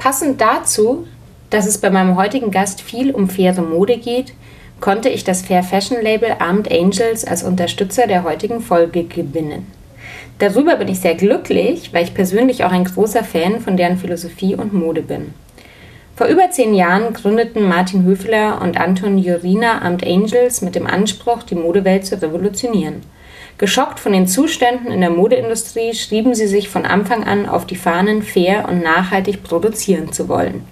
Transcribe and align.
Passend 0.00 0.40
dazu, 0.40 1.06
dass 1.50 1.66
es 1.66 1.76
bei 1.76 1.90
meinem 1.90 2.16
heutigen 2.16 2.50
Gast 2.50 2.80
viel 2.80 3.10
um 3.10 3.28
faire 3.28 3.60
Mode 3.60 3.98
geht, 3.98 4.32
konnte 4.80 5.10
ich 5.10 5.24
das 5.24 5.42
Fair 5.42 5.62
Fashion 5.62 6.00
Label 6.00 6.36
Armed 6.38 6.72
Angels 6.72 7.26
als 7.26 7.42
Unterstützer 7.42 8.06
der 8.06 8.24
heutigen 8.24 8.62
Folge 8.62 9.04
gewinnen. 9.04 9.70
Darüber 10.38 10.76
bin 10.76 10.88
ich 10.88 11.00
sehr 11.00 11.16
glücklich, 11.16 11.92
weil 11.92 12.04
ich 12.04 12.14
persönlich 12.14 12.64
auch 12.64 12.72
ein 12.72 12.84
großer 12.84 13.22
Fan 13.22 13.60
von 13.60 13.76
deren 13.76 13.98
Philosophie 13.98 14.54
und 14.54 14.72
Mode 14.72 15.02
bin. 15.02 15.34
Vor 16.16 16.28
über 16.28 16.50
zehn 16.50 16.72
Jahren 16.72 17.12
gründeten 17.12 17.68
Martin 17.68 18.02
Höfler 18.06 18.62
und 18.62 18.80
Anton 18.80 19.18
Jurina 19.18 19.82
Armed 19.82 20.06
Angels 20.06 20.62
mit 20.62 20.76
dem 20.76 20.86
Anspruch, 20.86 21.42
die 21.42 21.56
Modewelt 21.56 22.06
zu 22.06 22.22
revolutionieren. 22.22 23.02
Geschockt 23.60 24.00
von 24.00 24.12
den 24.14 24.26
Zuständen 24.26 24.90
in 24.90 25.02
der 25.02 25.10
Modeindustrie 25.10 25.92
schrieben 25.92 26.34
sie 26.34 26.46
sich 26.46 26.70
von 26.70 26.86
Anfang 26.86 27.24
an 27.24 27.46
auf 27.46 27.66
die 27.66 27.76
Fahnen, 27.76 28.22
fair 28.22 28.66
und 28.66 28.82
nachhaltig 28.82 29.42
produzieren 29.42 30.14
zu 30.14 30.30
wollen. 30.30 30.64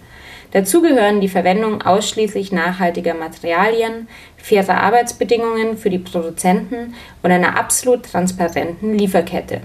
Dazu 0.52 0.80
gehören 0.80 1.20
die 1.20 1.28
Verwendung 1.28 1.82
ausschließlich 1.82 2.50
nachhaltiger 2.50 3.12
Materialien, 3.12 4.08
faire 4.38 4.80
Arbeitsbedingungen 4.80 5.76
für 5.76 5.90
die 5.90 5.98
Produzenten 5.98 6.94
und 7.22 7.30
einer 7.30 7.58
absolut 7.58 8.04
transparenten 8.04 8.96
Lieferkette. 8.96 9.60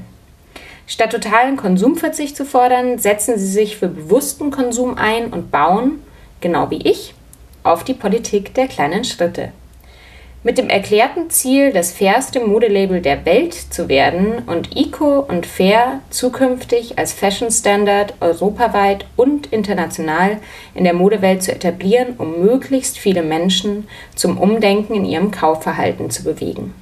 Statt 0.85 1.13
totalen 1.13 1.55
Konsumverzicht 1.55 2.35
zu 2.35 2.43
fordern, 2.43 2.97
setzen 2.97 3.39
sie 3.39 3.47
sich 3.47 3.77
für 3.77 3.87
bewussten 3.87 4.51
Konsum 4.51 4.97
ein 4.97 5.31
und 5.31 5.49
bauen, 5.49 6.03
genau 6.41 6.69
wie 6.71 6.85
ich, 6.85 7.13
auf 7.63 7.85
die 7.85 7.93
Politik 7.93 8.53
der 8.53 8.67
kleinen 8.67 9.05
Schritte. 9.05 9.53
Mit 10.45 10.57
dem 10.57 10.67
erklärten 10.69 11.29
Ziel, 11.29 11.71
das 11.71 11.93
fairste 11.93 12.41
Modelabel 12.41 12.99
der 12.99 13.25
Welt 13.25 13.53
zu 13.53 13.87
werden 13.87 14.39
und 14.45 14.75
Eco 14.75 15.19
und 15.19 15.45
Fair 15.45 16.01
zukünftig 16.09 16.99
als 16.99 17.13
Fashion 17.13 17.49
Standard 17.49 18.15
europaweit 18.19 19.05
und 19.15 19.47
international 19.53 20.39
in 20.75 20.83
der 20.83 20.93
Modewelt 20.93 21.43
zu 21.43 21.53
etablieren, 21.53 22.15
um 22.17 22.41
möglichst 22.41 22.97
viele 22.97 23.23
Menschen 23.23 23.87
zum 24.15 24.37
Umdenken 24.37 24.95
in 24.95 25.05
ihrem 25.05 25.31
Kaufverhalten 25.31 26.09
zu 26.09 26.25
bewegen. 26.25 26.73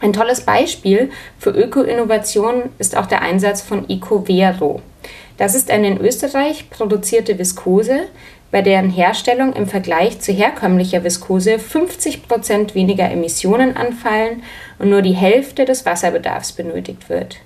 Ein 0.00 0.12
tolles 0.12 0.42
Beispiel 0.42 1.10
für 1.38 1.50
Öko-Innovation 1.50 2.64
ist 2.78 2.98
auch 2.98 3.06
der 3.06 3.22
Einsatz 3.22 3.62
von 3.62 3.88
EcoVero. 3.88 4.82
Das 5.38 5.54
ist 5.54 5.70
eine 5.70 5.86
in 5.86 6.00
Österreich 6.00 6.68
produzierte 6.68 7.38
Viskose, 7.38 8.08
bei 8.50 8.62
deren 8.62 8.90
Herstellung 8.90 9.52
im 9.52 9.66
Vergleich 9.66 10.20
zu 10.20 10.32
herkömmlicher 10.32 11.04
Viskose 11.04 11.56
50% 11.56 12.74
weniger 12.74 13.10
Emissionen 13.10 13.76
anfallen 13.76 14.42
und 14.78 14.90
nur 14.90 15.02
die 15.02 15.14
Hälfte 15.14 15.64
des 15.64 15.84
Wasserbedarfs 15.84 16.52
benötigt 16.52 17.08
wird. 17.08 17.36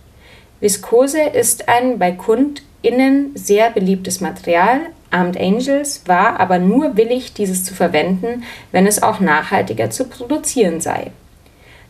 Viskose 0.61 1.21
ist 1.21 1.69
ein 1.69 1.99
bei 1.99 2.13
KundInnen 2.13 3.33
sehr 3.35 3.71
beliebtes 3.71 4.21
Material. 4.21 4.81
Armed 5.11 5.39
Angels 5.39 6.03
war 6.07 6.39
aber 6.39 6.59
nur 6.59 6.97
willig, 6.97 7.35
dieses 7.35 7.65
zu 7.65 7.75
verwenden, 7.75 8.45
wenn 8.71 8.87
es 8.87 9.03
auch 9.03 9.19
nachhaltiger 9.19 9.91
zu 9.91 10.05
produzieren 10.05 10.81
sei. 10.81 11.11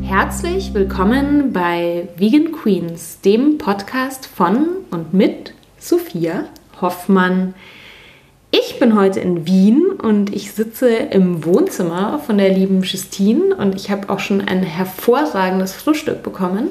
Herzlich 0.02 0.74
willkommen 0.74 1.52
bei 1.52 2.08
Vegan 2.16 2.52
Queens, 2.52 3.20
dem 3.20 3.58
Podcast 3.58 4.26
von 4.26 4.68
und 4.90 5.14
mit 5.14 5.54
Sophia 5.78 6.44
Hoffmann. 6.80 7.54
Ich 8.50 8.78
bin 8.78 8.98
heute 8.98 9.20
in 9.20 9.46
Wien 9.46 9.84
und 10.02 10.34
ich 10.34 10.52
sitze 10.52 10.88
im 10.88 11.44
Wohnzimmer 11.44 12.18
von 12.24 12.38
der 12.38 12.48
lieben 12.48 12.82
Justine 12.82 13.54
und 13.56 13.74
ich 13.74 13.90
habe 13.90 14.08
auch 14.08 14.20
schon 14.20 14.40
ein 14.40 14.62
hervorragendes 14.62 15.74
Frühstück 15.74 16.22
bekommen. 16.22 16.68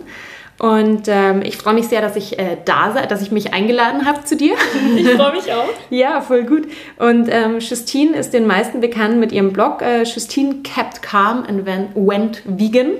Und 0.59 1.03
ähm, 1.07 1.43
ich 1.43 1.55
freue 1.55 1.75
mich 1.75 1.87
sehr, 1.87 2.01
dass 2.01 2.15
ich 2.15 2.39
äh, 2.39 2.57
da 2.65 2.91
sei, 2.91 3.05
dass 3.05 3.21
ich 3.21 3.29
mich 3.31 3.53
eingeladen 3.53 4.05
habe 4.07 4.23
zu 4.23 4.35
dir. 4.35 4.55
Ich 4.97 5.07
freue 5.09 5.33
mich 5.33 5.53
auch. 5.53 5.69
Ja, 5.91 6.19
voll 6.21 6.45
gut. 6.45 6.63
Und 6.97 7.27
ähm, 7.29 7.59
Justine 7.59 8.17
ist 8.17 8.33
den 8.33 8.47
meisten 8.47 8.81
bekannt 8.81 9.19
mit 9.19 9.31
ihrem 9.31 9.53
Blog 9.53 9.83
äh, 9.83 10.01
Justine 10.01 10.55
Kept 10.63 11.03
Calm 11.03 11.43
and 11.47 11.67
Wen- 11.67 11.89
Went 11.93 12.41
Vegan. 12.45 12.93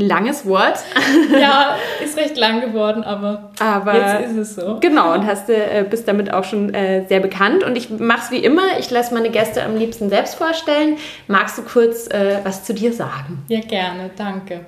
Langes 0.00 0.46
Wort. 0.46 0.78
Ja, 1.40 1.76
ist 2.02 2.16
recht 2.16 2.36
lang 2.36 2.60
geworden, 2.60 3.02
aber, 3.02 3.50
Aber 3.60 3.94
jetzt 3.94 4.30
ist 4.30 4.36
es 4.36 4.54
so. 4.56 4.78
Genau, 4.80 5.14
und 5.14 5.26
hast, 5.26 5.48
äh, 5.48 5.84
bist 5.88 6.06
damit 6.08 6.32
auch 6.32 6.44
schon 6.44 6.74
äh, 6.74 7.06
sehr 7.08 7.20
bekannt. 7.20 7.62
Und 7.62 7.76
ich 7.76 7.88
mache 7.90 8.20
es 8.24 8.30
wie 8.30 8.38
immer, 8.44 8.62
ich 8.78 8.90
lasse 8.90 9.14
meine 9.14 9.30
Gäste 9.30 9.62
am 9.62 9.76
liebsten 9.76 10.10
selbst 10.10 10.34
vorstellen. 10.34 10.96
Magst 11.28 11.56
du 11.58 11.62
kurz 11.62 12.08
äh, 12.08 12.38
was 12.44 12.64
zu 12.64 12.74
dir 12.74 12.92
sagen? 12.92 13.44
Ja, 13.48 13.60
gerne, 13.60 14.10
danke. 14.16 14.60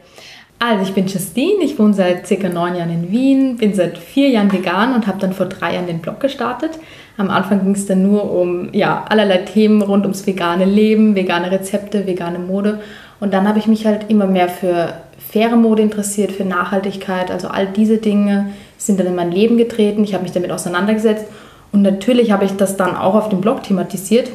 Also, 0.58 0.84
ich 0.84 0.94
bin 0.94 1.08
Justine, 1.08 1.64
ich 1.64 1.76
wohne 1.76 1.92
seit 1.92 2.26
circa 2.26 2.48
neun 2.48 2.76
Jahren 2.76 2.90
in 2.90 3.10
Wien, 3.10 3.56
bin 3.56 3.74
seit 3.74 3.98
vier 3.98 4.28
Jahren 4.28 4.52
vegan 4.52 4.94
und 4.94 5.08
habe 5.08 5.18
dann 5.18 5.32
vor 5.32 5.46
drei 5.46 5.74
Jahren 5.74 5.88
den 5.88 5.98
Blog 5.98 6.20
gestartet. 6.20 6.78
Am 7.16 7.30
Anfang 7.30 7.64
ging 7.64 7.74
es 7.74 7.86
dann 7.86 8.02
nur 8.02 8.30
um 8.30 8.72
ja, 8.72 9.04
allerlei 9.08 9.38
Themen 9.38 9.82
rund 9.82 10.04
ums 10.04 10.24
vegane 10.24 10.64
Leben, 10.64 11.16
vegane 11.16 11.50
Rezepte, 11.50 12.06
vegane 12.06 12.38
Mode. 12.38 12.80
Und 13.18 13.34
dann 13.34 13.48
habe 13.48 13.58
ich 13.58 13.66
mich 13.66 13.86
halt 13.86 14.08
immer 14.08 14.26
mehr 14.26 14.48
für 14.48 14.94
faire 15.32 15.56
Mode 15.56 15.82
interessiert, 15.82 16.30
für 16.30 16.44
Nachhaltigkeit. 16.44 17.30
Also 17.30 17.48
all 17.48 17.66
diese 17.66 17.96
Dinge 17.96 18.52
sind 18.76 19.00
dann 19.00 19.06
in 19.06 19.14
mein 19.14 19.32
Leben 19.32 19.56
getreten. 19.56 20.04
Ich 20.04 20.12
habe 20.12 20.24
mich 20.24 20.32
damit 20.32 20.52
auseinandergesetzt. 20.52 21.24
Und 21.72 21.80
natürlich 21.80 22.30
habe 22.30 22.44
ich 22.44 22.52
das 22.52 22.76
dann 22.76 22.94
auch 22.94 23.14
auf 23.14 23.30
dem 23.30 23.40
Blog 23.40 23.62
thematisiert, 23.62 24.30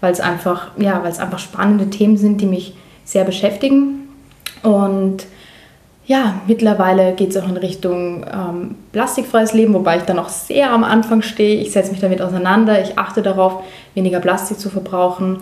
weil 0.00 0.12
es 0.12 0.20
einfach, 0.20 0.72
ja, 0.76 1.02
weil 1.04 1.12
es 1.12 1.20
einfach 1.20 1.38
spannende 1.38 1.88
Themen 1.88 2.16
sind, 2.16 2.40
die 2.40 2.46
mich 2.46 2.74
sehr 3.04 3.22
beschäftigen. 3.24 4.08
Und 4.64 5.24
ja, 6.06 6.40
mittlerweile 6.48 7.12
geht 7.12 7.30
es 7.30 7.36
auch 7.36 7.48
in 7.48 7.56
Richtung 7.56 8.26
ähm, 8.32 8.74
plastikfreies 8.90 9.52
Leben, 9.52 9.72
wobei 9.72 9.98
ich 9.98 10.02
dann 10.02 10.18
auch 10.18 10.28
sehr 10.28 10.72
am 10.72 10.82
Anfang 10.82 11.22
stehe. 11.22 11.60
Ich 11.60 11.70
setze 11.70 11.92
mich 11.92 12.00
damit 12.00 12.20
auseinander, 12.20 12.82
ich 12.82 12.98
achte 12.98 13.22
darauf, 13.22 13.62
weniger 13.94 14.18
Plastik 14.18 14.58
zu 14.58 14.70
verbrauchen. 14.70 15.38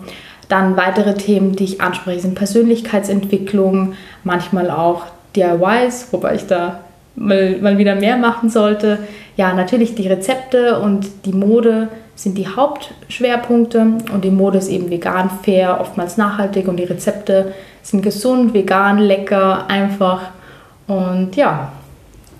Dann 0.49 0.75
weitere 0.75 1.13
Themen, 1.13 1.55
die 1.55 1.63
ich 1.63 1.81
anspreche, 1.81 2.19
sind 2.19 2.35
Persönlichkeitsentwicklung, 2.35 3.93
manchmal 4.23 4.69
auch 4.69 5.03
DIYs, 5.35 6.07
wobei 6.11 6.35
ich 6.35 6.47
da 6.47 6.81
mal, 7.15 7.57
mal 7.61 7.77
wieder 7.77 7.95
mehr 7.95 8.17
machen 8.17 8.49
sollte. 8.49 8.99
Ja, 9.37 9.53
natürlich 9.53 9.95
die 9.95 10.07
Rezepte 10.07 10.79
und 10.79 11.07
die 11.25 11.33
Mode 11.33 11.87
sind 12.15 12.37
die 12.37 12.47
Hauptschwerpunkte 12.47 13.79
und 14.13 14.25
die 14.25 14.31
Mode 14.31 14.57
ist 14.57 14.67
eben 14.67 14.89
vegan, 14.89 15.29
fair, 15.43 15.79
oftmals 15.79 16.17
nachhaltig 16.17 16.67
und 16.67 16.77
die 16.77 16.83
Rezepte 16.83 17.53
sind 17.81 18.01
gesund, 18.01 18.53
vegan, 18.53 18.97
lecker, 18.99 19.69
einfach 19.69 20.23
und 20.87 21.35
ja, 21.35 21.71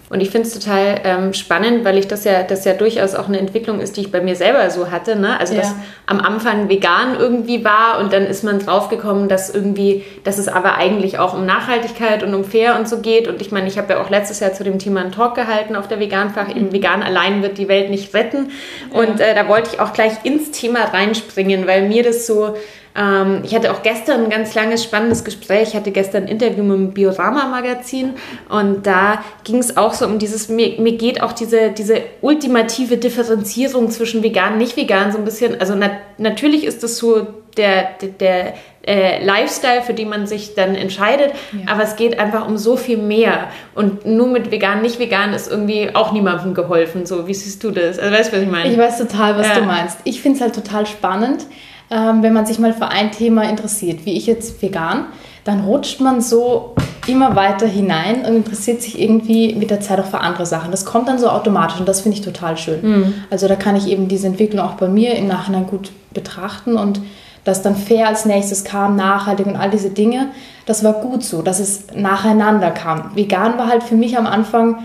Und 0.10 0.22
ich 0.22 0.32
finde 0.32 0.48
es 0.48 0.58
total 0.58 1.02
ähm, 1.04 1.34
spannend, 1.34 1.86
weil 1.86 1.98
ich 1.98 2.08
das 2.08 2.24
ja, 2.24 2.42
das 2.42 2.66
ja 2.66 2.74
durchaus 2.74 3.14
auch 3.14 3.28
eine 3.28 3.38
Entwicklung 3.38 3.80
ist, 3.80 3.96
die 3.96 4.02
ich 4.02 4.12
bei 4.12 4.22
mir 4.22 4.36
selber 4.36 4.70
so 4.72 4.90
hatte. 4.90 5.16
Ne? 5.16 5.40
Also, 5.40 5.54
ja. 5.54 5.62
dass 5.62 5.76
am 6.08 6.20
Anfang 6.20 6.68
vegan 6.68 7.16
irgendwie 7.18 7.64
war 7.64 8.00
und 8.00 8.12
dann 8.12 8.26
ist 8.26 8.44
man 8.44 8.58
draufgekommen, 8.58 9.30
dass 9.30 9.54
irgendwie, 9.54 10.04
dass 10.24 10.40
es 10.40 10.48
aber 10.48 10.78
eigentlich 10.78 11.20
auch 11.20 11.36
um 11.36 11.46
Nachhaltigkeit 11.46 12.24
und 12.24 12.34
um 12.34 12.44
fair 12.44 12.76
und 12.76 12.90
so 12.90 13.02
geht. 13.02 13.28
Und 13.28 13.40
ich 13.40 13.52
meine, 13.52 13.68
ich 13.68 13.78
habe 13.78 13.94
ja 13.94 14.02
auch 14.02 14.10
letztes 14.10 14.40
Jahr 14.40 14.52
zu 14.54 14.64
dem 14.64 14.80
Thema 14.80 15.02
einen 15.02 15.12
Talk 15.12 15.36
gehalten 15.36 15.76
auf 15.76 15.88
der 15.88 16.00
Veganfach. 16.00 16.48
Mhm. 16.48 16.58
Eben 16.58 16.74
vegan 16.74 17.04
allein 17.04 17.44
wird 17.44 17.60
die 17.60 17.68
Welt 17.68 17.92
nicht 17.92 18.14
retten. 18.16 18.50
Und 18.92 19.20
äh, 19.20 19.36
da 19.36 19.48
wollte 19.48 19.70
ich 19.74 19.80
auch 19.80 19.94
gleich 19.94 20.14
ins 20.24 20.50
Thema 20.50 20.86
reinspringen, 20.86 21.68
weil 21.68 21.88
mir 21.88 22.02
das 22.02 22.26
so 22.26 22.56
ähm, 23.00 23.42
ich 23.44 23.56
hatte 23.56 23.72
auch 23.72 23.82
gestern 23.82 24.26
ein 24.26 24.30
ganz 24.30 24.54
langes, 24.56 24.84
spannendes 24.84 25.24
Gespräch. 25.24 25.70
Ich 25.70 25.76
hatte 25.76 25.92
gestern 25.92 26.24
ein 26.24 26.28
Interview 26.30 26.64
mit 26.64 26.78
dem 26.78 26.94
Biorama-Magazin 26.94 28.16
und 28.50 28.86
da 28.86 29.24
ging 29.46 29.58
es 29.58 29.78
auch 29.78 29.94
so 29.94 30.06
um 30.06 30.20
dieses, 30.20 30.50
mir, 30.50 30.80
mir 30.82 30.98
geht 30.98 31.24
auch 31.24 31.32
diese, 31.32 31.70
diese 31.70 32.02
ultimative 32.22 32.98
Differenzierung 32.98 33.90
zwischen 33.90 34.22
vegan 34.22 34.54
und 34.54 34.58
nicht 34.58 34.76
vegan 34.76 35.12
so 35.14 35.18
ein 35.18 35.24
bisschen, 35.24 35.60
also 35.62 35.76
nat 35.76 35.92
natürlich 36.18 36.66
ist 36.66 36.84
das 36.84 36.98
so 36.98 37.28
der, 37.56 37.90
der, 38.02 38.10
der 38.10 38.54
äh, 38.86 39.24
Lifestyle, 39.24 39.82
für 39.82 39.94
den 39.94 40.10
man 40.10 40.28
sich 40.28 40.56
dann 40.56 40.76
entscheidet. 40.76 41.32
Ja. 41.52 41.74
Aber 41.74 41.84
es 41.84 41.96
geht 41.96 42.20
einfach 42.20 42.48
um 42.48 42.58
so 42.58 42.76
viel 42.78 42.98
mehr. 42.98 43.48
Und 43.76 44.06
nur 44.06 44.28
mit 44.28 44.52
vegan, 44.52 44.82
nicht 44.82 45.00
vegan 45.00 45.34
ist 45.34 45.50
irgendwie 45.50 45.94
auch 45.94 46.12
niemandem 46.12 46.54
geholfen. 46.54 47.06
So, 47.06 47.28
wie 47.28 47.34
siehst 47.34 47.64
du 47.64 47.72
das? 47.72 48.00
Also 48.00 48.16
weißt 48.16 48.32
du, 48.32 48.38
was 48.38 48.44
ich 48.44 48.50
meine? 48.50 48.72
Ich 48.72 48.78
weiß 48.78 48.98
total, 48.98 49.38
was 49.38 49.48
ja. 49.48 49.56
du 49.56 49.62
meinst. 49.62 50.00
Ich 50.04 50.22
finde 50.22 50.38
es 50.38 50.42
halt 50.42 50.56
total 50.56 50.86
spannend 50.86 51.46
ähm, 51.92 52.22
wenn 52.24 52.34
man 52.34 52.46
sich 52.46 52.60
mal 52.60 52.74
für 52.74 52.88
ein 52.88 53.12
Thema 53.12 53.44
interessiert, 53.50 54.06
wie 54.06 54.18
ich 54.18 54.28
jetzt 54.28 54.62
vegan, 54.62 55.06
dann 55.44 55.62
rutscht 55.62 56.02
man 56.02 56.22
so 56.22 56.76
immer 57.08 57.36
weiter 57.36 57.66
hinein 57.66 58.26
und 58.26 58.36
interessiert 58.36 58.82
sich 58.82 59.00
irgendwie 59.00 59.56
mit 59.56 59.72
der 59.72 59.82
Zeit 59.82 60.00
auch 60.00 60.06
für 60.06 60.22
andere 60.22 60.46
Sachen. 60.46 60.72
Das 60.72 60.86
kommt 60.86 61.08
dann 61.08 61.18
so 61.18 61.30
automatisch 61.30 61.80
und 61.80 61.88
das 61.88 62.02
finde 62.02 62.18
ich 62.18 62.24
total 62.24 62.58
schön. 62.58 62.80
Mhm. 62.82 63.14
Also 63.30 63.48
da 63.48 63.56
kann 63.56 63.76
ich 63.76 63.88
eben 63.88 64.08
diese 64.08 64.28
Entwicklung 64.28 64.64
auch 64.64 64.74
bei 64.74 64.88
mir 64.88 65.16
im 65.16 65.28
Nachhinein 65.28 65.66
gut 65.66 65.92
betrachten 66.14 66.78
und 66.78 67.02
dass 67.46 67.62
dann 67.62 67.76
fair 67.76 68.08
als 68.08 68.26
nächstes 68.26 68.64
kam, 68.64 68.96
nachhaltig 68.96 69.48
und 69.48 69.56
all 69.56 69.72
diese 69.72 69.90
Dinge, 69.90 70.28
das 70.66 70.84
war 70.84 70.94
gut 70.94 71.24
so, 71.24 71.42
dass 71.42 71.60
es 71.60 71.88
nacheinander 71.96 72.70
kam. 72.70 73.16
Vegan 73.16 73.58
war 73.58 73.68
halt 73.68 73.82
für 73.82 73.96
mich 73.96 74.18
am 74.18 74.28
Anfang 74.28 74.84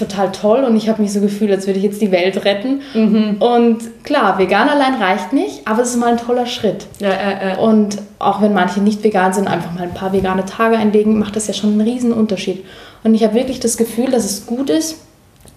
total 0.00 0.32
toll 0.32 0.64
und 0.64 0.76
ich 0.76 0.88
habe 0.88 1.00
mich 1.00 1.12
so 1.12 1.20
gefühlt, 1.20 1.52
als 1.52 1.66
würde 1.66 1.78
ich 1.78 1.84
jetzt 1.84 2.02
die 2.02 2.10
Welt 2.10 2.44
retten. 2.44 2.80
Mhm. 2.94 3.36
Und 3.38 4.04
klar, 4.04 4.38
vegan 4.38 4.68
allein 4.68 4.94
reicht 4.94 5.32
nicht, 5.32 5.66
aber 5.66 5.82
es 5.82 5.90
ist 5.90 5.96
mal 5.96 6.10
ein 6.10 6.18
toller 6.18 6.46
Schritt. 6.46 6.86
Ja, 6.98 7.10
äh, 7.10 7.52
äh. 7.52 7.56
Und 7.58 7.98
auch 8.18 8.42
wenn 8.42 8.52
manche 8.52 8.80
nicht 8.80 9.04
vegan 9.04 9.32
sind, 9.32 9.46
einfach 9.46 9.72
mal 9.72 9.84
ein 9.84 9.94
paar 9.94 10.12
vegane 10.12 10.44
Tage 10.44 10.76
einlegen, 10.76 11.18
macht 11.18 11.36
das 11.36 11.46
ja 11.46 11.54
schon 11.54 11.70
einen 11.70 11.82
riesen 11.82 12.12
Unterschied. 12.12 12.64
Und 13.04 13.14
ich 13.14 13.22
habe 13.22 13.34
wirklich 13.34 13.60
das 13.60 13.76
Gefühl, 13.76 14.10
dass 14.10 14.24
es 14.24 14.46
gut 14.46 14.70
ist, 14.70 14.96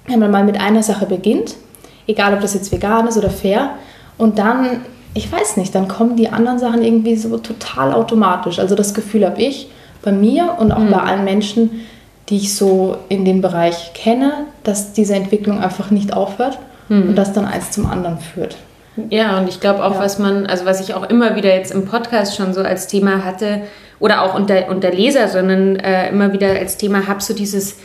wenn 0.07 0.19
man 0.19 0.31
mal 0.31 0.43
mit 0.43 0.59
einer 0.61 0.83
Sache 0.83 1.05
beginnt, 1.05 1.55
egal 2.07 2.33
ob 2.33 2.41
das 2.41 2.53
jetzt 2.53 2.71
vegan 2.71 3.07
ist 3.07 3.17
oder 3.17 3.29
fair, 3.29 3.71
und 4.17 4.37
dann, 4.37 4.81
ich 5.13 5.31
weiß 5.31 5.57
nicht, 5.57 5.73
dann 5.73 5.87
kommen 5.87 6.15
die 6.15 6.29
anderen 6.29 6.59
Sachen 6.59 6.83
irgendwie 6.83 7.15
so 7.15 7.37
total 7.37 7.93
automatisch. 7.93 8.59
Also 8.59 8.75
das 8.75 8.93
Gefühl 8.93 9.25
habe 9.25 9.41
ich 9.41 9.69
bei 10.03 10.11
mir 10.11 10.55
und 10.59 10.71
auch 10.71 10.79
mhm. 10.79 10.91
bei 10.91 10.99
allen 10.99 11.23
Menschen, 11.23 11.81
die 12.29 12.37
ich 12.37 12.55
so 12.55 12.97
in 13.09 13.25
dem 13.25 13.41
Bereich 13.41 13.93
kenne, 13.93 14.45
dass 14.63 14.93
diese 14.93 15.15
Entwicklung 15.15 15.59
einfach 15.59 15.91
nicht 15.91 16.13
aufhört 16.13 16.57
mhm. 16.89 17.09
und 17.09 17.15
das 17.15 17.33
dann 17.33 17.45
eins 17.45 17.71
zum 17.71 17.85
anderen 17.85 18.19
führt. 18.19 18.55
Ja, 19.09 19.39
und 19.39 19.49
ich 19.49 19.59
glaube 19.59 19.83
auch, 19.83 19.95
ja. 19.95 19.99
was 19.99 20.19
man, 20.19 20.45
also 20.45 20.65
was 20.65 20.79
ich 20.79 20.93
auch 20.93 21.09
immer 21.09 21.35
wieder 21.35 21.53
jetzt 21.53 21.71
im 21.71 21.85
Podcast 21.85 22.35
schon 22.35 22.53
so 22.53 22.61
als 22.61 22.87
Thema 22.87 23.25
hatte 23.25 23.61
oder 23.99 24.21
auch 24.21 24.35
unter, 24.35 24.69
unter 24.69 24.91
Leserinnen 24.91 25.77
äh, 25.77 26.09
immer 26.09 26.31
wieder 26.31 26.49
als 26.49 26.77
Thema 26.77 27.07
habe, 27.07 27.21
so 27.21 27.33
dieses, 27.33 27.77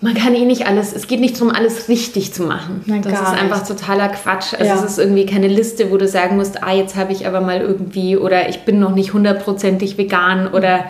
man 0.00 0.14
kann 0.14 0.34
eh 0.34 0.44
nicht 0.44 0.66
alles, 0.66 0.92
es 0.92 1.08
geht 1.08 1.20
nicht 1.20 1.36
darum, 1.36 1.50
alles 1.50 1.88
richtig 1.88 2.32
zu 2.32 2.44
machen. 2.44 2.82
Nein, 2.86 3.02
das 3.02 3.20
ist 3.20 3.28
einfach 3.28 3.66
totaler 3.66 4.08
Quatsch. 4.08 4.54
Also 4.54 4.64
ja. 4.64 4.74
es 4.74 4.82
ist 4.82 4.98
irgendwie 4.98 5.26
keine 5.26 5.48
Liste, 5.48 5.90
wo 5.90 5.96
du 5.96 6.06
sagen 6.06 6.36
musst, 6.36 6.62
ah, 6.62 6.72
jetzt 6.72 6.94
habe 6.94 7.12
ich 7.12 7.26
aber 7.26 7.40
mal 7.40 7.60
irgendwie 7.60 8.16
oder 8.16 8.48
ich 8.48 8.60
bin 8.60 8.78
noch 8.78 8.94
nicht 8.94 9.12
hundertprozentig 9.12 9.98
vegan 9.98 10.46
oder, 10.46 10.84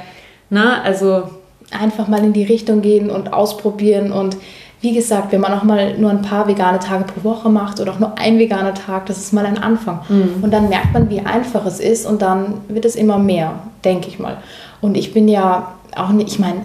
ne, 0.51 0.83
also 0.83 1.31
einfach 1.73 2.09
mal 2.09 2.25
in 2.25 2.33
die 2.33 2.45
Richtung 2.45 2.83
gehen 2.83 3.11
und 3.11 3.33
ausprobieren. 3.33 4.13
Und 4.13 4.37
wie 4.81 4.93
gesagt, 4.93 5.33
wenn 5.33 5.41
man 5.41 5.53
auch 5.53 5.63
mal 5.63 5.97
nur 5.97 6.11
ein 6.11 6.23
paar 6.23 6.49
vegane 6.49 6.81
Tage 6.81 7.05
pro 7.05 7.23
Woche 7.23 7.49
macht 7.49 7.81
oder 7.81 7.93
auch 7.93 7.99
nur 8.01 8.19
ein 8.19 8.39
veganer 8.39 8.75
Tag, 8.75 9.07
das 9.07 9.19
ist 9.19 9.33
mal 9.33 9.47
ein 9.47 9.59
Anfang. 9.59 10.01
Mhm. 10.09 10.43
Und 10.43 10.53
dann 10.53 10.69
merkt 10.69 10.93
man, 10.93 11.09
wie 11.09 11.21
einfach 11.21 11.65
es 11.67 11.79
ist 11.79 12.05
und 12.05 12.21
dann 12.21 12.55
wird 12.69 12.85
es 12.85 12.97
immer 12.97 13.19
mehr, 13.19 13.55
denke 13.85 14.09
ich 14.09 14.19
mal. 14.19 14.39
Und 14.81 14.97
ich 14.97 15.15
bin 15.15 15.29
ja 15.29 15.75
auch 15.95 16.11
nicht, 16.11 16.31
ich 16.31 16.39
meine, 16.39 16.63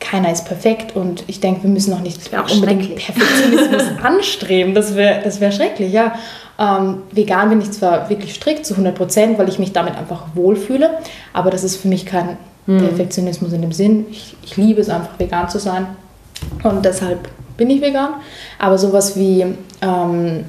keiner 0.00 0.32
ist 0.32 0.46
perfekt 0.46 0.96
und 0.96 1.24
ich 1.28 1.40
denke, 1.40 1.62
wir 1.62 1.70
müssen 1.70 1.92
auch 1.92 2.00
nicht 2.00 2.34
auch 2.36 2.50
unbedingt 2.50 2.96
Perfektionismus 2.96 3.82
anstreben. 4.02 4.74
Das 4.74 4.96
wäre 4.96 5.20
das 5.22 5.40
wär 5.40 5.52
schrecklich, 5.52 5.92
ja. 5.92 6.14
Ähm, 6.58 7.02
vegan 7.12 7.50
bin 7.50 7.60
ich 7.60 7.70
zwar 7.70 8.10
wirklich 8.10 8.34
strikt 8.34 8.66
zu 8.66 8.74
100 8.74 8.94
Prozent, 8.94 9.38
weil 9.38 9.48
ich 9.48 9.58
mich 9.58 9.72
damit 9.72 9.96
einfach 9.96 10.24
wohlfühle, 10.34 10.98
aber 11.32 11.50
das 11.50 11.64
ist 11.64 11.76
für 11.76 11.88
mich 11.88 12.04
kein 12.04 12.36
hm. 12.66 12.78
Perfektionismus 12.78 13.52
in 13.52 13.62
dem 13.62 13.72
Sinn. 13.72 14.06
Ich, 14.10 14.36
ich 14.42 14.56
liebe 14.56 14.80
es 14.80 14.88
einfach, 14.88 15.18
vegan 15.18 15.48
zu 15.48 15.58
sein. 15.58 15.86
Und 16.62 16.84
deshalb 16.84 17.28
bin 17.56 17.70
ich 17.70 17.80
vegan. 17.80 18.14
Aber 18.58 18.78
sowas 18.78 19.16
wie 19.16 19.44
ähm, 19.82 20.44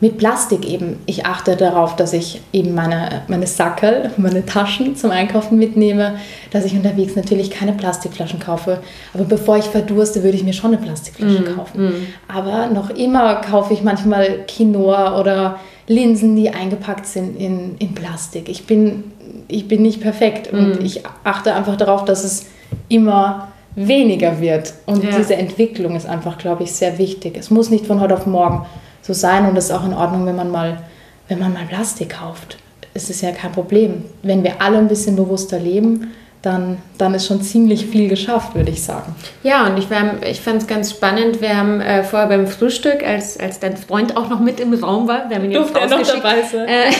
mit 0.00 0.16
Plastik 0.16 0.66
eben. 0.66 0.98
Ich 1.04 1.26
achte 1.26 1.56
darauf, 1.56 1.94
dass 1.94 2.14
ich 2.14 2.40
eben 2.52 2.74
meine, 2.74 3.22
meine 3.28 3.46
Sackel, 3.46 4.10
meine 4.16 4.46
Taschen 4.46 4.96
zum 4.96 5.10
Einkaufen 5.10 5.58
mitnehme, 5.58 6.16
dass 6.50 6.64
ich 6.64 6.74
unterwegs 6.74 7.16
natürlich 7.16 7.50
keine 7.50 7.74
Plastikflaschen 7.74 8.40
kaufe. 8.40 8.78
Aber 9.12 9.24
bevor 9.24 9.58
ich 9.58 9.66
verdurste, 9.66 10.22
würde 10.22 10.38
ich 10.38 10.44
mir 10.44 10.54
schon 10.54 10.72
eine 10.72 10.82
Plastikflasche 10.82 11.42
mm, 11.42 11.56
kaufen. 11.56 11.84
Mm. 11.84 12.06
Aber 12.28 12.68
noch 12.68 12.88
immer 12.90 13.36
kaufe 13.36 13.74
ich 13.74 13.82
manchmal 13.82 14.46
Quinoa 14.46 15.20
oder 15.20 15.60
Linsen, 15.86 16.34
die 16.34 16.48
eingepackt 16.48 17.06
sind 17.06 17.36
in, 17.36 17.76
in 17.78 17.94
Plastik. 17.94 18.48
Ich 18.48 18.64
bin 18.64 19.12
ich 19.48 19.68
bin 19.68 19.82
nicht 19.82 20.00
perfekt 20.00 20.52
und 20.52 20.80
mhm. 20.80 20.84
ich 20.84 21.02
achte 21.24 21.54
einfach 21.54 21.76
darauf, 21.76 22.04
dass 22.04 22.24
es 22.24 22.46
immer 22.88 23.48
weniger 23.74 24.40
wird. 24.40 24.74
Und 24.86 25.04
ja. 25.04 25.16
diese 25.16 25.36
Entwicklung 25.36 25.96
ist 25.96 26.06
einfach, 26.06 26.38
glaube 26.38 26.64
ich, 26.64 26.72
sehr 26.72 26.98
wichtig. 26.98 27.36
Es 27.36 27.50
muss 27.50 27.70
nicht 27.70 27.86
von 27.86 28.00
heute 28.00 28.14
auf 28.14 28.26
morgen 28.26 28.66
so 29.02 29.12
sein 29.12 29.48
und 29.48 29.56
es 29.56 29.66
ist 29.66 29.70
auch 29.72 29.84
in 29.84 29.94
Ordnung, 29.94 30.26
wenn 30.26 30.36
man 30.36 30.50
mal, 30.50 30.82
wenn 31.28 31.38
man 31.38 31.52
mal 31.52 31.64
Plastik 31.66 32.10
kauft. 32.10 32.58
Es 32.92 33.08
ist 33.08 33.20
ja 33.20 33.30
kein 33.32 33.52
Problem. 33.52 34.04
Wenn 34.22 34.42
wir 34.42 34.60
alle 34.60 34.78
ein 34.78 34.88
bisschen 34.88 35.16
bewusster 35.16 35.58
leben, 35.58 36.10
dann, 36.42 36.78
dann 36.96 37.12
ist 37.12 37.26
schon 37.26 37.42
ziemlich 37.42 37.84
viel 37.86 38.08
geschafft, 38.08 38.54
würde 38.54 38.70
ich 38.70 38.82
sagen. 38.82 39.14
Ja, 39.42 39.66
und 39.66 39.78
ich, 39.78 39.88
ich 40.26 40.40
fand 40.40 40.62
es 40.62 40.66
ganz 40.66 40.90
spannend. 40.90 41.42
Wir 41.42 41.54
haben 41.54 41.82
äh, 41.82 42.02
vorher 42.02 42.28
beim 42.28 42.46
Frühstück, 42.46 43.06
als, 43.06 43.38
als 43.38 43.60
dein 43.60 43.76
Freund 43.76 44.16
auch 44.16 44.30
noch 44.30 44.40
mit 44.40 44.58
im 44.58 44.72
Raum 44.72 45.06
war, 45.06 45.28
wir 45.28 45.36
haben 45.36 45.44
ihn 45.44 45.52
jetzt 45.52 45.74
noch 45.74 45.80
dabei 45.80 46.42
sein. 46.50 46.66
Äh, 46.66 46.90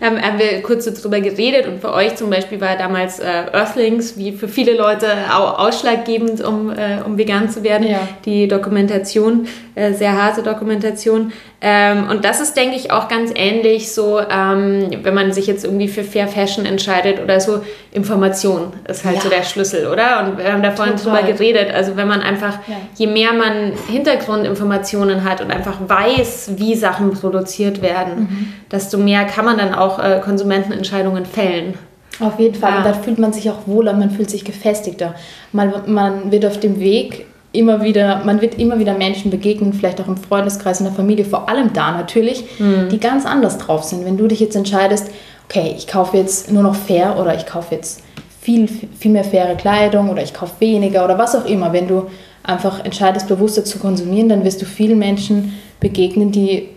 haben, 0.04 0.20
haben 0.20 0.38
wir 0.38 0.60
kurz 0.62 0.84
so 0.84 0.90
drüber 0.90 1.20
geredet 1.20 1.66
und 1.66 1.80
für 1.80 1.94
euch 1.94 2.16
zum 2.16 2.28
Beispiel 2.28 2.60
war 2.60 2.76
damals 2.76 3.20
äh, 3.20 3.24
Earthlings, 3.52 4.18
wie 4.18 4.32
für 4.32 4.48
viele 4.48 4.76
Leute 4.76 5.08
auch 5.32 5.58
ausschlaggebend, 5.58 6.44
um, 6.44 6.70
äh, 6.70 6.98
um 7.06 7.16
vegan 7.16 7.48
zu 7.48 7.62
werden, 7.62 7.88
ja. 7.88 8.06
die 8.26 8.48
Dokumentation, 8.48 9.48
äh, 9.74 9.94
sehr 9.94 10.12
harte 10.12 10.42
Dokumentation. 10.42 11.32
Ähm, 11.62 12.08
und 12.10 12.24
das 12.24 12.40
ist, 12.40 12.54
denke 12.54 12.76
ich, 12.76 12.90
auch 12.90 13.08
ganz 13.08 13.32
ähnlich 13.34 13.92
so, 13.92 14.20
ähm, 14.20 14.90
wenn 15.02 15.14
man 15.14 15.32
sich 15.32 15.46
jetzt 15.46 15.64
irgendwie 15.64 15.88
für 15.88 16.04
Fair 16.04 16.28
Fashion 16.28 16.66
entscheidet 16.66 17.18
oder 17.22 17.40
so, 17.40 17.60
Information 17.92 18.74
ist 18.86 19.06
halt 19.06 19.16
ja. 19.16 19.22
so 19.22 19.28
der 19.30 19.42
Schlüssel, 19.42 19.86
oder? 19.86 20.24
Und 20.24 20.38
wir 20.38 20.52
haben 20.52 20.62
da 20.62 20.72
vorhin 20.72 20.96
Total. 20.96 21.22
drüber 21.22 21.32
geredet. 21.32 21.74
Also 21.74 21.96
wenn 21.96 22.08
man 22.08 22.20
einfach, 22.20 22.58
ja. 22.66 22.76
je 22.96 23.06
mehr 23.06 23.32
man 23.32 23.72
Hintergrundinformationen 23.88 25.24
hat 25.24 25.40
und 25.40 25.50
einfach 25.50 25.78
weiß, 25.86 26.52
wie 26.56 26.74
Sachen 26.74 27.12
produziert 27.12 27.80
werden, 27.80 28.18
mhm. 28.18 28.52
desto 28.70 28.98
mehr 28.98 29.24
kann 29.24 29.46
man 29.46 29.56
dann 29.56 29.74
auch 29.74 29.98
äh, 29.98 30.20
Konsumentenentscheidungen 30.22 31.24
fällen. 31.24 31.74
Auf 32.20 32.38
jeden 32.38 32.54
Fall. 32.54 32.72
Ja. 32.72 32.78
Und 32.78 32.86
da 32.86 32.92
fühlt 32.92 33.18
man 33.18 33.32
sich 33.32 33.50
auch 33.50 33.66
wohler, 33.66 33.94
man 33.94 34.10
fühlt 34.10 34.28
sich 34.28 34.44
gefestigter. 34.44 35.14
Man, 35.52 35.72
man 35.86 36.30
wird 36.30 36.44
auf 36.44 36.60
dem 36.60 36.80
Weg 36.80 37.26
immer 37.56 37.82
wieder, 37.82 38.22
man 38.24 38.40
wird 38.40 38.58
immer 38.58 38.78
wieder 38.78 38.94
Menschen 38.94 39.30
begegnen, 39.30 39.72
vielleicht 39.72 40.00
auch 40.00 40.08
im 40.08 40.16
Freundeskreis, 40.16 40.80
in 40.80 40.86
der 40.86 40.94
Familie, 40.94 41.24
vor 41.24 41.48
allem 41.48 41.72
da 41.72 41.92
natürlich, 41.92 42.44
mhm. 42.58 42.88
die 42.90 43.00
ganz 43.00 43.26
anders 43.26 43.58
drauf 43.58 43.84
sind. 43.84 44.04
Wenn 44.04 44.16
du 44.16 44.26
dich 44.26 44.40
jetzt 44.40 44.56
entscheidest, 44.56 45.08
okay, 45.48 45.74
ich 45.76 45.86
kaufe 45.86 46.16
jetzt 46.16 46.50
nur 46.50 46.62
noch 46.62 46.74
fair 46.74 47.18
oder 47.18 47.34
ich 47.34 47.46
kaufe 47.46 47.74
jetzt 47.74 48.02
viel, 48.40 48.68
viel 48.68 49.10
mehr 49.10 49.24
faire 49.24 49.56
Kleidung 49.56 50.08
oder 50.10 50.22
ich 50.22 50.32
kaufe 50.32 50.52
weniger 50.60 51.04
oder 51.04 51.18
was 51.18 51.34
auch 51.34 51.46
immer. 51.46 51.72
Wenn 51.72 51.88
du 51.88 52.06
einfach 52.42 52.84
entscheidest, 52.84 53.28
bewusster 53.28 53.64
zu 53.64 53.78
konsumieren, 53.78 54.28
dann 54.28 54.44
wirst 54.44 54.62
du 54.62 54.66
vielen 54.66 54.98
Menschen 54.98 55.54
begegnen, 55.80 56.30
die 56.30 56.68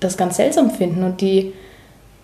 das 0.00 0.16
ganz 0.16 0.36
seltsam 0.36 0.70
finden 0.70 1.04
und 1.04 1.20
die, 1.20 1.52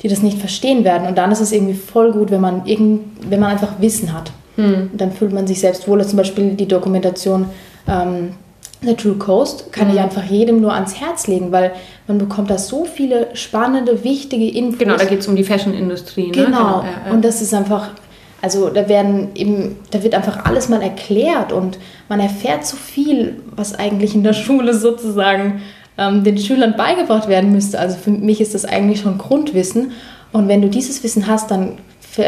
die 0.02 0.08
das 0.08 0.22
nicht 0.22 0.38
verstehen 0.38 0.84
werden. 0.84 1.06
Und 1.06 1.16
dann 1.16 1.30
ist 1.30 1.40
es 1.40 1.52
irgendwie 1.52 1.74
voll 1.74 2.12
gut, 2.12 2.30
wenn 2.30 2.40
man, 2.40 2.66
irgend, 2.66 3.30
wenn 3.30 3.40
man 3.40 3.50
einfach 3.50 3.80
Wissen 3.80 4.12
hat. 4.12 4.32
Hm. 4.56 4.90
Dann 4.94 5.12
fühlt 5.12 5.32
man 5.32 5.46
sich 5.46 5.60
selbst 5.60 5.86
wohler. 5.86 6.06
Zum 6.06 6.16
Beispiel 6.16 6.54
die 6.54 6.66
Dokumentation 6.66 7.46
ähm, 7.88 8.34
The 8.80 8.94
True 8.94 9.14
Coast 9.14 9.72
kann 9.72 9.88
mhm. 9.88 9.94
ich 9.94 10.00
einfach 10.00 10.24
jedem 10.24 10.60
nur 10.60 10.72
ans 10.72 11.00
Herz 11.00 11.26
legen, 11.26 11.50
weil 11.50 11.72
man 12.06 12.18
bekommt 12.18 12.50
da 12.50 12.58
so 12.58 12.84
viele 12.84 13.28
spannende, 13.34 14.04
wichtige 14.04 14.48
Infos. 14.48 14.78
Genau, 14.78 14.96
da 14.96 15.04
geht 15.04 15.20
es 15.20 15.28
um 15.28 15.34
die 15.34 15.44
Fashion-Industrie. 15.44 16.26
Ne? 16.26 16.32
Genau, 16.32 16.46
genau. 16.46 16.82
Ja, 16.82 17.06
ja. 17.06 17.12
und 17.12 17.24
das 17.24 17.42
ist 17.42 17.52
einfach, 17.54 17.90
Also 18.40 18.68
da 18.68 18.88
werden 18.88 19.30
eben, 19.34 19.76
da 19.90 20.02
wird 20.02 20.14
einfach 20.14 20.44
alles 20.44 20.68
mal 20.68 20.80
erklärt 20.80 21.52
und 21.52 21.78
man 22.08 22.20
erfährt 22.20 22.64
so 22.64 22.76
viel, 22.76 23.42
was 23.50 23.74
eigentlich 23.74 24.14
in 24.14 24.22
der 24.22 24.32
Schule 24.44 24.74
sozusagen 24.74 25.60
ähm, 25.96 26.22
den 26.22 26.38
Schülern 26.38 26.76
beigebracht 26.76 27.28
werden 27.28 27.50
müsste. 27.50 27.80
Also 27.80 27.96
für 27.96 28.10
mich 28.10 28.40
ist 28.40 28.54
das 28.54 28.64
eigentlich 28.64 29.00
schon 29.00 29.18
Grundwissen. 29.18 29.90
Und 30.30 30.46
wenn 30.46 30.62
du 30.62 30.68
dieses 30.68 31.02
Wissen 31.02 31.26
hast, 31.26 31.50
dann, 31.50 31.78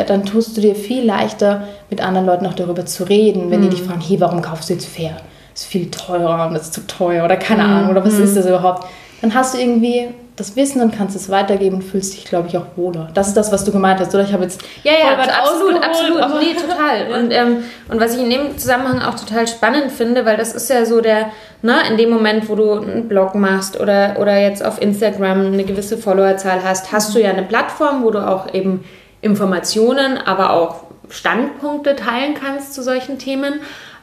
dann 0.09 0.25
tust 0.25 0.57
du 0.57 0.61
dir 0.61 0.75
viel 0.75 1.05
leichter, 1.05 1.69
mit 1.91 2.03
anderen 2.03 2.27
Leuten 2.27 2.47
auch 2.47 2.55
darüber 2.55 2.87
zu 2.87 3.05
reden, 3.05 3.51
wenn 3.51 3.61
mhm. 3.61 3.65
die 3.65 3.77
dich 3.77 3.83
fragen, 3.83 4.01
hey, 4.01 4.21
warum 4.21 4.43
kaufst 4.43 4.69
du 4.69 4.75
jetzt 4.75 4.87
fair? 4.87 5.17
Ist 5.55 5.67
viel 5.67 5.91
teurer 5.91 6.47
und 6.47 6.55
das 6.55 6.65
ist 6.65 6.75
zu 6.75 6.87
teuer 6.87 7.25
oder 7.25 7.37
keine 7.37 7.65
mhm. 7.65 7.71
Ahnung 7.71 7.91
oder 7.91 8.05
was 8.05 8.15
mhm. 8.15 8.25
ist 8.25 8.37
das 8.37 8.47
überhaupt? 8.47 8.87
Dann 9.21 9.35
hast 9.35 9.55
du 9.55 9.59
irgendwie 9.59 10.09
das 10.41 10.57
Wissen 10.57 10.81
und 10.81 10.97
kannst 10.97 11.15
es 11.15 11.29
weitergeben 11.29 11.77
und 11.77 11.83
fühlst 11.83 12.15
dich, 12.15 12.25
glaube 12.25 12.49
ich, 12.49 12.57
auch 12.57 12.65
wohler. 12.77 13.11
Das 13.13 13.29
ist 13.29 13.37
das, 13.37 13.53
was 13.53 13.65
du 13.65 13.73
gemeint 13.73 14.01
hast, 14.01 14.15
oder? 14.15 14.25
Ich 14.25 14.33
habe 14.33 14.45
jetzt 14.45 14.63
ja, 14.83 14.93
ja, 14.93 15.19
absolut, 15.19 15.83
absolut, 15.85 16.41
nee, 16.41 16.55
total. 16.55 17.13
Und, 17.21 17.31
ähm, 17.31 17.65
und 17.89 18.01
was 18.01 18.15
ich 18.15 18.23
in 18.23 18.31
dem 18.31 18.57
Zusammenhang 18.57 19.03
auch 19.03 19.15
total 19.15 19.47
spannend 19.47 19.93
finde, 19.93 20.25
weil 20.25 20.37
das 20.37 20.55
ist 20.55 20.71
ja 20.71 20.85
so 20.87 21.01
der, 21.01 21.31
ne, 21.63 21.77
in 21.91 21.99
dem 21.99 22.11
Moment, 22.11 22.49
wo 22.49 22.55
du 22.55 22.73
einen 22.73 23.09
Blog 23.09 23.35
machst 23.35 23.79
oder, 23.79 24.17
oder 24.19 24.39
jetzt 24.39 24.65
auf 24.65 24.81
Instagram 24.81 25.53
eine 25.53 25.65
gewisse 25.65 25.99
Followerzahl 25.99 26.65
hast, 26.65 26.91
hast 26.91 27.15
du 27.15 27.21
ja 27.21 27.31
eine 27.31 27.43
Plattform, 27.43 28.03
wo 28.03 28.11
du 28.11 28.27
auch 28.27 28.55
eben 28.55 28.85
Informationen, 29.21 30.17
aber 30.17 30.53
auch 30.53 30.85
Standpunkte 31.11 31.97
teilen 31.97 32.35
kannst 32.35 32.73
zu 32.73 32.83
solchen 32.83 33.19
Themen. 33.19 33.61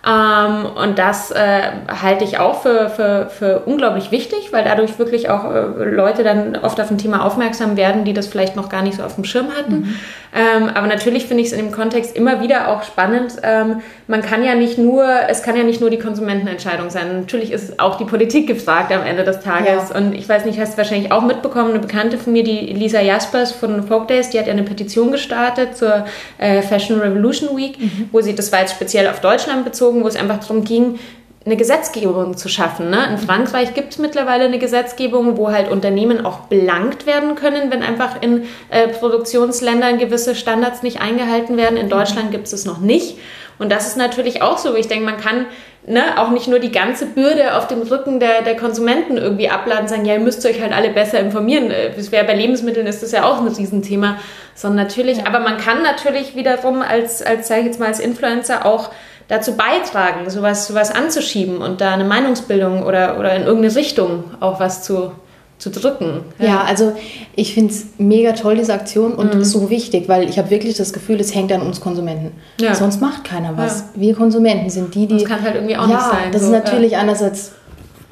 Ähm, 0.07 0.65
und 0.65 0.97
das 0.97 1.31
äh, 1.31 1.61
halte 2.01 2.23
ich 2.23 2.39
auch 2.39 2.61
für, 2.61 2.89
für, 2.89 3.29
für 3.29 3.59
unglaublich 3.65 4.09
wichtig, 4.11 4.53
weil 4.53 4.63
dadurch 4.63 4.97
wirklich 4.99 5.29
auch 5.29 5.43
äh, 5.53 5.83
Leute 5.83 6.23
dann 6.23 6.55
oft 6.55 6.79
auf 6.79 6.89
ein 6.89 6.97
Thema 6.97 7.25
aufmerksam 7.25 7.75
werden, 7.75 8.05
die 8.05 8.13
das 8.13 8.27
vielleicht 8.27 8.55
noch 8.55 8.69
gar 8.69 8.83
nicht 8.83 8.97
so 8.97 9.03
auf 9.03 9.15
dem 9.15 9.25
Schirm 9.25 9.47
hatten. 9.57 9.79
Mhm. 9.81 9.95
Ähm, 10.38 10.70
aber 10.70 10.86
natürlich 10.86 11.25
finde 11.25 11.41
ich 11.41 11.48
es 11.48 11.53
in 11.53 11.65
dem 11.65 11.72
Kontext 11.72 12.15
immer 12.15 12.41
wieder 12.41 12.70
auch 12.70 12.84
spannend. 12.84 13.38
Ähm, 13.41 13.82
man 14.08 14.22
kann 14.22 14.44
ja 14.44 14.53
nicht 14.53 14.77
nur, 14.77 15.03
es 15.27 15.41
kann 15.41 15.58
ja 15.58 15.63
nicht 15.63 15.82
nur 15.82 15.89
die 15.89 15.98
Konsumentenentscheidung 15.98 16.91
sein. 16.91 17.22
Natürlich 17.22 17.51
ist 17.51 17.79
auch 17.79 17.98
die 17.98 18.06
Politik 18.06 18.46
gefragt 18.46 18.91
am 18.91 19.03
Ende 19.03 19.24
des 19.24 19.39
Tages. 19.39 19.89
Ja. 19.89 19.98
Und 19.98 20.13
ich 20.13 20.29
weiß 20.29 20.46
nicht, 20.46 20.60
hast 20.60 20.74
du 20.74 20.77
wahrscheinlich 20.77 21.12
auch 21.12 21.24
mitbekommen, 21.24 21.72
eine 21.72 21.79
Bekannte 21.79 22.20
von 22.20 22.34
mir, 22.34 22.44
die 22.44 22.67
Lisa 22.67 23.01
Jaspers 23.01 23.51
von 23.51 23.88
Folk 23.88 24.08
Days, 24.10 24.29
die 24.29 24.38
hat 24.38 24.46
ja 24.46 24.53
eine 24.53 24.63
Petition 24.63 25.12
gestartet 25.12 25.75
zur 25.75 26.06
äh, 26.38 26.62
Fashion 26.62 27.00
Revolution 27.00 27.58
Week, 27.58 27.79
mhm. 27.79 28.10
wo 28.12 28.22
sie, 28.22 28.36
das 28.36 28.51
war 28.51 28.60
jetzt 28.60 28.75
speziell 28.75 29.08
auf 29.08 29.22
Deutschland 29.22 29.65
bezogen, 29.65 30.03
wo 30.03 30.08
es 30.08 30.15
einfach 30.15 30.38
darum 30.38 30.63
ging, 30.63 31.00
eine 31.47 31.55
Gesetzgebung 31.55 32.35
zu 32.35 32.49
schaffen. 32.49 32.89
Ne? 32.89 33.07
In 33.09 33.17
Frankreich 33.17 33.73
gibt 33.73 33.93
es 33.93 33.99
mittlerweile 33.99 34.43
eine 34.43 34.59
Gesetzgebung, 34.59 35.37
wo 35.37 35.49
halt 35.49 35.71
Unternehmen 35.71 36.25
auch 36.25 36.41
belangt 36.41 37.05
werden 37.05 37.35
können, 37.35 37.71
wenn 37.71 37.83
einfach 37.83 38.21
in 38.21 38.43
äh, 38.69 38.89
Produktionsländern 38.89 39.97
gewisse 39.97 40.35
Standards 40.35 40.83
nicht 40.83 40.99
eingehalten 40.99 41.55
werden. 41.55 41.77
In 41.77 41.87
Deutschland 41.87 42.31
gibt 42.31 42.47
es 42.47 42.53
es 42.53 42.65
noch 42.65 42.79
nicht. 42.79 43.17
Und 43.59 43.71
das 43.71 43.87
ist 43.87 43.95
natürlich 43.95 44.41
auch 44.41 44.57
so. 44.57 44.75
Ich 44.75 44.89
denke, 44.89 45.05
man 45.05 45.17
kann 45.21 45.45
ne, 45.85 46.03
auch 46.17 46.31
nicht 46.31 46.49
nur 46.49 46.59
die 46.59 46.71
ganze 46.71 47.05
Bürde 47.05 47.55
auf 47.55 47.67
dem 47.67 47.81
Rücken 47.81 48.19
der, 48.19 48.41
der 48.41 48.57
Konsumenten 48.57 49.15
irgendwie 49.17 49.49
abladen 49.49 49.83
und 49.83 49.89
sagen, 49.89 50.05
ja, 50.05 50.15
ihr 50.15 50.19
müsst 50.19 50.45
euch 50.45 50.61
halt 50.61 50.73
alle 50.73 50.89
besser 50.89 51.21
informieren. 51.21 51.71
Das 51.95 52.11
wäre 52.11 52.25
bei 52.25 52.35
Lebensmitteln 52.35 52.85
ist 52.87 53.01
das 53.01 53.13
ja 53.13 53.23
auch 53.23 53.39
ein 53.39 53.47
Riesenthema. 53.47 54.19
Sondern 54.53 54.85
natürlich, 54.85 55.19
ja. 55.19 55.27
aber 55.27 55.39
man 55.39 55.57
kann 55.57 55.81
natürlich 55.81 56.35
wiederum 56.35 56.81
als, 56.81 57.21
als 57.21 57.47
sage 57.47 57.61
ich 57.61 57.67
jetzt 57.67 57.79
mal, 57.79 57.87
als 57.87 58.01
Influencer 58.01 58.65
auch 58.65 58.91
dazu 59.27 59.53
beitragen, 59.55 60.29
sowas, 60.29 60.67
sowas 60.67 60.91
anzuschieben 60.91 61.57
und 61.57 61.81
da 61.81 61.93
eine 61.93 62.05
Meinungsbildung 62.05 62.84
oder, 62.84 63.19
oder 63.19 63.36
in 63.36 63.43
irgendeine 63.43 63.75
Richtung 63.75 64.24
auch 64.39 64.60
was 64.60 64.84
zu, 64.84 65.12
zu 65.57 65.69
drücken. 65.69 66.22
Ja, 66.39 66.46
ja 66.46 66.62
also 66.62 66.93
ich 67.36 67.53
finde 67.53 67.74
es 67.74 67.88
mega 67.98 68.31
toll, 68.31 68.55
diese 68.55 68.74
Aktion 68.74 69.13
und 69.13 69.36
mhm. 69.36 69.43
so 69.43 69.69
wichtig, 69.69 70.07
weil 70.07 70.29
ich 70.29 70.38
habe 70.38 70.50
wirklich 70.50 70.77
das 70.77 70.93
Gefühl, 70.93 71.19
es 71.19 71.36
hängt 71.36 71.51
an 71.51 71.62
uns 71.62 71.81
Konsumenten. 71.81 72.31
Ja. 72.60 72.74
Sonst 72.74 73.01
macht 73.01 73.25
keiner 73.25 73.57
was. 73.57 73.79
Ja. 73.79 73.86
Wir 74.01 74.15
Konsumenten 74.15 74.69
sind 74.69 74.96
die, 74.96 75.07
die... 75.07 75.17
Das 75.17 75.25
kann 75.25 75.41
halt 75.41 75.55
irgendwie 75.55 75.77
auch 75.77 75.88
nicht 75.88 76.01
sein. 76.01 76.31
Das 76.31 76.41
so. 76.41 76.48
ist 76.48 76.53
natürlich 76.53 76.96
einerseits 76.96 77.51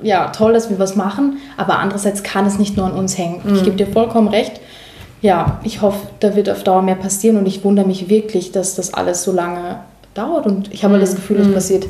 ja, 0.01 0.27
toll, 0.27 0.51
dass 0.53 0.69
wir 0.69 0.79
was 0.79 0.97
machen, 0.97 1.37
aber 1.55 1.79
andererseits 1.79 2.23
kann 2.23 2.45
es 2.45 2.59
nicht 2.59 2.75
nur 2.75 2.85
an 2.85 2.91
uns 2.91 3.17
hängen. 3.17 3.41
Mhm. 3.43 3.55
Ich 3.55 3.63
gebe 3.63 3.77
dir 3.77 3.87
vollkommen 3.87 4.27
recht. 4.27 4.59
Ja, 5.21 5.59
ich 5.63 5.81
hoffe, 5.81 6.07
da 6.19 6.35
wird 6.35 6.49
auf 6.49 6.63
Dauer 6.63 6.81
mehr 6.81 6.95
passieren 6.95 7.37
und 7.37 7.47
ich 7.47 7.63
wundere 7.63 7.87
mich 7.87 8.09
wirklich, 8.09 8.51
dass 8.51 8.75
das 8.75 8.93
alles 8.93 9.23
so 9.23 9.31
lange 9.31 9.79
dauert. 10.15 10.47
Und 10.47 10.73
ich 10.73 10.83
habe 10.83 10.95
mhm. 10.95 11.01
das 11.01 11.15
Gefühl, 11.15 11.39
es 11.39 11.47
mhm. 11.47 11.53
passiert 11.53 11.87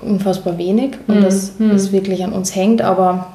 unfassbar 0.00 0.58
wenig 0.58 0.94
und 1.06 1.20
mhm. 1.20 1.22
dass 1.22 1.52
es 1.60 1.92
wirklich 1.92 2.24
an 2.24 2.32
uns 2.32 2.56
hängt, 2.56 2.82
aber 2.82 3.28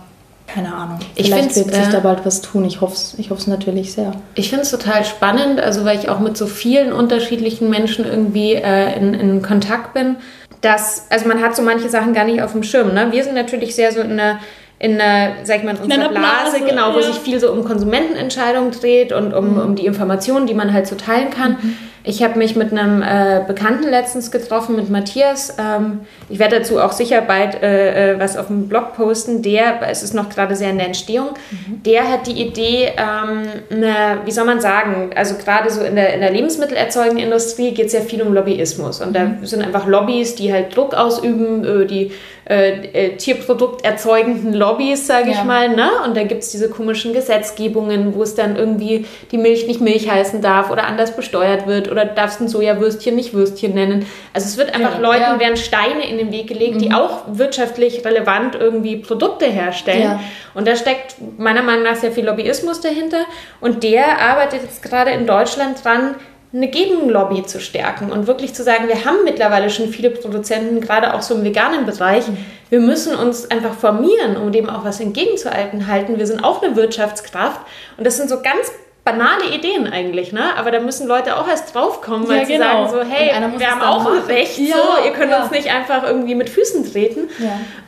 keine 0.47 0.73
Ahnung. 0.73 0.99
Ich 1.15 1.27
Vielleicht 1.27 1.55
wird 1.55 1.73
sich 1.73 1.87
äh, 1.87 1.91
da 1.91 1.99
bald 1.99 2.25
was 2.25 2.41
tun. 2.41 2.63
Ich 2.63 2.79
hoffe 2.79 2.93
es 2.93 3.15
ich 3.17 3.47
natürlich 3.47 3.93
sehr. 3.93 4.13
Ich 4.35 4.49
finde 4.49 4.63
es 4.63 4.71
total 4.71 5.03
spannend, 5.03 5.59
also 5.59 5.83
weil 5.83 5.99
ich 5.99 6.09
auch 6.09 6.19
mit 6.19 6.37
so 6.37 6.47
vielen 6.47 6.93
unterschiedlichen 6.93 7.69
Menschen 7.69 8.05
irgendwie 8.05 8.53
äh, 8.53 8.97
in, 8.97 9.13
in 9.13 9.41
Kontakt 9.41 9.93
bin, 9.93 10.15
dass, 10.61 11.07
also 11.09 11.27
man 11.27 11.41
hat 11.41 11.55
so 11.55 11.61
manche 11.63 11.89
Sachen 11.89 12.13
gar 12.13 12.23
nicht 12.23 12.41
auf 12.41 12.53
dem 12.53 12.63
Schirm. 12.63 12.93
Ne? 12.93 13.11
Wir 13.11 13.23
sind 13.23 13.35
natürlich 13.35 13.75
sehr 13.75 13.91
so 13.91 13.99
in 14.01 14.11
einer 14.11 14.39
in 14.79 15.01
einer, 15.01 15.43
sag 15.43 15.57
ich 15.57 15.63
mal, 15.63 15.75
in 15.75 15.81
unserer 15.81 16.05
in 16.05 16.11
Blase, 16.11 16.59
Blase, 16.59 16.65
genau, 16.69 16.93
wo 16.93 16.99
ja. 16.99 17.07
sich 17.07 17.15
viel 17.15 17.39
so 17.39 17.51
um 17.51 17.65
Konsumentenentscheidungen 17.65 18.69
dreht 18.71 19.11
und 19.11 19.33
um, 19.33 19.53
mhm. 19.53 19.59
um 19.59 19.75
die 19.75 19.87
Informationen, 19.87 20.45
die 20.45 20.53
man 20.53 20.71
halt 20.71 20.85
so 20.85 20.95
teilen 20.95 21.31
kann. 21.31 21.53
Mhm. 21.53 21.77
Ich 22.07 22.23
habe 22.23 22.39
mich 22.39 22.55
mit 22.55 22.71
einem 22.71 23.01
äh, 23.01 23.43
Bekannten 23.45 23.89
letztens 23.89 24.31
getroffen, 24.31 24.77
mit 24.77 24.89
Matthias. 24.89 25.57
Ähm, 25.59 25.99
ich 26.29 26.39
werde 26.39 26.59
dazu 26.59 26.79
auch 26.79 26.93
sicher 26.93 27.19
bald 27.19 27.61
äh, 27.61 28.13
äh, 28.13 28.19
was 28.19 28.37
auf 28.37 28.47
dem 28.47 28.69
Blog 28.69 28.93
posten. 28.93 29.41
Der, 29.41 29.81
es 29.89 30.03
ist 30.03 30.13
noch 30.13 30.29
gerade 30.29 30.55
sehr 30.55 30.69
in 30.69 30.77
der 30.77 30.87
Entstehung, 30.87 31.31
mhm. 31.51 31.83
der 31.83 32.09
hat 32.09 32.25
die 32.25 32.41
Idee, 32.41 32.93
ähm, 32.95 33.43
eine, 33.69 34.19
wie 34.23 34.31
soll 34.31 34.45
man 34.45 34.61
sagen, 34.61 35.09
also 35.15 35.35
gerade 35.35 35.69
so 35.69 35.81
in 35.81 35.97
der, 35.97 36.13
in 36.13 36.21
der 36.21 36.31
lebensmittelerzeugenden 36.31 37.25
Industrie 37.25 37.73
geht 37.73 37.87
es 37.87 37.93
ja 37.93 37.99
viel 37.99 38.21
um 38.21 38.33
Lobbyismus. 38.33 39.01
Und 39.01 39.13
da 39.13 39.25
mhm. 39.25 39.45
sind 39.45 39.61
einfach 39.61 39.85
Lobbys, 39.85 40.35
die 40.35 40.53
halt 40.53 40.73
Druck 40.77 40.93
ausüben, 40.93 41.65
äh, 41.65 41.85
die 41.85 42.13
äh, 42.49 42.69
äh, 42.93 43.17
tierprodukterzeugenden 43.17 44.53
Lobbys, 44.53 45.05
sage 45.05 45.31
ich 45.31 45.43
mal. 45.43 45.67
Ne? 45.67 45.89
Und 46.05 46.15
da 46.15 46.23
gibt 46.23 46.43
es 46.43 46.51
diese 46.51 46.69
komischen 46.69 47.11
Gesetzgebungen, 47.11 48.15
wo 48.15 48.23
es 48.23 48.35
dann 48.35 48.55
irgendwie 48.55 49.05
die 49.31 49.37
Milch 49.37 49.67
nicht 49.67 49.81
Milch 49.81 50.09
heißen 50.09 50.41
darf 50.41 50.71
oder 50.71 50.87
anders 50.87 51.13
besteuert 51.13 51.67
wird 51.67 51.91
oder 51.91 52.05
darfst 52.05 52.39
ein 52.39 52.47
Sojawürstchen 52.47 53.15
nicht 53.17 53.33
Würstchen 53.33 53.73
nennen. 53.73 54.05
Also 54.33 54.47
es 54.47 54.57
wird 54.57 54.73
einfach 54.73 54.95
ja, 54.95 54.99
Leuten 55.01 55.23
ja. 55.23 55.39
werden 55.41 55.57
Steine 55.57 56.07
in 56.09 56.17
den 56.17 56.31
Weg 56.31 56.47
gelegt, 56.47 56.75
mhm. 56.75 56.79
die 56.79 56.93
auch 56.93 57.23
wirtschaftlich 57.27 58.05
relevant 58.05 58.55
irgendwie 58.55 58.95
Produkte 58.95 59.45
herstellen. 59.45 60.17
Und 60.53 60.69
da 60.69 60.77
steckt 60.77 61.15
meiner 61.37 61.63
Meinung 61.63 61.83
nach 61.83 61.97
sehr 61.97 62.13
viel 62.13 62.25
Lobbyismus 62.25 62.79
dahinter. 62.79 63.25
Und 63.59 63.83
der 63.83 64.21
arbeitet 64.21 64.61
jetzt 64.63 64.81
gerade 64.81 65.11
in 65.11 65.27
Deutschland 65.27 65.83
dran, 65.83 66.15
eine 66.53 66.69
Gegenlobby 66.69 67.43
zu 67.45 67.59
stärken 67.59 68.11
und 68.11 68.25
wirklich 68.25 68.53
zu 68.53 68.63
sagen, 68.63 68.87
wir 68.87 69.03
haben 69.05 69.17
mittlerweile 69.25 69.69
schon 69.69 69.89
viele 69.89 70.09
Produzenten, 70.09 70.79
gerade 70.79 71.13
auch 71.13 71.21
so 71.21 71.35
im 71.35 71.43
veganen 71.43 71.85
Bereich. 71.85 72.23
Wir 72.69 72.79
müssen 72.79 73.15
uns 73.15 73.51
einfach 73.51 73.73
formieren, 73.73 74.37
um 74.37 74.51
dem 74.51 74.69
auch 74.69 74.85
was 74.85 74.99
entgegenzuhalten. 74.99 75.85
Wir 76.17 76.27
sind 76.27 76.43
auch 76.43 76.63
eine 76.63 76.75
Wirtschaftskraft 76.75 77.61
und 77.97 78.07
das 78.07 78.17
sind 78.17 78.29
so 78.29 78.41
ganz 78.41 78.71
banale 79.03 79.55
Ideen 79.55 79.87
eigentlich, 79.87 80.33
ne? 80.33 80.57
Aber 80.57 80.69
da 80.69 80.81
müssen 80.81 81.07
Leute 81.07 81.37
auch 81.37 81.47
erst 81.47 81.73
draufkommen, 81.73 82.27
weil 82.27 82.39
ja, 82.39 82.45
sie 82.45 82.53
genau. 82.53 82.87
sagen 82.87 83.05
so, 83.05 83.09
hey, 83.09 83.31
wir 83.57 83.71
haben 83.71 83.81
auch 83.81 84.05
ein 84.05 84.19
Recht, 84.23 84.57
ja, 84.59 84.75
so, 84.75 85.05
ihr 85.05 85.13
könnt 85.13 85.31
ja. 85.31 85.43
uns 85.43 85.51
nicht 85.51 85.69
einfach 85.69 86.03
irgendwie 86.03 86.35
mit 86.35 86.49
Füßen 86.49 86.91
treten. 86.91 87.29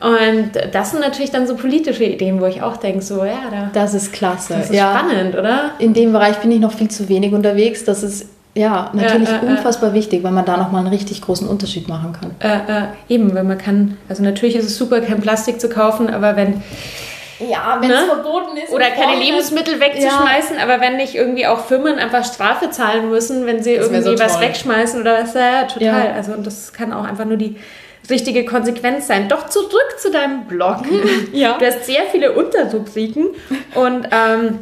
Und 0.00 0.52
das 0.72 0.92
sind 0.92 1.00
natürlich 1.00 1.30
dann 1.30 1.46
so 1.46 1.56
politische 1.56 2.04
Ideen, 2.04 2.40
wo 2.40 2.46
ich 2.46 2.62
auch 2.62 2.78
denke, 2.78 3.02
so, 3.02 3.22
ja, 3.22 3.38
da, 3.50 3.70
das 3.74 3.92
ist 3.92 4.14
klasse. 4.14 4.54
Das 4.54 4.70
ist 4.70 4.78
spannend, 4.78 5.36
oder? 5.36 5.72
In 5.78 5.92
dem 5.92 6.12
Bereich 6.12 6.38
bin 6.38 6.50
ich 6.52 6.60
noch 6.60 6.72
viel 6.72 6.90
zu 6.90 7.10
wenig 7.10 7.34
unterwegs. 7.34 7.84
Das 7.84 8.02
ist 8.02 8.26
ja, 8.54 8.90
natürlich 8.92 9.28
äh, 9.28 9.46
äh, 9.46 9.48
unfassbar 9.48 9.94
wichtig, 9.94 10.24
weil 10.24 10.32
man 10.32 10.44
da 10.44 10.56
nochmal 10.56 10.80
einen 10.80 10.92
richtig 10.92 11.22
großen 11.22 11.48
Unterschied 11.48 11.88
machen 11.88 12.12
kann. 12.12 12.34
Äh, 12.40 12.88
eben, 13.12 13.34
weil 13.34 13.44
man 13.44 13.58
kann, 13.58 13.96
also 14.08 14.22
natürlich 14.22 14.56
ist 14.56 14.66
es 14.66 14.76
super, 14.76 15.00
kein 15.00 15.20
Plastik 15.20 15.60
zu 15.60 15.68
kaufen, 15.68 16.12
aber 16.12 16.36
wenn. 16.36 16.62
Ja, 17.38 17.78
wenn 17.80 17.90
es 17.90 18.00
ne? 18.00 18.06
verboten 18.06 18.56
ist. 18.58 18.72
Oder 18.72 18.90
keine 18.90 19.18
Lebensmittel 19.18 19.80
wegzuschmeißen, 19.80 20.56
ja. 20.56 20.62
aber 20.62 20.80
wenn 20.80 20.96
nicht 20.96 21.14
irgendwie 21.14 21.46
auch 21.46 21.64
Firmen 21.64 21.98
einfach 21.98 22.24
Strafe 22.24 22.70
zahlen 22.70 23.08
müssen, 23.08 23.46
wenn 23.46 23.62
sie 23.62 23.76
das 23.76 23.86
irgendwie 23.86 24.02
so 24.02 24.18
was 24.18 24.40
wegschmeißen 24.40 25.00
oder 25.00 25.22
was, 25.22 25.32
ja, 25.32 25.64
total. 25.64 26.06
Ja. 26.06 26.12
Also, 26.12 26.32
und 26.32 26.46
das 26.46 26.72
kann 26.72 26.92
auch 26.92 27.04
einfach 27.04 27.24
nur 27.24 27.38
die 27.38 27.56
richtige 28.10 28.44
Konsequenz 28.44 29.06
sein. 29.06 29.28
Doch 29.28 29.48
zurück 29.48 29.96
zu 29.96 30.10
deinem 30.10 30.46
Blog. 30.46 30.82
ja. 31.32 31.56
Du 31.56 31.64
hast 31.64 31.86
sehr 31.86 32.02
viele 32.10 32.32
Unterrubriken 32.32 33.28
und 33.74 34.08
ähm, 34.10 34.58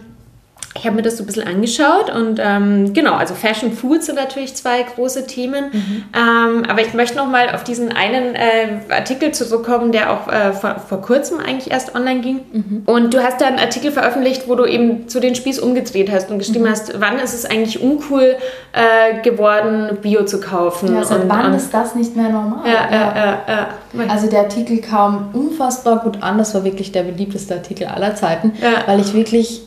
ich 0.78 0.86
habe 0.86 0.96
mir 0.96 1.02
das 1.02 1.16
so 1.16 1.24
ein 1.24 1.26
bisschen 1.26 1.46
angeschaut 1.46 2.14
und 2.14 2.40
ähm, 2.42 2.92
genau, 2.94 3.14
also 3.14 3.34
Fashion 3.34 3.72
Food 3.72 4.04
sind 4.04 4.14
natürlich 4.14 4.54
zwei 4.54 4.82
große 4.82 5.26
Themen. 5.26 5.66
Mhm. 5.72 6.04
Ähm, 6.14 6.62
aber 6.68 6.80
ich 6.82 6.94
möchte 6.94 7.16
noch 7.16 7.26
mal 7.26 7.50
auf 7.54 7.64
diesen 7.64 7.90
einen 7.92 8.34
äh, 8.34 8.78
Artikel 8.90 9.32
zurückkommen, 9.32 9.92
der 9.92 10.12
auch 10.12 10.28
äh, 10.28 10.52
vor, 10.52 10.76
vor, 10.78 11.00
kurzem 11.00 11.40
eigentlich 11.40 11.70
erst 11.70 11.94
online 11.94 12.20
ging. 12.20 12.40
Mhm. 12.52 12.82
Und 12.86 13.14
du 13.14 13.22
hast 13.22 13.40
da 13.40 13.46
einen 13.46 13.58
Artikel 13.58 13.90
veröffentlicht, 13.90 14.48
wo 14.48 14.54
du 14.54 14.66
eben 14.66 15.08
zu 15.08 15.20
den 15.20 15.34
Spieß 15.34 15.58
umgedreht 15.58 16.10
hast 16.12 16.30
und 16.30 16.38
geschrieben 16.38 16.64
mhm. 16.64 16.70
hast, 16.70 17.00
wann 17.00 17.18
ist 17.18 17.34
es 17.34 17.44
eigentlich 17.44 17.82
uncool 17.82 18.36
äh, 18.72 19.20
geworden, 19.22 19.98
Bio 20.00 20.24
zu 20.24 20.40
kaufen. 20.40 20.94
Ja, 20.94 21.04
seit 21.04 21.22
und, 21.22 21.28
wann 21.28 21.54
ist 21.54 21.74
das 21.74 21.94
nicht 21.94 22.14
mehr 22.14 22.28
normal? 22.28 22.60
Ja, 22.66 22.88
ja. 22.90 22.98
Ja, 22.98 23.68
ja, 23.94 24.06
Also 24.08 24.28
der 24.28 24.40
Artikel 24.40 24.78
kam 24.78 25.30
unfassbar 25.32 25.98
gut 25.98 26.22
an. 26.22 26.38
Das 26.38 26.54
war 26.54 26.64
wirklich 26.64 26.92
der 26.92 27.02
beliebteste 27.02 27.54
Artikel 27.54 27.86
aller 27.86 28.14
Zeiten, 28.14 28.52
weil 28.86 29.00
ich 29.00 29.14
wirklich 29.14 29.62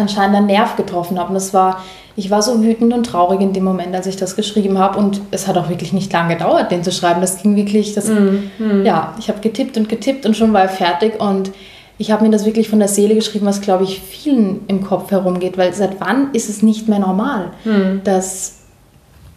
anscheinend 0.00 0.36
einen 0.36 0.46
Nerv 0.46 0.76
getroffen 0.76 1.18
hat. 1.18 1.28
Und 1.28 1.34
das 1.34 1.54
war, 1.54 1.82
ich 2.16 2.30
war 2.30 2.42
so 2.42 2.62
wütend 2.62 2.92
und 2.92 3.04
traurig 3.04 3.40
in 3.40 3.52
dem 3.52 3.64
Moment, 3.64 3.94
als 3.94 4.06
ich 4.06 4.16
das 4.16 4.36
geschrieben 4.36 4.78
habe. 4.78 4.98
Und 4.98 5.20
es 5.30 5.46
hat 5.46 5.56
auch 5.56 5.68
wirklich 5.68 5.92
nicht 5.92 6.12
lange 6.12 6.34
gedauert, 6.34 6.70
den 6.70 6.82
zu 6.82 6.92
schreiben. 6.92 7.20
Das 7.20 7.42
ging 7.42 7.56
wirklich, 7.56 7.94
das, 7.94 8.08
mm, 8.08 8.84
ja, 8.84 9.14
ich 9.18 9.28
habe 9.28 9.40
getippt 9.40 9.76
und 9.76 9.88
getippt 9.88 10.26
und 10.26 10.36
schon 10.36 10.52
war 10.52 10.62
er 10.62 10.68
fertig. 10.68 11.20
Und 11.20 11.52
ich 11.98 12.10
habe 12.10 12.24
mir 12.24 12.30
das 12.30 12.46
wirklich 12.46 12.68
von 12.68 12.78
der 12.78 12.88
Seele 12.88 13.14
geschrieben, 13.14 13.46
was, 13.46 13.60
glaube 13.60 13.84
ich, 13.84 14.00
vielen 14.00 14.60
im 14.68 14.82
Kopf 14.82 15.10
herumgeht. 15.10 15.58
Weil 15.58 15.72
seit 15.74 16.00
wann 16.00 16.32
ist 16.32 16.48
es 16.48 16.62
nicht 16.62 16.88
mehr 16.88 16.98
normal, 16.98 17.52
mm. 17.64 18.02
dass 18.04 18.59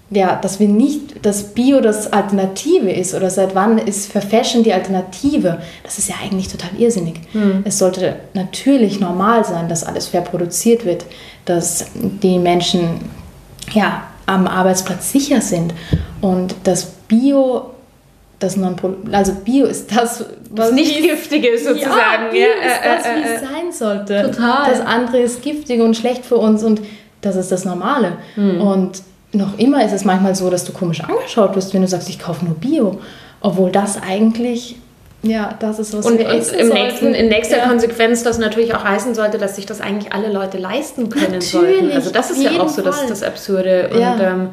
ja, 0.10 0.36
dass 0.36 0.60
wir 0.60 0.68
nicht, 0.68 1.26
dass 1.26 1.54
Bio 1.54 1.82
das 1.82 2.12
Alternative 2.12 2.92
ist 2.92 3.14
oder 3.14 3.30
seit 3.30 3.56
wann 3.56 3.78
ist 3.78 4.12
für 4.12 4.22
Fashion 4.22 4.64
die 4.64 4.74
Alternative, 4.74 5.60
das 5.84 5.98
ist 5.98 6.10
ja 6.10 6.16
eigentlich 6.24 6.50
total 6.50 6.70
irrsinnig. 6.78 7.16
Hm. 7.32 7.64
Es 7.64 7.80
sollte 7.80 8.18
natürlich 8.34 9.00
normal 9.00 9.44
sein, 9.46 9.70
dass 9.70 9.84
alles 9.84 10.08
fair 10.08 10.22
produziert 10.22 10.86
wird, 10.86 11.06
dass 11.46 11.86
die 11.96 12.38
Menschen 12.38 13.02
ja, 13.74 14.04
am 14.26 14.48
Arbeitsplatz 14.48 15.12
sicher 15.12 15.42
sind 15.42 15.74
und 16.22 16.56
dass 16.64 16.86
Bio 17.08 17.70
das 18.40 18.58
non 18.58 18.76
also 19.12 19.34
Bio 19.46 19.66
ist 19.68 19.96
das, 19.96 20.26
was 20.50 20.68
das 20.68 20.72
nicht 20.74 21.02
giftig 21.02 21.46
ist 21.46 21.66
sozusagen. 21.66 22.26
Ja, 22.26 22.32
Bio 22.32 22.42
ja, 22.42 22.68
ist 22.68 22.82
das, 22.84 23.16
wie 23.16 23.34
es 23.34 23.42
sein 23.42 23.72
sollte. 23.72 24.32
Total. 24.32 24.70
Das 24.70 24.82
andere 24.82 25.20
ist 25.20 25.42
giftig 25.42 25.80
und 25.80 25.96
schlecht 25.96 26.26
für 26.26 26.36
uns 26.36 26.62
und 26.62 26.82
das 27.22 27.38
ist 27.38 27.54
das 27.54 27.64
Normale. 27.64 28.18
Hm. 28.36 28.60
Und 28.60 29.02
noch 29.34 29.58
immer 29.58 29.84
ist 29.84 29.92
es 29.92 30.06
manchmal 30.06 30.36
so, 30.36 30.50
dass 30.50 30.64
du 30.64 30.72
komisch 30.74 31.02
angeschaut 31.02 31.56
wirst, 31.56 31.74
wenn 31.74 31.82
du 31.82 31.88
sagst, 31.88 32.10
ich 32.10 32.20
kaufe 32.20 32.46
nur 32.46 32.56
Bio. 32.56 33.00
Obwohl 33.42 33.72
das 33.72 34.02
eigentlich, 34.02 34.78
ja, 35.22 35.56
das 35.60 35.80
ist 35.80 35.98
was 35.98 36.06
und, 36.06 36.18
wir 36.18 36.30
und 36.30 36.52
im 36.54 36.70
nächsten, 36.70 37.14
in 37.14 37.28
nächster 37.28 37.58
ja. 37.58 37.68
Konsequenz 37.68 38.24
das 38.24 38.38
natürlich 38.38 38.74
auch 38.74 38.84
heißen 38.84 39.16
sollte, 39.16 39.38
dass 39.38 39.56
sich 39.56 39.66
das 39.66 39.82
eigentlich 39.82 40.14
alle 40.14 40.32
Leute 40.32 40.58
leisten 40.58 41.10
können 41.10 41.34
natürlich, 41.34 41.50
sollten. 41.52 41.92
Also 41.92 42.12
das 42.12 42.32
ist 42.32 42.42
ja 42.42 42.52
auch 42.62 42.70
so 42.70 42.82
das, 42.82 43.06
das 43.08 43.24
Absurde. 43.24 43.90
Ja. 44.00 44.14
Und, 44.14 44.22
ähm, 44.22 44.50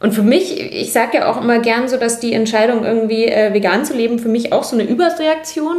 und 0.00 0.12
für 0.12 0.22
mich, 0.22 0.60
ich 0.60 0.92
sage 0.92 1.18
ja 1.18 1.30
auch 1.30 1.40
immer 1.40 1.60
gern 1.60 1.86
so, 1.86 1.96
dass 1.96 2.18
die 2.18 2.32
Entscheidung 2.32 2.84
irgendwie 2.84 3.26
äh, 3.26 3.54
vegan 3.54 3.84
zu 3.84 3.94
leben 3.94 4.18
für 4.18 4.28
mich 4.28 4.52
auch 4.52 4.64
so 4.64 4.74
eine 4.74 4.84
Überreaktion 4.84 5.76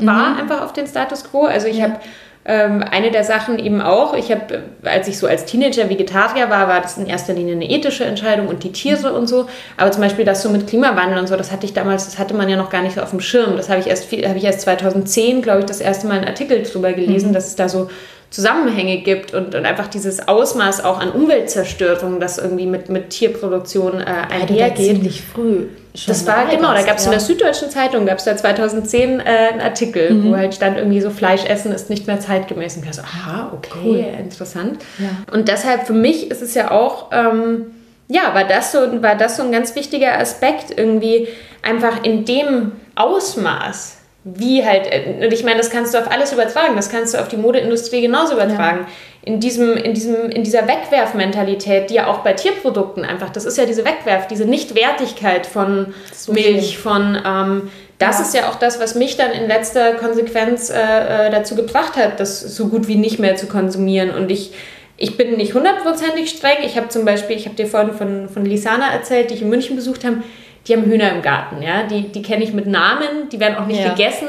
war, 0.00 0.34
mhm. 0.34 0.40
einfach 0.40 0.62
auf 0.62 0.72
den 0.72 0.86
Status 0.86 1.24
quo. 1.24 1.46
Also 1.46 1.66
ich 1.66 1.78
ja. 1.78 1.84
habe 1.84 1.96
ähm, 2.46 2.84
eine 2.90 3.10
der 3.10 3.24
Sachen 3.24 3.58
eben 3.58 3.80
auch, 3.80 4.14
ich 4.14 4.30
habe, 4.30 4.64
als 4.82 5.08
ich 5.08 5.18
so 5.18 5.26
als 5.26 5.46
Teenager 5.46 5.88
Vegetarier 5.88 6.50
war, 6.50 6.68
war 6.68 6.82
das 6.82 6.98
in 6.98 7.06
erster 7.06 7.32
Linie 7.32 7.54
eine 7.54 7.70
ethische 7.70 8.04
Entscheidung 8.04 8.48
und 8.48 8.64
die 8.64 8.72
Tiere 8.72 9.14
und 9.14 9.26
so. 9.26 9.46
Aber 9.78 9.90
zum 9.90 10.02
Beispiel 10.02 10.26
das 10.26 10.42
so 10.42 10.50
mit 10.50 10.66
Klimawandel 10.66 11.18
und 11.18 11.26
so, 11.26 11.36
das 11.36 11.50
hatte 11.50 11.64
ich 11.64 11.72
damals, 11.72 12.04
das 12.04 12.18
hatte 12.18 12.34
man 12.34 12.50
ja 12.50 12.56
noch 12.56 12.68
gar 12.68 12.82
nicht 12.82 12.96
so 12.96 13.00
auf 13.00 13.10
dem 13.10 13.20
Schirm. 13.20 13.56
Das 13.56 13.70
habe 13.70 13.80
ich 13.80 13.86
erst, 13.86 14.12
habe 14.12 14.36
ich 14.36 14.44
erst 14.44 14.60
2010, 14.60 15.40
glaube 15.40 15.60
ich, 15.60 15.66
das 15.66 15.80
erste 15.80 16.06
Mal 16.06 16.18
einen 16.18 16.26
Artikel 16.26 16.62
drüber 16.62 16.92
gelesen, 16.92 17.30
mhm. 17.30 17.34
dass 17.34 17.46
es 17.46 17.56
da 17.56 17.70
so 17.70 17.88
Zusammenhänge 18.34 18.98
gibt 18.98 19.32
und, 19.32 19.54
und 19.54 19.64
einfach 19.64 19.86
dieses 19.86 20.26
Ausmaß 20.26 20.82
auch 20.82 20.98
an 20.98 21.12
Umweltzerstörung, 21.12 22.18
das 22.18 22.38
irgendwie 22.38 22.66
mit, 22.66 22.88
mit 22.88 23.10
Tierproduktion 23.10 24.00
äh, 24.00 24.06
einhergeht. 24.06 24.58
Ja, 24.58 24.74
ziemlich 24.74 25.22
früh. 25.22 25.66
das 26.08 26.26
war 26.26 26.46
genau, 26.46 26.74
da 26.74 26.82
gab 26.82 26.96
es 26.96 27.04
ja. 27.04 27.12
in 27.12 27.18
der 27.18 27.20
Süddeutschen 27.20 27.70
Zeitung, 27.70 28.06
gab 28.06 28.18
es 28.18 28.24
da 28.24 28.36
2010 28.36 29.20
äh, 29.20 29.22
einen 29.22 29.60
Artikel, 29.60 30.10
mhm. 30.10 30.28
wo 30.32 30.36
halt 30.36 30.52
stand 30.52 30.78
irgendwie 30.78 31.00
so 31.00 31.10
Fleisch 31.10 31.44
essen 31.44 31.70
ist 31.70 31.90
nicht 31.90 32.08
mehr 32.08 32.18
zeitgemäß. 32.18 32.74
Und 32.74 32.82
ich 32.82 32.90
dachte 32.90 33.02
so, 33.02 33.18
aha, 33.20 33.52
okay, 33.54 33.70
cool. 33.84 34.04
interessant. 34.18 34.78
Ja. 34.98 35.10
Und 35.32 35.46
deshalb 35.46 35.86
für 35.86 35.92
mich 35.92 36.28
ist 36.28 36.42
es 36.42 36.54
ja 36.54 36.72
auch, 36.72 37.12
ähm, 37.12 37.66
ja, 38.08 38.34
war 38.34 38.48
das, 38.48 38.72
so, 38.72 39.00
war 39.00 39.14
das 39.14 39.36
so 39.36 39.44
ein 39.44 39.52
ganz 39.52 39.76
wichtiger 39.76 40.18
Aspekt, 40.18 40.76
irgendwie 40.76 41.28
einfach 41.62 42.02
in 42.02 42.24
dem 42.24 42.72
Ausmaß 42.96 43.98
wie 44.24 44.64
halt, 44.64 44.88
und 45.22 45.32
ich 45.32 45.44
meine, 45.44 45.58
das 45.58 45.68
kannst 45.68 45.92
du 45.92 45.98
auf 45.98 46.10
alles 46.10 46.32
übertragen, 46.32 46.76
das 46.76 46.88
kannst 46.88 47.12
du 47.12 47.18
auf 47.18 47.28
die 47.28 47.36
Modeindustrie 47.36 48.00
genauso 48.00 48.34
übertragen. 48.34 48.86
Ja. 48.86 49.32
In, 49.32 49.38
diesem, 49.38 49.76
in, 49.76 49.92
diesem, 49.92 50.30
in 50.30 50.42
dieser 50.42 50.66
Wegwerfmentalität, 50.66 51.90
die 51.90 51.94
ja 51.94 52.06
auch 52.06 52.18
bei 52.18 52.32
Tierprodukten 52.32 53.04
einfach, 53.04 53.30
das 53.30 53.44
ist 53.44 53.58
ja 53.58 53.66
diese 53.66 53.84
Wegwerf, 53.84 54.26
diese 54.26 54.46
Nichtwertigkeit 54.46 55.46
von 55.46 55.94
so 56.12 56.32
Milch, 56.32 56.72
schön. 56.72 56.82
von, 56.82 57.18
ähm, 57.24 57.70
das 57.98 58.18
ja. 58.18 58.24
ist 58.24 58.34
ja 58.34 58.48
auch 58.48 58.54
das, 58.54 58.80
was 58.80 58.94
mich 58.94 59.18
dann 59.18 59.30
in 59.30 59.46
letzter 59.46 59.92
Konsequenz 59.94 60.70
äh, 60.70 61.26
äh, 61.26 61.30
dazu 61.30 61.54
gebracht 61.54 61.96
hat, 61.96 62.18
das 62.18 62.40
so 62.40 62.68
gut 62.68 62.88
wie 62.88 62.96
nicht 62.96 63.18
mehr 63.18 63.36
zu 63.36 63.46
konsumieren. 63.46 64.10
Und 64.10 64.30
ich, 64.30 64.52
ich 64.96 65.18
bin 65.18 65.36
nicht 65.36 65.52
hundertprozentig 65.52 66.30
streng. 66.30 66.58
Ich 66.64 66.78
habe 66.78 66.88
zum 66.88 67.04
Beispiel, 67.04 67.36
ich 67.36 67.44
habe 67.44 67.56
dir 67.56 67.66
vorhin 67.66 67.92
von, 67.92 68.28
von 68.30 68.46
Lisana 68.46 68.90
erzählt, 68.90 69.30
die 69.30 69.34
ich 69.34 69.42
in 69.42 69.50
München 69.50 69.76
besucht 69.76 70.04
habe, 70.04 70.22
die 70.66 70.74
haben 70.74 70.84
Hühner 70.84 71.12
im 71.12 71.22
Garten, 71.22 71.62
ja, 71.62 71.84
die, 71.84 72.08
die 72.10 72.22
kenne 72.22 72.44
ich 72.44 72.52
mit 72.52 72.66
Namen, 72.66 73.28
die 73.30 73.40
werden 73.40 73.56
auch 73.56 73.66
nicht 73.66 73.80
ja. 73.80 73.90
gegessen. 73.90 74.28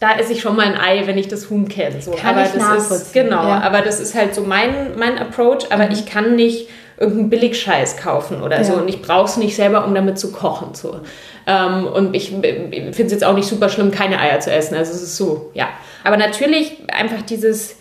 Da 0.00 0.16
esse 0.18 0.32
ich 0.32 0.40
schon 0.40 0.56
mal 0.56 0.66
ein 0.66 0.76
Ei, 0.76 1.06
wenn 1.06 1.16
ich 1.16 1.28
das 1.28 1.48
Huhn 1.48 1.68
kenne. 1.68 2.02
So. 2.02 2.10
Kann 2.10 2.34
aber 2.34 2.44
ich 2.44 2.52
das 2.52 2.90
ist 2.90 3.12
genau, 3.12 3.44
ja. 3.46 3.60
aber 3.60 3.82
das 3.82 4.00
ist 4.00 4.16
halt 4.16 4.34
so 4.34 4.42
mein, 4.42 4.98
mein 4.98 5.16
Approach. 5.16 5.70
Aber 5.70 5.86
mhm. 5.86 5.92
ich 5.92 6.06
kann 6.06 6.34
nicht 6.34 6.68
irgendeinen 6.98 7.30
Billigscheiß 7.30 7.98
kaufen 7.98 8.42
oder 8.42 8.58
ja. 8.58 8.64
so 8.64 8.74
und 8.74 8.88
ich 8.88 9.00
brauche 9.00 9.26
es 9.26 9.36
nicht 9.36 9.54
selber, 9.54 9.84
um 9.84 9.94
damit 9.94 10.18
zu 10.18 10.32
kochen. 10.32 10.74
So. 10.74 11.00
Ähm, 11.46 11.86
und 11.86 12.14
ich, 12.14 12.32
ich 12.32 12.42
finde 12.42 13.02
es 13.04 13.12
jetzt 13.12 13.24
auch 13.24 13.34
nicht 13.34 13.46
super 13.46 13.68
schlimm, 13.68 13.92
keine 13.92 14.18
Eier 14.18 14.40
zu 14.40 14.50
essen. 14.50 14.74
Also 14.76 14.92
es 14.92 15.02
ist 15.02 15.16
so, 15.16 15.50
ja. 15.54 15.68
Aber 16.02 16.16
natürlich 16.16 16.78
einfach 16.92 17.22
dieses 17.22 17.76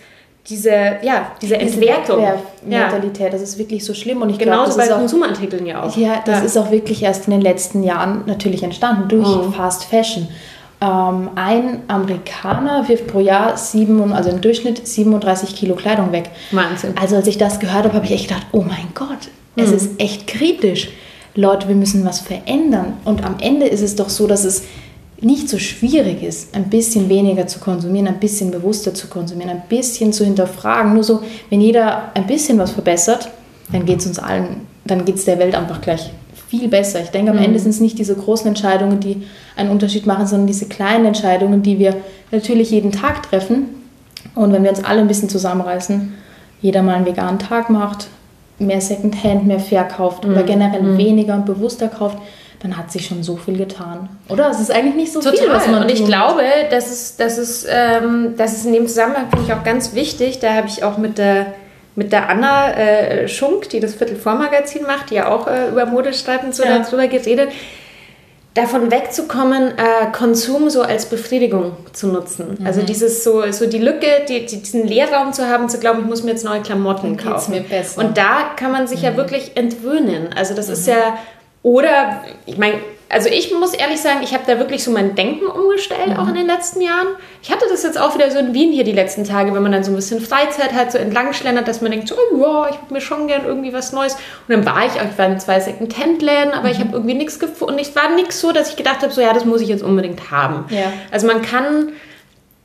diese, 0.50 0.70
ja, 1.04 1.32
diese 1.42 1.58
Entwertung. 1.58 2.24
Mentalität, 2.66 3.28
ja. 3.28 3.30
das 3.30 3.42
ist 3.42 3.58
wirklich 3.58 3.86
so 3.86 3.94
schlimm. 3.94 4.22
Und 4.22 4.32
ich 4.32 4.40
Genauso 4.40 4.76
glaub, 4.76 4.90
bei 4.90 4.96
Konsumartikeln 4.96 5.66
ja 5.66 5.84
auch. 5.84 5.96
Ja, 5.96 6.22
das 6.26 6.40
ja. 6.40 6.46
ist 6.46 6.58
auch 6.58 6.72
wirklich 6.72 7.04
erst 7.04 7.28
in 7.28 7.32
den 7.32 7.42
letzten 7.42 7.84
Jahren 7.84 8.24
natürlich 8.26 8.64
entstanden 8.64 9.08
durch 9.08 9.28
mhm. 9.28 9.54
Fast 9.54 9.86
Fashion. 9.86 10.28
Ähm, 10.82 11.30
ein 11.36 11.84
Amerikaner 11.88 12.88
wirft 12.90 13.06
pro 13.08 13.20
Jahr 13.20 13.56
sieben, 13.56 14.14
also 14.14 14.32
im 14.32 14.42
Durchschnitt 14.42 14.88
37 14.88 15.56
Kilo 15.56 15.76
Kleidung 15.76 16.12
weg. 16.12 16.32
Wahnsinn. 16.52 16.96
Also 17.00 17.18
als 17.18 17.28
ich 17.28 17.38
das 17.38 17.60
gehört 17.60 17.84
habe, 17.86 17.94
habe 17.94 18.06
ich 18.06 18.12
echt 18.12 18.30
gedacht, 18.30 18.48
oh 18.52 18.62
mein 18.62 18.88
Gott, 18.96 19.30
mhm. 19.56 19.64
es 19.64 19.72
ist 19.72 20.00
echt 20.00 20.26
kritisch. 20.26 20.90
Leute, 21.36 21.68
wir 21.68 21.76
müssen 21.76 22.04
was 22.04 22.20
verändern. 22.20 22.94
Und 23.06 23.24
am 23.24 23.36
Ende 23.40 23.68
ist 23.68 23.82
es 23.82 23.96
doch 23.96 24.10
so, 24.10 24.28
dass 24.28 24.44
es 24.44 24.64
nicht 25.22 25.50
so 25.50 25.60
schwierig 25.60 26.24
ist, 26.24 26.56
ein 26.56 26.70
bisschen 26.70 27.08
weniger 27.08 27.46
zu 27.46 27.60
konsumieren, 27.60 28.08
ein 28.08 28.20
bisschen 28.20 28.50
bewusster 28.50 28.94
zu 28.94 29.08
konsumieren, 29.08 29.52
ein 29.52 29.64
bisschen 29.70 30.12
zu 30.14 30.26
hinterfragen. 30.26 30.94
Nur 30.94 31.04
so, 31.04 31.22
wenn 31.50 31.62
jeder 31.62 32.12
ein 32.16 32.26
bisschen 32.26 32.58
was 32.58 32.72
verbessert, 32.72 33.30
dann 33.72 33.86
geht 33.86 34.00
es 34.00 34.08
uns 34.08 34.20
allen, 34.20 34.68
dann 34.84 35.06
geht 35.06 35.16
es 35.16 35.26
der 35.26 35.38
Welt 35.38 35.56
einfach 35.56 35.80
gleich 35.80 36.12
viel 36.50 36.68
besser. 36.68 37.02
Ich 37.02 37.10
denke, 37.10 37.32
am 37.32 37.38
mhm. 37.38 37.46
Ende 37.46 37.60
sind 37.60 37.70
es 37.70 37.80
nicht 37.80 38.00
diese 38.00 38.16
großen 38.16 38.48
Entscheidungen, 38.48 39.00
die 39.00 39.24
einen 39.56 39.70
Unterschied 39.70 40.06
machen, 40.06 40.26
sondern 40.26 40.48
diese 40.48 40.66
kleinen 40.66 41.06
Entscheidungen, 41.06 41.62
die 41.62 41.80
wir 41.80 41.96
natürlich 42.32 42.72
jeden 42.72 42.92
Tag 42.92 43.24
treffen. 43.30 43.70
Und 44.36 44.52
wenn 44.52 44.64
wir 44.64 44.72
uns 44.72 44.84
alle 44.84 45.02
ein 45.02 45.08
bisschen 45.08 45.30
zusammenreißen, 45.30 46.14
jeder 46.62 46.82
mal 46.82 46.96
einen 46.96 47.06
veganen 47.06 47.40
Tag 47.40 47.70
macht, 47.70 48.08
mehr 48.60 48.82
Secondhand, 48.82 49.48
mehr 49.48 49.60
verkauft 49.60 50.26
mhm. 50.26 50.32
oder 50.32 50.44
generell 50.44 50.84
mhm. 50.84 50.98
weniger 50.98 51.36
und 51.36 51.46
bewusster 51.46 51.88
kauft, 51.88 52.18
dann 52.62 52.78
hat 52.78 52.92
sich 52.92 53.08
schon 53.08 53.24
so 53.24 53.38
viel 53.38 53.58
getan. 53.58 54.10
Oder? 54.30 54.50
Es 54.50 54.60
ist 54.60 54.72
eigentlich 54.72 54.96
nicht 54.96 55.14
so 55.14 55.20
Total. 55.20 55.38
viel, 55.38 55.50
was 55.50 55.68
man 55.68 55.84
Und 55.84 55.92
ich 55.92 56.06
glaube, 56.06 56.44
das 56.70 56.92
ist, 56.92 57.20
das, 57.20 57.38
ist, 57.38 57.68
ähm, 57.70 58.36
das 58.38 58.54
ist 58.54 58.66
in 58.66 58.74
dem 58.74 58.88
Zusammenhang, 58.88 59.30
finde 59.30 59.46
ich, 59.46 59.54
auch 59.54 59.64
ganz 59.64 59.96
wichtig. 59.96 60.40
Da 60.40 60.54
habe 60.54 60.68
ich 60.68 60.84
auch 60.84 60.98
mit 60.98 61.18
der, 61.18 61.54
mit 61.96 62.12
der 62.12 62.30
Anna 62.30 62.74
äh, 62.74 63.28
Schunk, 63.28 63.70
die 63.70 63.80
das 63.80 63.96
Viertelvormagazin 63.96 64.84
macht, 64.84 65.10
die 65.10 65.16
ja 65.16 65.30
auch 65.30 65.48
äh, 65.48 65.70
über 65.70 65.86
Mode 65.86 66.14
schreibt 66.14 66.44
und 66.44 66.54
so 66.54 66.64
ja. 66.64 66.80
darüber 66.80 67.08
geredet 67.08 67.50
davon 68.54 68.92
wegzukommen, 68.92 69.70
äh, 69.78 70.12
Konsum 70.12 70.70
so 70.70 70.82
als 70.82 71.06
Befriedigung 71.06 71.74
zu 71.94 72.08
nutzen. 72.08 72.58
Mhm. 72.60 72.66
Also 72.66 72.82
dieses 72.82 73.24
so, 73.24 73.50
so 73.52 73.66
die 73.66 73.78
Lücke, 73.78 74.08
die, 74.28 74.46
die, 74.46 74.58
diesen 74.58 74.88
Leerraum 74.88 75.32
zu 75.32 75.48
haben, 75.48 75.70
zu 75.70 75.80
glauben, 75.80 76.02
ich 76.02 76.06
muss 76.06 76.24
mir 76.24 76.32
jetzt 76.32 76.44
neue 76.44 76.62
Klamotten 76.62 77.16
kaufen. 77.16 77.64
Und 77.96 78.18
da 78.18 78.52
kann 78.58 78.72
man 78.72 78.88
sich 78.88 79.00
mhm. 79.00 79.06
ja 79.06 79.18
wirklich 79.18 79.52
entwöhnen. 79.56 80.30
Also 80.36 80.54
das 80.54 80.68
mhm. 80.68 80.74
ist 80.74 80.88
ja 80.88 81.18
oder, 81.64 82.24
ich 82.46 82.58
meine, 82.58 82.80
also 83.12 83.30
ich 83.30 83.54
muss 83.54 83.74
ehrlich 83.74 84.00
sagen, 84.00 84.22
ich 84.24 84.34
habe 84.34 84.44
da 84.48 84.58
wirklich 84.58 84.84
so 84.84 84.92
mein 84.92 85.16
Denken 85.16 85.46
umgestellt, 85.46 86.10
mhm. 86.10 86.18
auch 86.18 86.28
in 86.28 86.36
den 86.36 86.48
letzten 86.48 86.82
Jahren. 86.82 87.08
Ich 87.44 87.52
hatte 87.52 87.66
das 87.70 87.84
jetzt 87.84 88.00
auch 88.00 88.16
wieder 88.16 88.32
so 88.32 88.40
in 88.40 88.54
Wien 88.54 88.72
hier 88.72 88.86
die 88.86 88.94
letzten 88.94 89.26
Tage, 89.26 89.54
wenn 89.54 89.62
man 89.62 89.72
dann 89.72 89.84
so 89.84 89.92
ein 89.92 89.96
bisschen 89.96 90.22
Freizeit 90.22 90.74
hat, 90.74 90.92
so 90.92 90.98
entlang 90.98 91.34
schlendert, 91.34 91.68
dass 91.68 91.82
man 91.82 91.92
denkt, 91.92 92.08
so, 92.08 92.16
oh 92.16 92.38
ja, 92.38 92.70
ich 92.70 92.82
würde 92.82 92.94
mir 92.94 93.02
schon 93.02 93.28
gern 93.28 93.46
irgendwie 93.46 93.74
was 93.74 93.92
Neues. 93.92 94.14
Und 94.48 94.56
dann 94.56 94.66
war 94.66 94.86
ich 94.86 94.94
auch, 94.94 95.06
ich 95.12 95.18
war 95.18 95.26
in 95.26 95.40
zwei 95.40 95.60
Second-Hand-Läden, 95.60 96.54
aber 96.54 96.70
mhm. 96.70 96.74
ich 96.74 96.80
habe 96.80 96.94
irgendwie 96.94 97.16
nichts 97.16 97.38
gefunden. 97.38 97.74
Und 97.76 97.82
es 97.82 97.96
war 97.96 98.16
nichts 98.16 98.40
so, 98.40 98.54
dass 98.54 98.70
ich 98.70 98.78
gedacht 98.78 99.02
habe, 99.02 99.12
so 99.12 99.22
ja, 99.22 99.34
das 99.34 99.46
muss 99.46 99.62
ich 99.62 99.68
jetzt 99.68 99.84
unbedingt 99.84 100.32
haben. 100.32 100.66
Ja. 100.70 100.94
Also 101.12 101.28
man 101.28 101.42
kann 101.42 101.90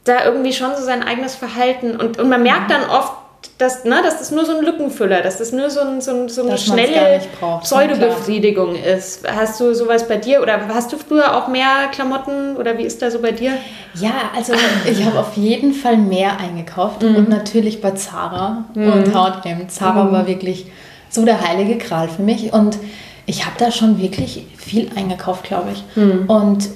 da 0.04 0.24
irgendwie 0.24 0.52
schon 0.52 0.76
so 0.76 0.82
sein 0.82 1.02
eigenes 1.02 1.34
Verhalten 1.34 1.96
und, 1.96 2.20
und 2.20 2.28
man 2.28 2.42
merkt 2.44 2.68
mhm. 2.68 2.74
dann 2.74 2.90
oft, 2.90 3.12
dass, 3.58 3.84
ne, 3.84 4.02
dass 4.02 4.18
das 4.18 4.30
nur 4.30 4.44
so 4.44 4.56
ein 4.56 4.64
Lückenfüller, 4.64 5.22
dass 5.22 5.38
das 5.38 5.52
nur 5.52 5.70
so, 5.70 5.80
ein, 5.80 6.00
so, 6.00 6.10
ein, 6.10 6.28
so 6.28 6.42
eine 6.42 6.58
schnelle 6.58 7.20
Pseudobefriedigung 7.62 8.76
ist. 8.76 9.26
Hast 9.26 9.60
du 9.60 9.74
sowas 9.74 10.06
bei 10.06 10.16
dir 10.16 10.42
oder 10.42 10.60
hast 10.68 10.92
du 10.92 10.98
früher 10.98 11.36
auch 11.36 11.48
mehr 11.48 11.88
Klamotten 11.92 12.56
oder 12.56 12.76
wie 12.76 12.82
ist 12.82 13.00
da 13.00 13.10
so 13.10 13.20
bei 13.20 13.32
dir? 13.32 13.52
Ja, 13.94 14.30
also 14.36 14.52
ich 14.90 15.04
habe 15.04 15.18
auf 15.18 15.36
jeden 15.36 15.72
Fall 15.72 15.96
mehr 15.96 16.38
eingekauft 16.38 17.02
mhm. 17.02 17.16
und 17.16 17.28
natürlich 17.28 17.80
bei 17.80 17.92
Zara 17.92 18.64
mhm. 18.74 18.92
und 18.92 19.14
H&M. 19.14 19.68
Zara 19.68 20.04
mhm. 20.04 20.12
war 20.12 20.26
wirklich 20.26 20.66
so 21.08 21.24
der 21.24 21.40
heilige 21.40 21.78
Gral 21.78 22.08
für 22.08 22.22
mich 22.22 22.52
und 22.52 22.78
ich 23.24 23.46
habe 23.46 23.56
da 23.58 23.70
schon 23.70 24.00
wirklich 24.00 24.46
viel 24.56 24.90
eingekauft, 24.94 25.44
glaube 25.44 25.70
ich. 25.72 25.96
Mhm. 25.96 26.28
Und 26.28 26.68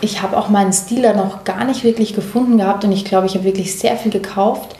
ich 0.00 0.22
habe 0.22 0.36
auch 0.36 0.48
meinen 0.48 0.72
Stil 0.72 1.02
da 1.02 1.12
noch 1.12 1.44
gar 1.44 1.64
nicht 1.64 1.84
wirklich 1.84 2.14
gefunden 2.14 2.58
gehabt 2.58 2.84
und 2.84 2.92
ich 2.92 3.04
glaube, 3.04 3.26
ich 3.26 3.34
habe 3.34 3.44
wirklich 3.44 3.78
sehr 3.78 3.96
viel 3.96 4.12
gekauft 4.12 4.76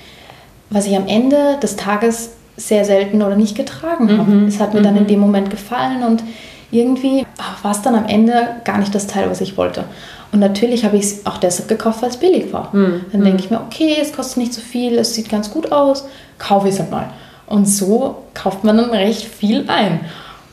was 0.70 0.86
ich 0.86 0.96
am 0.96 1.06
Ende 1.06 1.58
des 1.62 1.76
Tages 1.76 2.30
sehr 2.56 2.84
selten 2.84 3.22
oder 3.22 3.36
nicht 3.36 3.56
getragen 3.56 4.16
habe. 4.16 4.30
Mhm. 4.30 4.46
Es 4.46 4.60
hat 4.60 4.74
mir 4.74 4.82
dann 4.82 4.96
in 4.96 5.04
mhm. 5.04 5.08
dem 5.08 5.20
Moment 5.20 5.50
gefallen 5.50 6.02
und 6.02 6.22
irgendwie 6.70 7.26
war 7.62 7.72
es 7.72 7.82
dann 7.82 7.94
am 7.94 8.06
Ende 8.06 8.48
gar 8.64 8.78
nicht 8.78 8.94
das 8.94 9.06
Teil, 9.06 9.28
was 9.28 9.40
ich 9.40 9.56
wollte. 9.56 9.84
Und 10.32 10.38
natürlich 10.38 10.84
habe 10.84 10.96
ich 10.96 11.04
es 11.04 11.26
auch 11.26 11.38
deshalb 11.38 11.68
gekauft, 11.68 12.02
weil 12.02 12.10
es 12.10 12.16
billig 12.16 12.52
war. 12.52 12.68
Mhm. 12.72 13.06
Dann 13.10 13.24
denke 13.24 13.42
ich 13.42 13.50
mir, 13.50 13.60
okay, 13.60 13.96
es 14.00 14.12
kostet 14.12 14.38
nicht 14.38 14.54
so 14.54 14.60
viel, 14.60 14.96
es 14.98 15.14
sieht 15.14 15.28
ganz 15.28 15.50
gut 15.50 15.72
aus, 15.72 16.04
kaufe 16.38 16.68
ich 16.68 16.74
es 16.74 16.80
halt 16.80 16.90
mal. 16.90 17.06
Und 17.46 17.66
so 17.66 18.22
kauft 18.32 18.62
man 18.62 18.76
dann 18.76 18.90
recht 18.90 19.24
viel 19.26 19.64
ein. 19.68 20.00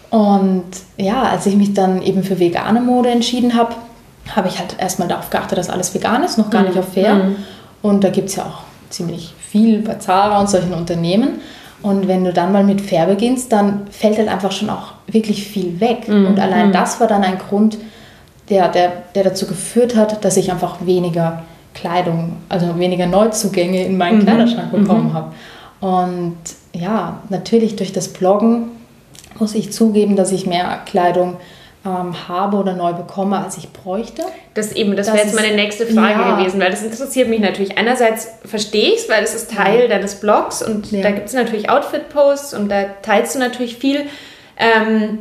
Und 0.10 0.66
ja, 0.98 1.24
als 1.24 1.46
ich 1.46 1.56
mich 1.56 1.74
dann 1.74 2.02
eben 2.02 2.24
für 2.24 2.40
vegane 2.40 2.82
Mode 2.82 3.10
entschieden 3.10 3.56
habe, 3.56 3.76
habe 4.36 4.48
ich 4.48 4.58
halt 4.58 4.76
erstmal 4.80 5.08
darauf 5.08 5.30
geachtet, 5.30 5.58
dass 5.58 5.70
alles 5.70 5.94
vegan 5.94 6.24
ist, 6.24 6.38
noch 6.38 6.50
gar 6.50 6.62
mhm. 6.62 6.70
nicht 6.70 6.80
auf 6.80 6.94
fair. 6.94 7.16
Mhm. 7.16 7.36
Und 7.84 8.04
da 8.04 8.10
gibt 8.10 8.30
es 8.30 8.36
ja 8.38 8.44
auch 8.44 8.64
ziemlich 8.90 9.34
viel 9.50 9.82
bei 9.82 9.96
Zara 9.96 10.40
und 10.40 10.50
solchen 10.50 10.74
Unternehmen. 10.74 11.42
Und 11.82 12.08
wenn 12.08 12.24
du 12.24 12.34
dann 12.34 12.52
mal 12.52 12.64
mit 12.64 12.82
fair 12.82 13.06
beginnst, 13.06 13.52
dann 13.52 13.88
fällt 13.92 14.18
halt 14.18 14.30
einfach 14.30 14.52
schon 14.52 14.70
auch 14.70 14.94
wirklich 15.08 15.44
viel 15.48 15.80
weg. 15.80 16.08
Mhm. 16.08 16.28
Und 16.28 16.40
allein 16.40 16.70
mhm. 16.70 16.74
das 16.74 17.00
war 17.00 17.08
dann 17.08 17.24
ein 17.24 17.38
Grund, 17.38 17.78
der, 18.50 18.70
der, 18.70 18.92
der 19.14 19.24
dazu 19.24 19.46
geführt 19.46 19.96
hat, 19.96 20.24
dass 20.24 20.38
ich 20.38 20.52
einfach 20.52 20.78
weniger 20.86 21.44
Kleidung, 21.74 22.38
also 22.50 22.80
weniger 22.80 23.06
Neuzugänge 23.06 23.86
in 23.86 23.98
meinen 23.98 24.20
mhm. 24.20 24.24
Kleiderschrank 24.24 24.72
bekommen 24.72 25.10
mhm. 25.10 25.14
habe. 25.14 25.32
Und 25.80 26.38
ja, 26.74 27.20
natürlich 27.30 27.76
durch 27.76 27.94
das 27.94 28.08
Bloggen 28.08 28.70
muss 29.40 29.54
ich 29.54 29.72
zugeben, 29.72 30.16
dass 30.16 30.32
ich 30.32 30.48
mehr 30.48 30.80
Kleidung 30.86 31.38
ähm, 31.88 32.28
habe 32.28 32.58
oder 32.58 32.74
neu 32.74 32.94
bekomme, 32.94 33.38
als 33.38 33.58
ich 33.58 33.72
bräuchte. 33.72 34.24
Das 34.54 34.74
eben, 34.74 34.96
das, 34.96 35.08
das 35.08 35.16
wäre 35.16 35.26
jetzt 35.26 35.36
meine 35.36 35.56
nächste 35.56 35.86
Frage 35.86 36.20
ja. 36.20 36.38
gewesen, 36.38 36.60
weil 36.60 36.72
das 36.72 36.84
interessiert 36.84 37.30
mich 37.30 37.40
natürlich. 37.40 37.78
Einerseits 37.78 38.28
verstehe 38.44 38.94
ich 38.94 39.02
es, 39.02 39.10
weil 39.10 39.22
das 39.22 39.34
ist 39.34 39.52
Teil 39.52 39.82
ja. 39.82 39.88
deines 39.88 40.16
Blogs 40.16 40.62
und 40.62 40.92
ja. 40.92 41.02
da 41.02 41.12
gibt 41.12 41.28
es 41.28 41.34
natürlich 41.34 41.70
Outfit-Posts 41.70 42.54
und 42.56 42.70
da 42.70 42.86
teilst 43.02 43.36
du 43.36 43.40
natürlich 43.40 43.78
viel. 43.78 44.02
Ähm, 44.58 45.20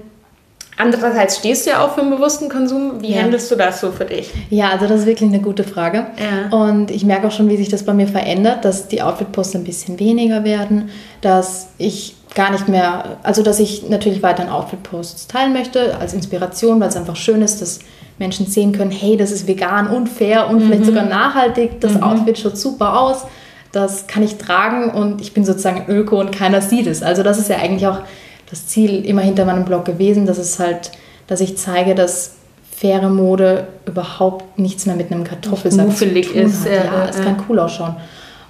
Andererseits 0.79 1.39
stehst 1.39 1.65
du 1.65 1.71
ja 1.71 1.83
auch 1.83 1.95
für 1.95 2.03
einen 2.03 2.11
bewussten 2.11 2.51
Konsum. 2.51 3.01
Wie 3.01 3.15
ja. 3.15 3.23
handelst 3.23 3.51
du 3.51 3.57
das 3.57 3.81
so 3.81 3.93
für 3.93 4.05
dich? 4.05 4.31
Ja, 4.51 4.69
also 4.71 4.87
das 4.87 5.01
ist 5.01 5.07
wirklich 5.07 5.31
eine 5.31 5.41
gute 5.41 5.65
Frage. 5.65 6.07
Ja. 6.19 6.55
Und 6.55 6.91
ich 6.91 7.03
merke 7.05 7.29
auch 7.29 7.33
schon, 7.33 7.49
wie 7.49 7.57
sich 7.57 7.71
das 7.71 7.85
bei 7.85 7.95
mir 7.95 8.07
verändert, 8.07 8.65
dass 8.67 8.87
die 8.87 9.01
Outfit-Posts 9.01 9.57
ein 9.57 9.65
bisschen 9.65 9.99
weniger 9.99 10.45
werden, 10.45 10.91
dass 11.23 11.69
ich 11.79 12.16
gar 12.35 12.51
nicht 12.51 12.69
mehr, 12.69 13.19
also 13.23 13.43
dass 13.43 13.61
ich 13.61 13.89
natürlich 13.89 14.23
weiterhin 14.23 14.51
Outfit-Posts 14.51 15.27
teilen 15.29 15.53
möchte 15.53 15.97
als 15.99 16.13
Inspiration, 16.13 16.81
weil 16.81 16.89
es 16.89 16.97
einfach 16.97 17.17
schön 17.17 17.43
ist, 17.43 17.63
dass 17.63 17.81
Menschen 18.19 18.47
sehen 18.47 18.73
können, 18.73 18.91
hey, 18.91 19.17
das 19.17 19.31
ist 19.31 19.47
vegan 19.47 19.89
und 19.89 20.09
fair 20.09 20.49
und 20.49 20.59
mhm. 20.59 20.67
vielleicht 20.67 20.85
sogar 20.87 21.05
nachhaltig, 21.05 21.81
das 21.81 21.95
mhm. 21.95 22.03
Outfit 22.03 22.39
schaut 22.39 22.59
super 22.59 22.99
aus, 22.99 23.27
das 23.73 24.07
kann 24.07 24.23
ich 24.23 24.37
tragen 24.37 24.91
und 24.91 25.21
ich 25.21 25.35
bin 25.35 25.45
sozusagen 25.45 25.85
Öko 25.89 26.21
und 26.21 26.33
keiner 26.33 26.63
sieht 26.63 26.87
es. 26.87 27.03
Also 27.03 27.23
das 27.23 27.39
ist 27.39 27.49
ja 27.49 27.57
eigentlich 27.57 27.87
auch 27.87 28.01
das 28.49 28.67
Ziel 28.67 29.05
immer 29.05 29.23
hinter 29.23 29.45
meinem 29.45 29.65
Blog 29.65 29.85
gewesen, 29.85 30.27
dass 30.27 30.39
es 30.39 30.59
halt, 30.59 30.93
dass 31.27 31.41
ich 31.41 31.59
zeige, 31.59 31.95
dass 31.95 32.33
faire 32.77 33.09
Mode 33.09 33.67
überhaupt 33.87 34.59
nichts 34.59 34.87
mehr 34.87 34.97
mit 34.97 35.11
einem 35.11 35.25
Kartoffelsack 35.25 35.97
zu 35.97 36.07
tun 36.07 36.17
ist. 36.17 36.65
Hat. 36.65 36.73
Ja, 36.73 36.85
ja, 36.85 37.09
es 37.09 37.21
kann 37.21 37.37
cool 37.49 37.59
ausschauen. 37.59 37.97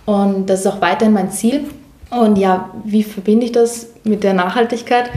Und 0.04 0.46
das 0.46 0.60
ist 0.60 0.66
auch 0.66 0.80
weiterhin 0.80 1.14
mein 1.14 1.30
Ziel. 1.30 1.64
Und 2.10 2.36
ja, 2.36 2.70
wie 2.84 3.02
verbinde 3.02 3.46
ich 3.46 3.52
das 3.52 3.88
mit 4.04 4.22
der 4.22 4.34
Nachhaltigkeit? 4.34 5.10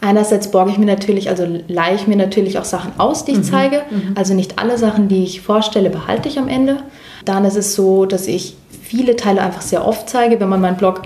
Einerseits 0.00 0.50
borge 0.50 0.70
ich 0.70 0.78
mir 0.78 0.86
natürlich, 0.86 1.28
also 1.28 1.46
leihe 1.68 1.94
ich 1.94 2.06
mir 2.06 2.16
natürlich 2.16 2.58
auch 2.58 2.64
Sachen 2.64 2.98
aus, 2.98 3.24
die 3.24 3.32
ich 3.32 3.38
mhm. 3.38 3.44
zeige. 3.44 3.82
Mhm. 3.90 4.14
Also 4.14 4.34
nicht 4.34 4.58
alle 4.58 4.78
Sachen, 4.78 5.08
die 5.08 5.24
ich 5.24 5.42
vorstelle, 5.42 5.90
behalte 5.90 6.28
ich 6.28 6.38
am 6.38 6.48
Ende. 6.48 6.78
Dann 7.24 7.44
ist 7.44 7.56
es 7.56 7.74
so, 7.74 8.06
dass 8.06 8.26
ich 8.26 8.56
viele 8.82 9.16
Teile 9.16 9.42
einfach 9.42 9.60
sehr 9.60 9.86
oft 9.86 10.08
zeige. 10.08 10.40
Wenn 10.40 10.48
man 10.48 10.60
meinen 10.60 10.78
Blog 10.78 11.02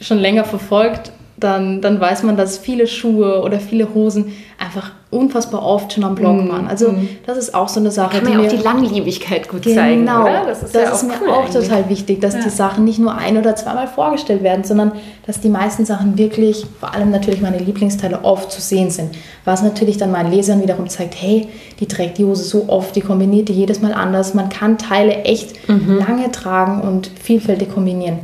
schon 0.00 0.18
länger 0.18 0.44
verfolgt, 0.44 1.12
dann, 1.42 1.80
dann 1.80 2.00
weiß 2.00 2.22
man, 2.22 2.36
dass 2.36 2.58
viele 2.58 2.86
Schuhe 2.86 3.42
oder 3.42 3.58
viele 3.58 3.94
Hosen 3.94 4.32
einfach 4.58 4.92
unfassbar 5.10 5.62
oft 5.62 5.92
schon 5.92 6.04
am 6.04 6.14
Blog 6.14 6.36
mm, 6.36 6.48
waren. 6.48 6.66
Also 6.66 6.92
mm. 6.92 7.08
das 7.26 7.36
ist 7.36 7.54
auch 7.54 7.68
so 7.68 7.80
eine 7.80 7.90
Sache. 7.90 8.16
Kann 8.16 8.24
man 8.24 8.40
ja 8.40 8.46
auch 8.46 8.50
die 8.50 8.62
Langlebigkeit 8.62 9.46
gut 9.48 9.62
genau, 9.62 9.76
zeigen, 9.76 10.02
oder? 10.04 10.44
Das 10.46 10.62
ist, 10.62 10.74
das 10.74 10.82
ja 10.82 10.90
ist 10.92 11.02
mir 11.02 11.14
cool 11.20 11.30
auch 11.30 11.44
eigentlich. 11.44 11.64
total 11.64 11.88
wichtig, 11.90 12.20
dass 12.20 12.34
ja. 12.34 12.40
die 12.42 12.48
Sachen 12.48 12.84
nicht 12.84 12.98
nur 12.98 13.14
ein- 13.14 13.36
oder 13.36 13.54
zweimal 13.54 13.88
vorgestellt 13.88 14.42
werden, 14.42 14.64
sondern 14.64 14.92
dass 15.26 15.40
die 15.40 15.50
meisten 15.50 15.84
Sachen 15.84 16.16
wirklich, 16.16 16.64
vor 16.80 16.94
allem 16.94 17.10
natürlich 17.10 17.42
meine 17.42 17.58
Lieblingsteile, 17.58 18.24
oft 18.24 18.50
zu 18.50 18.62
sehen 18.62 18.90
sind. 18.90 19.10
Was 19.44 19.62
natürlich 19.62 19.98
dann 19.98 20.12
meinen 20.12 20.32
Lesern 20.32 20.62
wiederum 20.62 20.88
zeigt, 20.88 21.20
hey, 21.20 21.48
die 21.78 21.86
trägt 21.86 22.16
die 22.16 22.24
Hose 22.24 22.44
so 22.44 22.68
oft, 22.68 22.96
die 22.96 23.02
kombiniert 23.02 23.48
die 23.48 23.54
jedes 23.54 23.82
Mal 23.82 23.92
anders. 23.92 24.32
Man 24.32 24.48
kann 24.48 24.78
Teile 24.78 25.24
echt 25.24 25.68
mhm. 25.68 25.98
lange 25.98 26.30
tragen 26.32 26.80
und 26.80 27.10
vielfältig 27.22 27.74
kombinieren. 27.74 28.20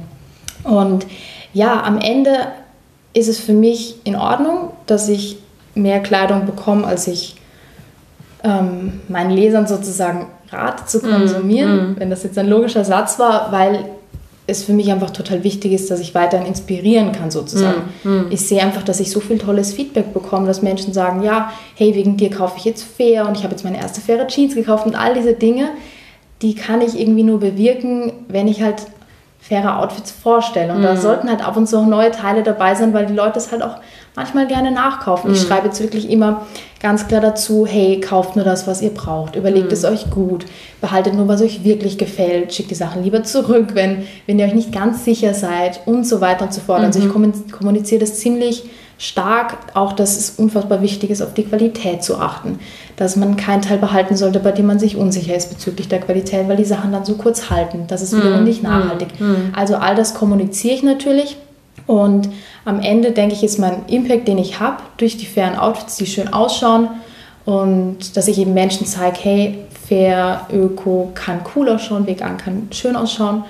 Und 0.65 1.07
ja, 1.53 1.83
am 1.83 1.99
Ende 1.99 2.31
ist 3.15 3.29
es 3.29 3.39
für 3.39 3.53
mich 3.53 3.97
in 4.05 4.17
Ordnung, 4.17 4.71
dass 4.87 5.09
ich 5.09 5.39
mehr 5.75 6.01
Kleidung 6.01 6.47
bekomme, 6.47 6.87
als 6.87 7.07
ich 7.07 7.37
ähm, 8.45 9.01
meinen 9.09 9.31
Lesern 9.31 9.67
sozusagen 9.67 10.27
rate 10.51 10.87
zu 10.87 11.01
konsumieren. 11.01 11.93
Mm, 11.93 11.97
Wenn 11.99 12.11
das 12.11 12.23
jetzt 12.23 12.39
ein 12.39 12.49
logischer 12.49 12.85
Satz 12.85 13.19
war, 13.19 13.53
weil 13.53 13.85
es 14.47 14.65
für 14.65 14.73
mich 14.73 14.91
einfach 14.91 15.11
total 15.11 15.45
wichtig 15.45 15.73
ist, 15.73 15.91
dass 15.91 16.01
ich 16.01 16.15
weiterhin 16.15 16.47
inspirieren 16.47 17.13
kann 17.13 17.31
sozusagen. 17.31 17.83
Mm, 18.03 18.09
mm. 18.09 18.27
Ich 18.31 18.41
sehe 18.41 18.63
einfach, 18.63 18.83
dass 18.83 18.99
ich 18.99 19.11
so 19.11 19.21
viel 19.21 19.39
tolles 19.39 19.75
Feedback 19.75 20.15
bekomme, 20.15 20.47
dass 20.47 20.63
Menschen 20.63 20.95
sagen, 20.95 21.23
ja, 21.23 21.53
hey, 21.75 21.95
wegen 21.95 22.17
dir 22.17 22.31
kaufe 22.31 22.55
ich 22.57 22.65
jetzt 22.65 22.83
fair 22.83 23.27
und 23.29 23.37
ich 23.37 23.45
habe 23.45 23.53
jetzt 23.53 23.65
meine 23.65 23.79
erste 23.79 24.01
faire 24.01 24.27
Jeans 24.27 24.55
gekauft 24.55 24.87
und 24.87 24.95
all 24.95 25.15
diese 25.15 25.35
Dinge, 25.35 25.69
die 26.41 26.55
kann 26.55 26.81
ich 26.81 26.99
irgendwie 26.99 27.25
nur 27.25 27.41
bewirken, 27.41 28.13
wenn 28.29 28.49
ich 28.49 28.63
halt 28.63 28.87
faire 29.49 29.79
Outfits 29.79 30.11
vorstelle. 30.11 30.73
Und 30.73 30.81
mhm. 30.81 30.85
da 30.85 30.97
sollten 30.97 31.29
halt 31.29 31.47
ab 31.47 31.57
und 31.57 31.67
zu 31.67 31.79
auch 31.79 31.87
neue 31.87 32.11
Teile 32.11 32.43
dabei 32.43 32.75
sein, 32.75 32.93
weil 32.93 33.07
die 33.07 33.15
Leute 33.15 33.39
es 33.39 33.51
halt 33.51 33.63
auch 33.63 33.77
manchmal 34.15 34.47
gerne 34.47 34.71
nachkaufen. 34.71 35.31
Mhm. 35.31 35.37
Ich 35.37 35.43
schreibe 35.43 35.69
jetzt 35.69 35.81
wirklich 35.81 36.11
immer 36.11 36.47
ganz 36.81 37.09
klar 37.09 37.23
dazu, 37.23 37.67
hey, 37.67 37.99
kauft 37.99 38.37
nur 38.37 38.45
das, 38.45 38.67
was 38.67 38.83
ihr 38.83 38.91
braucht. 38.91 39.37
Überlegt 39.37 39.69
mhm. 39.69 39.73
es 39.73 39.85
euch 39.87 40.11
gut. 40.11 40.45
Behaltet 40.83 41.15
nur, 41.15 41.29
was 41.29 41.41
euch 41.41 41.65
wirklich 41.65 41.97
gefällt. 41.97 42.53
Schickt 42.53 42.71
die 42.71 42.75
Sachen 42.75 43.03
lieber 43.03 43.23
zurück, 43.23 43.71
wenn, 43.73 44.07
wenn 44.27 44.39
ihr 44.39 44.45
euch 44.45 44.55
nicht 44.55 44.71
ganz 44.71 45.05
sicher 45.05 45.33
seid 45.33 45.81
und 45.87 46.07
so 46.07 46.21
weiter 46.21 46.45
und 46.45 46.53
so 46.53 46.61
fort. 46.61 46.81
Also 46.81 46.99
ich 46.99 47.07
mhm. 47.07 47.51
kommuniziere 47.51 48.01
das 48.01 48.19
ziemlich 48.19 48.65
stark, 48.99 49.57
auch 49.75 49.95
dass 49.95 50.19
es 50.19 50.31
unfassbar 50.31 50.83
wichtig 50.83 51.11
ist, 51.11 51.23
auf 51.23 51.33
die 51.33 51.45
Qualität 51.45 52.03
zu 52.03 52.19
achten. 52.19 52.59
Dass 52.99 53.17
man 53.17 53.37
keinen 53.37 53.63
Teil 53.63 53.79
behalten 53.79 54.17
sollte, 54.17 54.41
bei 54.41 54.53
dem 54.53 54.67
man 54.67 54.79
sich 54.79 54.97
unsicher 54.97 55.35
ist 55.35 55.51
bezüglich 55.51 55.89
der 55.89 56.01
Qualität, 56.01 56.49
weil 56.49 56.57
die 56.57 56.65
Sachen 56.65 56.93
dann 56.93 57.05
so 57.05 57.15
kurz 57.15 57.49
halten. 57.49 57.85
Das 57.87 58.03
ist 58.03 58.15
wiederum 58.15 58.43
mm, 58.43 58.45
nicht 58.45 58.63
nachhaltig. 58.63 59.21
Mm, 59.21 59.55
Also 59.55 59.77
all 59.77 59.95
das 59.95 60.15
kommuniziere 60.15 60.75
ich 60.75 60.83
natürlich. 60.83 61.37
Und 61.87 62.29
am 62.65 62.81
Ende 62.81 63.13
denke 63.13 63.35
ich, 63.35 63.45
ist 63.45 63.59
mein 63.59 63.87
Impact, 63.87 64.29
den 64.29 64.37
ich 64.37 64.61
habe, 64.61 64.83
durch 64.99 65.17
die 65.17 65.27
fairen 65.27 65.57
Outfits, 65.57 65.97
die 65.97 66.07
schön 66.07 66.29
ausschauen 66.33 66.89
und 67.47 68.17
dass 68.17 68.29
ich 68.29 68.39
eben 68.39 68.53
Menschen 68.53 68.87
zeige, 68.87 69.17
hey, 69.23 69.59
fair, 69.89 70.43
öko 70.53 71.11
kann 71.15 71.41
cool 71.55 71.71
ausschauen, 71.71 72.07
vegan 72.07 72.37
kann 72.37 72.69
schön 72.73 72.95
ausschauen, 72.95 73.45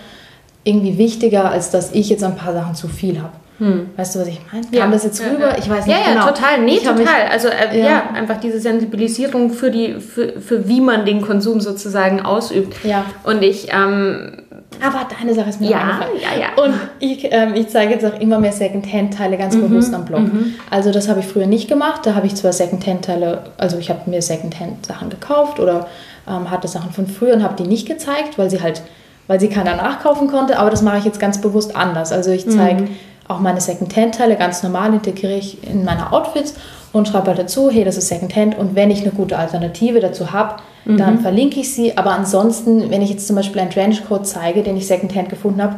irgendwie 0.63 0.99
wichtiger, 0.99 1.51
als 1.51 1.71
dass 1.71 1.93
ich 1.93 2.09
jetzt 2.11 2.23
ein 2.23 2.37
paar 2.37 2.53
Sachen 2.53 2.77
zu 2.77 2.87
viel 2.87 3.19
habe. 3.19 3.33
Hm. 3.59 3.91
Weißt 3.97 4.15
du, 4.15 4.21
was 4.21 4.29
ich 4.29 4.41
meine? 4.53 4.65
Kam 4.65 4.73
ja. 4.73 4.87
das 4.87 5.05
jetzt 5.05 5.21
rüber? 5.21 5.51
Ja, 5.51 5.59
Ich 5.59 5.69
weiß 5.69 5.87
nicht 5.87 5.97
ja, 5.97 6.13
genau. 6.13 6.27
Ja, 6.27 6.33
total. 6.33 6.61
Nee, 6.61 6.77
ich 6.77 6.85
total. 6.85 7.27
also 7.31 7.49
äh, 7.49 7.81
ja. 7.81 8.11
einfach 8.15 8.39
diese 8.39 8.61
Sensibilisierung 8.61 9.51
für, 9.51 9.71
die, 9.71 9.95
für, 9.95 10.41
für 10.41 10.69
wie 10.69 10.81
man 10.81 11.05
den 11.05 11.23
Konsum 11.23 11.61
sozusagen 11.61 12.21
ausübt. 12.21 12.85
Ja. 12.85 13.05
Und 13.25 13.43
ich... 13.43 13.69
Ähm, 13.73 14.45
aber 14.81 15.09
deine 15.19 15.35
Sache 15.35 15.49
ist 15.49 15.61
mir 15.61 15.71
ja, 15.71 16.01
ja, 16.21 16.41
ja. 16.41 16.63
Und 16.63 16.75
ich, 17.01 17.27
ähm, 17.33 17.55
ich 17.55 17.69
zeige 17.69 17.95
jetzt 17.95 18.05
auch 18.05 18.21
immer 18.21 18.39
mehr 18.39 18.53
Secondhand-Teile 18.53 19.37
ganz 19.37 19.57
mhm. 19.57 19.63
bewusst 19.63 19.93
am 19.93 20.05
Blog. 20.05 20.21
Mhm. 20.21 20.55
Also 20.71 20.93
das 20.93 21.09
habe 21.09 21.21
ich 21.21 21.27
früher 21.27 21.47
nicht 21.47 21.69
gemacht. 21.69 22.03
Da 22.05 22.15
habe 22.15 22.27
ich 22.29 22.37
zwar 22.37 22.53
Secondhand-Teile, 22.53 23.45
also 23.57 23.79
ich 23.79 23.91
habe 23.91 24.09
mir 24.09 24.23
Secondhand-Sachen 24.23 25.11
gekauft 25.11 25.59
oder 25.59 25.89
ähm, 26.29 26.51
hatte 26.51 26.69
Sachen 26.69 26.93
von 26.93 27.09
früher 27.09 27.35
und 27.35 27.43
habe 27.43 27.57
die 27.61 27.67
nicht 27.67 27.89
gezeigt, 27.89 28.39
weil 28.39 28.51
sie 28.51 28.63
halt, 28.63 28.83
weil 29.27 29.41
sie 29.41 29.49
keiner 29.49 29.75
nachkaufen 29.75 30.29
konnte. 30.29 30.59
Aber 30.59 30.71
das 30.71 30.83
mache 30.83 30.99
ich 30.99 31.05
jetzt 31.05 31.19
ganz 31.19 31.41
bewusst 31.41 31.75
anders. 31.75 32.13
Also 32.13 32.31
ich 32.31 32.49
zeige 32.49 32.83
mhm 32.83 32.89
auch 33.29 33.41
meine 33.41 33.61
Secondhand-Teile 33.61 34.37
ganz 34.37 34.63
normal 34.63 34.95
integriere 34.95 35.37
ich 35.37 35.63
in 35.69 35.85
meine 35.85 36.13
Outfits 36.13 36.55
und 36.93 37.07
schreibe 37.07 37.29
halt 37.29 37.39
dazu, 37.39 37.71
hey, 37.71 37.85
das 37.85 37.97
ist 37.97 38.09
Secondhand 38.09 38.59
und 38.59 38.75
wenn 38.75 38.91
ich 38.91 39.03
eine 39.03 39.11
gute 39.11 39.39
Alternative 39.39 40.01
dazu 40.01 40.33
habe, 40.33 40.57
mhm. 40.87 40.97
dann 40.97 41.21
verlinke 41.21 41.61
ich 41.61 41.73
sie. 41.73 41.97
Aber 41.97 42.13
ansonsten, 42.13 42.91
wenn 42.91 43.03
ich 43.03 43.11
jetzt 43.11 43.27
zum 43.27 43.37
Beispiel 43.37 43.61
einen 43.61 43.71
Trenchcoat 43.71 44.27
zeige, 44.27 44.63
den 44.63 44.77
ich 44.77 44.87
Secondhand 44.87 45.29
gefunden 45.29 45.63
habe, 45.63 45.77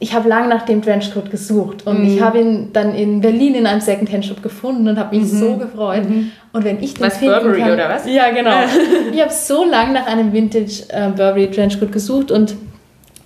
ich 0.00 0.12
habe 0.14 0.28
lange 0.28 0.48
nach 0.48 0.62
dem 0.62 0.82
Trenchcoat 0.82 1.30
gesucht 1.30 1.86
und 1.86 2.00
mhm. 2.00 2.06
ich 2.06 2.20
habe 2.20 2.40
ihn 2.40 2.70
dann 2.72 2.94
in 2.94 3.20
Berlin 3.20 3.54
in 3.54 3.66
einem 3.66 3.80
Secondhand-Shop 3.80 4.42
gefunden 4.42 4.88
und 4.88 4.98
habe 4.98 5.16
mich 5.16 5.32
mhm. 5.32 5.38
so 5.38 5.56
gefreut. 5.56 6.08
Mhm. 6.08 6.32
Und 6.52 6.64
wenn 6.64 6.82
ich 6.82 6.94
den 6.94 7.06
was, 7.06 7.18
finden 7.18 7.34
Burberry 7.34 7.60
kann, 7.60 7.72
oder 7.72 7.88
was? 7.88 8.06
Ja, 8.06 8.30
genau. 8.30 8.50
ich 9.12 9.20
habe 9.20 9.32
so 9.32 9.64
lange 9.64 9.92
nach 9.92 10.06
einem 10.06 10.32
Vintage 10.32 10.84
äh, 10.88 11.08
Burberry 11.08 11.50
Trenchcoat 11.50 11.92
gesucht 11.92 12.30
und 12.30 12.56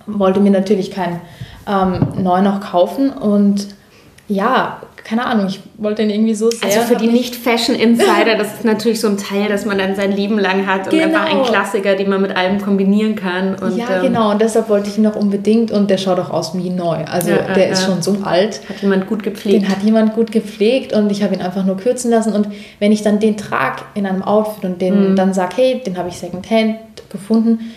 wollte 0.05 0.39
mir 0.39 0.51
natürlich 0.51 0.91
keinen 0.91 1.21
ähm, 1.67 2.23
neu 2.23 2.41
noch 2.41 2.59
kaufen. 2.61 3.09
Und 3.11 3.67
ja, 4.27 4.81
keine 5.03 5.25
Ahnung, 5.25 5.47
ich 5.47 5.59
wollte 5.79 6.03
ihn 6.03 6.11
irgendwie 6.11 6.35
so 6.35 6.51
sehr. 6.51 6.65
Also 6.65 6.81
für 6.81 6.95
die 6.95 7.07
Nicht-Fashion-Insider, 7.07 8.35
das 8.37 8.53
ist 8.55 8.65
natürlich 8.65 9.01
so 9.01 9.07
ein 9.07 9.17
Teil, 9.17 9.47
das 9.49 9.65
man 9.65 9.79
dann 9.79 9.95
sein 9.95 10.11
Leben 10.11 10.37
lang 10.37 10.67
hat 10.67 10.81
und 10.85 10.91
Genau. 10.91 11.03
einfach 11.17 11.25
ein 11.31 11.43
Klassiker, 11.43 11.95
den 11.95 12.09
man 12.09 12.21
mit 12.21 12.35
allem 12.37 12.61
kombinieren 12.61 13.15
kann. 13.15 13.55
Und, 13.55 13.75
ja, 13.75 13.85
ähm, 13.95 14.01
genau. 14.03 14.29
Und 14.29 14.39
deshalb 14.41 14.69
wollte 14.69 14.89
ich 14.89 14.97
ihn 14.97 15.03
noch 15.03 15.15
unbedingt 15.15 15.71
und 15.71 15.89
der 15.89 15.97
schaut 15.97 16.19
auch 16.19 16.29
aus 16.29 16.55
wie 16.55 16.69
neu. 16.69 17.03
Also 17.05 17.31
Ja, 17.31 17.37
der 17.55 17.65
ja, 17.67 17.71
ist 17.71 17.81
ja. 17.81 17.87
schon 17.87 18.01
so 18.03 18.17
alt. 18.23 18.61
Hat 18.69 18.81
jemand 18.83 19.07
gut 19.07 19.23
gepflegt. 19.23 19.63
Den 19.63 19.69
hat 19.69 19.81
jemand 19.81 20.13
gut 20.13 20.31
gepflegt 20.31 20.93
und 20.93 21.11
ich 21.11 21.23
habe 21.23 21.33
ihn 21.33 21.41
einfach 21.41 21.65
nur 21.65 21.77
kürzen 21.77 22.11
lassen. 22.11 22.33
Und 22.33 22.47
wenn 22.77 22.91
ich 22.91 23.01
dann 23.01 23.19
den 23.19 23.35
trage 23.35 23.81
in 23.95 24.05
einem 24.05 24.21
Outfit 24.21 24.63
und 24.65 24.73
Mhm. 24.75 24.79
den 24.79 25.15
dann 25.15 25.33
sage, 25.33 25.53
hey, 25.55 25.81
den 25.83 25.97
habe 25.97 26.09
ich 26.09 26.17
Secondhand 26.17 26.75
gefunden, 27.11 27.71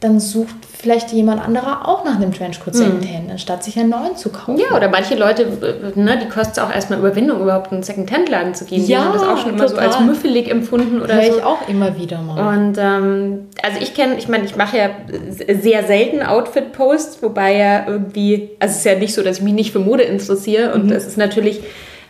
dann 0.00 0.20
sucht 0.20 0.65
vielleicht 0.78 1.12
jemand 1.12 1.42
anderer 1.42 1.88
auch 1.88 2.04
nach 2.04 2.16
einem 2.16 2.32
Trenchcoat 2.32 2.74
Secondhand, 2.74 3.30
anstatt 3.30 3.64
sich 3.64 3.78
einen 3.78 3.90
neuen 3.90 4.16
zu 4.16 4.30
kaufen. 4.30 4.54
Mhm. 4.54 4.60
Ja, 4.60 4.76
oder 4.76 4.88
manche 4.88 5.14
Leute, 5.14 5.46
ne, 5.94 6.18
die 6.22 6.28
kostet 6.28 6.58
es 6.58 6.58
auch 6.58 6.72
erstmal 6.72 6.98
Überwindung, 6.98 7.40
überhaupt 7.40 7.68
in 7.68 7.76
einen 7.76 7.82
Second-Hand-Laden 7.82 8.54
zu 8.54 8.64
gehen. 8.66 8.84
Die 8.84 8.92
Ja, 8.92 9.04
haben 9.04 9.12
das 9.14 9.22
auch 9.22 9.38
schon 9.38 9.54
immer 9.54 9.68
so 9.68 9.76
als 9.76 9.92
total. 9.94 10.06
müffelig 10.06 10.50
empfunden 10.50 11.00
oder 11.00 11.14
Höre 11.14 11.32
so. 11.32 11.38
ich 11.38 11.44
auch 11.44 11.68
immer 11.68 11.96
wieder 11.98 12.20
mal. 12.20 12.56
Und 12.58 12.76
ähm, 12.78 13.48
also 13.62 13.78
ich 13.80 13.94
kenne, 13.94 14.16
ich 14.18 14.28
meine, 14.28 14.44
ich 14.44 14.56
mache 14.56 14.76
ja 14.76 14.90
sehr 15.30 15.84
selten 15.84 16.22
Outfit-Posts, 16.22 17.22
wobei 17.22 17.56
ja 17.56 17.86
irgendwie, 17.86 18.50
also 18.60 18.72
es 18.72 18.78
ist 18.78 18.84
ja 18.84 18.96
nicht 18.96 19.14
so, 19.14 19.22
dass 19.22 19.38
ich 19.38 19.42
mich 19.44 19.54
nicht 19.54 19.72
für 19.72 19.78
Mode 19.78 20.02
interessiere 20.02 20.74
und 20.74 20.90
es 20.90 21.06
ist 21.06 21.16
natürlich, 21.16 21.60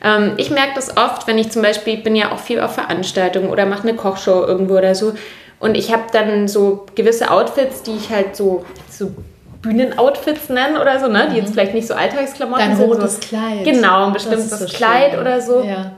ähm, 0.02 0.33
ich 0.37 0.50
merke 0.50 0.72
das 0.74 0.96
oft, 0.96 1.26
wenn 1.26 1.38
ich 1.38 1.50
zum 1.50 1.62
Beispiel, 1.62 1.94
ich 1.94 2.02
bin 2.02 2.16
ja 2.16 2.33
auch 2.33 2.38
viel 2.38 2.61
auf 2.61 2.74
Veranstaltungen 2.74 3.48
oder 3.48 3.64
mache 3.64 3.87
eine 3.88 3.96
Kochshow 3.96 4.44
irgendwo 4.44 4.76
oder 4.76 4.94
so 4.94 5.12
und 5.66 5.74
ich 5.74 5.92
habe 5.92 6.05
dann 6.12 6.48
so 6.48 6.87
gewisse 6.94 7.31
Outfits, 7.31 7.83
die 7.83 7.96
ich 7.96 8.11
halt 8.11 8.37
so, 8.37 8.64
so 8.88 9.11
Bühnenoutfits 9.62 10.48
nenne 10.48 10.81
oder 10.81 11.00
so, 11.00 11.09
ne, 11.09 11.29
die 11.31 11.38
jetzt 11.38 11.52
vielleicht 11.52 11.74
nicht 11.74 11.88
so 11.88 11.94
Alltagsklamotten 11.94 12.68
Dein 12.68 12.76
sind. 12.76 12.88
rotes 12.88 13.14
so, 13.14 13.20
Kleid. 13.20 13.64
Genau, 13.64 14.07
ein 14.07 14.12
bestimmtes 14.12 14.50
so 14.50 14.66
Kleid 14.66 15.12
schön. 15.12 15.20
oder 15.20 15.40
so. 15.40 15.62
Ja. 15.62 15.92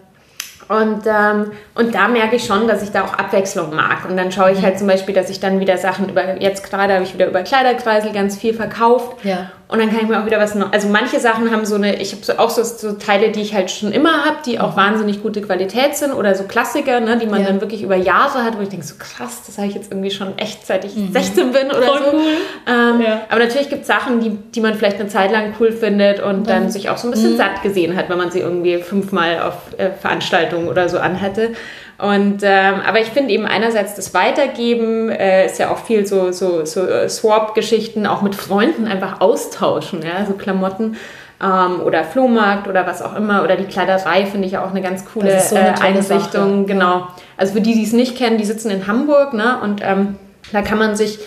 Und, 0.68 1.07
ähm, 1.07 1.52
und 1.74 1.94
da 1.94 2.09
merke 2.09 2.37
ich 2.37 2.44
schon, 2.44 2.66
dass 2.66 2.83
ich 2.83 2.90
da 2.90 3.04
auch 3.04 3.14
Abwechslung 3.14 3.74
mag. 3.74 4.09
Und 4.09 4.16
dann 4.16 4.33
schaue 4.33 4.52
ich 4.52 4.62
halt 4.62 4.78
zum 4.78 4.87
Beispiel, 4.87 5.14
dass 5.14 5.31
ich 5.31 5.40
dann 5.40 5.61
wieder 5.61 5.78
Sachen 5.78 6.09
über, 6.11 6.40
jetzt 6.40 6.68
gerade 6.68 6.94
habe 6.94 7.04
ich 7.04 7.14
wieder 7.14 7.26
über 7.26 7.42
Kleiderkreisel 7.42 8.12
ganz 8.12 8.37
viel 8.37 8.54
verkauft. 8.54 9.24
Ja. 9.24 9.50
Und 9.70 9.81
dann 9.81 9.90
kann 9.90 9.98
ich 10.00 10.09
mir 10.09 10.18
auch 10.18 10.24
wieder 10.24 10.38
was 10.40 10.54
Neues. 10.54 10.72
Also 10.72 10.88
manche 10.88 11.20
Sachen 11.20 11.50
haben 11.50 11.66
so 11.66 11.74
eine, 11.74 11.96
ich 12.00 12.12
habe 12.12 12.24
so 12.24 12.38
auch 12.38 12.48
so, 12.48 12.62
so 12.64 12.92
Teile, 12.94 13.31
die 13.33 13.42
ich 13.42 13.52
halt 13.54 13.70
schon 13.70 13.92
immer 13.92 14.24
habe, 14.24 14.38
die 14.46 14.59
auch 14.59 14.76
wahnsinnig 14.76 15.22
gute 15.22 15.42
Qualität 15.42 15.94
sind 15.94 16.12
oder 16.12 16.35
so 16.35 16.44
Klassiker, 16.44 17.00
ne, 17.00 17.18
die 17.18 17.26
man 17.26 17.42
Ja. 17.42 17.48
dann 17.48 17.61
wirklich 17.61 17.83
über 17.83 17.94
Jahre 17.96 18.44
hat, 18.44 18.57
wo 18.57 18.62
ich 18.62 18.70
denke, 18.70 18.87
so 18.87 18.94
krass, 18.98 19.42
das 19.46 19.59
habe 19.59 19.66
ich 19.68 19.74
jetzt 19.74 19.92
irgendwie 19.92 20.11
schon 20.11 20.38
echt 20.38 20.66
seit 20.66 20.87
ich 20.87 20.92
16 21.12 21.52
bin 21.52 21.66
oder 21.66 21.83
Voll 21.83 21.98
so. 21.98 22.16
cool. 22.16 22.22
Ähm, 22.66 23.00
Ja. 23.02 23.20
Aber 23.28 23.40
natürlich 23.44 23.68
gibt 23.68 23.83
es 23.83 23.88
Sachen, 23.88 24.20
die, 24.20 24.31
die 24.31 24.61
man 24.62 24.74
vielleicht 24.74 25.00
eine 25.00 25.09
Zeit 25.11 25.31
lang 25.33 25.52
cool 25.61 25.70
findet 25.70 26.20
und 26.20 26.48
dann 26.48 26.70
sich 26.70 26.88
auch 26.88 26.96
so 26.96 27.07
ein 27.09 27.11
bisschen 27.11 27.37
satt 27.37 27.62
gesehen 27.62 27.94
hat, 27.94 28.09
wenn 28.09 28.16
man 28.18 28.31
sie 28.31 28.40
irgendwie 28.40 28.78
fünfmal 28.78 29.40
auf 29.42 29.54
äh, 29.78 29.90
Veranstaltungen 29.90 30.68
oder 30.68 30.88
so 30.88 30.98
anhatte. 30.98 31.50
Und 31.98 32.42
ähm, 32.44 32.80
aber 32.87 33.00
ich 33.00 33.08
finde 33.08 33.32
eben 33.32 33.44
einerseits 33.44 33.96
das 33.96 34.14
Weitergeben 34.14 35.11
äh, 35.11 35.46
ist 35.46 35.58
ja 35.58 35.72
auch 35.72 35.78
viel 35.78 36.06
so 36.06 36.30
so, 36.30 36.64
so 36.64 36.87
äh, 36.87 37.08
Swap-Geschichten, 37.08 38.06
auch 38.06 38.22
mit 38.22 38.37
Freunden 38.37 38.87
einfach 38.87 39.20
austauschen, 39.20 40.02
ja, 40.02 40.24
so 40.24 40.34
Klamotten 40.34 40.96
ähm, 41.42 41.80
oder 41.84 42.04
Flohmarkt 42.04 42.68
oder 42.68 42.87
was 42.87 43.02
auch 43.02 43.16
immer 43.16 43.42
oder 43.42 43.56
die 43.56 43.64
Kleiderei 43.64 44.26
finde 44.26 44.46
ich 44.46 44.52
ja 44.52 44.64
auch 44.64 44.70
eine 44.70 44.80
ganz 44.80 45.04
coole 45.12 45.40
so 45.40 45.56
eine 45.56 45.70
äh, 45.70 45.80
Einrichtung, 45.80 46.61
Sache. 46.61 46.64
genau. 46.66 47.08
Also 47.37 47.54
für 47.54 47.61
die, 47.61 47.74
die 47.74 47.82
es 47.84 47.92
nicht 47.92 48.16
kennen, 48.16 48.38
die 48.38 48.44
sitzen 48.44 48.70
in 48.70 48.87
Hamburg, 48.87 49.34
ne? 49.34 49.58
Und 49.62 49.80
ähm, 49.82 50.16
da 50.52 50.62
kann 50.62 50.78
man 50.78 50.94
sich, 50.94 51.18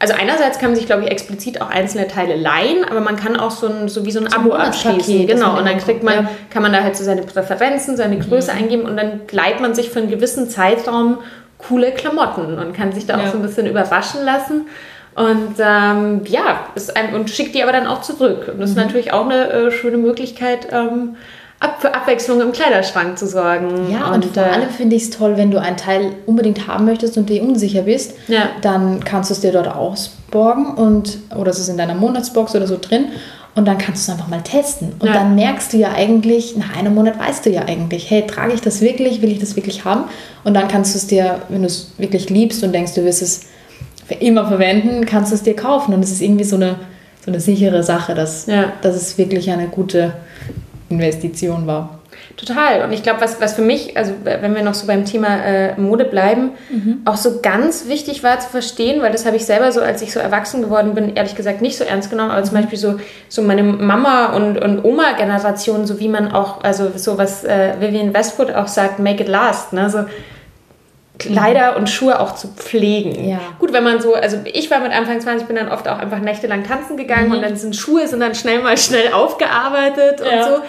also 0.00 0.14
einerseits 0.14 0.58
kann 0.58 0.70
man 0.70 0.76
sich, 0.76 0.86
glaube 0.86 1.04
ich, 1.04 1.10
explizit 1.10 1.60
auch 1.60 1.70
einzelne 1.70 2.06
Teile 2.06 2.36
leihen, 2.36 2.84
aber 2.88 3.00
man 3.00 3.16
kann 3.16 3.36
auch 3.36 3.50
so, 3.50 3.66
ein, 3.68 3.88
so 3.88 4.04
wie 4.04 4.12
so 4.12 4.20
ein 4.20 4.32
Abo 4.32 4.50
Monatspaket, 4.50 5.00
abschließen. 5.00 5.26
Genau. 5.26 5.58
Und 5.58 5.66
dann 5.66 5.78
kriegt 5.78 6.02
man, 6.02 6.14
ja. 6.14 6.30
kann 6.50 6.62
man 6.62 6.72
da 6.72 6.82
halt 6.82 6.96
so 6.96 7.02
seine 7.04 7.22
Präferenzen, 7.22 7.96
seine 7.96 8.18
Größe 8.18 8.52
Mhm. 8.52 8.58
eingeben 8.58 8.82
und 8.84 8.96
dann 8.96 9.20
leiht 9.32 9.60
man 9.60 9.74
sich 9.74 9.90
für 9.90 9.98
einen 9.98 10.10
gewissen 10.10 10.48
Zeitraum 10.48 11.18
coole 11.58 11.90
Klamotten 11.90 12.58
und 12.58 12.72
kann 12.76 12.92
sich 12.92 13.06
da 13.06 13.16
auch 13.16 13.24
Ja. 13.24 13.30
so 13.32 13.38
ein 13.38 13.42
bisschen 13.42 13.66
überraschen 13.66 14.24
lassen. 14.24 14.68
Und 15.16 15.56
ähm, 15.58 16.20
ja, 16.26 16.60
ist 16.76 16.96
ein, 16.96 17.12
und 17.14 17.28
schickt 17.30 17.56
die 17.56 17.62
aber 17.64 17.72
dann 17.72 17.88
auch 17.88 18.02
zurück. 18.02 18.46
Und 18.46 18.56
Mhm. 18.56 18.60
das 18.60 18.70
ist 18.70 18.76
natürlich 18.76 19.12
auch 19.12 19.24
eine 19.28 19.50
äh, 19.50 19.70
schöne 19.72 19.96
Möglichkeit, 19.96 20.68
ähm, 20.70 21.16
ab, 21.60 21.76
für 21.80 21.94
Abwechslung 21.94 22.40
im 22.40 22.52
Kleiderschrank 22.52 23.18
zu 23.18 23.26
sorgen. 23.26 23.90
Ja, 23.90 24.12
und, 24.12 24.24
vor 24.26 24.42
äh, 24.44 24.46
allem 24.50 24.68
finde 24.70 24.96
ich 24.96 25.04
es 25.04 25.10
toll, 25.10 25.36
wenn 25.36 25.50
du 25.50 25.60
ein 25.60 25.76
Teil 25.76 26.12
unbedingt 26.26 26.66
haben 26.68 26.84
möchtest 26.84 27.16
und 27.16 27.28
dir 27.28 27.42
unsicher 27.42 27.82
bist, 27.82 28.12
Ja. 28.28 28.50
dann 28.62 29.02
kannst 29.04 29.30
du 29.30 29.34
es 29.34 29.40
dir 29.40 29.52
dort 29.52 29.68
ausborgen 29.68 30.74
und 30.74 31.18
oder 31.36 31.50
es 31.50 31.58
ist 31.58 31.68
in 31.68 31.76
deiner 31.78 31.94
Monatsbox 31.94 32.54
oder 32.54 32.66
so 32.66 32.78
drin 32.80 33.06
und 33.54 33.66
dann 33.66 33.76
kannst 33.78 34.06
du 34.06 34.12
es 34.12 34.16
einfach 34.16 34.28
mal 34.30 34.42
testen. 34.42 34.92
Und 35.00 35.08
Ja. 35.08 35.14
dann 35.14 35.34
merkst 35.34 35.72
du 35.72 35.78
ja 35.78 35.90
eigentlich, 35.92 36.56
nach 36.56 36.76
einem 36.76 36.94
Monat 36.94 37.18
weißt 37.18 37.44
du 37.46 37.50
ja 37.50 37.62
eigentlich, 37.62 38.08
hey, 38.08 38.24
trage 38.26 38.52
ich 38.52 38.60
das 38.60 38.80
wirklich, 38.80 39.20
will 39.20 39.32
ich 39.32 39.40
das 39.40 39.56
wirklich 39.56 39.84
haben? 39.84 40.04
Und 40.44 40.54
dann 40.54 40.68
kannst 40.68 40.94
du 40.94 40.98
es 40.98 41.06
dir, 41.08 41.40
wenn 41.48 41.62
du 41.62 41.66
es 41.66 41.90
wirklich 41.98 42.30
liebst 42.30 42.62
und 42.62 42.72
denkst, 42.72 42.94
du 42.94 43.04
wirst 43.04 43.20
es 43.22 43.40
für 44.06 44.14
immer 44.14 44.46
verwenden, 44.46 45.04
kannst 45.06 45.32
du 45.32 45.34
es 45.34 45.42
dir 45.42 45.56
kaufen. 45.56 45.92
Und 45.92 46.04
es 46.04 46.12
ist 46.12 46.22
irgendwie 46.22 46.44
so 46.44 46.54
eine, 46.56 46.76
so 47.24 47.32
eine 47.32 47.40
sichere 47.40 47.82
Sache, 47.82 48.14
dass, 48.14 48.46
Ja. 48.46 48.72
dass 48.80 48.94
es 48.94 49.18
wirklich 49.18 49.50
eine 49.50 49.66
gute 49.66 50.12
Investition 50.88 51.66
war. 51.66 51.98
Total. 52.36 52.82
Und 52.82 52.92
ich 52.92 53.02
glaube, 53.02 53.20
was, 53.20 53.40
was 53.40 53.54
für 53.54 53.62
mich, 53.62 53.96
also 53.96 54.12
wenn 54.22 54.54
wir 54.54 54.62
noch 54.62 54.74
so 54.74 54.86
beim 54.86 55.04
Thema 55.04 55.44
äh, 55.44 55.80
Mode 55.80 56.04
bleiben, 56.04 56.52
auch 57.04 57.16
so 57.16 57.40
ganz 57.40 57.88
wichtig 57.88 58.22
war 58.22 58.38
zu 58.38 58.48
verstehen, 58.48 59.02
weil 59.02 59.12
das 59.12 59.26
habe 59.26 59.36
ich 59.36 59.44
selber 59.44 59.72
so, 59.72 59.80
als 59.80 60.02
ich 60.02 60.12
so 60.12 60.20
erwachsen 60.20 60.62
geworden 60.62 60.94
bin, 60.94 61.16
ehrlich 61.16 61.34
gesagt 61.34 61.62
nicht 61.62 61.76
so 61.76 61.84
ernst 61.84 62.10
genommen, 62.10 62.30
aber 62.30 62.42
zum 62.44 62.56
Beispiel 62.56 62.78
so, 62.78 62.98
so 63.28 63.42
meine 63.42 63.62
Mama- 63.62 64.32
und, 64.34 64.58
und 64.58 64.84
Oma-Generation, 64.84 65.86
so 65.86 66.00
wie 66.00 66.08
man 66.08 66.32
auch, 66.32 66.62
also 66.62 66.90
so 66.94 67.18
was 67.18 67.44
äh, 67.44 67.74
Vivian 67.80 68.14
Westwood 68.14 68.52
auch 68.52 68.68
sagt, 68.68 68.98
make 68.98 69.22
it 69.22 69.28
last, 69.28 69.72
ne? 69.72 69.90
So, 69.90 70.04
Kleider 71.18 71.76
und 71.76 71.90
Schuhe 71.90 72.20
auch 72.20 72.34
zu 72.34 72.48
pflegen. 72.48 73.28
Ja. 73.28 73.40
Gut, 73.58 73.72
wenn 73.72 73.84
man 73.84 74.00
so, 74.00 74.14
also 74.14 74.38
ich 74.44 74.70
war 74.70 74.80
mit 74.80 74.92
Anfang 74.92 75.20
20, 75.20 75.46
bin 75.46 75.56
dann 75.56 75.68
oft 75.70 75.88
auch 75.88 75.98
einfach 75.98 76.20
nächtelang 76.20 76.64
tanzen 76.64 76.96
gegangen 76.96 77.32
und 77.32 77.42
dann 77.42 77.56
sind 77.56 77.74
Schuhe 77.76 78.06
sind 78.06 78.20
dann 78.20 78.34
schnell 78.34 78.60
mal 78.60 78.76
schnell 78.78 79.12
aufgearbeitet 79.12 80.20
und 80.20 80.30
Ja. 80.30 80.44
so. 80.44 80.62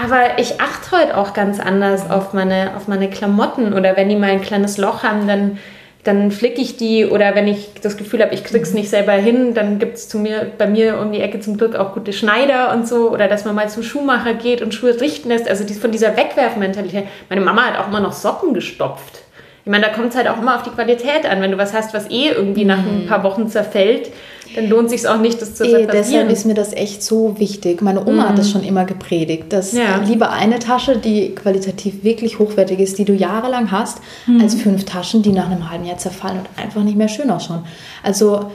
Aber 0.00 0.38
ich 0.38 0.60
achte 0.60 0.96
heute 0.96 1.16
auch 1.16 1.34
ganz 1.34 1.58
anders 1.58 2.08
auf 2.10 2.32
meine, 2.32 2.70
auf 2.76 2.86
meine 2.88 3.10
Klamotten 3.10 3.72
oder 3.72 3.96
wenn 3.96 4.08
die 4.08 4.16
mal 4.16 4.30
ein 4.30 4.40
kleines 4.40 4.78
Loch 4.78 5.02
haben, 5.02 5.26
dann, 5.26 5.58
dann 6.04 6.30
flicke 6.30 6.60
ich 6.60 6.76
die 6.76 7.04
oder 7.06 7.34
wenn 7.34 7.48
ich 7.48 7.70
das 7.82 7.96
Gefühl 7.96 8.22
habe, 8.22 8.32
ich 8.32 8.44
krieg's 8.44 8.72
nicht 8.72 8.88
selber 8.88 9.12
hin, 9.12 9.52
dann 9.52 9.80
gibt 9.80 9.96
es 9.96 10.08
zu 10.08 10.18
mir, 10.18 10.52
bei 10.56 10.66
mir 10.68 10.98
um 11.00 11.10
die 11.10 11.20
Ecke 11.20 11.40
zum 11.40 11.58
Glück 11.58 11.74
auch 11.74 11.92
gute 11.92 12.12
Schneider 12.12 12.72
und 12.72 12.86
so 12.86 13.10
oder 13.10 13.26
dass 13.26 13.44
man 13.44 13.56
mal 13.56 13.68
zum 13.68 13.82
Schuhmacher 13.82 14.34
geht 14.34 14.62
und 14.62 14.72
Schuhe 14.72 14.98
richten 15.00 15.28
lässt. 15.28 15.48
Also 15.48 15.64
die, 15.64 15.74
von 15.74 15.90
dieser 15.90 16.16
Wegwerfmentalität. 16.16 17.04
Meine 17.28 17.40
Mama 17.40 17.62
hat 17.62 17.78
auch 17.80 17.88
immer 17.88 18.00
noch 18.00 18.12
Socken 18.12 18.54
gestopft. 18.54 19.22
Ich 19.70 19.72
meine, 19.72 19.86
da 19.86 19.92
kommt 19.92 20.08
es 20.08 20.16
halt 20.16 20.26
auch 20.26 20.38
immer 20.38 20.56
auf 20.56 20.64
die 20.64 20.70
Qualität 20.70 21.24
an. 21.30 21.40
Wenn 21.40 21.52
du 21.52 21.56
was 21.56 21.72
hast, 21.72 21.94
was 21.94 22.10
eh 22.10 22.30
irgendwie 22.30 22.64
nach 22.64 22.78
ein 22.78 23.06
paar 23.06 23.22
Wochen 23.22 23.46
zerfällt, 23.46 24.10
dann 24.56 24.68
lohnt 24.68 24.90
sich 24.90 25.06
auch 25.06 25.18
nicht, 25.18 25.40
das 25.40 25.54
zu 25.54 25.62
Eh, 25.62 25.68
reparieren. 25.76 26.04
deshalb 26.08 26.28
ist 26.32 26.44
mir 26.44 26.54
das 26.54 26.72
echt 26.72 27.04
so 27.04 27.38
wichtig. 27.38 27.80
Meine 27.80 28.04
Oma 28.04 28.30
hat 28.30 28.36
das 28.36 28.50
schon 28.50 28.64
immer 28.64 28.84
gepredigt, 28.84 29.52
dass 29.52 29.70
Ja. 29.70 29.98
lieber 30.04 30.32
eine 30.32 30.58
Tasche, 30.58 30.96
die 30.96 31.36
qualitativ 31.36 32.02
wirklich 32.02 32.40
hochwertig 32.40 32.80
ist, 32.80 32.98
die 32.98 33.04
du 33.04 33.12
jahrelang 33.12 33.70
hast, 33.70 33.98
als 34.40 34.56
fünf 34.56 34.86
Taschen, 34.86 35.22
die 35.22 35.30
nach 35.30 35.48
einem 35.48 35.70
halben 35.70 35.84
Jahr 35.86 35.98
zerfallen 35.98 36.38
und 36.40 36.48
einfach 36.60 36.82
nicht 36.82 36.96
mehr 36.96 37.06
schön 37.06 37.30
ausschauen. 37.30 37.64
Also, 38.02 38.50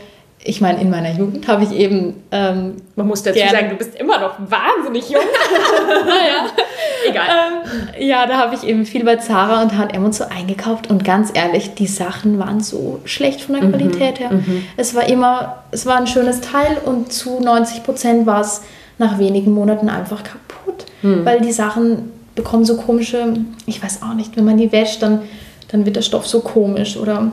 ich 0.47 0.62
meine, 0.62 0.79
in 0.79 0.91
meiner 0.91 1.12
Jugend 1.12 1.47
habe 1.47 1.63
ich 1.63 1.71
eben 1.71 2.21
ähm, 2.31 2.75
Man 2.95 3.08
muss 3.08 3.23
dazu 3.23 3.39
Gerne. 3.39 3.51
sagen, 3.51 3.69
du 3.71 3.75
bist 3.75 3.95
immer 3.95 4.19
noch 4.19 4.36
wahnsinnig 4.39 5.10
jung. 5.10 5.21
naja, 6.05 6.51
egal. 7.10 7.25
Ähm, 7.27 8.08
ja, 8.08 8.27
da 8.27 8.38
habe 8.38 8.53
ich 8.53 8.63
eben 8.63 8.86
viel 8.86 9.03
bei 9.03 9.15
Zara 9.15 9.63
und 9.63 9.75
H&M 9.75 10.05
und 10.05 10.13
so 10.13 10.25
eingekauft 10.25 10.91
und 10.91 11.03
ganz 11.03 11.31
ehrlich, 11.34 11.73
die 11.73 11.88
Sachen 11.88 12.38
waren 12.38 12.62
so 12.62 12.99
schlecht 13.05 13.41
von 13.41 13.55
der 13.60 13.69
Qualität 13.69 14.19
her. 14.19 14.29
Es 14.77 14.93
war 14.93 15.10
immer, 15.10 15.63
es 15.71 15.88
war 15.88 15.97
ein 15.97 16.05
schönes 16.05 16.41
Teil 16.41 16.77
und 16.86 17.12
zu 17.12 17.39
90 17.39 17.84
Prozent 17.84 18.27
war 18.27 18.41
es 18.41 18.62
nach 18.99 19.17
wenigen 19.17 19.51
Monaten 19.51 19.89
einfach 19.89 20.21
kaputt, 20.23 20.86
weil 21.01 21.41
die 21.41 21.51
Sachen 21.51 22.12
bekommen 22.36 22.65
so 22.65 22.77
komische, 22.77 23.34
ich 23.65 23.81
weiß 23.81 24.03
auch 24.03 24.13
nicht, 24.13 24.38
wenn 24.38 24.45
man 24.45 24.58
die 24.58 24.71
wäscht, 24.71 25.01
dann, 25.01 25.23
dann 25.69 25.86
wird 25.86 25.95
der 25.95 26.01
Stoff 26.03 26.27
so 26.27 26.41
komisch 26.41 26.97
oder 26.97 27.31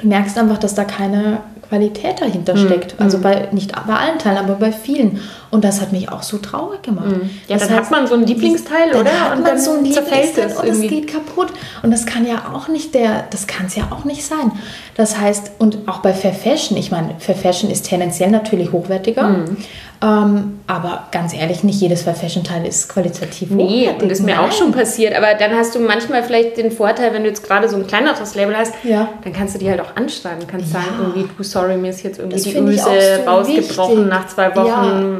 du 0.00 0.08
merkst 0.08 0.38
einfach, 0.38 0.58
dass 0.58 0.74
da 0.74 0.84
keine 0.84 1.38
Qualität 1.68 2.20
dahinter 2.20 2.56
steckt. 2.56 2.94
Also 3.00 3.18
bei, 3.18 3.48
nicht 3.52 3.72
bei 3.86 3.94
allen 3.94 4.18
Teilen, 4.18 4.38
aber 4.38 4.54
bei 4.54 4.72
vielen. 4.72 5.20
Und 5.50 5.64
das 5.64 5.80
hat 5.80 5.92
mich 5.92 6.10
auch 6.10 6.22
so 6.22 6.38
traurig 6.38 6.82
gemacht. 6.82 7.06
Ja, 7.48 7.56
Das 7.56 7.66
dann 7.68 7.76
hat 7.76 7.82
heißt, 7.84 7.90
man 7.90 8.06
so 8.06 8.14
ein 8.14 8.26
Lieblingsteil, 8.26 8.90
dann 8.90 9.00
oder? 9.00 9.10
Hat 9.20 9.36
Und 9.36 9.42
man 9.42 9.52
dann 9.52 9.60
so 9.60 9.72
ein 9.72 9.84
zerfällt 9.92 10.36
Lieblingsteil 10.36 10.68
und 10.68 10.68
es 10.68 10.80
geht 10.80 11.06
kaputt. 11.08 11.48
Und 11.82 11.90
das 11.90 12.04
kann 12.06 12.26
ja 12.26 12.52
auch 12.52 12.68
nicht 12.68 12.94
der, 12.94 13.24
das 13.30 13.46
kann 13.46 13.66
es 13.66 13.76
ja 13.76 13.88
auch 13.90 14.04
nicht 14.04 14.24
sein. 14.24 14.52
Das 14.96 15.18
heißt, 15.18 15.52
und 15.58 15.86
auch 15.86 15.98
bei 15.98 16.12
Fair 16.12 16.32
Fashion, 16.32 16.76
ich 16.76 16.90
meine, 16.90 17.14
Fair 17.18 17.34
Fashion 17.36 17.70
ist 17.70 17.86
tendenziell 17.86 18.30
natürlich 18.30 18.72
hochwertiger. 18.72 19.22
Mhm. 19.28 19.56
Ähm, 20.02 20.60
aber 20.66 21.04
ganz 21.10 21.32
ehrlich, 21.34 21.64
nicht 21.64 21.80
jedes 21.80 22.02
Fashion-Teil 22.02 22.66
ist 22.66 22.88
qualitativ 22.88 23.50
Nee, 23.50 23.88
und 23.88 24.10
das 24.10 24.20
ist 24.20 24.24
mir 24.24 24.40
auch 24.40 24.52
schon 24.52 24.72
passiert. 24.72 25.14
Aber 25.16 25.34
dann 25.38 25.52
hast 25.56 25.74
du 25.74 25.80
manchmal 25.80 26.22
vielleicht 26.22 26.58
den 26.58 26.70
Vorteil, 26.70 27.14
wenn 27.14 27.22
du 27.22 27.28
jetzt 27.28 27.46
gerade 27.46 27.68
so 27.68 27.76
ein 27.76 27.86
kleineres 27.86 28.34
Label 28.34 28.56
hast, 28.56 28.74
ja. 28.84 29.08
dann 29.24 29.32
kannst 29.32 29.54
du 29.54 29.58
die 29.58 29.70
halt 29.70 29.80
auch 29.80 29.96
anschreiben. 29.96 30.46
Kannst 30.46 30.72
ja. 30.72 30.80
sagen, 30.80 30.92
irgendwie, 30.98 31.28
du, 31.36 31.42
sorry, 31.42 31.76
mir 31.76 31.90
ist 31.90 32.02
jetzt 32.02 32.18
irgendwie 32.18 32.36
das 32.36 32.44
die 32.44 32.56
Öse 32.56 33.22
so 33.24 33.30
rausgebrochen 33.30 33.96
wichtig. 33.96 34.10
nach 34.10 34.26
zwei 34.26 34.54
Wochen. 34.54 34.66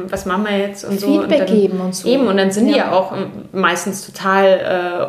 Ja. 0.05 0.11
Was 0.11 0.25
machen 0.25 0.45
wir 0.47 0.57
jetzt? 0.57 0.85
Und 0.85 0.99
so. 0.99 1.07
Feedback 1.07 1.41
und 1.41 1.49
dann, 1.49 1.57
geben 1.57 1.79
und 1.79 1.95
so. 1.95 2.07
Eben, 2.07 2.27
und 2.27 2.37
dann 2.37 2.51
sind 2.51 2.67
die 2.67 2.75
ja 2.75 2.91
auch 2.91 3.13
meistens 3.51 4.05
total 4.05 4.45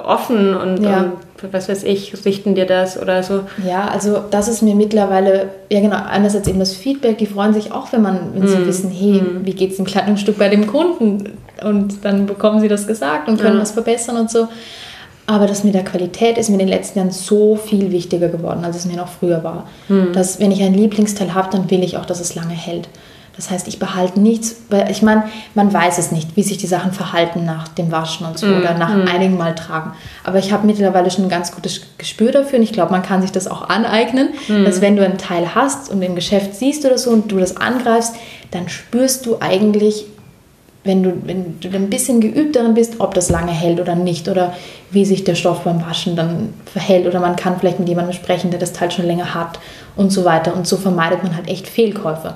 äh, 0.03 0.07
offen 0.07 0.55
und, 0.55 0.79
und 0.79 1.13
was 1.51 1.68
weiß 1.68 1.85
ich, 1.85 2.24
richten 2.24 2.55
dir 2.55 2.66
das 2.66 3.01
oder 3.01 3.22
so? 3.22 3.42
Ja, 3.66 3.88
also 3.88 4.22
das 4.31 4.48
ist 4.48 4.62
mir 4.62 4.74
mittlerweile, 4.74 5.48
ja 5.70 5.81
genau, 5.81 5.96
einerseits 6.09 6.48
eben 6.48 6.59
das 6.59 6.74
Feedback, 6.74 7.18
die 7.18 7.27
freuen 7.27 7.55
sich 7.55 7.72
auch, 7.72 7.92
wenn 7.92 8.03
man, 8.03 8.35
wenn 8.35 8.44
mm. 8.44 8.48
sie 8.48 8.66
wissen, 8.66 8.90
hey, 8.90 9.20
mm. 9.20 9.44
wie 9.44 9.53
geht 9.53 9.70
es 9.70 9.77
dem 9.77 9.87
Kleidungsstück 9.87 10.38
bei 10.38 10.48
dem 10.48 10.66
Kunden? 10.66 11.38
Und 11.62 12.05
dann 12.05 12.27
bekommen 12.27 12.61
sie 12.61 12.68
das 12.68 12.87
gesagt 12.87 13.29
und 13.29 13.40
können 13.40 13.57
ja. 13.57 13.62
was 13.62 13.72
verbessern 13.72 14.16
und 14.16 14.31
so. 14.31 14.48
Aber 15.27 15.46
das 15.46 15.62
mit 15.62 15.74
der 15.74 15.85
Qualität 15.85 16.38
ist 16.38 16.48
mir 16.48 16.55
in 16.55 16.61
den 16.61 16.68
letzten 16.68 17.01
Jahren 17.01 17.11
so 17.11 17.57
viel 17.57 17.92
wichtiger 17.92 18.29
geworden, 18.29 18.64
als 18.64 18.77
es 18.77 18.87
mir 18.87 18.96
noch 18.96 19.09
früher 19.09 19.44
war. 19.44 19.68
Mm. 19.88 20.12
Dass 20.12 20.40
wenn 20.40 20.51
ich 20.51 20.62
ein 20.62 20.74
Lieblingsteil 20.74 21.35
habe, 21.35 21.51
dann 21.53 21.70
will 21.70 21.83
ich 21.83 21.96
auch, 21.98 22.07
dass 22.07 22.20
es 22.20 22.35
lange 22.35 22.55
hält. 22.55 22.88
Das 23.38 23.53
heißt, 23.53 23.68
ich 23.68 23.79
behalte 23.79 24.18
nichts, 24.18 24.57
weil 24.68 24.90
ich 24.90 25.01
meine, 25.01 25.22
man 25.55 25.72
weiß 25.72 25.98
es 25.98 26.11
nicht, 26.11 26.35
wie 26.35 26.42
sich 26.42 26.59
die 26.59 26.66
Sachen 26.66 26.90
verhalten 26.90 27.44
nach 27.44 27.68
dem 27.68 27.92
Waschen 27.92 28.27
und 28.27 28.37
so 28.37 28.46
mm, 28.46 28.59
oder 28.59 28.74
nach 28.74 28.92
mm. 28.92 29.07
einigen 29.07 29.37
Mal 29.37 29.55
tragen. 29.55 29.92
Aber 30.24 30.38
ich 30.38 30.53
habe 30.53 30.66
mittlerweile 30.66 31.09
schon 31.09 31.27
ein 31.27 31.31
ganz 31.31 31.55
gutes 31.55 31.83
Gespür 31.98 32.33
dafür 32.33 32.59
und 32.59 32.64
ich 32.64 32.72
glaube, 32.72 32.90
man 32.90 33.03
kann 33.03 33.22
sich 33.22 33.31
das 33.31 33.46
auch 33.46 33.68
aneignen, 33.68 34.31
mm. 34.48 34.64
dass 34.64 34.81
wenn 34.81 34.96
du 34.96 35.05
ein 35.05 35.18
Teil 35.18 35.55
hast 35.55 35.88
und 35.88 36.03
im 36.03 36.16
Geschäft 36.16 36.57
siehst 36.57 36.85
oder 36.85 36.98
so 36.98 37.11
und 37.11 37.31
du 37.31 37.38
das 37.38 37.57
angreifst, 37.57 38.16
dann 38.51 38.68
spürst 38.68 39.24
du 39.24 39.37
eigentlich, 39.38 40.07
wenn 40.83 41.05
du, 41.05 41.12
wenn 41.24 41.61
du 41.61 41.68
ein 41.68 41.90
bisschen 41.90 42.20
geübt 42.20 42.57
darin 42.57 42.74
bist, 42.74 42.94
ob 42.98 43.14
das 43.14 43.31
lange 43.31 43.53
hält 43.53 43.79
oder 43.79 43.94
nicht 43.94 44.29
oder 44.29 44.53
wie 44.90 45.05
sich 45.05 45.22
der 45.22 45.37
Stoff 45.37 45.61
beim 45.61 45.81
Waschen 45.81 46.16
dann 46.16 46.55
verhält 46.66 47.07
oder 47.07 47.20
man 47.20 47.37
kann 47.37 47.57
vielleicht 47.61 47.79
mit 47.79 47.88
jemandem 47.88 48.14
sprechen, 48.14 48.51
der 48.51 48.59
das 48.59 48.72
Teil 48.72 48.90
schon 48.90 49.07
länger 49.07 49.33
hat 49.33 49.61
und 49.94 50.11
so 50.11 50.24
weiter. 50.24 50.57
Und 50.57 50.66
so 50.66 50.77
vermeidet 50.77 51.22
man 51.22 51.37
halt 51.37 51.46
echt 51.46 51.68
Fehlkäufe. 51.68 52.35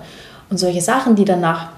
Und 0.52 0.58
solche 0.58 0.82
Sachen, 0.82 1.16
die 1.16 1.24
dann 1.24 1.40
nach 1.40 1.68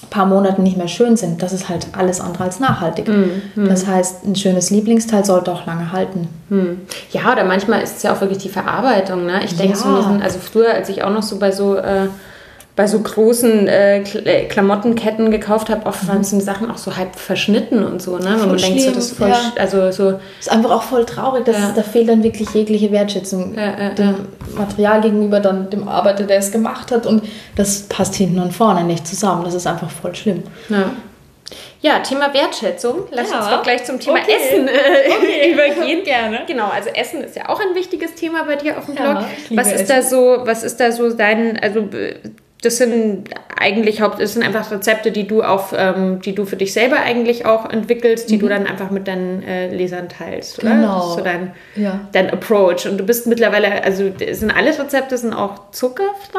ein 0.00 0.08
paar 0.08 0.26
Monaten 0.26 0.62
nicht 0.62 0.76
mehr 0.76 0.86
schön 0.86 1.16
sind, 1.16 1.42
das 1.42 1.52
ist 1.52 1.68
halt 1.68 1.88
alles 1.98 2.20
andere 2.20 2.44
als 2.44 2.60
nachhaltig. 2.60 3.08
Mm, 3.08 3.66
Das 3.66 3.88
heißt, 3.88 4.24
ein 4.24 4.36
schönes 4.36 4.70
Lieblingsteil 4.70 5.24
sollte 5.24 5.50
auch 5.50 5.66
lange 5.66 5.90
halten. 5.90 6.28
Mm. 6.48 6.74
Ja, 7.10 7.32
oder 7.32 7.42
manchmal 7.42 7.82
ist 7.82 7.96
es 7.96 8.04
ja 8.04 8.14
auch 8.14 8.20
wirklich 8.20 8.38
die 8.38 8.48
Verarbeitung. 8.48 9.26
Ne? 9.26 9.44
Ich 9.44 9.56
denke, 9.56 9.76
ja. 9.76 9.84
so, 9.84 9.88
also 10.22 10.38
früher, 10.38 10.72
als 10.72 10.88
ich 10.88 11.02
auch 11.02 11.10
noch 11.10 11.24
so 11.24 11.40
bei 11.40 11.50
so 11.50 11.74
äh, 11.74 12.06
bei 12.74 12.86
so 12.86 13.00
großen 13.00 13.68
äh, 13.68 14.00
äh, 14.00 14.46
Klamottenketten 14.46 15.30
gekauft 15.30 15.68
habe, 15.68 15.84
oft 15.84 16.08
waren 16.08 16.24
so 16.24 16.40
Sachen 16.40 16.70
auch 16.70 16.78
so 16.78 16.96
halb 16.96 17.16
verschnitten 17.16 17.84
und 17.84 18.00
so, 18.00 18.16
ne? 18.16 18.36
Wenn 18.38 18.48
man 18.48 18.56
denkt, 18.56 18.80
so, 18.80 18.90
das 18.90 19.06
ist 19.06 19.18
voll, 19.18 19.28
ja. 19.28 19.52
also 19.58 19.90
so. 19.90 20.18
Ist 20.40 20.50
einfach 20.50 20.70
auch 20.70 20.82
voll 20.82 21.04
traurig, 21.04 21.44
dass 21.44 21.58
ja. 21.58 21.72
da 21.76 21.82
fehlt 21.82 22.08
dann 22.08 22.22
wirklich 22.22 22.48
jegliche 22.54 22.90
Wertschätzung 22.90 23.54
ja, 23.54 23.90
dem 23.90 24.14
Material 24.56 25.02
gegenüber, 25.02 25.40
dann 25.40 25.68
dem 25.68 25.86
Arbeiter, 25.86 26.24
der 26.24 26.38
es 26.38 26.50
gemacht 26.50 26.90
hat 26.90 27.06
und 27.06 27.22
das 27.56 27.82
passt 27.82 28.14
hinten 28.14 28.38
und 28.38 28.52
vorne 28.52 28.84
nicht 28.84 29.06
zusammen. 29.06 29.44
Das 29.44 29.54
ist 29.54 29.66
einfach 29.66 29.90
voll 29.90 30.14
schlimm. 30.14 30.42
Ja. 30.70 30.92
Ja, 31.82 31.98
Thema 31.98 32.32
Wertschätzung. 32.32 33.08
Lass 33.10 33.30
ja. 33.30 33.38
uns 33.38 33.48
doch 33.48 33.62
gleich 33.62 33.84
zum 33.84 33.98
Thema 33.98 34.20
okay. 34.20 34.36
Essen 34.36 34.68
äh, 34.68 34.70
okay. 35.18 35.52
übergehen. 35.52 36.04
Gerne. 36.04 36.42
Genau, 36.46 36.68
also 36.68 36.88
Essen 36.90 37.24
ist 37.24 37.36
ja 37.36 37.48
auch 37.48 37.60
ein 37.60 37.74
wichtiges 37.74 38.14
Thema 38.14 38.44
bei 38.44 38.56
dir 38.56 38.78
auf 38.78 38.86
dem 38.86 38.94
Blog. 38.94 39.24
was 39.50 39.66
ist 39.66 39.72
Essen. 39.72 39.88
da 39.88 40.02
so, 40.02 40.38
was 40.44 40.62
ist 40.62 40.78
da 40.78 40.92
so 40.92 41.12
dein, 41.12 41.58
also 41.60 41.88
das 42.62 42.76
sind 42.76 43.28
eigentlich 43.58 44.00
Haupt, 44.00 44.20
das 44.20 44.34
sind 44.34 44.44
einfach 44.44 44.70
Rezepte, 44.70 45.10
die 45.10 45.26
du 45.26 45.42
auch, 45.42 45.72
ähm, 45.76 46.20
die 46.20 46.34
du 46.34 46.44
für 46.44 46.56
dich 46.56 46.72
selber 46.72 46.96
eigentlich 46.96 47.44
auch 47.44 47.68
entwickelst, 47.68 48.30
die 48.30 48.36
mhm. 48.36 48.40
du 48.40 48.48
dann 48.48 48.66
einfach 48.66 48.90
mit 48.90 49.08
deinen 49.08 49.42
äh, 49.42 49.74
Lesern 49.74 50.08
teilst, 50.08 50.60
oder? 50.60 50.70
Genau. 50.70 50.94
Das 50.96 51.06
ist 51.08 51.14
so 51.14 51.20
dein, 51.22 51.52
ja. 51.74 52.00
dein 52.12 52.30
Approach. 52.30 52.88
Und 52.88 52.98
du 52.98 53.04
bist 53.04 53.26
mittlerweile, 53.26 53.82
also 53.82 54.04
sind 54.30 54.50
alle 54.56 54.70
Rezepte 54.78 55.18
sind 55.18 55.34
auch 55.34 55.70
zuckerfrei? 55.72 56.38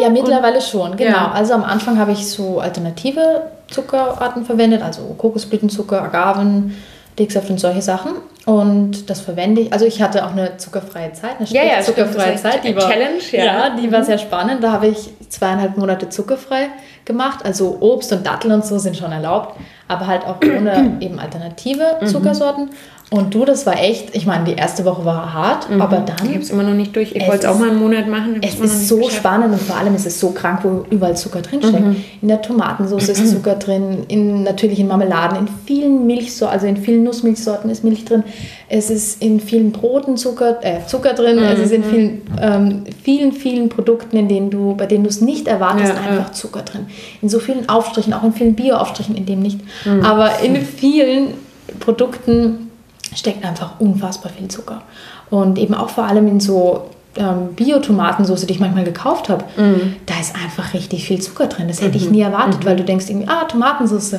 Ja, 0.00 0.10
mittlerweile 0.10 0.56
Und, 0.56 0.64
schon, 0.64 0.96
genau. 0.96 1.10
Ja. 1.10 1.32
Also 1.32 1.54
am 1.54 1.64
Anfang 1.64 1.98
habe 1.98 2.12
ich 2.12 2.28
so 2.28 2.58
alternative 2.58 3.42
Zuckerarten 3.68 4.44
verwendet, 4.44 4.82
also 4.82 5.02
Kokosblütenzucker, 5.16 6.02
Agaven, 6.02 6.76
Dicksaft 7.20 7.50
und 7.50 7.60
solche 7.60 7.82
Sachen. 7.82 8.12
Und 8.46 9.10
das 9.10 9.20
verwende 9.20 9.60
ich. 9.60 9.72
Also 9.72 9.84
ich 9.84 10.00
hatte 10.02 10.26
auch 10.26 10.32
eine 10.32 10.56
zuckerfreie 10.56 11.12
Zeit, 11.12 11.38
eine 11.38 11.46
ja, 11.48 11.62
ja, 11.62 11.80
zuckerfreie 11.82 12.36
Zeit. 12.36 12.64
Die 12.64 12.74
war, 12.74 12.90
Challenge, 12.90 13.20
ja. 13.32 13.44
ja 13.44 13.76
die 13.76 13.92
war 13.92 14.00
mhm. 14.00 14.04
sehr 14.04 14.18
spannend. 14.18 14.64
Da 14.64 14.72
habe 14.72 14.88
ich 14.88 15.10
zweieinhalb 15.28 15.76
Monate 15.76 16.08
zuckerfrei 16.08 16.68
gemacht. 17.04 17.44
Also 17.44 17.76
Obst 17.80 18.12
und 18.12 18.26
Datteln 18.26 18.54
und 18.54 18.64
so 18.64 18.78
sind 18.78 18.96
schon 18.96 19.12
erlaubt, 19.12 19.56
aber 19.86 20.06
halt 20.06 20.24
auch 20.24 20.38
ohne 20.42 20.96
eben 21.00 21.18
alternative 21.18 21.98
mhm. 22.00 22.06
Zuckersorten. 22.06 22.70
Und 23.12 23.34
du, 23.34 23.44
das 23.44 23.66
war 23.66 23.76
echt, 23.76 24.14
ich 24.14 24.24
meine, 24.24 24.44
die 24.44 24.52
erste 24.52 24.84
Woche 24.84 25.04
war 25.04 25.34
hart, 25.34 25.68
mhm. 25.68 25.82
aber 25.82 25.96
dann. 25.96 26.24
Ich 26.24 26.32
habe 26.32 26.42
es 26.42 26.50
immer 26.50 26.62
noch 26.62 26.74
nicht 26.74 26.94
durch. 26.94 27.12
Ich 27.12 27.26
wollte 27.26 27.44
es 27.44 27.52
auch 27.52 27.58
mal 27.58 27.70
einen 27.70 27.80
Monat 27.80 28.06
machen. 28.06 28.40
Es 28.40 28.60
ist 28.60 28.86
so 28.86 28.98
geschafft. 28.98 29.16
spannend 29.16 29.52
und 29.52 29.60
vor 29.60 29.76
allem 29.76 29.96
ist 29.96 30.06
es 30.06 30.20
so 30.20 30.30
krank, 30.30 30.60
wo 30.62 30.84
überall 30.90 31.16
Zucker 31.16 31.42
drinsteckt. 31.42 31.84
Mhm. 31.84 31.96
In 32.22 32.28
der 32.28 32.40
Tomatensauce 32.40 33.08
ist 33.08 33.28
Zucker 33.32 33.56
drin, 33.56 34.04
in, 34.06 34.44
natürlich 34.44 34.78
in 34.78 34.86
Marmeladen, 34.86 35.38
in 35.38 35.48
vielen 35.66 36.06
Milchsorten, 36.06 36.54
also 36.54 36.68
in 36.68 36.76
vielen 36.76 37.02
Nussmilchsorten 37.02 37.68
ist 37.68 37.82
Milch 37.82 38.04
drin. 38.04 38.22
Es 38.68 38.90
ist 38.90 39.20
in 39.20 39.40
vielen 39.40 39.72
Broten 39.72 40.16
Zucker, 40.16 40.60
äh, 40.62 40.86
Zucker 40.86 41.14
drin. 41.14 41.38
Mhm. 41.38 41.42
Es 41.42 41.58
ist 41.58 41.72
in 41.72 41.82
vielen, 41.82 42.22
ähm, 42.40 42.84
vielen, 43.02 43.32
vielen 43.32 43.70
Produkten, 43.70 44.16
in 44.18 44.28
denen 44.28 44.50
du, 44.50 44.76
bei 44.76 44.86
denen 44.86 45.02
du 45.02 45.10
es 45.10 45.20
nicht 45.20 45.48
erwartest, 45.48 45.94
ja, 45.94 46.00
einfach 46.00 46.28
ja. 46.28 46.32
Zucker 46.32 46.62
drin. 46.62 46.86
In 47.22 47.28
so 47.28 47.40
vielen 47.40 47.68
Aufstrichen, 47.68 48.12
auch 48.12 48.22
in 48.22 48.32
vielen 48.32 48.54
Bio-Aufstrichen, 48.54 49.16
in 49.16 49.26
dem 49.26 49.40
nicht. 49.40 49.58
Mhm. 49.84 50.04
Aber 50.04 50.38
in 50.44 50.54
vielen 50.64 51.34
Produkten 51.80 52.69
steckt 53.14 53.44
einfach 53.44 53.80
unfassbar 53.80 54.32
viel 54.32 54.48
Zucker. 54.48 54.82
Und 55.30 55.58
eben 55.58 55.74
auch 55.74 55.90
vor 55.90 56.04
allem 56.04 56.26
in 56.26 56.40
so 56.40 56.90
ähm, 57.16 57.54
Bio-Tomatensauce, 57.54 58.46
die 58.46 58.54
ich 58.54 58.60
manchmal 58.60 58.84
gekauft 58.84 59.28
habe, 59.28 59.44
mm. 59.56 59.96
da 60.06 60.18
ist 60.20 60.34
einfach 60.34 60.74
richtig 60.74 61.04
viel 61.04 61.20
Zucker 61.20 61.46
drin. 61.46 61.68
Das 61.68 61.80
hätte 61.80 61.98
mm 61.98 62.00
ich 62.00 62.06
mhm. 62.06 62.12
nie 62.12 62.20
erwartet, 62.22 62.62
mm 62.62 62.66
weil 62.66 62.76
du 62.76 62.84
denkst 62.84 63.06
irgendwie, 63.08 63.28
ah, 63.28 63.44
Tomatensauce, 63.44 64.18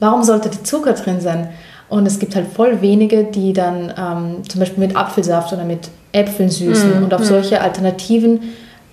warum 0.00 0.22
sollte 0.22 0.48
da 0.48 0.64
Zucker 0.64 0.94
drin 0.94 1.20
sein? 1.20 1.50
Und 1.88 2.06
es 2.06 2.18
gibt 2.18 2.34
halt 2.34 2.46
voll 2.48 2.80
wenige, 2.80 3.24
die 3.24 3.52
dann 3.52 3.92
ähm, 3.98 4.48
zum 4.48 4.60
Beispiel 4.60 4.86
mit 4.86 4.96
Apfelsaft 4.96 5.52
oder 5.52 5.64
mit 5.64 5.90
Äpfeln 6.12 6.48
süßen. 6.48 6.98
Mhm. 6.98 7.04
Und 7.04 7.14
auf 7.14 7.20
mhm. 7.20 7.26
solche 7.26 7.60
Alternativen 7.60 8.40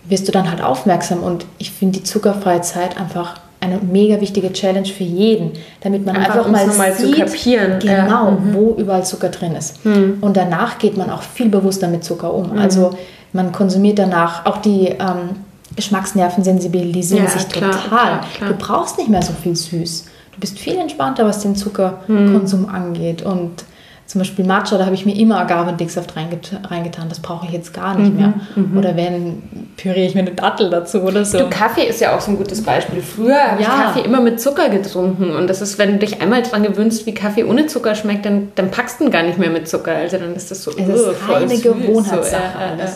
wirst 0.03 0.27
du 0.27 0.33
dann 0.33 0.49
halt 0.49 0.61
aufmerksam. 0.61 1.23
Und 1.23 1.45
ich 1.59 1.71
finde 1.71 1.99
die 1.99 2.03
zuckerfreie 2.03 2.61
Zeit 2.61 2.99
einfach 2.99 3.39
eine 3.61 3.79
mega 3.79 4.21
wichtige 4.21 4.53
Challenge 4.53 4.87
für 4.87 5.03
jeden, 5.03 5.51
damit 5.81 6.05
man 6.05 6.15
einfach, 6.15 6.45
einfach 6.45 6.77
mal, 6.77 6.93
sieht, 6.93 7.17
kapieren. 7.17 7.79
genau, 7.79 8.25
ja. 8.25 8.31
mhm. 8.31 8.53
wo 8.53 8.75
überall 8.77 9.03
Zucker 9.03 9.29
drin 9.29 9.55
ist. 9.55 9.85
Mhm. 9.85 10.17
Und 10.21 10.37
danach 10.37 10.77
geht 10.77 10.95
man 10.95 11.09
auch 11.09 11.21
viel 11.21 11.49
bewusster 11.49 11.87
mit 11.87 12.03
Zucker 12.03 12.33
um. 12.33 12.53
Mhm. 12.53 12.57
Also 12.57 12.91
man 13.33 13.51
konsumiert 13.51 13.99
danach 13.99 14.45
auch 14.45 14.57
die 14.57 14.87
ähm, 14.87 15.35
Geschmacksnerven 15.75 16.43
sensibilisieren 16.43 17.25
ja, 17.25 17.29
sich 17.29 17.49
klar, 17.49 17.71
total. 17.71 17.87
Klar, 17.89 18.25
klar. 18.37 18.49
Du 18.49 18.55
brauchst 18.57 18.97
nicht 18.97 19.09
mehr 19.09 19.21
so 19.21 19.33
viel 19.33 19.55
süß. 19.55 20.05
Du 20.33 20.39
bist 20.39 20.57
viel 20.57 20.77
entspannter, 20.77 21.25
was 21.25 21.41
den 21.41 21.55
Zuckerkonsum 21.55 22.61
mhm. 22.61 22.69
angeht 22.69 23.21
und 23.21 23.65
zum 24.09 24.17
Beispiel 24.17 24.43
Matcha, 24.43 24.79
da 24.79 24.85
habe 24.85 24.95
ich 24.95 25.05
mir 25.05 25.15
immer 25.15 25.39
Agavendicksaft 25.39 26.15
reinget 26.15 26.59
reingetan. 26.63 27.09
Das 27.09 27.19
brauche 27.19 27.45
ich 27.45 27.51
jetzt 27.51 27.75
gar 27.75 27.93
nicht 27.93 28.11
mhm, 28.11 28.17
mehr. 28.17 28.33
Mhm. 28.55 28.75
Oder 28.75 28.97
wenn, 28.97 29.43
püriere 29.77 30.07
ich 30.07 30.15
mir 30.15 30.21
eine 30.21 30.31
Dattel 30.31 30.71
dazu 30.71 31.01
oder 31.01 31.23
so. 31.23 31.37
Du, 31.37 31.49
Kaffee 31.51 31.83
ist 31.83 32.01
ja 32.01 32.17
auch 32.17 32.19
so 32.19 32.31
ein 32.31 32.37
gutes 32.37 32.63
Beispiel. 32.63 33.03
Früher 33.03 33.39
habe 33.39 33.61
ja. 33.61 33.67
ich 33.67 33.83
Kaffee 33.83 33.99
immer 33.99 34.19
mit 34.19 34.41
Zucker 34.41 34.69
getrunken. 34.69 35.35
Und 35.35 35.47
das 35.47 35.61
ist, 35.61 35.77
wenn 35.77 35.91
du 35.91 35.97
dich 35.99 36.23
einmal 36.23 36.41
daran 36.41 36.63
gewöhnst, 36.63 37.05
wie 37.05 37.13
Kaffee 37.13 37.43
ohne 37.43 37.67
Zucker 37.67 37.93
schmeckt, 37.93 38.25
dann, 38.25 38.51
dann 38.55 38.71
packst 38.71 38.99
du 38.99 39.03
ihn 39.03 39.11
gar 39.11 39.21
nicht 39.21 39.37
mehr 39.37 39.51
mit 39.51 39.67
Zucker. 39.67 39.93
Also 39.93 40.17
dann 40.17 40.35
ist 40.35 40.49
das 40.49 40.63
so, 40.63 40.71
es 40.71 40.87
ist 40.87 41.07
oh, 41.29 41.33
eine 41.35 41.59
Gewohnheitssache 41.59 42.77
so, 42.77 42.81
äh, 42.81 42.83
äh, 42.83 42.87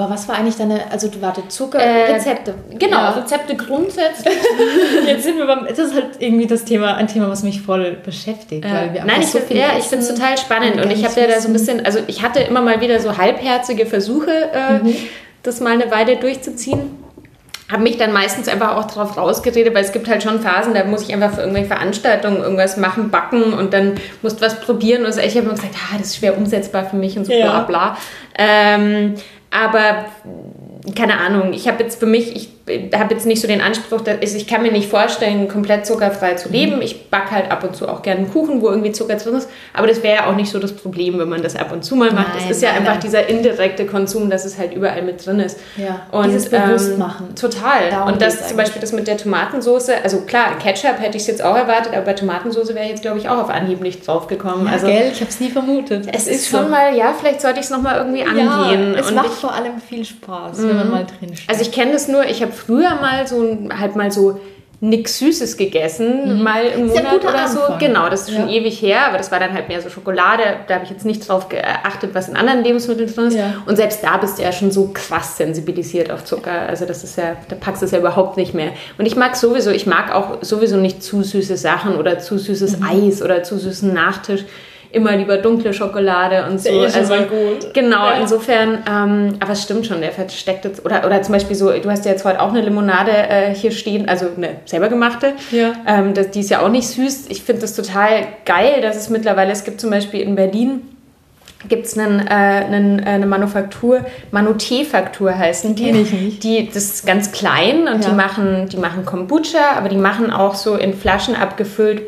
aber 0.00 0.10
was 0.10 0.28
war 0.28 0.36
eigentlich 0.36 0.56
deine, 0.56 0.90
also 0.90 1.08
du 1.08 1.20
warte 1.20 1.46
Zucker, 1.48 1.78
äh, 1.78 2.12
Rezepte? 2.12 2.54
Genau, 2.78 2.96
ja. 2.96 3.10
Rezepte 3.10 3.54
grundsätzlich. 3.54 4.34
Jetzt 5.06 5.24
sind 5.24 5.36
wir 5.36 5.46
beim, 5.46 5.66
das 5.66 5.78
ist 5.78 5.94
halt 5.94 6.08
irgendwie 6.18 6.46
das 6.46 6.64
Thema, 6.64 6.94
ein 6.94 7.06
Thema, 7.06 7.28
was 7.28 7.42
mich 7.42 7.60
voll 7.60 7.98
beschäftigt. 8.02 8.64
Äh, 8.64 8.72
weil 8.72 8.94
wir 8.94 9.04
nein, 9.04 9.20
ich 9.20 9.28
so 9.28 9.38
ja, 9.50 9.76
ich 9.78 9.84
finde 9.84 10.04
es 10.04 10.14
total 10.14 10.38
spannend 10.38 10.76
und, 10.76 10.84
und 10.84 10.90
ich 10.90 11.04
habe 11.04 11.20
ja 11.20 11.26
da 11.26 11.40
so 11.40 11.48
ein 11.48 11.52
bisschen, 11.52 11.84
also 11.84 11.98
ich 12.06 12.22
hatte 12.22 12.40
immer 12.40 12.62
mal 12.62 12.80
wieder 12.80 12.98
so 12.98 13.18
halbherzige 13.18 13.84
Versuche, 13.84 14.30
äh, 14.30 14.78
mhm. 14.78 14.96
das 15.42 15.60
mal 15.60 15.72
eine 15.72 15.90
Weile 15.90 16.16
durchzuziehen 16.16 16.98
habe 17.70 17.84
mich 17.84 17.96
dann 17.96 18.12
meistens 18.12 18.48
einfach 18.48 18.76
auch 18.76 18.84
darauf 18.84 19.16
rausgeredet, 19.16 19.74
weil 19.74 19.84
es 19.84 19.92
gibt 19.92 20.08
halt 20.08 20.22
schon 20.22 20.40
Phasen, 20.40 20.74
da 20.74 20.84
muss 20.84 21.02
ich 21.02 21.14
einfach 21.14 21.34
für 21.34 21.42
irgendwelche 21.42 21.68
Veranstaltungen 21.68 22.42
irgendwas 22.42 22.76
machen, 22.76 23.10
backen 23.10 23.52
und 23.52 23.72
dann 23.72 23.94
musst 24.22 24.40
du 24.40 24.44
was 24.44 24.60
probieren. 24.60 25.04
Und 25.04 25.14
so. 25.14 25.20
ich 25.20 25.36
habe 25.36 25.46
immer 25.46 25.54
gesagt, 25.54 25.74
ah, 25.76 25.96
das 25.96 26.08
ist 26.08 26.16
schwer 26.16 26.36
umsetzbar 26.36 26.84
für 26.86 26.96
mich 26.96 27.16
und 27.16 27.26
so 27.26 27.32
ja. 27.32 27.46
bla 27.46 27.60
bla. 27.60 27.96
Ähm, 28.36 29.14
aber 29.50 30.06
keine 30.96 31.18
Ahnung, 31.18 31.52
ich 31.52 31.68
habe 31.68 31.82
jetzt 31.82 31.98
für 31.98 32.06
mich, 32.06 32.34
ich 32.34 32.59
habe 32.94 33.14
jetzt 33.14 33.26
nicht 33.26 33.40
so 33.40 33.48
den 33.48 33.60
Anspruch, 33.60 34.00
dass 34.00 34.16
ich, 34.20 34.34
ich 34.34 34.46
kann 34.46 34.62
mir 34.62 34.72
nicht 34.72 34.88
vorstellen, 34.88 35.48
komplett 35.48 35.86
zuckerfrei 35.86 36.34
zu 36.34 36.48
leben. 36.48 36.76
Mhm. 36.76 36.82
Ich 36.82 37.10
backe 37.10 37.32
halt 37.32 37.50
ab 37.50 37.64
und 37.64 37.76
zu 37.76 37.88
auch 37.88 38.02
gerne 38.02 38.20
einen 38.20 38.30
Kuchen, 38.30 38.62
wo 38.62 38.68
irgendwie 38.68 38.92
Zucker 38.92 39.16
drin 39.16 39.34
ist. 39.34 39.48
Aber 39.74 39.86
das 39.86 40.02
wäre 40.02 40.16
ja 40.16 40.26
auch 40.30 40.36
nicht 40.36 40.50
so 40.50 40.58
das 40.58 40.72
Problem, 40.72 41.18
wenn 41.18 41.28
man 41.28 41.42
das 41.42 41.56
ab 41.56 41.72
und 41.72 41.84
zu 41.84 41.96
mal 41.96 42.12
macht. 42.12 42.32
Es 42.38 42.50
ist 42.50 42.62
ja 42.62 42.70
nein, 42.70 42.78
einfach 42.80 42.94
nein. 42.94 43.02
dieser 43.02 43.28
indirekte 43.28 43.86
Konsum, 43.86 44.30
dass 44.30 44.44
es 44.44 44.58
halt 44.58 44.74
überall 44.74 45.02
mit 45.02 45.24
drin 45.24 45.40
ist. 45.40 45.58
Ja, 45.76 46.06
und, 46.12 46.26
dieses 46.26 46.48
Bewusstmachen. 46.48 47.28
Ähm, 47.30 47.34
total. 47.36 47.90
Darum 47.90 48.12
und 48.12 48.22
das 48.22 48.48
zum 48.48 48.56
Beispiel 48.56 48.80
das 48.80 48.92
mit 48.92 49.06
der 49.06 49.16
Tomatensauce, 49.16 49.90
also 50.02 50.22
klar, 50.22 50.58
Ketchup 50.58 51.00
hätte 51.00 51.16
ich 51.16 51.22
es 51.22 51.26
jetzt 51.26 51.42
auch 51.42 51.56
erwartet, 51.56 51.92
aber 51.92 52.02
bei 52.02 52.12
Tomatensauce 52.14 52.74
wäre 52.74 52.84
ich 52.84 52.90
jetzt, 52.90 53.02
glaube 53.02 53.18
ich, 53.18 53.28
auch 53.28 53.38
auf 53.38 53.50
Anhieb 53.50 53.80
nicht 53.80 54.06
drauf 54.06 54.26
gekommen. 54.26 54.66
Ja, 54.66 54.72
also, 54.72 54.86
gell, 54.86 55.10
ich 55.12 55.20
habe 55.20 55.30
es 55.30 55.40
nie 55.40 55.50
vermutet. 55.50 56.06
Es 56.12 56.26
ist, 56.26 56.42
ist 56.42 56.50
schon 56.50 56.64
so. 56.64 56.68
mal, 56.68 56.94
ja, 56.94 57.14
vielleicht 57.18 57.40
sollte 57.40 57.60
ich 57.60 57.66
es 57.66 57.70
nochmal 57.70 57.98
irgendwie 57.98 58.22
angehen. 58.22 58.94
Ja, 58.94 59.00
es 59.00 59.08
und 59.08 59.14
macht 59.14 59.26
ich, 59.26 59.32
vor 59.32 59.52
allem 59.52 59.80
viel 59.80 60.04
Spaß, 60.04 60.62
wenn 60.62 60.76
man 60.76 60.86
mhm. 60.86 60.92
mal 60.92 61.06
drin 61.06 61.36
steht. 61.36 61.48
Also 61.48 61.62
ich 61.62 61.72
kenne 61.72 61.92
das 61.92 62.08
nur, 62.08 62.24
ich 62.24 62.42
habe 62.42 62.52
früher 62.60 62.96
mal 62.96 63.26
so 63.26 63.58
halt 63.78 63.96
mal 63.96 64.10
so 64.10 64.40
nichts 64.82 65.18
Süßes 65.18 65.58
gegessen, 65.58 66.38
mhm. 66.38 66.42
mal 66.42 66.64
im 66.64 66.86
Monat 66.86 67.22
oder 67.22 67.44
Anfang. 67.44 67.48
so. 67.48 67.60
Genau, 67.78 68.08
das 68.08 68.22
ist 68.22 68.34
schon 68.34 68.48
ja. 68.48 68.54
ewig 68.54 68.80
her, 68.80 69.06
aber 69.06 69.18
das 69.18 69.30
war 69.30 69.38
dann 69.38 69.52
halt 69.52 69.68
mehr 69.68 69.82
so 69.82 69.90
Schokolade. 69.90 70.42
Da 70.68 70.74
habe 70.74 70.84
ich 70.84 70.90
jetzt 70.90 71.04
nicht 71.04 71.28
drauf 71.28 71.50
geachtet, 71.50 72.14
was 72.14 72.28
in 72.28 72.36
anderen 72.36 72.64
Lebensmitteln 72.64 73.14
drin 73.14 73.26
ist. 73.26 73.36
Ja. 73.36 73.62
Und 73.66 73.76
selbst 73.76 74.02
da 74.02 74.16
bist 74.16 74.38
du 74.38 74.42
ja 74.42 74.52
schon 74.52 74.70
so 74.70 74.90
krass 74.94 75.36
sensibilisiert 75.36 76.10
auf 76.10 76.24
Zucker. 76.24 76.62
Also 76.62 76.86
das 76.86 77.04
ist 77.04 77.18
ja, 77.18 77.36
da 77.48 77.56
packst 77.56 77.82
du 77.82 77.86
es 77.86 77.92
ja 77.92 77.98
überhaupt 77.98 78.38
nicht 78.38 78.54
mehr. 78.54 78.72
Und 78.96 79.04
ich 79.04 79.16
mag 79.16 79.36
sowieso, 79.36 79.70
ich 79.70 79.86
mag 79.86 80.14
auch 80.14 80.38
sowieso 80.40 80.78
nicht 80.78 81.02
zu 81.02 81.22
süße 81.22 81.58
Sachen 81.58 81.96
oder 81.96 82.18
zu 82.18 82.38
süßes 82.38 82.78
mhm. 82.78 82.86
Eis 82.86 83.20
oder 83.20 83.42
zu 83.42 83.58
süßen 83.58 83.92
Nachtisch 83.92 84.44
immer 84.92 85.16
lieber 85.16 85.36
dunkle 85.36 85.72
Schokolade 85.72 86.44
und 86.50 86.60
so. 86.60 86.70
Der 86.70 86.88
ist 86.88 86.96
also 86.96 87.14
gut. 87.14 87.72
Genau, 87.74 88.06
ja. 88.06 88.20
insofern, 88.20 88.78
ähm, 88.88 89.36
aber 89.40 89.52
es 89.52 89.62
stimmt 89.62 89.86
schon, 89.86 90.00
der 90.00 90.12
versteckt 90.12 90.64
jetzt, 90.64 90.84
oder, 90.84 91.06
oder 91.06 91.22
zum 91.22 91.32
Beispiel 91.32 91.56
so, 91.56 91.70
du 91.70 91.90
hast 91.90 92.04
ja 92.04 92.10
jetzt 92.10 92.24
heute 92.24 92.40
auch 92.40 92.50
eine 92.50 92.60
Limonade 92.60 93.12
äh, 93.12 93.54
hier 93.54 93.70
stehen, 93.70 94.08
also 94.08 94.26
eine 94.36 94.56
selber 94.64 94.88
gemachte. 94.88 95.34
Ja. 95.52 95.72
Ähm, 95.86 96.14
das, 96.14 96.30
die 96.30 96.40
ist 96.40 96.50
ja 96.50 96.60
auch 96.60 96.68
nicht 96.68 96.88
süß. 96.88 97.26
Ich 97.28 97.42
finde 97.42 97.62
das 97.62 97.74
total 97.74 98.26
geil, 98.44 98.80
dass 98.82 98.96
es 98.96 99.10
mittlerweile, 99.10 99.52
es 99.52 99.64
gibt 99.64 99.80
zum 99.80 99.90
Beispiel 99.90 100.20
in 100.20 100.34
Berlin, 100.34 100.82
gibt 101.68 101.86
es 101.86 101.96
äh, 101.96 102.00
einen, 102.00 102.98
äh, 102.98 103.02
eine 103.04 103.26
Manufaktur, 103.26 104.04
Manutee-Faktur 104.30 105.36
heißen 105.36 105.74
die. 105.74 105.92
Die, 105.92 106.00
ich 106.00 106.12
nicht. 106.12 106.42
die. 106.42 106.66
Das 106.66 106.76
ist 106.76 107.06
ganz 107.06 107.32
klein 107.32 107.86
und 107.86 108.02
ja. 108.02 108.10
die, 108.10 108.14
machen, 108.14 108.68
die 108.70 108.78
machen 108.78 109.04
Kombucha, 109.04 109.76
aber 109.76 109.88
die 109.88 109.98
machen 109.98 110.30
auch 110.30 110.54
so 110.54 110.74
in 110.74 110.94
Flaschen 110.94 111.36
abgefüllt 111.36 112.02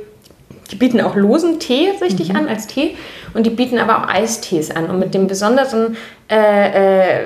die 0.73 0.77
bieten 0.77 1.01
auch 1.01 1.14
losen 1.14 1.61
Tee 1.61 1.91
richtig 2.01 2.31
mhm. 2.31 2.37
an 2.37 2.49
als 2.49 2.66
Tee 2.66 2.97
und 3.35 3.47
die 3.47 3.51
bieten 3.51 3.79
aber 3.79 3.99
auch 3.99 4.09
Eistees 4.09 4.70
an. 4.70 4.89
Und 4.91 4.99
mit 4.99 5.14
dem 5.14 5.27
besonderen 5.27 5.97
äh, 6.31 7.18
äh, 7.18 7.25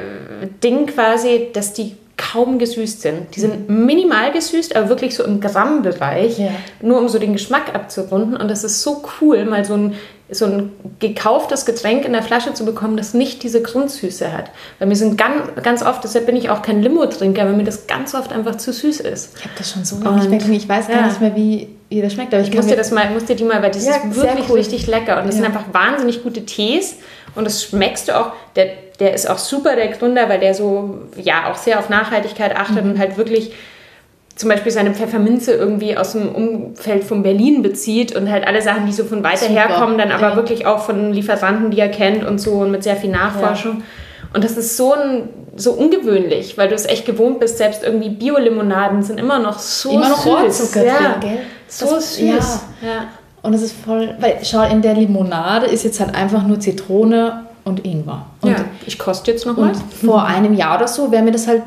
Ding 0.63 0.87
quasi, 0.87 1.49
dass 1.53 1.73
die 1.73 1.97
kaum 2.17 2.59
gesüßt 2.59 3.03
sind. 3.03 3.37
Die 3.37 3.41
sind 3.41 3.69
minimal 3.69 4.33
gesüßt, 4.33 4.75
aber 4.75 4.89
wirklich 4.89 5.15
so 5.15 5.25
im 5.25 5.41
Grammbereich, 5.41 6.39
ja. 6.39 6.49
nur 6.81 6.99
um 6.99 7.09
so 7.09 7.19
den 7.19 7.35
Geschmack 7.35 7.75
abzurunden. 7.75 8.37
Und 8.37 8.51
das 8.51 8.65
ist 8.65 8.83
so 8.83 9.03
cool, 9.21 9.45
mal 9.45 9.65
so 9.65 9.75
ein 9.75 9.95
so 10.29 10.45
ein 10.45 10.73
gekauftes 10.99 11.67
Getränk 11.67 12.05
in 12.05 12.13
der 12.13 12.23
Flasche 12.23 12.53
zu 12.53 12.65
bekommen, 12.65 12.97
das 12.97 13.15
nicht 13.15 13.45
diese 13.45 13.63
Grundsüße 13.63 14.33
hat. 14.33 14.51
Weil 14.81 14.89
mir 14.89 14.97
sind 14.97 15.17
ganz, 15.17 15.63
ganz 15.63 15.83
oft, 15.85 16.03
deshalb 16.03 16.27
bin 16.27 16.35
ich 16.35 16.51
auch 16.51 16.63
kein 16.63 16.83
Limo-Trinker, 16.83 17.45
weil 17.45 17.53
mir 17.53 17.63
das 17.63 17.87
ganz 17.87 18.13
oft 18.13 18.33
einfach 18.33 18.57
zu 18.57 18.73
süß 18.73 19.01
ist. 19.01 19.37
Ich 19.39 19.45
habe 19.45 19.55
das 19.57 19.71
schon 19.71 19.85
so 19.85 20.03
lange 20.03 20.27
nicht 20.27 20.49
mehr 20.49 20.57
Ich 20.57 20.69
weiß 20.69 20.89
gar 20.89 20.97
ja. 20.97 21.07
nicht 21.07 21.21
mehr, 21.21 21.37
wie, 21.37 21.76
das 21.91 22.13
schmeckt. 22.13 22.35
Aber 22.35 22.43
ich, 22.43 22.49
ich 22.49 22.55
muss 22.55 22.67
dir 22.67 22.77
das 22.77 22.91
mal, 22.91 23.11
muss 23.11 23.25
dir 23.25 23.37
die 23.37 23.45
mal, 23.45 23.63
weil 23.63 23.71
das 23.71 23.87
ja, 23.87 23.97
ist 23.97 24.17
wirklich 24.17 24.49
cool. 24.49 24.57
richtig 24.57 24.87
lecker. 24.87 25.21
Und 25.21 25.27
das 25.27 25.37
ja. 25.37 25.43
sind 25.43 25.47
einfach 25.47 25.73
wahnsinnig 25.73 26.23
gute 26.23 26.45
Tees. 26.45 26.97
Und 27.35 27.45
das 27.45 27.63
schmeckst 27.63 28.09
du 28.09 28.19
auch. 28.19 28.33
Der, 28.57 28.69
der 28.99 29.15
ist 29.15 29.29
auch 29.29 29.39
super, 29.39 29.77
der 29.77 29.89
Gründer, 29.89 30.29
weil 30.29 30.41
der 30.41 30.55
so, 30.55 30.99
ja, 31.17 31.51
auch 31.51 31.57
sehr 31.57 31.79
auf 31.79 31.89
Nachhaltigkeit 31.89 32.57
achtet 32.57 32.85
mhm. 32.85 32.93
und 32.93 32.99
halt 32.99 33.17
wirklich 33.17 33.53
zum 34.35 34.51
Beispiel 34.51 34.71
seine 34.71 34.93
Pfefferminze 34.93 35.53
irgendwie 35.53 35.97
aus 35.97 36.13
dem 36.13 36.29
Umfeld 36.29 37.05
von 37.05 37.23
Berlin 37.23 37.63
bezieht 37.63 38.15
und 38.15 38.31
halt 38.31 38.47
alle 38.47 38.61
Sachen, 38.61 38.85
die 38.85 38.93
so 38.93 39.05
von 39.05 39.25
weiter 39.25 39.47
Super. 39.47 39.53
herkommen, 39.53 39.97
dann 39.97 40.13
aber 40.13 40.31
ja. 40.31 40.37
wirklich 40.37 40.67
auch 40.67 40.81
von 40.81 41.13
Lieferanten, 41.13 41.71
die 41.71 41.81
er 41.81 41.89
kennt 41.89 42.23
und 42.23 42.39
so 42.39 42.53
und 42.53 42.71
mit 42.71 42.83
sehr 42.83 42.97
viel 42.97 43.11
Nachforschung. 43.11 43.79
Ja. 43.79 43.85
Und 44.35 44.45
das 44.45 44.59
ist 44.59 44.77
so, 44.77 44.93
ein, 44.93 45.31
so 45.57 45.73
ungewöhnlich, 45.73 46.59
weil 46.59 46.69
du 46.69 46.75
es 46.75 46.85
echt 46.85 47.07
gewohnt 47.07 47.41
bist, 47.41 47.57
selbst 47.57 47.83
irgendwie 47.83 48.11
Biolimonaden 48.11 49.03
sind 49.03 49.19
immer 49.19 49.39
noch 49.39 49.59
so 49.59 49.93
immer 49.93 50.11
noch 50.11 50.19
süß. 50.19 50.27
Rohrzucker 50.27 50.85
ja. 50.85 50.95
drin, 50.95 51.21
gell? 51.21 51.39
So 51.69 51.87
das, 51.87 52.17
süß. 52.17 52.61
Ja. 52.83 52.89
ja. 52.89 53.05
Und 53.43 53.55
es 53.55 53.63
ist 53.63 53.75
voll, 53.77 54.15
weil 54.19 54.39
schau, 54.43 54.63
in 54.63 54.83
der 54.83 54.95
Limonade 54.95 55.67
ist 55.67 55.85
jetzt 55.85 56.01
halt 56.01 56.15
einfach 56.15 56.47
nur 56.47 56.59
Zitrone 56.59 57.45
und 57.65 57.85
Ingwer. 57.85 58.27
Und 58.41 58.51
ja, 58.51 58.65
ich 58.87 58.99
koste 58.99 59.31
jetzt 59.31 59.47
noch 59.47 59.57
mal. 59.57 59.73
Vor 60.05 60.25
einem 60.25 60.55
Jahr 60.55 60.77
oder 60.77 60.89
so 60.89 61.11
wäre 61.11 61.23
mir 61.23 61.33
das 61.33 61.47
halt, 61.47 61.63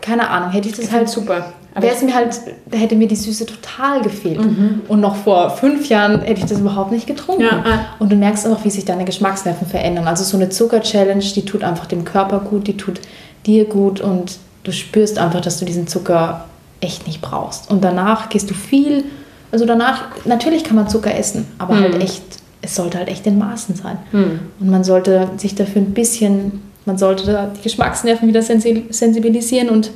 keine 0.00 0.28
Ahnung, 0.28 0.50
hätte 0.50 0.68
ich 0.68 0.74
das 0.74 0.86
ich 0.86 0.92
halt 0.92 1.08
super 1.08 1.52
wäre 1.80 1.94
es 1.94 2.02
mir 2.02 2.14
halt, 2.14 2.38
hätte 2.70 2.96
mir 2.96 3.08
die 3.08 3.16
Süße 3.16 3.46
total 3.46 4.02
gefehlt. 4.02 4.44
Mhm. 4.44 4.82
Und 4.88 5.00
noch 5.00 5.16
vor 5.16 5.50
fünf 5.50 5.88
Jahren 5.88 6.20
hätte 6.20 6.40
ich 6.40 6.46
das 6.46 6.60
überhaupt 6.60 6.92
nicht 6.92 7.06
getrunken. 7.06 7.42
Ja, 7.42 7.58
äh. 7.60 7.78
Und 7.98 8.12
du 8.12 8.16
merkst 8.16 8.46
auch, 8.46 8.64
wie 8.64 8.70
sich 8.70 8.84
deine 8.84 9.04
Geschmacksnerven 9.04 9.66
verändern. 9.66 10.06
Also 10.06 10.24
so 10.24 10.36
eine 10.36 10.50
Zucker-Challenge, 10.50 11.24
die 11.34 11.44
tut 11.44 11.64
einfach 11.64 11.86
dem 11.86 12.04
Körper 12.04 12.40
gut, 12.40 12.66
die 12.66 12.76
tut 12.76 13.00
dir 13.46 13.64
gut 13.64 14.00
und 14.00 14.38
du 14.64 14.72
spürst 14.72 15.18
einfach, 15.18 15.40
dass 15.40 15.58
du 15.58 15.64
diesen 15.64 15.86
Zucker 15.86 16.44
echt 16.82 17.06
nicht 17.06 17.22
brauchst. 17.22 17.70
Und 17.70 17.82
danach 17.82 18.28
gehst 18.28 18.50
du 18.50 18.54
viel, 18.54 19.04
also 19.50 19.64
danach, 19.64 20.02
natürlich 20.24 20.64
kann 20.64 20.76
man 20.76 20.88
Zucker 20.88 21.14
essen, 21.14 21.46
aber 21.58 21.74
halt 21.74 21.88
mhm. 21.88 21.92
halt 21.94 22.02
echt, 22.02 22.22
es 22.60 22.74
sollte 22.74 22.98
halt 22.98 23.08
echt 23.08 23.26
in 23.26 23.38
Maßen 23.38 23.74
sein. 23.76 23.98
Mhm. 24.12 24.40
Und 24.60 24.70
man 24.70 24.84
sollte 24.84 25.30
sich 25.36 25.54
dafür 25.54 25.82
ein 25.82 25.94
bisschen, 25.94 26.60
man 26.84 26.98
sollte 26.98 27.50
die 27.56 27.62
Geschmacksnerven 27.62 28.28
wieder 28.28 28.42
sensibilisieren 28.42 29.68
und 29.68 29.90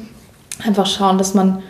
einfach 0.65 0.87
schauen, 0.87 1.19
dass 1.19 1.35
man, 1.35 1.63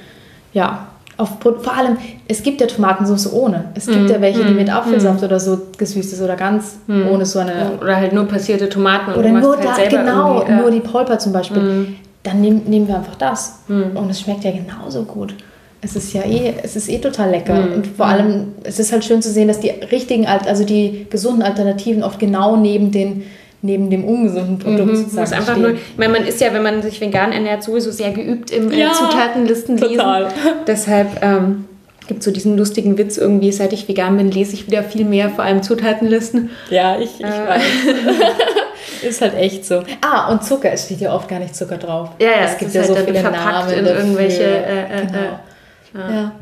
ja, 0.53 0.89
auf, 1.19 1.39
vor 1.41 1.75
allem, 1.75 1.97
es 2.29 2.43
gibt 2.43 2.61
ja 2.61 2.67
Tomatensauce 2.67 3.33
ohne. 3.33 3.71
Es 3.75 3.87
gibt 3.87 4.03
mm, 4.03 4.13
ja 4.13 4.21
welche, 4.21 4.45
die 4.45 4.53
mit 4.53 4.69
Apfelsaft 4.69 5.23
mm. 5.23 5.25
oder 5.25 5.41
so 5.41 5.63
gesüßt 5.79 6.13
ist 6.13 6.21
oder 6.21 6.37
ganz 6.37 6.77
ohne 7.11 7.25
so 7.25 7.39
eine. 7.39 7.79
Oder 7.81 7.97
halt 7.97 8.13
nur 8.13 8.25
passierte 8.27 8.69
Tomaten 8.69 9.15
oder 9.15 9.31
nur 9.31 9.57
halt 9.57 9.93
da, 9.93 9.99
genau, 9.99 10.45
ja. 10.47 10.57
nur 10.57 10.71
die 10.71 10.81
Polper 10.81 11.19
zum 11.19 11.33
Beispiel. 11.33 11.97
Dann 12.27 12.41
nehm, 12.41 12.63
nehmen 12.67 12.89
wir 12.89 12.97
einfach 12.97 13.15
das. 13.15 13.61
Und 13.69 14.11
es 14.11 14.21
schmeckt 14.21 14.43
ja 14.43 14.51
genauso 14.51 15.05
gut. 15.05 15.35
Es 15.81 15.95
ist 15.95 16.13
ja 16.13 16.23
eh, 16.23 16.55
es 16.63 16.75
ist 16.75 16.89
eh 16.89 16.99
total 16.99 17.31
lecker. 17.31 17.69
Und 17.75 17.87
vor 17.87 18.07
allem, 18.07 18.55
es 18.65 18.81
ist 18.81 18.93
halt 18.93 19.05
schön 19.05 19.23
zu 19.23 19.31
sehen, 19.31 19.47
dass 19.47 19.61
die 19.61 19.71
richtigen, 19.71 20.27
also 20.27 20.65
die 20.65 21.07
gesunden 21.09 21.43
Alternativen 21.43 22.03
oft 22.03 22.19
genau 22.19 22.57
neben 22.57 22.91
den 22.91 23.23
neben 23.63 23.91
dem 23.91 24.05
ungesunden 24.05 24.59
Produkt 24.59 24.93
mhm, 24.93 24.97
sozusagen. 24.97 25.33
einfach 25.33 25.53
stehen. 25.53 25.63
nur, 25.63 25.73
ich 25.73 25.97
meine, 25.97 26.13
man 26.13 26.25
ist 26.25 26.41
ja, 26.41 26.53
wenn 26.53 26.63
man 26.63 26.83
sich 26.83 27.01
vegan 27.01 27.33
ernährt, 27.33 27.63
sowieso 27.63 27.91
sehr 27.91 28.13
geübt 28.13 28.51
im 28.51 28.71
ja, 28.71 28.93
Zutatenlisten 28.93 29.77
lesen. 29.79 29.97
Total. 29.97 30.29
Deshalb 30.67 31.23
ähm, 31.23 31.65
gibt 32.07 32.21
es 32.21 32.27
so 32.27 32.31
diesen 32.31 32.57
lustigen 32.57 32.99
Witz 32.99 33.17
irgendwie, 33.17 33.51
seit 33.53 33.73
ich 33.73 33.89
vegan 33.89 34.17
bin, 34.19 34.31
lese 34.31 34.55
ich 34.55 34.67
wieder 34.67 34.83
viel 34.83 35.05
mehr, 35.05 35.31
vor 35.31 35.45
allem 35.45 35.63
Zutatenlisten. 35.63 36.51
Ja, 36.71 36.99
ich, 36.99 37.19
ich 37.19 37.27
äh. 37.27 37.49
weiß. 37.49 37.63
ist 39.03 39.21
halt 39.21 39.35
echt 39.35 39.65
so. 39.65 39.83
Ah, 40.01 40.31
und 40.31 40.45
Zucker, 40.45 40.73
es 40.73 40.85
steht 40.85 41.01
ja 41.01 41.15
oft 41.15 41.29
gar 41.29 41.39
nicht 41.39 41.55
Zucker 41.55 41.79
drauf. 41.79 42.11
Ja, 42.19 42.29
ja 42.29 42.37
es 42.45 42.59
gibt 42.59 42.73
ja 42.73 42.83
halt 42.83 42.89
so 42.89 42.97
viele 42.97 43.23
Namen 43.23 43.71
in 43.73 43.87
irgendwelche. 43.87 44.45
Äh, 44.45 44.83
äh, 44.83 45.07
genau. 45.07 46.09
Äh, 46.09 46.15
ja. 46.15 46.33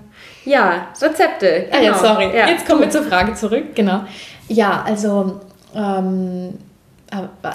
ja. 0.44 0.86
Rezepte. 1.00 1.66
Genau. 1.70 1.76
Ah, 1.76 1.82
ja, 1.82 1.92
genau. 1.92 2.04
sorry. 2.04 2.36
Ja. 2.36 2.48
Jetzt 2.48 2.66
kommen 2.66 2.80
wir 2.80 2.90
zur 2.90 3.02
Frage 3.02 3.34
zurück. 3.34 3.74
Genau. 3.74 4.00
Ja, 4.48 4.84
also 4.86 5.40
ähm, 5.74 6.54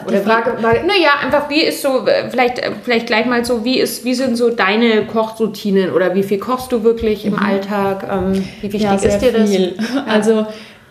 oder 0.07 0.21
Frage, 0.21 0.57
naja, 0.61 1.09
einfach 1.21 1.49
wie 1.49 1.63
ist 1.63 1.81
so, 1.81 2.05
vielleicht, 2.29 2.61
vielleicht 2.83 3.07
gleich 3.07 3.25
mal 3.25 3.43
so, 3.43 3.65
wie 3.65 3.79
ist, 3.79 4.05
wie 4.05 4.13
sind 4.13 4.37
so 4.37 4.49
deine 4.49 5.05
Kochroutinen 5.05 5.91
oder 5.91 6.15
wie 6.15 6.23
viel 6.23 6.39
kochst 6.39 6.71
du 6.71 6.83
wirklich 6.83 7.25
im 7.25 7.33
mhm. 7.33 7.39
Alltag? 7.39 8.07
Ähm, 8.09 8.47
wie 8.61 8.71
wichtig 8.71 8.81
ja, 8.83 8.95
ist 8.95 9.19
dir 9.19 9.33
das? 9.33 9.49
Viel. 9.49 9.75
Also 10.07 10.45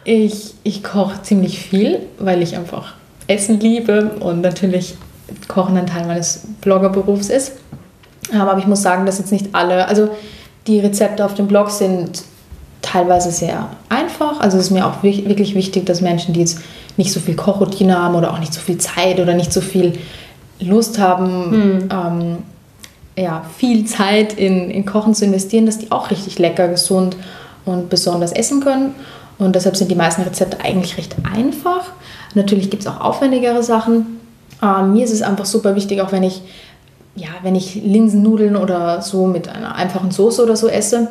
ich, 0.05 0.55
ich 0.65 0.85
koche 0.85 1.23
ziemlich 1.23 1.59
viel, 1.59 2.01
weil 2.19 2.43
ich 2.43 2.57
einfach 2.57 2.95
Essen 3.29 3.61
liebe 3.61 4.11
und 4.21 4.41
natürlich 4.41 4.97
Kochen 5.47 5.77
ein 5.77 5.87
Teil 5.87 6.07
meines 6.07 6.43
Bloggerberufs 6.61 7.29
ist. 7.29 7.53
Aber 8.37 8.59
ich 8.59 8.67
muss 8.67 8.83
sagen, 8.83 9.07
dass 9.07 9.19
jetzt 9.19 9.33
nicht 9.33 9.55
alle, 9.55 9.87
also 9.87 10.11
die 10.67 10.81
Rezepte 10.81 11.25
auf 11.25 11.35
dem 11.35 11.47
Blog 11.47 11.71
sind 11.71 12.25
teilweise 12.83 13.31
sehr 13.31 13.69
einfach. 13.89 14.41
Also 14.41 14.59
es 14.59 14.65
ist 14.65 14.71
mir 14.71 14.87
auch 14.87 15.03
wirklich 15.03 15.55
wichtig, 15.55 15.87
dass 15.87 16.01
Menschen, 16.01 16.35
die 16.35 16.41
jetzt 16.41 16.61
nicht 16.97 17.13
so 17.13 17.21
viel 17.21 17.37
Kochroutine 17.37 17.99
haben 17.99 18.15
oder 18.15 18.33
auch 18.33 18.39
nicht 18.39 18.53
so 18.53 18.61
viel 18.61 18.79
Zeit 18.79 19.21
oder 19.21 19.35
nicht 19.35 19.53
so 19.53 19.61
viel 19.61 19.99
Lust 20.61 20.99
haben, 20.99 21.51
hm. 21.51 21.89
ähm, 21.91 22.39
ja, 23.17 23.45
viel 23.57 23.85
Zeit 23.85 24.33
in, 24.35 24.71
in 24.71 24.85
Kochen 24.85 25.15
zu 25.15 25.25
investieren, 25.25 25.67
dass 25.67 25.79
die 25.79 25.91
auch 25.91 26.11
richtig 26.11 26.39
lecker, 26.39 26.69
gesund 26.69 27.17
und 27.65 27.89
besonders 27.89 28.33
essen 28.33 28.61
können. 28.61 28.95
Und 29.39 29.55
deshalb 29.55 29.77
sind 29.77 29.91
die 29.91 29.97
meisten 29.97 30.23
Rezepte 30.23 30.61
eigentlich 30.61 30.99
recht 30.99 31.17
einfach. 31.33 31.93
Natürlich 32.35 32.71
gibt 32.71 32.83
es 32.83 32.89
auch 32.89 33.01
aufwendigere 33.01 33.63
Sachen. 33.63 34.21
Ähm, 34.63 34.93
mir 34.93 35.05
ist 35.05 35.13
es 35.13 35.23
einfach 35.23 35.47
super 35.47 35.77
wichtig, 35.77 36.01
auch 36.01 36.13
wenn 36.13 36.23
ich, 36.23 36.43
ja, 37.17 37.29
wenn 37.43 37.55
ich 37.55 37.75
Linsennudeln 37.77 38.57
oder 38.57 39.03
so 39.03 39.27
mit 39.27 39.49
einer 39.49 39.75
einfachen 39.75 40.11
Soße 40.11 40.43
oder 40.43 40.57
so 40.57 40.69
esse, 40.69 41.09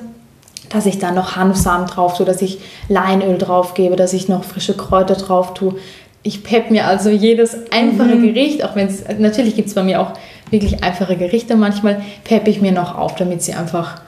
dass 0.69 0.85
ich 0.85 0.99
dann 0.99 1.15
noch 1.15 1.35
Hanfsamen 1.35 1.87
drauf 1.87 2.17
tue, 2.17 2.25
dass 2.25 2.41
ich 2.41 2.59
Leinöl 2.89 3.37
drauf 3.37 3.73
gebe, 3.73 3.95
dass 3.95 4.13
ich 4.13 4.27
noch 4.27 4.43
frische 4.43 4.75
Kräuter 4.75 5.15
drauf 5.15 5.53
tue. 5.53 5.75
Ich 6.23 6.43
pepp 6.43 6.71
mir 6.71 6.87
also 6.87 7.09
jedes 7.09 7.55
einfache 7.71 8.15
mhm. 8.15 8.23
Gericht, 8.23 8.65
auch 8.65 8.75
wenn 8.75 8.87
es, 8.87 9.03
natürlich 9.17 9.55
gibt 9.55 9.69
es 9.69 9.75
bei 9.75 9.83
mir 9.83 10.01
auch 10.01 10.13
wirklich 10.49 10.83
einfache 10.83 11.15
Gerichte 11.15 11.55
manchmal 11.55 12.01
peppe 12.23 12.49
ich 12.49 12.61
mir 12.61 12.71
noch 12.71 12.97
auf, 12.97 13.15
damit 13.15 13.41
sie 13.41 13.53
einfach 13.53 14.01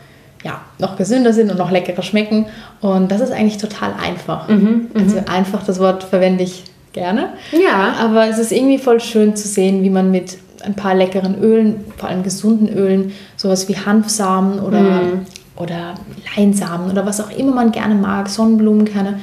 ja, 0.44 0.62
noch 0.80 0.96
gesünder 0.96 1.34
sind 1.34 1.52
und 1.52 1.58
noch 1.58 1.72
leckerer 1.72 2.02
schmecken. 2.02 2.46
Und 2.82 3.12
das 3.12 3.22
ist 3.22 3.32
eigentlich 3.32 3.58
total 3.58 3.94
einfach. 4.02 4.48
Mhm, 4.48 4.88
also 4.94 5.18
einfach, 5.30 5.64
das 5.64 5.80
Wort 5.80 6.04
verwende 6.04 6.44
ich 6.44 6.64
gerne. 6.94 7.34
Ja. 7.52 7.94
Aber 8.00 8.28
es 8.28 8.38
ist 8.38 8.52
irgendwie 8.52 8.78
voll 8.78 9.00
schön 9.00 9.36
zu 9.36 9.48
sehen, 9.48 9.84
wie 9.84 9.90
man 9.90 10.12
mit 10.12 10.38
ein 10.64 10.76
paar 10.76 10.96
leckeren 10.96 11.42
Ölen, 11.42 11.86
vor 11.98 12.10
allem 12.10 12.24
gesunden 12.24 12.70
Ölen, 12.70 13.14
sowas 13.38 13.68
wie 13.70 13.78
Hanfsamen 13.78 14.60
oder, 14.60 14.82
mm. 14.82 15.26
oder 15.58 15.96
Leinsamen 16.36 16.92
oder 16.92 17.06
was 17.06 17.22
auch 17.22 17.32
immer 17.32 17.54
man 17.54 17.72
gerne 17.72 17.96
mag, 17.96 18.28
Sonnenblumenkerne, 18.28 19.20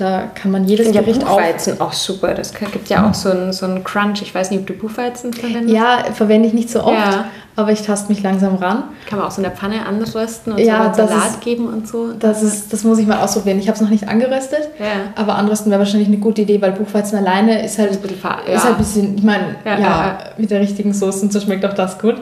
da 0.00 0.30
kann 0.34 0.50
man 0.50 0.64
jedes 0.64 0.86
ja, 0.94 1.00
Gericht 1.00 1.20
Buchweizen 1.20 1.80
auch. 1.80 1.88
auch 1.88 1.92
super. 1.92 2.34
Das 2.34 2.54
gibt 2.54 2.88
ja 2.88 3.08
auch 3.08 3.14
so 3.14 3.30
einen, 3.30 3.52
so 3.52 3.66
einen 3.66 3.84
Crunch. 3.84 4.22
Ich 4.22 4.34
weiß 4.34 4.50
nicht, 4.50 4.60
ob 4.60 4.66
du 4.66 4.74
Buchweizen 4.74 5.32
verwendest. 5.32 5.74
Ja, 5.74 6.04
verwende 6.14 6.48
ich 6.48 6.54
nicht 6.54 6.70
so 6.70 6.82
oft, 6.82 6.94
ja. 6.94 7.26
aber 7.56 7.72
ich 7.72 7.82
taste 7.82 8.08
mich 8.10 8.22
langsam 8.22 8.56
ran. 8.56 8.84
Kann 9.06 9.18
man 9.18 9.28
auch 9.28 9.30
so 9.30 9.38
in 9.38 9.42
der 9.42 9.52
Pfanne 9.52 9.84
anrösten 9.84 10.54
und 10.54 10.58
ja, 10.58 10.92
so 10.94 11.06
Salat 11.06 11.30
ist, 11.30 11.40
geben 11.42 11.66
und 11.66 11.86
so. 11.86 12.12
Das, 12.12 12.42
ist, 12.42 12.72
das 12.72 12.84
muss 12.84 12.98
ich 12.98 13.06
mal 13.06 13.18
ausprobieren. 13.18 13.58
Ich 13.58 13.68
habe 13.68 13.76
es 13.76 13.82
noch 13.82 13.90
nicht 13.90 14.08
angeröstet, 14.08 14.70
ja. 14.78 14.86
aber 15.16 15.34
anrösten 15.34 15.70
wäre 15.70 15.80
wahrscheinlich 15.80 16.08
eine 16.08 16.18
gute 16.18 16.42
Idee, 16.42 16.62
weil 16.62 16.72
Buchweizen 16.72 17.18
alleine 17.18 17.64
ist 17.64 17.78
halt 17.78 17.92
ein 17.92 18.00
bisschen, 18.00 18.16
ist 18.16 18.64
halt 18.64 18.74
ein 18.74 18.78
bisschen 18.78 19.18
ich 19.18 19.24
meine, 19.24 19.56
ja, 19.64 20.18
mit 20.38 20.50
der 20.50 20.60
richtigen 20.60 20.94
Soße 20.94 21.22
und 21.22 21.32
so 21.32 21.40
schmeckt 21.40 21.64
auch 21.64 21.74
das 21.74 21.98
gut. 21.98 22.16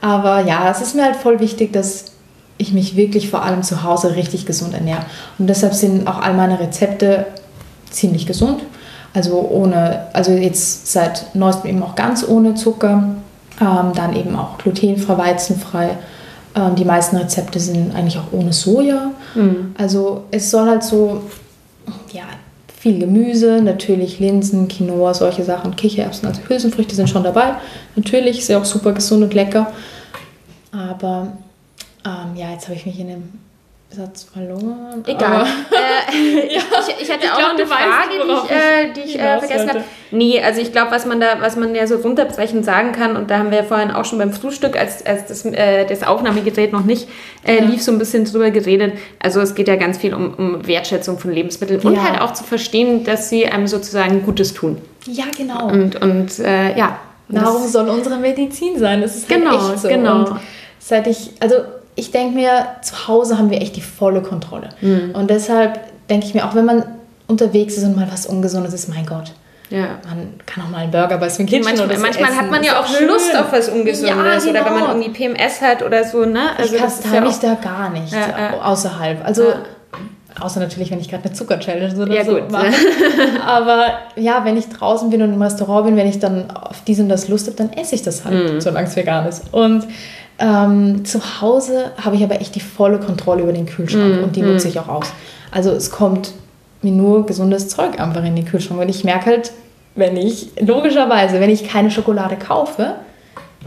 Aber 0.00 0.40
ja, 0.42 0.70
es 0.70 0.80
ist 0.80 0.94
mir 0.94 1.04
halt 1.04 1.16
voll 1.16 1.40
wichtig, 1.40 1.72
dass 1.72 2.17
ich 2.58 2.72
mich 2.72 2.96
wirklich 2.96 3.30
vor 3.30 3.42
allem 3.42 3.62
zu 3.62 3.84
Hause 3.84 4.16
richtig 4.16 4.44
gesund 4.44 4.74
ernähre. 4.74 5.02
Und 5.38 5.46
deshalb 5.46 5.74
sind 5.74 6.06
auch 6.06 6.20
all 6.20 6.34
meine 6.34 6.60
Rezepte 6.60 7.26
ziemlich 7.90 8.26
gesund. 8.26 8.60
Also 9.14 9.48
ohne, 9.50 10.06
also 10.12 10.32
jetzt 10.32 10.92
seit 10.92 11.34
neuestem 11.34 11.70
eben 11.70 11.82
auch 11.82 11.94
ganz 11.94 12.26
ohne 12.26 12.54
Zucker, 12.54 13.16
ähm, 13.60 13.92
dann 13.94 14.14
eben 14.14 14.36
auch 14.36 14.58
glutenfrei, 14.58 15.16
weizenfrei. 15.16 15.90
Ähm, 16.54 16.74
die 16.74 16.84
meisten 16.84 17.16
Rezepte 17.16 17.58
sind 17.58 17.94
eigentlich 17.94 18.18
auch 18.18 18.32
ohne 18.32 18.52
Soja. 18.52 19.12
Mhm. 19.34 19.74
Also 19.78 20.24
es 20.30 20.50
soll 20.50 20.68
halt 20.68 20.82
so, 20.82 21.22
ja, 22.12 22.24
viel 22.78 22.98
Gemüse, 22.98 23.60
natürlich 23.62 24.20
Linsen, 24.20 24.68
Quinoa, 24.68 25.14
solche 25.14 25.42
Sachen, 25.42 25.74
Kichererbsen, 25.74 26.28
also 26.28 26.42
Hülsenfrüchte 26.46 26.94
sind 26.94 27.10
schon 27.10 27.24
dabei. 27.24 27.54
Natürlich 27.96 28.38
ist 28.38 28.48
ja 28.48 28.58
auch 28.58 28.64
super 28.64 28.92
gesund 28.92 29.24
und 29.24 29.34
lecker. 29.34 29.72
Aber 30.70 31.32
ähm, 32.04 32.36
ja, 32.36 32.52
jetzt 32.52 32.68
habe 32.68 32.76
ich 32.76 32.86
mich 32.86 32.98
in 33.00 33.08
dem 33.08 33.38
Satz 33.90 34.24
verloren. 34.24 35.02
Egal. 35.06 35.46
Äh, 35.46 36.54
ja, 36.54 36.60
ich, 36.60 37.02
ich, 37.02 37.10
hatte 37.10 37.24
ich 37.24 37.30
auch 37.30 37.38
glaub, 37.38 37.52
noch 37.52 37.58
eine 37.58 37.66
Frage, 37.66 38.18
weißt, 38.18 38.50
die 38.50 38.50
ich, 38.50 38.50
äh, 38.50 38.92
die 38.92 39.00
ich 39.00 39.18
äh, 39.18 39.38
vergessen 39.38 39.68
habe. 39.70 39.84
Nee, 40.10 40.42
also 40.42 40.60
ich 40.60 40.72
glaube, 40.72 40.90
was 40.90 41.06
man 41.06 41.20
da, 41.20 41.40
was 41.40 41.56
man 41.56 41.74
ja 41.74 41.86
so 41.86 41.96
runterbrechen 41.96 42.62
sagen 42.62 42.92
kann, 42.92 43.16
und 43.16 43.30
da 43.30 43.38
haben 43.38 43.50
wir 43.50 43.58
ja 43.58 43.64
vorhin 43.64 43.90
auch 43.90 44.04
schon 44.04 44.18
beim 44.18 44.32
Frühstück, 44.32 44.78
als, 44.78 45.06
als 45.06 45.26
das, 45.26 45.46
äh, 45.46 45.86
das 45.86 46.02
Aufnahmegerät 46.02 46.70
noch 46.70 46.84
nicht 46.84 47.08
äh, 47.46 47.56
ja. 47.56 47.64
lief, 47.64 47.82
so 47.82 47.90
ein 47.90 47.98
bisschen 47.98 48.26
drüber 48.26 48.50
geredet. 48.50 48.92
Also 49.20 49.40
es 49.40 49.54
geht 49.54 49.68
ja 49.68 49.76
ganz 49.76 49.96
viel 49.96 50.12
um, 50.12 50.34
um 50.34 50.66
Wertschätzung 50.66 51.18
von 51.18 51.32
Lebensmitteln 51.32 51.80
ja. 51.80 51.88
und 51.88 52.02
halt 52.02 52.20
auch 52.20 52.34
zu 52.34 52.44
verstehen, 52.44 53.04
dass 53.04 53.30
sie 53.30 53.46
einem 53.46 53.66
sozusagen 53.66 54.22
Gutes 54.22 54.52
tun. 54.52 54.82
Ja, 55.06 55.24
genau. 55.34 55.66
Und, 55.66 56.00
und 56.02 56.38
äh, 56.40 56.76
ja. 56.76 56.98
Nahrung 57.28 57.66
soll 57.66 57.88
unsere 57.88 58.18
Medizin 58.18 58.78
sein. 58.78 59.00
Das 59.00 59.16
ist 59.16 59.30
halt 59.30 59.40
genau, 59.40 59.72
echt 59.72 59.78
so. 59.80 59.88
Genau. 59.88 60.18
Und 60.18 60.40
seit 60.78 61.06
ich, 61.06 61.32
also 61.40 61.56
ich 61.98 62.12
denke 62.12 62.34
mir, 62.34 62.66
zu 62.82 63.08
Hause 63.08 63.38
haben 63.38 63.50
wir 63.50 63.60
echt 63.60 63.76
die 63.76 63.80
volle 63.80 64.22
Kontrolle. 64.22 64.68
Mhm. 64.80 65.10
Und 65.14 65.30
deshalb 65.30 65.80
denke 66.08 66.26
ich 66.26 66.34
mir, 66.34 66.46
auch 66.46 66.54
wenn 66.54 66.64
man 66.64 66.84
unterwegs 67.26 67.76
ist 67.76 67.84
und 67.84 67.96
mal 67.96 68.08
was 68.10 68.26
Ungesundes 68.26 68.72
ist, 68.72 68.88
mein 68.88 69.04
Gott. 69.04 69.32
Ja. 69.70 69.98
Man 70.08 70.34
kann 70.46 70.64
auch 70.64 70.70
mal 70.70 70.78
einen 70.78 70.90
Burger 70.90 71.18
bei 71.18 71.28
Swing 71.28 71.46
Kitchen 71.46 71.64
manchmal, 71.64 71.86
oder 71.88 71.96
so 71.96 72.02
Manchmal 72.02 72.30
essen. 72.30 72.40
hat 72.40 72.50
man 72.50 72.62
ja 72.62 72.80
auch 72.80 72.86
schön. 72.86 73.06
Lust 73.06 73.36
auf 73.36 73.52
was 73.52 73.68
Ungesundes 73.68 74.08
ja, 74.08 74.14
genau. 74.14 74.50
oder 74.50 74.64
wenn 74.64 74.80
man 74.80 75.02
irgendwie 75.02 75.10
PMS 75.10 75.60
hat 75.60 75.82
oder 75.82 76.04
so. 76.04 76.24
Ne? 76.24 76.56
Also 76.56 76.74
ich 76.74 76.80
kaste 76.80 77.08
ja 77.12 77.20
mich 77.20 77.38
da 77.38 77.54
gar 77.54 77.90
nicht 77.90 78.12
ja, 78.12 78.60
außerhalb. 78.62 79.22
Also 79.26 79.52
außer 80.40 80.60
natürlich, 80.60 80.90
wenn 80.90 81.00
ich 81.00 81.10
gerade 81.10 81.24
eine 81.24 81.32
Zucker-Challenge 81.32 82.00
oder 82.00 82.14
ja, 82.14 82.24
so 82.24 82.36
gut. 82.36 82.50
mache. 82.50 82.72
Aber 83.46 83.98
ja, 84.16 84.44
wenn 84.44 84.56
ich 84.56 84.68
draußen 84.68 85.10
bin 85.10 85.20
und 85.20 85.34
im 85.34 85.42
Restaurant 85.42 85.86
bin, 85.86 85.96
wenn 85.96 86.08
ich 86.08 86.18
dann 86.18 86.50
auf 86.50 86.82
dies 86.86 87.00
und 87.00 87.08
das 87.08 87.28
Lust 87.28 87.46
habe, 87.46 87.56
dann 87.56 87.72
esse 87.72 87.94
ich 87.94 88.02
das 88.02 88.24
halt, 88.24 88.54
mm. 88.54 88.60
solange 88.60 88.86
es 88.86 88.96
vegan 88.96 89.26
ist. 89.26 89.42
Und 89.52 89.86
ähm, 90.38 91.04
zu 91.04 91.40
Hause 91.40 91.92
habe 92.02 92.16
ich 92.16 92.22
aber 92.22 92.40
echt 92.40 92.54
die 92.54 92.60
volle 92.60 92.98
Kontrolle 92.98 93.42
über 93.42 93.52
den 93.52 93.66
Kühlschrank 93.66 94.20
mm, 94.20 94.24
und 94.24 94.36
die 94.36 94.42
mm. 94.42 94.52
nutze 94.52 94.68
ich 94.68 94.78
auch 94.78 94.88
aus. 94.88 95.06
Also 95.50 95.70
es 95.70 95.90
kommt 95.90 96.32
mir 96.82 96.92
nur 96.92 97.26
gesundes 97.26 97.68
Zeug 97.68 97.98
einfach 97.98 98.24
in 98.24 98.36
den 98.36 98.44
Kühlschrank 98.44 98.80
und 98.80 98.88
ich 98.88 99.04
merke 99.04 99.26
halt, 99.26 99.52
wenn 99.96 100.16
ich, 100.16 100.50
logischerweise, 100.60 101.40
wenn 101.40 101.50
ich 101.50 101.68
keine 101.68 101.90
Schokolade 101.90 102.36
kaufe, 102.36 102.94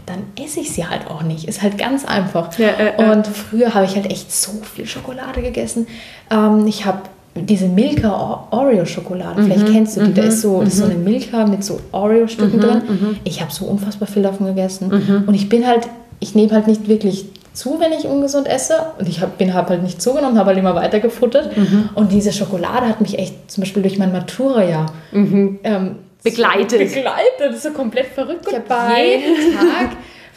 dann 0.06 0.24
esse 0.42 0.60
ich 0.60 0.72
sie 0.72 0.86
halt 0.86 1.06
auch 1.08 1.22
nicht. 1.22 1.46
Ist 1.46 1.62
halt 1.62 1.76
ganz 1.76 2.06
einfach. 2.06 2.58
Ja, 2.58 2.68
äh, 2.68 2.96
äh. 2.96 3.10
Und 3.12 3.26
früher 3.26 3.74
habe 3.74 3.84
ich 3.84 3.94
halt 3.94 4.10
echt 4.10 4.32
so 4.32 4.52
viel 4.74 4.86
Schokolade 4.86 5.42
gegessen. 5.42 5.86
Ähm, 6.30 6.66
ich 6.66 6.86
habe 6.86 7.02
diese 7.34 7.66
Milka 7.66 8.46
Oreo 8.50 8.84
Schokolade, 8.84 9.42
vielleicht 9.42 9.68
mhm, 9.68 9.72
kennst 9.72 9.96
du 9.96 10.00
die, 10.00 10.10
mhm, 10.10 10.14
da 10.14 10.22
ist 10.22 10.42
so, 10.42 10.60
mhm. 10.60 10.66
ist 10.66 10.76
so 10.76 10.84
eine 10.84 10.94
Milka 10.94 11.46
mit 11.46 11.64
so 11.64 11.80
Oreo 11.92 12.26
Stücken 12.26 12.56
mhm, 12.56 12.60
drin. 12.60 12.82
Mhm. 12.88 13.16
Ich 13.24 13.40
habe 13.40 13.52
so 13.52 13.66
unfassbar 13.66 14.06
viel 14.06 14.22
davon 14.22 14.46
gegessen 14.46 14.88
mhm. 14.88 15.24
und 15.26 15.34
ich 15.34 15.48
bin 15.48 15.66
halt 15.66 15.88
ich 16.22 16.34
nehme 16.34 16.52
halt 16.52 16.66
nicht 16.68 16.88
wirklich 16.88 17.26
zu, 17.52 17.80
wenn 17.80 17.92
ich 17.92 18.06
ungesund 18.06 18.46
esse. 18.46 18.92
Und 18.98 19.08
ich 19.08 19.20
hab, 19.20 19.38
bin 19.38 19.52
hab 19.52 19.68
halt 19.68 19.82
nicht 19.82 20.00
zugenommen, 20.00 20.38
habe 20.38 20.48
halt 20.48 20.58
immer 20.58 20.74
weiter 20.74 21.00
gefuttert. 21.00 21.56
Mhm. 21.56 21.90
Und 21.94 22.12
diese 22.12 22.32
Schokolade 22.32 22.88
hat 22.88 23.00
mich 23.00 23.18
echt 23.18 23.50
zum 23.50 23.62
Beispiel 23.62 23.82
durch 23.82 23.98
mein 23.98 24.12
Matura-Jahr 24.12 24.92
mhm. 25.10 25.58
ähm, 25.64 25.96
begleitet. 26.22 26.78
begleitet. 26.78 27.40
Das 27.40 27.56
ist 27.56 27.62
so 27.64 27.70
komplett 27.72 28.06
verrückt. 28.06 28.46
Ich 28.48 28.54
habe 28.54 29.02
jeden 29.02 29.54
Tag 29.58 29.90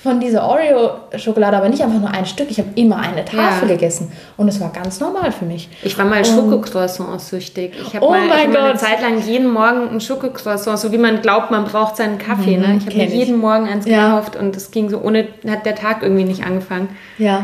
von 0.06 0.20
dieser 0.20 0.48
Oreo-Schokolade, 0.48 1.58
aber 1.58 1.68
nicht 1.68 1.82
einfach 1.82 2.00
nur 2.00 2.12
ein 2.12 2.28
Stück. 2.28 2.52
Ich 2.52 2.60
habe 2.60 2.70
immer 2.76 2.98
eine 2.98 3.26
Tafel 3.26 3.68
ja. 3.68 3.74
gegessen. 3.74 4.12
Und 4.38 4.48
es 4.48 4.62
war 4.62 4.70
ganz 4.70 5.00
normal 5.00 5.32
für 5.32 5.46
mich. 5.46 5.68
Ich 5.82 5.98
war 5.98 6.06
mal 6.06 6.24
Schokocroissants 6.24 7.30
süchtig. 7.30 7.74
Ich 7.82 7.96
habe 7.96 8.06
oh 8.06 8.12
mal, 8.12 8.30
hab 8.30 8.54
mal 8.54 8.70
eine 8.70 8.78
Zeit 8.78 9.02
lang 9.02 9.20
jeden 9.26 9.50
Morgen 9.52 9.90
ein 9.90 10.00
Schokocroissant, 10.00 10.78
so 10.78 10.92
wie 10.92 11.00
man 11.00 11.24
glaubt, 11.24 11.50
man 11.50 11.66
braucht 11.66 11.98
seinen 11.98 12.20
Kaffee. 12.20 12.56
Mhm, 12.58 12.62
ne? 12.62 12.78
Ich 12.78 12.86
habe 12.86 12.98
mir 12.98 13.08
jeden 13.08 13.38
Morgen 13.38 13.68
eins 13.68 13.88
ja. 13.88 14.10
gekauft 14.10 14.36
und 14.36 14.56
es 14.56 14.70
ging 14.70 14.90
so 14.90 15.00
ohne, 15.00 15.28
hat 15.50 15.66
der 15.66 15.74
Tag 15.74 16.04
irgendwie 16.04 16.24
nicht 16.24 16.46
angefangen. 16.46 16.90
Ja. 17.18 17.44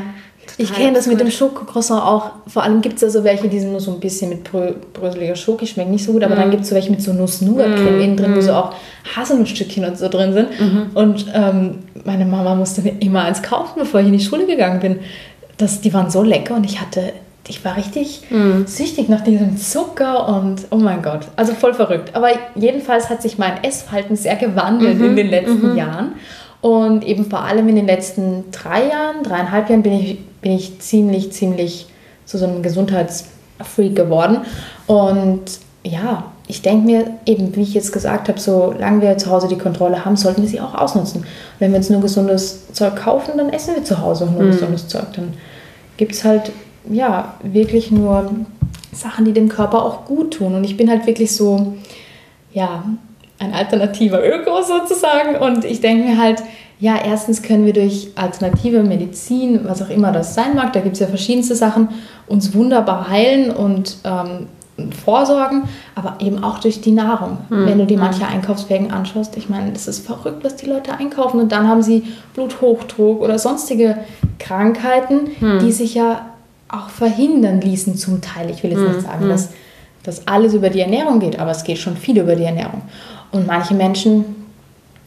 Ich 0.58 0.74
kenne 0.74 0.94
das 0.94 1.08
mit 1.08 1.20
dem 1.20 1.32
Schokocroissant 1.32 2.02
auch. 2.02 2.32
Vor 2.48 2.64
allem 2.64 2.82
gibt 2.82 2.96
es 2.96 3.02
ja 3.02 3.10
so 3.10 3.24
welche, 3.24 3.48
die 3.48 3.60
sind 3.60 3.72
nur 3.72 3.80
so 3.80 3.92
ein 3.92 4.00
bisschen 4.00 4.30
mit 4.30 4.44
brö 4.44 4.74
bröseliger 4.94 5.36
Schoki, 5.36 5.68
schmecken 5.68 5.92
nicht 5.92 6.06
so 6.06 6.12
gut, 6.12 6.24
aber 6.24 6.36
mm. 6.36 6.40
dann 6.40 6.52
gibt 6.52 6.64
es 6.64 6.70
so 6.70 6.76
welche 6.76 6.92
mit 6.92 7.02
so 7.02 7.14
Nuss-Nougat-Creme 7.14 7.98
mm. 7.98 8.02
innen 8.02 8.18
drin, 8.18 8.32
mm. 8.32 8.36
wo 8.36 8.42
so 8.42 8.54
auch 8.54 8.74
Haselnussstückchen 9.16 9.86
und 9.86 9.98
so 9.98 10.08
drin 10.08 10.34
sind. 10.34 10.50
-hmm. 10.50 10.96
Und 10.96 11.26
ähm, 11.34 11.80
meine 12.06 12.26
Mama 12.26 12.56
musste 12.56 12.82
mir 12.82 12.94
immer 13.00 13.24
eins 13.24 13.42
kaufen, 13.42 13.80
bevor 13.80 14.00
ich 14.00 14.08
in 14.08 14.14
die 14.14 14.24
Schule 14.24 14.46
gegangen 14.46 14.80
bin. 14.80 15.00
Das, 15.58 15.82
die 15.82 15.94
waren 15.94 16.10
so 16.10 16.24
lecker 16.24 16.56
und 16.56 16.66
ich 16.66 16.82
hatte, 16.82 17.14
ich 17.48 17.64
war 17.66 17.78
richtig 17.78 18.24
mm. 18.30 18.66
süchtig 18.66 19.10
nach 19.10 19.22
diesem 19.22 19.58
Zucker 19.58 20.28
und 20.28 20.68
oh 20.72 20.78
mein 20.78 21.02
Gott, 21.02 21.22
also 21.36 21.54
voll 21.54 21.74
verrückt. 21.74 22.16
Aber 22.16 22.30
jedenfalls 22.56 23.10
hat 23.10 23.22
sich 23.22 23.38
mein 23.38 23.64
Essverhalten 23.64 24.16
sehr 24.16 24.36
gewandelt 24.36 25.00
-hmm. 25.00 25.06
in 25.06 25.16
den 25.16 25.30
letzten 25.30 25.72
-hmm. 25.72 25.76
Jahren. 25.76 26.14
Und 26.62 27.04
eben 27.04 27.26
vor 27.26 27.42
allem 27.42 27.68
in 27.70 27.76
den 27.76 27.88
letzten 27.88 28.46
drei 28.52 28.88
Jahren, 28.88 29.24
dreieinhalb 29.24 29.70
Jahren 29.70 29.82
bin 29.82 29.94
ich, 29.94 30.20
bin 30.42 30.52
ich 30.52 30.80
ziemlich, 30.80 31.32
ziemlich 31.32 31.88
zu 32.26 32.38
so 32.38 32.46
einem 32.46 32.62
Gesundheitsfreak 32.62 33.96
geworden. 33.96 34.42
Und 34.86 35.42
ja, 35.84 36.26
ich 36.48 36.62
denke 36.62 36.86
mir 36.86 37.06
eben, 37.26 37.56
wie 37.56 37.64
ich 37.64 37.74
jetzt 37.74 37.92
gesagt 37.92 38.28
habe, 38.28 38.40
solange 38.40 39.02
wir 39.02 39.18
zu 39.18 39.32
Hause 39.32 39.48
die 39.48 39.58
Kontrolle 39.58 40.06
haben, 40.06 40.16
sollten 40.16 40.44
wir 40.44 40.50
sie 40.50 40.62
auch 40.62 40.76
ausnutzen. 40.76 41.26
Wenn 41.60 41.72
wir 41.72 41.78
uns 41.78 41.90
nur 41.90 42.02
gesundes 42.02 42.72
Zeug 42.74 42.96
kaufen, 42.96 43.38
dann 43.38 43.50
essen 43.50 43.76
wir 43.76 43.84
zu 43.84 44.00
Hause 44.00 44.26
auch 44.26 44.32
nur 44.32 44.44
mhm. 44.44 44.52
gesundes 44.52 44.88
Zeug. 44.88 45.14
Dann 45.16 45.34
gibt 45.98 46.12
es 46.12 46.24
halt 46.24 46.52
ja 46.90 47.36
wirklich 47.42 47.90
nur 47.92 48.32
Sachen, 48.92 49.26
die 49.26 49.34
dem 49.34 49.50
Körper 49.50 49.84
auch 49.84 50.06
gut 50.06 50.36
tun. 50.36 50.54
Und 50.54 50.64
ich 50.64 50.78
bin 50.78 50.90
halt 50.90 51.08
wirklich 51.08 51.36
so, 51.36 51.74
ja, 52.54 52.84
ein 53.42 53.54
alternativer 53.54 54.22
Öko 54.24 54.62
sozusagen. 54.62 55.36
Und 55.36 55.66
ich 55.66 55.82
denke 55.82 56.10
mir 56.10 56.18
halt, 56.18 56.44
ja, 56.80 56.96
erstens 57.04 57.42
können 57.42 57.66
wir 57.66 57.74
durch 57.74 58.10
alternative 58.16 58.84
Medizin, 58.84 59.62
was 59.64 59.82
auch 59.82 59.90
immer 59.90 60.12
das 60.12 60.34
sein 60.34 60.56
mag, 60.56 60.74
da 60.74 60.80
gibt 60.80 60.94
es 60.94 61.00
ja 61.00 61.08
verschiedenste 61.08 61.56
Sachen, 61.56 61.90
uns 62.28 62.54
wunderbar 62.56 63.10
heilen 63.10 63.52
und 63.52 63.98
ähm, 64.04 64.48
vorsorgen, 65.04 65.64
aber 65.94 66.16
eben 66.20 66.44
auch 66.44 66.60
durch 66.60 66.82
die 66.82 66.92
Nahrung. 66.92 67.38
Hm. 67.50 67.68
Wenn 67.68 67.78
du 67.78 67.86
die 67.86 67.96
hm. 67.96 68.02
manche 68.02 68.26
Einkaufswägen 68.26 68.92
anschaust, 68.92 69.38
ich 69.38 69.48
meine, 69.48 69.72
das 69.72 69.88
ist 69.88 70.06
verrückt, 70.06 70.44
was 70.44 70.56
die 70.56 70.66
Leute 70.66 70.94
einkaufen 70.94 71.40
und 71.40 71.52
dann 71.52 71.68
haben 71.68 71.84
sie 71.84 72.04
Bluthochdruck 72.34 73.22
oder 73.22 73.38
sonstige 73.38 73.98
Krankheiten, 74.40 75.32
hm. 75.40 75.60
die 75.60 75.72
sich 75.72 75.94
ja 75.94 76.26
auch 76.68 76.90
verhindern 76.90 77.62
ließen 77.62 77.96
zum 77.96 78.22
Teil. 78.22 78.50
Ich 78.50 78.64
will 78.64 78.72
jetzt 78.72 78.82
nicht 78.82 78.96
hm. 78.96 79.02
sagen, 79.02 79.22
hm. 79.22 79.30
dass 79.30 79.50
das 80.04 80.28
alles 80.28 80.56
über 80.56 80.72
die 80.72 80.80
Ernährung 80.80 81.20
geht, 81.20 81.38
aber 81.40 81.52
es 81.52 81.64
geht 81.64 81.78
schon 81.78 81.96
viel 81.96 82.18
über 82.18 82.36
die 82.36 82.44
Ernährung. 82.44 82.82
Und 83.32 83.48
manche 83.48 83.74
Menschen 83.74 84.26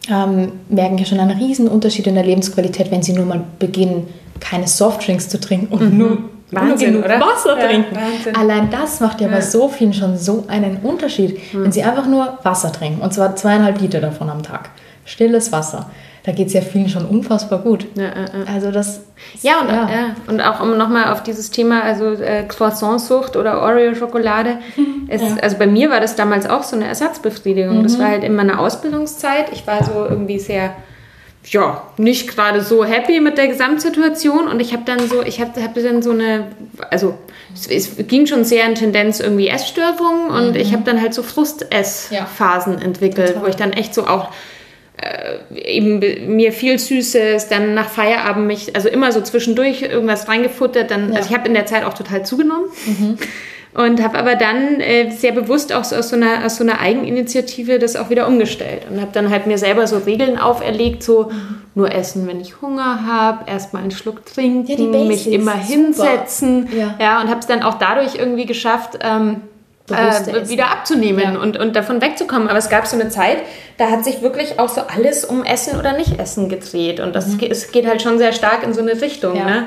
ähm, 0.09 0.51
merken 0.69 0.97
ja 0.97 1.05
schon 1.05 1.19
einen 1.19 1.37
riesen 1.37 1.67
Unterschied 1.67 2.07
in 2.07 2.15
der 2.15 2.25
Lebensqualität, 2.25 2.91
wenn 2.91 3.03
sie 3.03 3.13
nur 3.13 3.25
mal 3.25 3.43
beginnen, 3.59 4.07
keine 4.39 4.67
Softdrinks 4.67 5.29
zu 5.29 5.39
trinken 5.39 5.73
und 5.73 5.91
mhm. 5.91 5.97
nur, 5.97 6.17
Wahnsinn, 6.51 6.93
nur 6.93 7.01
genug 7.01 7.05
oder? 7.05 7.19
Wasser 7.21 7.57
ja, 7.59 7.67
trinken. 7.67 7.95
Wahnsinn. 7.95 8.35
Allein 8.35 8.69
das 8.69 8.99
macht 8.99 9.21
ja, 9.21 9.27
ja, 9.27 9.33
bei 9.33 9.41
so 9.41 9.67
vielen 9.67 9.93
schon 9.93 10.17
so 10.17 10.45
einen 10.47 10.77
Unterschied, 10.77 11.39
mhm. 11.53 11.63
wenn 11.63 11.71
sie 11.71 11.83
einfach 11.83 12.07
nur 12.07 12.37
Wasser 12.43 12.71
trinken 12.71 13.01
und 13.01 13.13
zwar 13.13 13.35
zweieinhalb 13.35 13.79
Liter 13.81 14.01
davon 14.01 14.29
am 14.29 14.43
Tag. 14.43 14.69
Stilles 15.05 15.51
Wasser. 15.51 15.89
Da 16.25 16.31
geht 16.31 16.47
es 16.47 16.53
ja 16.53 16.61
vielen 16.61 16.89
schon 16.89 17.05
unfassbar 17.05 17.59
gut. 17.59 17.85
Ja, 17.95 18.05
äh, 18.05 18.51
Also 18.51 18.71
das. 18.71 19.01
ja, 19.43 19.59
und, 19.61 19.69
ja. 19.69 20.15
und 20.27 20.41
auch 20.41 20.59
um 20.59 20.75
nochmal 20.77 21.11
auf 21.13 21.21
dieses 21.21 21.51
Thema, 21.51 21.83
also 21.83 22.13
äh, 22.13 22.43
Croissantsucht 22.47 23.35
oder 23.35 23.61
Oreo-Schokolade. 23.61 24.57
es- 25.07 25.21
Also 25.41 25.57
bei 25.57 25.67
mir 25.67 25.91
war 25.91 25.99
das 25.99 26.15
damals 26.15 26.49
auch 26.49 26.63
so 26.63 26.75
eine 26.75 26.87
Ersatzbefriedigung. 26.87 27.83
Das 27.83 27.99
war 27.99 28.07
halt 28.07 28.23
in 28.23 28.35
meiner 28.35 28.59
Ausbildungszeit. 28.59 29.51
Ich 29.53 29.67
war 29.67 29.83
so 29.83 29.91
irgendwie 30.09 30.39
sehr, 30.39 30.71
ja, 31.47 31.83
nicht 31.97 32.27
gerade 32.27 32.61
so 32.61 32.83
happy 32.83 33.19
mit 33.19 33.37
der 33.37 33.47
Gesamtsituation. 33.47 34.47
Und 34.47 34.59
ich 34.61 34.73
habe 34.73 34.81
dann 34.85 35.07
so, 35.07 35.21
ich 35.21 35.39
habe 35.41 35.61
hab 35.61 35.75
dann 35.75 36.01
so 36.01 36.09
eine, 36.09 36.47
also 36.89 37.13
es, 37.53 37.67
es 37.67 38.07
ging 38.07 38.25
schon 38.25 38.43
sehr 38.45 38.65
in 38.65 38.73
Tendenz 38.73 39.19
irgendwie 39.19 39.47
Essstörungen. 39.47 40.29
Und 40.31 40.55
ich 40.55 40.73
habe 40.73 40.81
dann 40.83 40.99
halt 40.99 41.13
so 41.13 41.21
Frust-Ess-Phasen 41.21 42.81
entwickelt, 42.81 43.35
wo 43.41 43.45
ich 43.45 43.55
dann 43.55 43.73
echt 43.73 43.93
so 43.93 44.07
auch 44.07 44.29
eben 45.53 45.99
mir 46.35 46.51
viel 46.51 46.79
Süßes, 46.79 47.47
dann 47.49 47.73
nach 47.73 47.89
Feierabend 47.89 48.47
mich, 48.47 48.75
also 48.75 48.89
immer 48.89 49.11
so 49.11 49.21
zwischendurch 49.21 49.81
irgendwas 49.83 50.27
reingefuttert. 50.27 50.91
Dann, 50.91 51.15
Also 51.15 51.29
ich 51.29 51.37
habe 51.37 51.47
in 51.47 51.53
der 51.53 51.65
Zeit 51.65 51.83
auch 51.83 51.93
total 51.93 52.25
zugenommen. 52.25 52.65
Und 53.73 54.01
habe 54.01 54.17
aber 54.17 54.35
dann 54.35 54.79
äh, 54.79 55.11
sehr 55.11 55.33
bewusst 55.33 55.73
auch 55.73 55.83
so 55.83 55.97
aus, 55.97 56.07
so 56.07 56.15
einer, 56.15 56.45
aus 56.45 56.55
so 56.55 56.63
einer 56.63 56.79
Eigeninitiative 56.79 57.77
das 57.77 57.97
auch 57.97 58.09
wieder 58.09 58.25
umgestellt. 58.25 58.83
Und 58.89 59.01
habe 59.01 59.11
dann 59.11 59.29
halt 59.29 59.47
mir 59.47 59.57
selber 59.57 59.85
so 59.85 59.97
Regeln 59.97 60.39
auferlegt, 60.39 61.03
so 61.03 61.29
nur 61.73 61.93
essen, 61.93 62.25
wenn 62.25 62.39
ich 62.39 62.61
Hunger 62.61 63.05
habe, 63.05 63.51
erstmal 63.51 63.81
einen 63.81 63.91
Schluck 63.91 64.25
trinken, 64.25 64.65
Ja, 64.65 64.77
die 64.77 65.07
mich 65.07 65.29
immer 65.29 65.55
super. 65.61 65.65
hinsetzen. 65.65 66.69
Ja. 66.73 66.95
ja 66.99 67.21
und 67.21 67.27
habe 67.27 67.41
es 67.41 67.47
dann 67.47 67.63
auch 67.63 67.73
dadurch 67.73 68.15
irgendwie 68.15 68.45
geschafft, 68.45 68.99
ähm, 69.01 69.41
äh, 69.91 70.49
wieder 70.49 70.71
abzunehmen 70.71 71.33
Ja. 71.35 71.39
und, 71.39 71.57
und 71.57 71.75
davon 71.75 72.01
wegzukommen. 72.01 72.47
Aber 72.49 72.57
es 72.57 72.69
gab 72.69 72.87
so 72.87 72.99
eine 72.99 73.09
Zeit, 73.09 73.37
da 73.77 73.89
hat 73.91 74.03
sich 74.03 74.21
wirklich 74.21 74.59
auch 74.59 74.69
so 74.69 74.81
alles 74.81 75.25
um 75.25 75.43
Essen 75.43 75.77
oder 75.79 75.93
nicht 75.93 76.19
Essen 76.19 76.49
gedreht. 76.49 76.99
Und 76.99 77.15
das 77.15 77.37
geht, 77.37 77.51
es 77.51 77.71
geht 77.71 77.85
halt 77.87 78.01
schon 78.01 78.17
sehr 78.17 78.33
stark 78.33 78.63
in 78.63 78.73
so 78.73 78.81
eine 78.81 78.99
Richtung. 79.01 79.33
Mhm. 79.33 79.37
Ja. 79.39 79.45
Ne? 79.45 79.63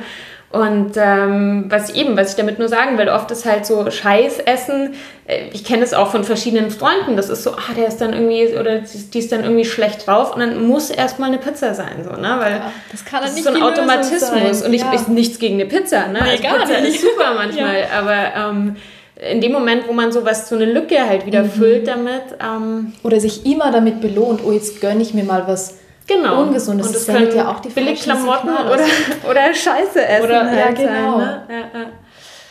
Und 0.51 0.93
ähm, 0.97 1.67
was 1.69 1.91
eben, 1.91 2.17
was 2.17 2.31
ich 2.31 2.37
damit 2.37 2.59
nur 2.59 2.69
sagen 2.71 2.97
will, 2.97 3.11
oft 3.11 3.31
ist 3.31 3.45
halt 3.45 3.67
so 3.67 3.91
Scheißessen. 3.91 4.95
äh, 5.27 5.49
Ich 5.53 5.63
kenne 5.63 5.83
es 5.85 5.93
auch 5.93 6.11
von 6.11 6.25
verschiedenen 6.25 6.71
Freunden. 6.71 7.17
Das 7.17 7.29
ist 7.29 7.43
so, 7.43 7.53
ah, 7.53 7.75
der 7.77 7.87
ist 7.89 7.99
dann 7.99 8.15
irgendwie 8.15 8.57
oder 8.59 8.79
die 8.79 9.19
ist 9.19 9.31
dann 9.31 9.43
irgendwie 9.45 9.67
schlecht 9.67 10.07
drauf 10.07 10.33
und 10.35 10.41
dann 10.41 10.67
muss 10.67 10.89
erstmal 10.89 11.29
eine 11.29 11.37
Pizza 11.37 11.75
sein, 11.75 12.03
so, 12.03 12.19
ne? 12.19 12.37
Weil 12.41 12.63
das 12.91 13.05
kann 13.05 13.21
das 13.23 13.35
dann 13.35 13.39
ist 13.43 13.45
nicht 13.45 13.45
so 13.45 13.51
ein 13.51 13.63
Automatismus. 13.63 14.21
sein. 14.61 14.67
Und 14.69 14.73
ich, 14.73 14.81
Ja. 14.81 14.93
ich 14.95 15.07
nichts 15.09 15.39
gegen 15.39 15.57
eine 15.57 15.67
Pizza, 15.67 16.07
ne? 16.09 16.21
Nee, 16.25 16.31
also 16.49 16.65
Pizza 16.65 16.81
nicht. 16.81 16.95
ist 16.95 17.01
super 17.03 17.35
manchmal, 17.37 17.87
aber 17.95 18.51
ähm, 18.51 18.77
in 19.21 19.41
dem 19.41 19.53
Moment, 19.53 19.89
wo 19.89 19.93
man 19.93 20.13
sowas, 20.13 20.49
so 20.49 20.55
eine 20.55 20.67
Lücke 20.67 20.99
halt 21.09 21.27
wieder 21.27 21.43
Mhm. 21.43 21.51
füllt 21.51 21.89
damit, 21.89 22.23
ähm, 22.41 22.93
Oder 23.03 23.19
sich 23.21 23.45
immer 23.47 23.71
damit 23.73 24.01
belohnt, 24.01 24.41
oh, 24.47 24.53
jetzt 24.53 24.81
gönne 24.81 25.03
ich 25.03 25.13
mir 25.15 25.25
mal 25.25 25.45
was 25.47 25.79
genau. 26.07 26.43
Ungesundes. 26.43 26.87
Und 26.87 26.95
Das 26.95 27.05
sendet 27.07 27.35
ja 27.35 27.49
auch 27.51 27.61
die 27.61 27.69
Billigklamotten 27.71 28.49
falschen 28.49 28.71
oder, 28.71 28.85
oder 29.31 29.55
Scheiße 29.55 30.07
essen. 30.07 30.25
Oder- 30.25 30.45
ja, 30.45 30.65
halt 30.67 30.77
genau. 30.77 31.19
Sein, 31.19 31.27
ne? 31.27 31.43
ja, 31.51 31.81
ja. 31.81 31.87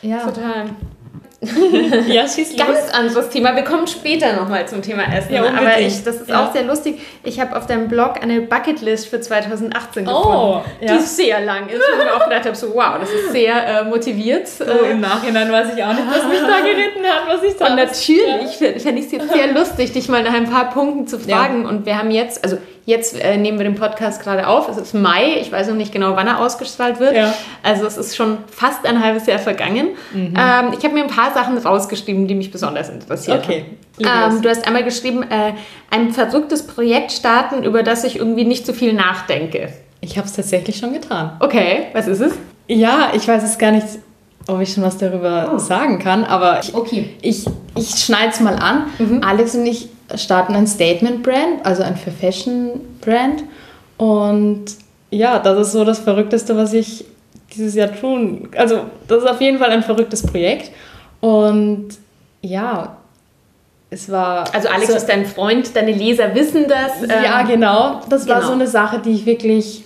Ja, 0.01 0.17
Total. 0.25 0.65
ja 2.07 2.27
schieß 2.27 2.55
Ganz 2.57 2.91
anderes 2.91 3.29
Thema. 3.29 3.55
Wir 3.55 3.63
kommen 3.63 3.85
später 3.85 4.33
nochmal 4.33 4.67
zum 4.67 4.81
Thema 4.81 5.03
Essen. 5.15 5.33
Ja, 5.33 5.41
unbedingt. 5.43 5.61
aber 5.71 5.79
ich, 5.79 6.03
das 6.03 6.15
ist 6.21 6.29
Ja. 6.29 6.45
auch 6.47 6.51
sehr 6.51 6.63
lustig. 6.63 6.99
Ich 7.23 7.39
habe 7.39 7.55
auf 7.55 7.67
deinem 7.67 7.87
Blog 7.87 8.15
eine 8.21 8.41
Bucketlist 8.41 9.07
für 9.07 9.21
2018 9.21 10.07
Oh, 10.07 10.61
gefunden, 10.61 10.61
ja. 10.81 10.97
die 10.97 11.03
sehr 11.03 11.41
lang 11.41 11.69
ist. 11.69 11.75
Und 11.75 12.03
ich 12.05 12.11
auch 12.11 12.23
gedacht 12.23 12.45
habe, 12.45 12.55
so 12.55 12.73
wow, 12.73 12.95
das 12.99 13.11
ist 13.11 13.31
sehr 13.33 13.81
äh, 13.81 13.83
motiviert. 13.83 14.47
So, 14.47 14.63
Äh, 14.63 14.91
im 14.91 14.99
Nachhinein 15.01 15.51
weiß 15.51 15.67
ich 15.77 15.83
auch 15.83 15.93
nicht, 15.93 16.07
was 16.09 16.23
mich 16.27 16.39
da 16.41 16.59
geritten 16.59 17.05
hat, 17.05 17.27
was 17.37 17.43
ich 17.43 17.55
da 17.55 17.67
Und 17.67 17.75
natürlich 17.75 18.57
fände 18.57 18.79
fänd 18.79 18.97
ich 18.99 19.05
es 19.05 19.11
jetzt 19.11 19.31
sehr 19.31 19.53
lustig, 19.53 19.93
dich 19.93 20.09
mal 20.09 20.23
nach 20.23 20.33
ein 20.33 20.49
paar 20.49 20.71
Punkten 20.71 21.05
zu 21.07 21.19
fragen. 21.19 21.67
Und 21.67 21.85
wir 21.85 21.99
haben 21.99 22.09
jetzt, 22.09 22.43
also 22.43 22.57
jetzt 22.87 23.19
äh, 23.21 23.35
nehmen 23.37 23.59
wir 23.59 23.65
den 23.65 23.75
Podcast 23.75 24.23
gerade 24.23 24.47
auf. 24.47 24.69
Es 24.69 24.77
ist 24.77 24.93
Mai. 24.93 25.35
Ich 25.41 25.51
weiß 25.51 25.67
noch 25.67 25.75
nicht 25.75 25.91
genau, 25.91 26.15
wann 26.15 26.25
er 26.25 26.39
ausgestrahlt 26.39 27.01
wird. 27.01 27.15
Ja. 27.15 27.33
Also 27.61 27.85
es 27.85 27.97
ist 27.97 28.15
schon 28.15 28.37
fast 28.49 28.85
ein 28.87 29.03
halbes 29.03 29.27
Jahr 29.27 29.39
vergangen. 29.39 29.89
Ähm, 30.15 30.33
ich 30.77 30.83
habe 30.85 30.93
mir 30.93 31.03
ein 31.03 31.09
paar 31.09 31.33
Sachen 31.33 31.57
rausgeschrieben, 31.57 32.27
die 32.27 32.33
mich 32.33 32.49
besonders 32.49 32.89
interessiert 32.89 33.43
Okay. 33.43 33.65
Ähm, 33.99 34.41
du 34.41 34.49
hast 34.49 34.65
einmal 34.65 34.85
geschrieben, 34.85 35.23
äh, 35.23 35.53
ein 35.91 36.13
verrücktes 36.13 36.65
Projekt 36.65 37.11
starten, 37.11 37.63
über 37.63 37.83
das 37.83 38.05
ich 38.05 38.17
irgendwie 38.17 38.45
nicht 38.45 38.65
so 38.65 38.71
viel 38.71 38.93
nachdenke. 38.93 39.73
Ich 39.99 40.17
habe 40.17 40.27
es 40.27 40.33
tatsächlich 40.33 40.77
schon 40.77 40.93
getan. 40.93 41.35
Okay, 41.41 41.87
was 41.93 42.07
ist 42.07 42.21
es? 42.21 42.33
Ja, 42.67 43.09
ich 43.13 43.27
weiß 43.27 43.43
es 43.43 43.57
gar 43.57 43.71
nicht, 43.71 43.87
ob 44.47 44.61
ich 44.61 44.71
schon 44.73 44.83
was 44.83 44.97
darüber 44.97 45.59
sagen 45.59 45.99
kann, 45.99 46.23
aber 46.23 46.61
ich, 46.63 46.73
Okay. 46.73 47.09
ich, 47.21 47.45
ich 47.75 47.89
schneide 47.89 48.29
es 48.29 48.39
mal 48.39 48.55
an. 48.55 48.85
Alex 49.23 49.55
und 49.55 49.65
ich 49.65 49.89
starten 50.15 50.55
ein 50.55 50.67
Statement-Brand, 50.67 51.65
also 51.65 51.83
ein 51.83 51.95
für 51.97 52.11
Fashion-Brand. 52.11 53.43
Und 53.97 54.65
ja, 55.09 55.39
das 55.39 55.67
ist 55.67 55.71
so 55.73 55.83
das 55.83 55.99
Verrückteste, 55.99 56.55
was 56.55 56.73
ich 56.73 57.05
dieses 57.55 57.75
Jahr 57.75 57.93
tun. 57.93 58.49
Also, 58.55 58.81
das 59.07 59.23
ist 59.23 59.29
auf 59.29 59.41
jeden 59.41 59.59
Fall 59.59 59.71
ein 59.71 59.83
verrücktes 59.83 60.25
Projekt. 60.25 60.71
Und 61.21 61.89
ja, 62.41 62.97
es 63.89 64.11
war. 64.11 64.53
Also 64.53 64.67
Alex 64.69 64.87
so, 64.87 64.97
ist 64.97 65.05
dein 65.07 65.25
Freund, 65.25 65.75
deine 65.75 65.91
Leser 65.91 66.35
wissen 66.35 66.65
das. 66.67 67.09
Ja, 67.09 67.41
ähm, 67.41 67.47
genau. 67.47 68.01
Das 68.09 68.27
war 68.27 68.37
genau. 68.37 68.47
so 68.47 68.53
eine 68.53 68.67
Sache, 68.67 68.99
die 68.99 69.11
ich 69.11 69.25
wirklich 69.25 69.83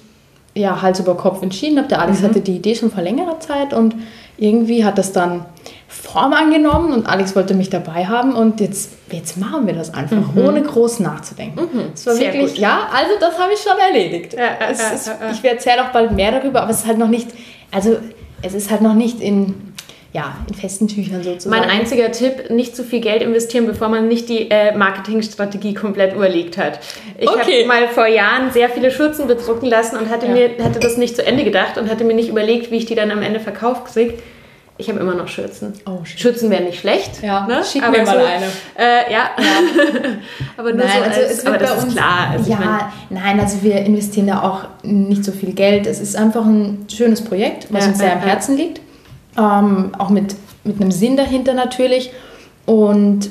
ja, 0.53 0.81
Hals 0.81 0.99
über 0.99 1.15
Kopf 1.15 1.41
entschieden 1.41 1.77
habe. 1.77 1.87
Der 1.87 2.01
Alex 2.01 2.19
Mhm. 2.19 2.25
hatte 2.25 2.41
die 2.41 2.55
Idee 2.57 2.75
schon 2.75 2.91
vor 2.91 3.03
längerer 3.03 3.39
Zeit 3.39 3.73
und 3.73 3.95
irgendwie 4.41 4.83
hat 4.83 4.97
das 4.97 5.13
dann 5.13 5.45
Form 5.87 6.33
angenommen 6.33 6.91
und 6.93 7.05
Alex 7.07 7.35
wollte 7.35 7.53
mich 7.53 7.69
dabei 7.69 8.05
haben 8.07 8.33
und 8.33 8.59
jetzt, 8.59 8.91
jetzt 9.11 9.37
machen 9.37 9.67
wir 9.67 9.73
das 9.73 9.93
einfach, 9.93 10.17
ohne 10.35 10.61
groß 10.63 10.99
nachzudenken. 10.99 11.59
Es 11.93 12.05
war 12.07 12.13
Mhm. 12.13 12.17
Sehr 12.17 12.33
wirklich, 12.33 12.51
gut. 12.53 12.57
ja, 12.59 12.87
also 12.93 13.11
das 13.19 13.37
habe 13.39 13.53
ich 13.53 13.59
schon 13.59 13.77
erledigt. 13.77 14.33
Ja, 14.33 14.57
ja, 14.59 14.67
ist, 14.67 15.07
ja. 15.07 15.13
Ich 15.31 15.43
erzähle 15.43 15.83
auch 15.83 15.89
bald 15.91 16.11
mehr 16.13 16.31
darüber, 16.31 16.61
aber 16.63 16.71
es 16.71 16.79
ist 16.79 16.87
halt 16.87 16.97
noch 16.97 17.07
nicht, 17.09 17.27
also 17.71 17.97
es 18.41 18.53
ist 18.55 18.71
halt 18.71 18.81
noch 18.81 18.95
nicht 18.95 19.19
in, 19.21 19.53
ja, 20.13 20.35
in 20.47 20.55
festen 20.55 20.87
Tüchern 20.87 21.23
sozusagen. 21.23 21.49
Mein 21.61 21.69
einziger 21.69 22.11
Tipp, 22.11 22.49
nicht 22.49 22.75
zu 22.75 22.83
viel 22.83 22.99
Geld 23.01 23.21
investieren, 23.21 23.67
bevor 23.67 23.89
man 23.89 24.07
nicht 24.07 24.27
die 24.27 24.49
äh, 24.49 24.75
Marketingstrategie 24.75 25.73
komplett 25.73 26.15
überlegt 26.15 26.57
hat. 26.57 26.79
Ich 27.19 27.29
Okay. 27.29 27.59
habe 27.63 27.67
mal 27.67 27.87
vor 27.89 28.07
Jahren 28.07 28.51
sehr 28.51 28.69
viele 28.69 28.91
Schürzen 28.91 29.27
bedrucken 29.27 29.67
lassen 29.67 29.97
und 29.97 30.09
hatte, 30.09 30.25
Ja. 30.25 30.31
mir, 30.33 30.49
hatte 30.63 30.79
das 30.79 30.97
nicht 30.97 31.15
zu 31.15 31.25
Ende 31.25 31.43
gedacht 31.43 31.77
und 31.77 31.89
hatte 31.89 32.03
mir 32.05 32.15
nicht 32.15 32.29
überlegt, 32.29 32.71
wie 32.71 32.77
ich 32.77 32.85
die 32.85 32.95
dann 32.95 33.11
am 33.11 33.21
Ende 33.21 33.39
verkauft 33.39 33.85
kriege. 33.93 34.15
Ich 34.81 34.89
habe 34.89 34.99
immer 34.99 35.13
noch 35.13 35.27
Schürzen. 35.27 35.73
Oh. 35.85 36.03
Schürzen 36.03 36.49
wären 36.49 36.63
nicht 36.63 36.79
schlecht. 36.79 37.21
Ja, 37.21 37.45
ne? 37.45 37.61
schick 37.63 37.83
aber 37.83 37.99
mir 37.99 38.03
mal 38.03 38.19
so, 38.19 38.25
eine. 38.25 38.45
Äh, 38.77 39.13
ja. 39.13 39.29
aber 40.57 40.73
nur 40.73 40.85
Nein, 40.85 40.89
so 40.97 41.03
also 41.03 41.21
als, 41.21 41.31
es 41.31 41.45
aber 41.45 41.57
das 41.59 41.69
bei 41.69 41.77
ist 41.77 41.83
uns, 41.83 41.93
klar. 41.93 42.29
Also 42.31 42.51
ich 42.51 42.57
mein, 42.57 42.67
ja, 42.67 42.93
nein, 43.11 43.39
also 43.39 43.61
wir 43.61 43.75
investieren 43.75 44.25
da 44.25 44.41
auch 44.41 44.65
nicht 44.83 45.23
so 45.23 45.31
viel 45.31 45.53
Geld. 45.53 45.85
Es 45.85 45.99
ist 45.99 46.15
einfach 46.15 46.43
ein 46.43 46.87
schönes 46.91 47.23
Projekt, 47.23 47.71
was 47.71 47.83
Ja, 47.83 47.89
uns 47.89 47.99
sehr 47.99 48.07
ja, 48.07 48.13
am 48.15 48.21
ja. 48.21 48.25
Herzen 48.25 48.57
liegt. 48.57 48.81
Ähm, 49.37 49.91
auch 49.99 50.09
mit, 50.09 50.35
mit 50.63 50.81
einem 50.81 50.91
Sinn 50.91 51.15
dahinter 51.15 51.53
natürlich. 51.53 52.11
Und 52.65 53.29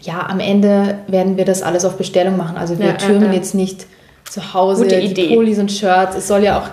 ja, 0.00 0.26
am 0.26 0.40
Ende 0.40 1.00
werden 1.06 1.36
wir 1.36 1.44
das 1.44 1.62
alles 1.62 1.84
auf 1.84 1.98
Bestellung 1.98 2.38
machen. 2.38 2.56
Also 2.56 2.78
wir 2.78 2.86
Ja, 2.86 2.92
ja, 2.92 2.96
türmen 2.98 3.28
ja. 3.28 3.34
jetzt 3.34 3.54
nicht 3.54 3.86
zu 4.30 4.54
Hause 4.54 4.84
Gute 4.84 5.00
die 5.00 5.06
Idee. 5.08 5.34
Pullis 5.34 5.58
und 5.58 5.70
Shirts. 5.70 6.16
Es 6.16 6.28
soll 6.28 6.44
ja 6.44 6.58
auch 6.58 6.70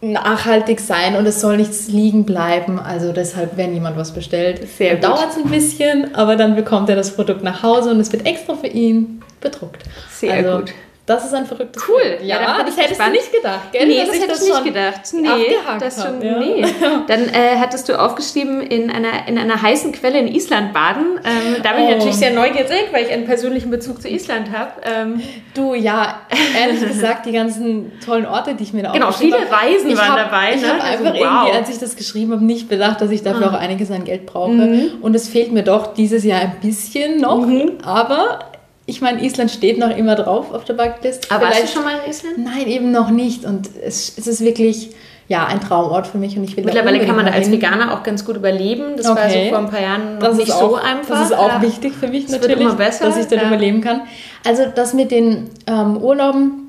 nachhaltig 0.00 0.80
sein 0.80 1.16
und 1.16 1.26
es 1.26 1.40
soll 1.40 1.56
nichts 1.56 1.88
liegen 1.88 2.24
bleiben. 2.24 2.78
Also 2.78 3.12
deshalb, 3.12 3.56
wenn 3.56 3.74
jemand 3.74 3.96
was 3.96 4.12
bestellt, 4.12 4.60
dauert 5.02 5.30
es 5.30 5.36
ein 5.36 5.50
bisschen, 5.50 6.14
aber 6.14 6.36
dann 6.36 6.54
bekommt 6.54 6.88
er 6.88 6.96
das 6.96 7.14
Produkt 7.14 7.42
nach 7.42 7.62
Hause 7.62 7.90
und 7.90 8.00
es 8.00 8.12
wird 8.12 8.26
extra 8.26 8.54
für 8.54 8.68
ihn 8.68 9.22
bedruckt. 9.40 9.82
Sehr 10.10 10.34
also, 10.34 10.58
gut. 10.58 10.74
Das 11.08 11.24
ist 11.24 11.34
ein 11.34 11.46
verrücktes 11.46 11.82
Cool. 11.88 11.96
Projekt. 12.00 12.22
Ja, 12.24 12.40
Ja, 12.40 12.58
das 12.62 12.68
ich 12.74 12.76
hättest 12.76 12.88
gespannt. 12.90 13.14
du 13.14 13.18
nicht 13.18 13.32
gedacht, 13.32 13.72
gell? 13.72 13.86
Nee, 13.86 13.98
das 14.04 14.14
ich 14.14 14.22
hätte 14.22 14.32
ich 14.34 14.40
nicht 14.40 14.64
gedacht. 14.64 15.00
Nee, 15.14 15.56
das 15.80 16.02
schon, 16.04 16.22
ja. 16.22 16.38
nee. 16.38 16.64
Dann 17.08 17.28
äh, 17.30 17.56
hattest 17.58 17.88
du 17.88 17.98
aufgeschrieben, 17.98 18.60
in 18.60 18.90
einer, 18.90 19.26
in 19.26 19.38
einer 19.38 19.60
heißen 19.60 19.92
Quelle 19.92 20.18
in 20.18 20.28
Island 20.28 20.72
baden. 20.72 21.18
Ähm, 21.24 21.62
da 21.62 21.72
bin 21.72 21.84
ich 21.84 21.88
Oh. 21.88 21.96
natürlich 21.96 22.16
sehr 22.16 22.32
neugierig, 22.32 22.88
weil 22.92 23.04
ich 23.06 23.10
einen 23.12 23.24
persönlichen 23.24 23.70
Bezug 23.70 24.00
zu 24.02 24.08
Island 24.08 24.50
habe. 24.56 24.72
Ähm, 24.84 25.22
Du, 25.54 25.74
ja, 25.74 26.20
ehrlich 26.60 26.86
gesagt, 26.86 27.26
die 27.26 27.32
ganzen 27.32 27.90
tollen 28.04 28.26
Orte, 28.26 28.54
die 28.54 28.62
ich 28.62 28.72
mir 28.72 28.82
da 28.84 28.92
Genau, 28.92 29.08
aufgeschrieben 29.08 29.38
viele 29.40 29.50
habe, 29.50 29.66
Reisen 29.66 29.90
ich 29.90 29.96
waren 29.98 30.10
hab, 30.12 30.30
dabei, 30.30 30.54
Ich 30.54 30.60
ne? 30.62 30.68
habe 30.68 30.82
Also, 30.82 31.04
einfach 31.04 31.14
wow. 31.18 31.20
irgendwie, 31.46 31.58
als 31.58 31.70
ich 31.70 31.78
das 31.78 31.96
geschrieben 31.96 32.32
habe, 32.32 32.44
nicht 32.44 32.68
bedacht, 32.68 33.00
dass 33.00 33.10
ich 33.10 33.22
dafür 33.22 33.46
Ah. 33.46 33.56
auch 33.56 33.58
einiges 33.58 33.90
an 33.90 34.04
Geld 34.04 34.26
brauche. 34.26 34.52
Mhm. 34.52 34.90
Und 35.00 35.16
es 35.16 35.28
fehlt 35.28 35.52
mir 35.52 35.62
doch 35.64 35.94
dieses 35.94 36.22
Jahr 36.24 36.40
ein 36.42 36.56
bisschen 36.62 37.20
noch. 37.20 37.48
Aber 37.84 38.40
ich 38.88 39.00
meine, 39.02 39.22
Island 39.22 39.50
steht 39.50 39.78
noch 39.78 39.94
immer 39.96 40.14
drauf 40.16 40.52
auf 40.52 40.64
der 40.64 40.74
Bucketlist. 40.74 41.30
aber 41.30 41.42
warst 41.44 41.52
du 41.52 41.56
Vielleicht- 41.60 41.74
schon 41.74 41.84
mal 41.84 41.92
in 42.04 42.10
Island? 42.10 42.38
Nein, 42.38 42.66
eben 42.66 42.90
noch 42.90 43.10
nicht. 43.10 43.44
Und 43.44 43.68
es, 43.84 44.16
es 44.16 44.26
ist 44.26 44.40
wirklich 44.42 44.90
ja, 45.28 45.44
ein 45.46 45.60
Traumort 45.60 46.06
für 46.06 46.16
mich 46.16 46.38
und 46.38 46.44
ich 46.44 46.56
will 46.56 46.64
Mittlerweile 46.64 47.04
kann 47.04 47.14
man 47.14 47.26
da 47.26 47.32
als. 47.32 47.50
Veganer 47.50 47.92
auch 47.92 48.02
ganz 48.02 48.24
gut 48.24 48.36
überleben. 48.36 48.96
Das 48.96 49.06
war 49.08 49.16
so 49.28 49.36
Okay. 49.36 49.50
vor 49.50 49.58
ein 49.58 49.68
paar 49.68 49.82
Jahren 49.82 50.14
noch 50.14 50.20
Das 50.28 50.36
nicht 50.38 50.48
ist 50.48 50.58
so 50.58 50.74
auch, 50.76 50.82
einfach. 50.82 51.18
Das 51.20 51.30
ist 51.30 51.36
auch 51.36 51.48
Ja. 51.48 51.60
wichtig 51.62 51.92
für 51.94 52.08
mich 52.08 52.30
wird 52.32 52.40
natürlich, 52.48 52.72
besser, 52.72 53.04
dass 53.04 53.18
ich 53.18 53.26
dort 53.26 53.42
ja. 53.42 53.48
überleben 53.48 53.82
kann. 53.82 54.00
Also 54.46 54.62
das 54.74 54.94
mit 54.94 55.10
den 55.10 55.50
ähm, 55.66 55.98
Urlauben, 55.98 56.64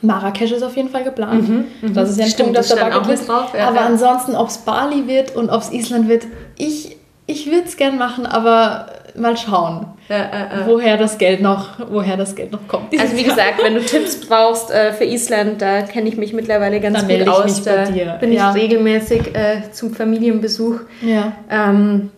Marrakesch 0.00 0.52
ist 0.52 0.62
auf 0.62 0.76
jeden 0.76 0.90
Fall 0.90 1.02
geplant. 1.02 1.64
Das 1.92 2.10
ist 2.10 2.18
ja 2.18 2.24
ein 2.24 2.28
Mhm, 2.28 2.32
Stimmt, 2.32 2.46
Punkt 2.54 2.58
auf 2.60 2.68
das 2.68 2.76
der 2.76 2.86
auch 2.86 2.92
Bucketlist. 2.92 3.28
drauf, 3.28 3.52
ja, 3.58 3.66
aber 3.68 3.80
ansonsten, 3.80 4.36
ob 4.36 4.46
es 4.48 4.58
Bali 4.58 5.08
wird 5.08 5.34
und 5.34 5.50
ob 5.50 5.62
es 5.62 5.72
Island 5.72 6.08
wird, 6.08 6.24
ich, 6.56 6.96
ich 7.26 7.46
würde 7.46 7.64
es 7.66 7.76
gern 7.76 7.98
machen, 7.98 8.26
aber 8.26 8.86
mal 9.16 9.36
schauen, 9.36 9.86
äh, 10.08 10.14
äh, 10.14 10.66
woher 10.66 10.96
das 10.96 11.18
Geld 11.18 11.40
noch, 11.40 11.78
woher 11.90 12.16
das 12.16 12.34
Geld 12.34 12.52
noch 12.52 12.66
kommt. 12.68 12.98
Also 12.98 13.16
wie 13.16 13.22
Jahr. 13.26 13.30
gesagt, 13.30 13.62
wenn 13.62 13.74
du 13.74 13.80
Tipps 13.80 14.16
brauchst 14.26 14.70
äh, 14.70 14.92
für 14.92 15.04
Island, 15.04 15.62
da 15.62 15.82
kenne 15.82 16.08
ich 16.08 16.16
mich 16.16 16.32
mittlerweile 16.32 16.80
ganz 16.80 17.06
Dann 17.06 17.18
gut 17.18 17.28
aus. 17.28 17.62
Da 17.62 17.84
bin 18.20 18.32
ja. 18.32 18.50
ich 18.50 18.62
regelmäßig 18.62 19.34
äh, 19.34 19.70
zum 19.72 19.94
Familienbesuch. 19.94 20.80
Ja. 21.02 21.32
Ähm, 21.50 22.10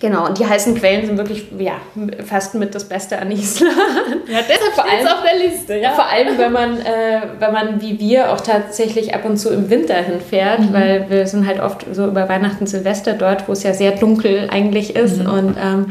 Genau, 0.00 0.26
und 0.26 0.38
die 0.38 0.46
heißen 0.46 0.76
Quellen 0.76 1.06
sind 1.06 1.18
wirklich 1.18 1.46
ja, 1.58 1.72
fast 2.24 2.54
mit 2.54 2.74
das 2.74 2.84
Beste 2.84 3.18
an 3.18 3.32
Island. 3.32 3.74
Ja, 4.28 4.40
deshalb 4.48 4.74
vor 4.74 4.84
allem 4.84 5.06
auf 5.06 5.22
der 5.24 5.38
Liste, 5.44 5.76
ja. 5.76 5.92
Vor 5.92 6.06
allem, 6.06 6.38
wenn 6.38 6.52
man, 6.52 6.78
äh, 6.78 7.20
wenn 7.38 7.52
man 7.52 7.80
wie 7.80 7.98
wir 7.98 8.32
auch 8.32 8.40
tatsächlich 8.40 9.14
ab 9.14 9.24
und 9.24 9.38
zu 9.38 9.50
im 9.50 9.70
Winter 9.70 9.96
hinfährt, 9.96 10.60
mhm. 10.60 10.72
weil 10.72 11.06
wir 11.08 11.26
sind 11.26 11.46
halt 11.46 11.60
oft 11.60 11.84
so 11.92 12.06
über 12.06 12.28
Weihnachten, 12.28 12.66
Silvester 12.66 13.14
dort, 13.14 13.48
wo 13.48 13.52
es 13.52 13.64
ja 13.64 13.74
sehr 13.74 13.92
dunkel 13.92 14.48
eigentlich 14.52 14.94
ist. 14.94 15.22
Mhm. 15.22 15.30
Und, 15.30 15.56
ähm, 15.60 15.86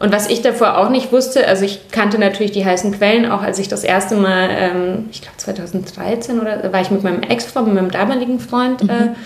und 0.00 0.12
was 0.12 0.30
ich 0.30 0.40
davor 0.40 0.78
auch 0.78 0.88
nicht 0.88 1.12
wusste, 1.12 1.46
also 1.46 1.62
ich 1.62 1.90
kannte 1.90 2.18
natürlich 2.18 2.52
die 2.52 2.64
heißen 2.64 2.90
Quellen, 2.92 3.30
auch 3.30 3.42
als 3.42 3.58
ich 3.58 3.68
das 3.68 3.84
erste 3.84 4.16
Mal, 4.16 4.48
ähm, 4.50 5.08
ich 5.10 5.20
glaube 5.20 5.36
2013 5.36 6.40
oder 6.40 6.72
war 6.72 6.80
ich 6.80 6.90
mit 6.90 7.02
meinem 7.02 7.22
Ex-Freund, 7.22 7.66
mit 7.66 7.76
meinem 7.76 7.90
damaligen 7.90 8.40
Freund 8.40 8.80
äh, 8.82 8.84
mhm. 8.84 9.16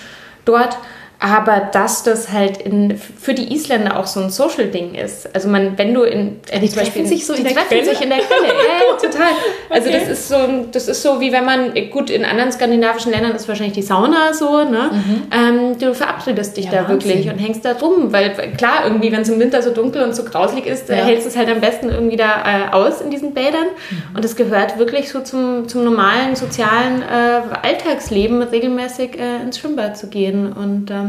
dort 0.44 0.76
aber 1.20 1.68
dass 1.72 2.02
das 2.02 2.32
halt 2.32 2.58
in, 2.58 2.98
für 2.98 3.34
die 3.34 3.54
Isländer 3.54 3.98
auch 3.98 4.06
so 4.06 4.20
ein 4.20 4.30
Social-Ding 4.30 4.94
ist. 4.94 5.34
Also 5.34 5.48
man, 5.48 5.78
wenn 5.78 5.94
du 5.94 6.02
in 6.02 6.40
äh, 6.50 6.60
die 6.60 6.68
treffen 6.68 7.06
sich 7.06 7.24
so 7.24 7.32
in 7.32 7.44
der 7.44 7.54
Quelle. 7.54 7.84
sich 7.84 8.02
in 8.02 8.10
der 8.10 8.18
Quelle. 8.18 8.48
ja, 8.48 8.96
total. 9.00 9.32
Also 9.70 9.88
okay. 9.88 10.00
das 10.00 10.08
ist 10.08 10.28
so, 10.28 10.36
das 10.70 10.88
ist 10.88 11.02
so 11.02 11.20
wie 11.20 11.32
wenn 11.32 11.44
man 11.44 11.72
gut 11.90 12.10
in 12.10 12.24
anderen 12.24 12.52
skandinavischen 12.52 13.12
Ländern 13.12 13.34
ist 13.34 13.48
wahrscheinlich 13.48 13.74
die 13.74 13.82
Sauna 13.82 14.34
so. 14.34 14.64
Ne? 14.64 14.90
Mhm. 14.92 15.22
Ähm, 15.32 15.78
du 15.78 15.94
verabredest 15.94 16.56
dich 16.56 16.66
ja, 16.66 16.72
da 16.72 16.88
Wahnsinn. 16.88 17.10
wirklich 17.10 17.30
und 17.30 17.38
hängst 17.38 17.64
da 17.64 17.72
rum, 17.72 18.12
weil 18.12 18.30
klar 18.56 18.84
irgendwie, 18.84 19.12
wenn 19.12 19.22
es 19.22 19.28
im 19.28 19.38
Winter 19.40 19.62
so 19.62 19.70
dunkel 19.70 20.02
und 20.02 20.14
so 20.14 20.24
grauslig 20.24 20.66
ist, 20.66 20.88
ja. 20.88 20.96
hältst 20.96 21.26
du 21.26 21.30
es 21.30 21.36
halt 21.36 21.48
am 21.48 21.60
besten 21.60 21.90
irgendwie 21.90 22.16
da 22.16 22.70
äh, 22.70 22.72
aus 22.72 23.00
in 23.00 23.10
diesen 23.10 23.34
Bädern. 23.34 23.66
Mhm. 23.90 24.16
Und 24.16 24.24
es 24.24 24.36
gehört 24.36 24.78
wirklich 24.78 25.10
so 25.10 25.20
zum, 25.20 25.68
zum 25.68 25.84
normalen 25.84 26.36
sozialen 26.36 27.02
äh, 27.02 27.40
Alltagsleben 27.62 28.42
regelmäßig 28.42 29.18
äh, 29.18 29.42
ins 29.42 29.58
Schwimmbad 29.58 29.96
zu 29.96 30.08
gehen 30.08 30.52
und 30.52 30.90
ähm, 30.90 31.03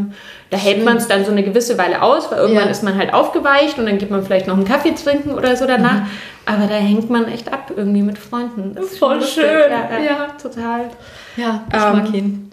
da 0.49 0.57
hält 0.57 0.83
man 0.85 0.97
es 0.97 1.07
dann 1.07 1.25
so 1.25 1.31
eine 1.31 1.43
gewisse 1.43 1.77
Weile 1.77 2.01
aus, 2.01 2.31
weil 2.31 2.39
irgendwann 2.39 2.65
ja. 2.65 2.71
ist 2.71 2.83
man 2.83 2.97
halt 2.97 3.13
aufgeweicht 3.13 3.77
und 3.77 3.85
dann 3.85 3.97
geht 3.97 4.11
man 4.11 4.23
vielleicht 4.23 4.47
noch 4.47 4.55
einen 4.55 4.65
Kaffee 4.65 4.93
trinken 4.93 5.33
oder 5.33 5.55
so 5.55 5.65
danach. 5.65 6.01
Mhm. 6.01 6.07
Aber 6.45 6.67
da 6.67 6.75
hängt 6.75 7.09
man 7.09 7.27
echt 7.27 7.51
ab 7.51 7.71
irgendwie 7.75 8.03
mit 8.03 8.17
Freunden. 8.17 8.75
Das 8.75 8.85
ist 8.85 8.99
voll 8.99 9.21
schön. 9.21 9.45
Ja, 9.45 9.99
ja, 9.99 10.27
total. 10.41 10.89
Ja, 11.37 11.63
ich 11.69 11.75
ähm, 11.75 11.91
mag 11.91 12.13
ihn. 12.13 12.51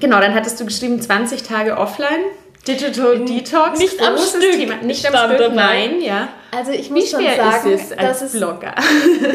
Genau, 0.00 0.20
dann 0.20 0.34
hattest 0.34 0.60
du 0.60 0.64
geschrieben 0.64 1.00
20 1.00 1.42
Tage 1.42 1.76
offline. 1.76 2.20
Digital 2.66 3.24
Detox. 3.24 3.78
Nicht 3.78 4.00
am 4.02 4.18
Stück. 4.18 4.52
Thema. 4.52 4.76
Nicht 4.82 5.06
am 5.06 5.14
Stück, 5.14 5.38
dabei. 5.38 5.54
nein, 5.54 6.00
ja. 6.02 6.28
Also 6.50 6.72
ich 6.72 6.90
muss 6.90 7.04
Wie 7.04 7.06
schon 7.06 7.24
sagen, 7.24 7.70
ist 7.70 7.92
es 7.92 7.98
als 7.98 8.20
das 8.20 8.32
Blogger? 8.32 8.74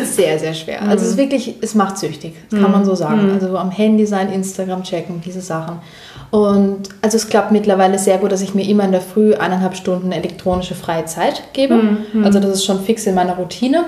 ist 0.02 0.16
sehr, 0.16 0.38
sehr 0.38 0.54
schwer. 0.54 0.82
Also 0.82 1.04
es 1.06 1.12
ist 1.12 1.16
mhm. 1.16 1.22
wirklich, 1.22 1.56
es 1.62 1.76
macht 1.76 1.98
süchtig, 1.98 2.36
kann 2.50 2.72
man 2.72 2.86
so 2.86 2.96
sagen. 2.96 3.28
Mhm. 3.28 3.34
Also 3.34 3.58
am 3.58 3.72
Handy 3.72 4.06
sein, 4.06 4.32
Instagram 4.32 4.84
checken, 4.84 5.22
diese 5.22 5.42
Sachen. 5.42 5.80
Und 6.34 6.90
also 7.04 7.16
es 7.18 7.30
klappt 7.30 7.52
mittlerweile 7.52 8.00
sehr 8.00 8.18
gut, 8.18 8.32
dass 8.32 8.42
ich 8.42 8.56
mir 8.56 8.68
immer 8.68 8.86
in 8.86 8.92
der 8.92 9.02
Früh 9.02 9.36
eineinhalb 9.36 9.76
Stunden 9.76 10.12
elektronische 10.12 10.74
freie 10.74 11.06
Zeit 11.06 11.44
gebe. 11.54 11.76
Mhm. 11.76 12.24
Also 12.24 12.40
das 12.40 12.50
ist 12.54 12.66
schon 12.66 12.80
fix 12.80 13.06
in 13.06 13.14
meiner 13.14 13.36
Routine, 13.36 13.84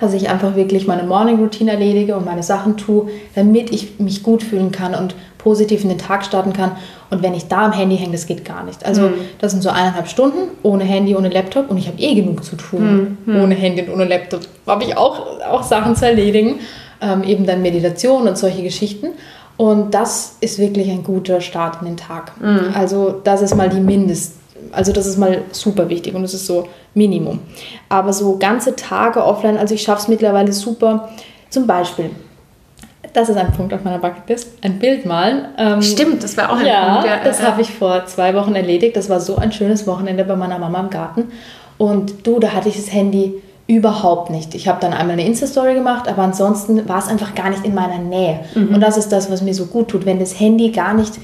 dass 0.00 0.14
ich 0.14 0.30
einfach 0.30 0.56
wirklich 0.56 0.86
meine 0.86 1.02
Morning 1.02 1.38
Routine 1.38 1.72
erledige 1.72 2.16
und 2.16 2.24
meine 2.24 2.42
Sachen 2.42 2.78
tue, 2.78 3.10
damit 3.34 3.70
ich 3.72 4.00
mich 4.00 4.22
gut 4.22 4.42
fühlen 4.42 4.72
kann 4.72 4.94
und 4.94 5.14
positiv 5.36 5.82
in 5.82 5.90
den 5.90 5.98
Tag 5.98 6.24
starten 6.24 6.54
kann. 6.54 6.72
Und 7.10 7.22
wenn 7.22 7.34
ich 7.34 7.46
da 7.46 7.66
am 7.66 7.72
Handy 7.72 7.98
hänge, 7.98 8.12
das 8.12 8.26
geht 8.26 8.46
gar 8.46 8.64
nicht. 8.64 8.86
Also 8.86 9.02
mhm. 9.02 9.14
das 9.42 9.52
sind 9.52 9.62
so 9.62 9.68
eineinhalb 9.68 10.08
Stunden 10.08 10.48
ohne 10.62 10.84
Handy, 10.84 11.14
ohne 11.14 11.28
Laptop 11.28 11.70
und 11.70 11.76
ich 11.76 11.88
habe 11.88 11.98
eh 12.00 12.14
genug 12.14 12.42
zu 12.42 12.56
tun. 12.56 13.18
Mhm. 13.26 13.42
Ohne 13.42 13.54
Handy 13.54 13.82
und 13.82 13.92
ohne 13.92 14.06
Laptop 14.06 14.40
habe 14.66 14.84
ich 14.84 14.96
auch, 14.96 15.42
auch 15.42 15.62
Sachen 15.62 15.94
zu 15.94 16.06
erledigen. 16.06 16.60
Ähm, 17.02 17.22
eben 17.22 17.44
dann 17.44 17.60
Meditation 17.60 18.26
und 18.26 18.38
solche 18.38 18.62
Geschichten. 18.62 19.08
Und 19.56 19.94
das 19.94 20.36
ist 20.40 20.58
wirklich 20.58 20.90
ein 20.90 21.02
guter 21.02 21.40
Start 21.40 21.80
in 21.80 21.86
den 21.88 21.96
Tag. 21.96 22.32
Mhm. 22.40 22.74
Also 22.74 23.20
das 23.24 23.42
ist 23.42 23.54
mal 23.54 23.68
die 23.68 23.80
Mindest, 23.80 24.34
also 24.72 24.92
das 24.92 25.06
ist 25.06 25.16
mal 25.16 25.42
super 25.52 25.88
wichtig 25.88 26.14
und 26.14 26.22
das 26.22 26.34
ist 26.34 26.46
so 26.46 26.68
Minimum. 26.94 27.40
Aber 27.88 28.12
so 28.12 28.36
ganze 28.38 28.76
Tage 28.76 29.24
offline, 29.24 29.56
also 29.56 29.74
ich 29.74 29.82
schaffe 29.82 30.02
es 30.02 30.08
mittlerweile 30.08 30.52
super. 30.52 31.08
Zum 31.48 31.66
Beispiel, 31.66 32.10
das 33.14 33.30
ist 33.30 33.36
ein 33.36 33.50
Punkt 33.52 33.72
auf 33.72 33.82
meiner 33.82 33.98
Bucketlist, 33.98 34.48
ein 34.62 34.78
Bild 34.78 35.06
malen. 35.06 35.46
Ähm, 35.56 35.80
Stimmt, 35.80 36.22
das 36.22 36.36
war 36.36 36.50
auch 36.50 36.58
ein 36.58 36.66
ja, 36.66 36.92
Punkt. 36.92 37.08
Ja, 37.08 37.24
das 37.24 37.42
habe 37.42 37.62
ich 37.62 37.70
vor 37.70 38.04
zwei 38.06 38.34
Wochen 38.34 38.54
erledigt. 38.54 38.94
Das 38.94 39.08
war 39.08 39.20
so 39.20 39.36
ein 39.36 39.52
schönes 39.52 39.86
Wochenende 39.86 40.24
bei 40.24 40.36
meiner 40.36 40.58
Mama 40.58 40.80
im 40.80 40.90
Garten. 40.90 41.28
Und 41.78 42.26
du, 42.26 42.40
da 42.40 42.52
hatte 42.52 42.68
ich 42.68 42.76
das 42.76 42.92
Handy 42.92 43.42
Überhaupt 43.68 44.30
nicht. 44.30 44.54
Ich 44.54 44.68
habe 44.68 44.80
dann 44.80 44.92
einmal 44.92 45.14
eine 45.14 45.26
Insta-Story 45.26 45.74
gemacht, 45.74 46.06
aber 46.08 46.22
ansonsten 46.22 46.88
war 46.88 46.98
es 46.98 47.08
einfach 47.08 47.34
gar 47.34 47.50
nicht 47.50 47.64
in 47.64 47.74
meiner 47.74 47.98
Nähe. 47.98 48.40
Mhm. 48.54 48.74
Und 48.74 48.80
das 48.80 48.96
ist 48.96 49.10
das, 49.10 49.30
was 49.30 49.42
mir 49.42 49.54
so 49.54 49.66
gut 49.66 49.88
tut, 49.88 50.06
wenn 50.06 50.20
das 50.20 50.38
Handy 50.38 50.70
gar 50.70 50.94
nicht, 50.94 51.14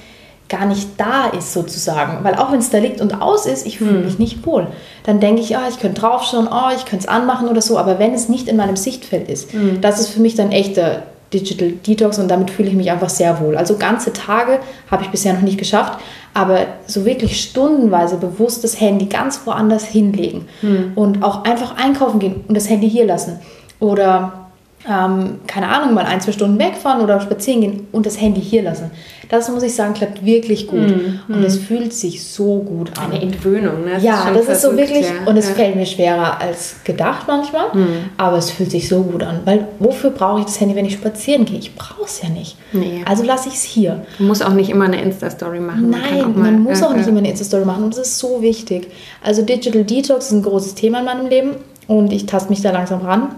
gar 0.49 0.67
nicht 0.67 0.89
da 0.99 1.29
ist 1.29 1.53
sozusagen. 1.53 2.25
Weil 2.25 2.35
auch 2.35 2.51
wenn 2.51 2.59
es 2.59 2.71
da 2.71 2.79
liegt 2.79 3.01
und 3.01 3.23
aus 3.23 3.47
ist, 3.47 3.65
ich 3.65 3.79
fühle 3.79 3.99
mhm. 3.99 4.05
mich 4.07 4.19
nicht 4.19 4.45
wohl. 4.45 4.67
Dann 5.05 5.21
denke 5.21 5.41
ich, 5.41 5.57
ah, 5.57 5.69
ich 5.71 5.79
könnte 5.79 6.01
draufschauen, 6.01 6.49
oh, 6.51 6.75
ich 6.77 6.85
könnte 6.85 7.05
es 7.05 7.09
anmachen 7.09 7.47
oder 7.49 7.63
so. 7.63 7.79
Aber 7.79 8.01
wenn 8.01 8.13
es 8.13 8.29
nicht 8.29 8.49
in 8.49 8.57
meinem 8.57 8.77
Sichtfeld 8.77 9.29
ist, 9.29 9.55
mhm. 9.55 9.81
das 9.81 10.01
ist 10.01 10.09
für 10.09 10.21
mich 10.21 10.35
dann 10.35 10.51
echter 10.51 11.05
Digital 11.33 11.71
Detox 11.71 12.19
und 12.19 12.29
damit 12.29 12.51
fühle 12.51 12.69
ich 12.69 12.75
mich 12.75 12.91
einfach 12.91 13.09
sehr 13.09 13.41
wohl. 13.41 13.57
Also 13.57 13.77
ganze 13.77 14.13
Tage 14.13 14.59
habe 14.91 15.03
ich 15.05 15.11
bisher 15.11 15.35
noch 15.35 15.43
nicht 15.43 15.59
geschafft, 15.59 15.99
aber 16.35 16.67
so 16.87 17.05
wirklich 17.05 17.41
stundenweise 17.41 18.17
bewusst 18.17 18.65
das 18.65 18.81
Handy 18.81 19.07
ganz 19.07 19.41
woanders 19.45 19.85
hinlegen 19.85 20.47
hm. 20.61 20.93
und 20.95 21.23
auch 21.23 21.45
einfach 21.45 21.77
einkaufen 21.77 22.19
gehen 22.19 22.45
und 22.49 22.57
das 22.57 22.69
Handy 22.69 22.89
hier 22.89 23.07
lassen 23.07 23.41
oder 23.81 24.42
ähm, 24.89 25.41
keine 25.47 25.69
Ahnung, 25.69 25.95
mal 25.95 26.05
ein, 26.05 26.21
zwei 26.21 26.33
Stunden 26.33 26.59
wegfahren 26.59 27.01
oder 27.01 27.21
spazieren 27.21 27.61
gehen 27.61 27.87
und 27.93 28.07
das 28.07 28.21
Handy 28.21 28.41
hier 28.41 28.63
lassen. 28.63 28.91
Das 29.29 29.49
muss 29.49 29.63
ich 29.63 29.75
sagen, 29.75 29.95
klappt 29.95 30.27
wirklich 30.27 30.67
gut. 30.67 30.89
Mm, 30.89 31.33
und 31.33 31.41
mm. 31.41 31.45
es 31.45 31.57
fühlt 31.57 31.95
sich 31.95 32.23
so 32.23 32.59
gut 32.59 32.99
an. 32.99 33.13
Eine 33.13 33.23
Entwöhnung, 33.23 33.85
ne? 33.85 33.93
Das 33.95 34.03
ja, 34.03 34.29
ist 34.29 34.49
das 34.49 34.57
ist 34.57 34.63
so 34.63 34.77
wirklich, 34.77 35.07
ja. 35.07 35.25
und 35.25 35.39
es 35.39 35.49
ja. 35.49 35.55
fällt 35.55 35.77
mir 35.77 35.87
schwerer 35.87 36.39
als 36.39 36.77
gedacht 36.85 37.27
manchmal, 37.29 37.69
mm. 37.73 38.11
aber 38.19 38.37
es 38.37 38.51
fühlt 38.51 38.71
sich 38.71 38.89
so 38.89 39.03
gut 39.03 39.23
an. 39.23 39.41
Weil 39.47 39.69
wofür 39.79 40.11
brauche 40.11 40.41
ich 40.41 40.47
das 40.47 40.61
Handy, 40.61 40.75
wenn 40.75 40.85
ich 40.85 40.95
spazieren 40.95 41.47
gehe? 41.47 41.59
Ich 41.59 41.75
brauche 41.75 42.05
es 42.05 42.21
ja 42.21 42.29
nicht. 42.29 42.57
Nee. 42.73 43.03
Also 43.07 43.23
lasse 43.23 43.49
ich 43.49 43.55
es 43.55 43.63
hier. 43.63 44.05
Du 44.19 44.25
musst 44.25 44.45
auch 44.45 44.53
nicht 44.53 44.69
immer 44.69 44.85
eine 44.85 45.01
Insta-Story 45.01 45.61
machen. 45.61 45.89
Nein, 45.89 46.21
man, 46.21 46.33
mal, 46.35 46.53
man 46.53 46.63
muss 46.65 46.83
äh, 46.83 46.85
auch 46.85 46.95
nicht 46.95 47.09
immer 47.09 47.19
eine 47.19 47.31
Insta-Story 47.31 47.65
machen 47.65 47.85
und 47.85 47.97
das 47.97 48.09
ist 48.09 48.19
so 48.19 48.43
wichtig. 48.43 48.89
Also 49.23 49.43
Digital 49.43 49.85
Detox 49.85 50.27
ist 50.27 50.33
ein 50.33 50.43
großes 50.43 50.75
Thema 50.75 50.99
in 50.99 51.05
meinem 51.07 51.29
Leben 51.29 51.53
und 51.87 52.13
ich 52.13 52.27
taste 52.27 52.51
mich 52.51 52.61
da 52.61 52.71
langsam 52.71 53.01
ran. 53.01 53.35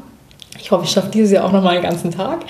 Ich 0.61 0.71
hoffe, 0.71 0.85
ich 0.85 0.91
schaffe 0.91 1.11
dieses 1.13 1.33
Jahr 1.33 1.45
auch 1.45 1.53
noch 1.53 1.63
mal 1.63 1.75
einen 1.75 1.83
ganzen 1.83 2.11
Tag. 2.11 2.41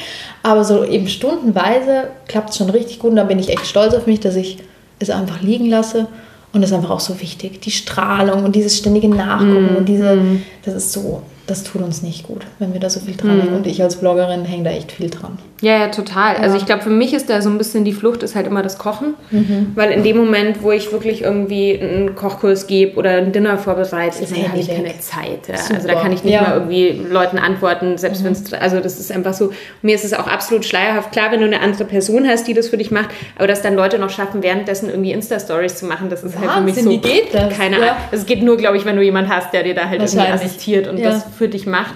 Aber 0.43 0.65
so 0.65 0.85
eben 0.85 1.09
stundenweise 1.09 2.09
klappt 2.29 2.51
es 2.51 2.57
schon 2.57 2.71
richtig 2.71 2.99
gut 2.99 3.11
und 3.11 3.17
da 3.17 3.25
bin 3.25 3.39
ich 3.39 3.49
echt 3.49 3.67
stolz 3.67 3.95
auf 3.95 4.07
mich, 4.07 4.21
dass 4.21 4.37
ich 4.37 4.59
es 4.99 5.11
einfach 5.11 5.41
liegen 5.41 5.67
lasse. 5.67 6.07
Und 6.53 6.61
das 6.61 6.71
ist 6.71 6.77
einfach 6.77 6.91
auch 6.91 7.01
so 7.01 7.21
wichtig. 7.21 7.61
Die 7.63 7.73
Strahlung 7.73 8.45
und 8.45 8.55
dieses 8.55 8.79
ständige 8.79 9.09
Nachgucken 9.09 9.75
mm. 9.75 9.77
und 9.77 9.89
diese, 9.89 10.15
mm. 10.15 10.43
das 10.65 10.75
ist 10.75 10.93
so, 10.93 11.23
das 11.47 11.63
tut 11.63 11.83
uns 11.83 12.03
nicht 12.03 12.27
gut, 12.27 12.47
wenn 12.59 12.73
wir 12.73 12.81
da 12.81 12.89
so 12.89 13.01
viel 13.01 13.17
dran 13.17 13.37
mhm. 13.37 13.41
hängen. 13.43 13.55
Und 13.55 13.67
ich 13.67 13.83
als 13.83 13.97
Bloggerin 13.97 14.45
hänge 14.45 14.65
da 14.65 14.71
echt 14.71 14.93
viel 14.93 15.11
dran. 15.11 15.39
Ja, 15.61 15.79
ja, 15.79 15.89
total. 15.89 16.31
Also 16.31 16.41
ja. 16.41 16.43
Also 16.45 16.57
ich 16.57 16.67
glaube, 16.67 16.83
für 16.83 16.91
mich 16.91 17.13
ist 17.13 17.29
da 17.29 17.43
so 17.43 17.51
ein 17.51 17.59
bisschen 17.59 17.85
die 17.85 17.93
Flucht 17.93 18.23
ist 18.23 18.35
halt 18.35 18.47
immer 18.47 18.63
das 18.63 18.79
Kochen. 18.79 19.15
Mhm. 19.31 19.73
Weil 19.75 19.93
in 19.93 20.03
dem 20.03 20.17
Moment, 20.17 20.63
wo 20.63 20.73
ich 20.73 20.93
wirklich 20.93 21.23
irgendwie 21.23 21.79
einen 21.79 22.15
Kochkurs 22.15 22.67
gebe 22.67 22.97
oder 22.97 23.11
ein 23.13 23.33
Dinner 23.33 23.59
vorbereite, 23.59 24.23
ist 24.23 24.35
habe 24.35 24.59
ich 24.59 24.69
keine 24.69 24.99
Zeit. 25.01 25.49
Ja. 25.49 25.75
Also 25.75 25.87
da 25.87 25.95
kann 25.95 26.13
ich 26.13 26.25
nicht 26.25 26.33
ja. 26.33 26.43
mal 26.43 26.55
irgendwie 26.55 26.91
Leuten 27.11 27.39
antworten, 27.39 27.99
selbst 27.99 28.23
mhm. 28.23 28.27
wenn 28.27 28.33
es, 28.33 28.53
also 28.55 28.81
das 28.81 28.99
ist 28.99 29.13
einfach 29.13 29.35
so, 29.35 29.53
mir 29.83 29.95
ist 29.95 30.05
es 30.05 30.15
auch 30.15 30.27
absolut 30.27 30.65
schleierhaft. 30.65 31.13
Klar, 31.13 31.31
wenn 31.31 31.41
du 31.41 31.47
eine 31.47 31.61
andere 31.61 31.85
Person 31.85 32.27
hast, 32.27 32.47
die 32.47 32.55
das 32.55 32.69
für 32.69 32.79
dich 32.79 32.91
macht, 32.91 33.11
aber 33.37 33.47
dass 33.47 33.63
dann 33.63 33.75
Leute 33.75 33.99
noch 33.99 34.11
schaffen, 34.11 34.43
währenddessen 34.43 34.89
irgendwie 34.89 35.13
Insta-Stories 35.13 35.77
zu 35.77 35.87
machen, 35.87 36.09
das 36.09 36.25
ist 36.25 36.35
Wahnsinn, 36.35 36.51
halt 36.51 36.59
für 36.59 36.65
mich 36.65 36.75
so. 36.83 36.91
Wie 36.91 36.99
geht 36.99 37.35
das? 37.35 37.57
Keine 37.57 37.77
Ahnung. 37.77 37.89
Es 38.13 38.25
geht 38.27 38.43
nur, 38.43 38.57
glaube 38.57 38.77
ich, 38.77 38.85
wenn 38.85 38.97
du 38.97 39.03
jemanden 39.03 39.31
hast, 39.31 39.53
der 39.53 39.63
dir 39.63 39.75
da 39.75 39.89
halt 39.89 40.03
irgendwie 40.03 40.33
assistiert 40.33 40.89
und 40.89 41.03
das 41.03 41.25
für 41.35 41.49
dich 41.49 41.67
macht. 41.67 41.95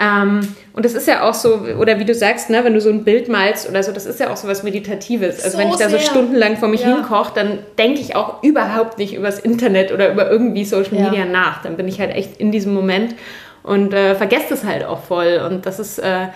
Ähm, 0.00 0.40
und 0.72 0.84
das 0.86 0.94
ist 0.94 1.06
ja 1.06 1.28
auch 1.28 1.34
so, 1.34 1.60
oder 1.78 1.98
wie 1.98 2.06
du 2.06 2.14
sagst, 2.14 2.48
ne, 2.48 2.64
wenn 2.64 2.72
du 2.72 2.80
so 2.80 2.88
ein 2.88 3.04
Bild 3.04 3.28
malst 3.28 3.68
oder 3.68 3.82
so, 3.82 3.92
das 3.92 4.06
ist 4.06 4.18
ja 4.18 4.32
auch 4.32 4.36
so 4.36 4.48
was 4.48 4.62
Meditatives. 4.62 5.44
Also 5.44 5.56
so 5.56 5.62
wenn 5.62 5.68
ich 5.68 5.76
da 5.76 5.90
so 5.90 5.98
stundenlang 5.98 6.56
vor 6.56 6.68
mich 6.68 6.80
ja. 6.80 6.94
hinkoche, 6.94 7.32
dann 7.34 7.58
denke 7.78 8.00
ich 8.00 8.16
auch 8.16 8.42
überhaupt 8.42 8.98
nicht 8.98 9.14
übers 9.14 9.38
Internet 9.38 9.92
oder 9.92 10.10
über 10.10 10.30
irgendwie 10.30 10.64
Social 10.64 10.96
ja. 10.96 11.10
Media 11.10 11.24
nach. 11.26 11.62
Dann 11.62 11.76
bin 11.76 11.86
ich 11.86 12.00
halt 12.00 12.14
echt 12.14 12.38
in 12.38 12.50
diesem 12.50 12.72
Moment 12.72 13.14
und 13.62 13.92
äh, 13.92 14.14
vergesse 14.14 14.46
das 14.48 14.64
halt 14.64 14.84
auch 14.84 15.02
voll. 15.02 15.42
Und 15.46 15.66
das 15.66 15.78
ist, 15.78 15.98
äh, 15.98 16.28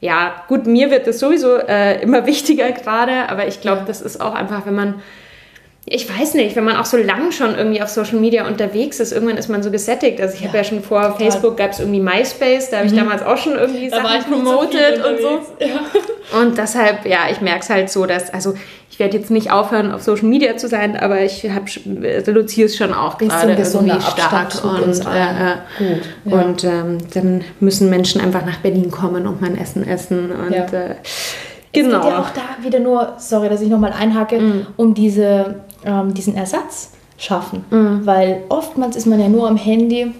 ja, 0.00 0.44
gut, 0.48 0.66
mir 0.66 0.90
wird 0.90 1.06
das 1.06 1.18
sowieso 1.18 1.56
äh, 1.56 2.00
immer 2.02 2.24
wichtiger 2.26 2.72
gerade, 2.72 3.28
aber 3.28 3.46
ich 3.46 3.60
glaube, 3.60 3.80
ja. 3.80 3.86
das 3.86 4.00
ist 4.00 4.20
auch 4.20 4.34
einfach, 4.34 4.64
wenn 4.64 4.74
man 4.74 4.94
ich 5.86 6.08
weiß 6.08 6.34
nicht, 6.34 6.56
wenn 6.56 6.64
man 6.64 6.76
auch 6.76 6.84
so 6.84 6.98
lang 6.98 7.32
schon 7.32 7.56
irgendwie 7.56 7.82
auf 7.82 7.88
Social 7.88 8.18
Media 8.20 8.46
unterwegs 8.46 9.00
ist, 9.00 9.12
irgendwann 9.12 9.38
ist 9.38 9.48
man 9.48 9.62
so 9.62 9.70
gesättigt. 9.70 10.20
Also 10.20 10.34
ich 10.34 10.42
ja, 10.42 10.48
habe 10.48 10.58
ja 10.58 10.64
schon 10.64 10.82
vor 10.82 11.02
total. 11.02 11.18
Facebook 11.18 11.56
gab 11.56 11.72
es 11.72 11.80
irgendwie 11.80 12.00
MySpace, 12.00 12.70
da 12.70 12.78
habe 12.78 12.86
ich 12.86 12.92
mhm. 12.92 12.98
damals 12.98 13.22
auch 13.22 13.38
schon 13.38 13.54
irgendwie 13.54 13.88
da 13.88 14.02
Sachen 14.02 14.30
promotet 14.30 14.98
so 15.02 15.08
und 15.08 15.20
so. 15.20 15.64
Ja. 15.64 15.80
Und 16.40 16.56
deshalb, 16.58 17.06
ja, 17.06 17.22
ich 17.28 17.40
merke 17.40 17.60
es 17.60 17.70
halt 17.70 17.90
so, 17.90 18.06
dass, 18.06 18.32
also 18.32 18.54
ich 18.88 19.00
werde 19.00 19.16
jetzt 19.16 19.32
nicht 19.32 19.50
aufhören, 19.50 19.90
auf 19.90 20.00
Social 20.02 20.28
Media 20.28 20.56
zu 20.56 20.68
sein, 20.68 20.96
aber 20.96 21.22
ich 21.22 21.44
reduziere 21.44 22.66
es 22.66 22.76
schon 22.76 22.94
auch 22.94 23.18
gerade 23.18 23.54
irgendwie 23.60 24.00
stark. 24.00 24.64
Und, 24.64 25.00
äh, 25.00 25.56
Gut, 25.76 26.02
ja. 26.24 26.40
und 26.40 26.64
ähm, 26.64 26.98
dann 27.12 27.44
müssen 27.58 27.90
Menschen 27.90 28.20
einfach 28.20 28.46
nach 28.46 28.58
Berlin 28.58 28.92
kommen 28.92 29.26
und 29.26 29.40
mein 29.40 29.58
Essen 29.58 29.84
essen. 29.84 30.30
Und 30.30 30.52
äh, 30.52 30.94
Genau. 31.72 31.98
Es 31.98 32.02
geht 32.02 32.10
ja 32.10 32.20
auch 32.20 32.30
da 32.30 32.64
wieder 32.64 32.80
nur, 32.80 33.14
sorry, 33.18 33.48
dass 33.48 33.60
ich 33.60 33.68
nochmal 33.68 33.92
einhacke, 33.92 34.40
mm. 34.40 34.66
um 34.76 34.94
diese, 34.94 35.60
ähm, 35.84 36.14
diesen 36.14 36.36
Ersatz 36.36 36.90
schaffen. 37.16 37.64
Mm. 37.70 38.06
Weil 38.06 38.42
oftmals 38.48 38.96
ist 38.96 39.06
man 39.06 39.20
ja 39.20 39.28
nur 39.28 39.48
am 39.48 39.56
Handy 39.56 40.12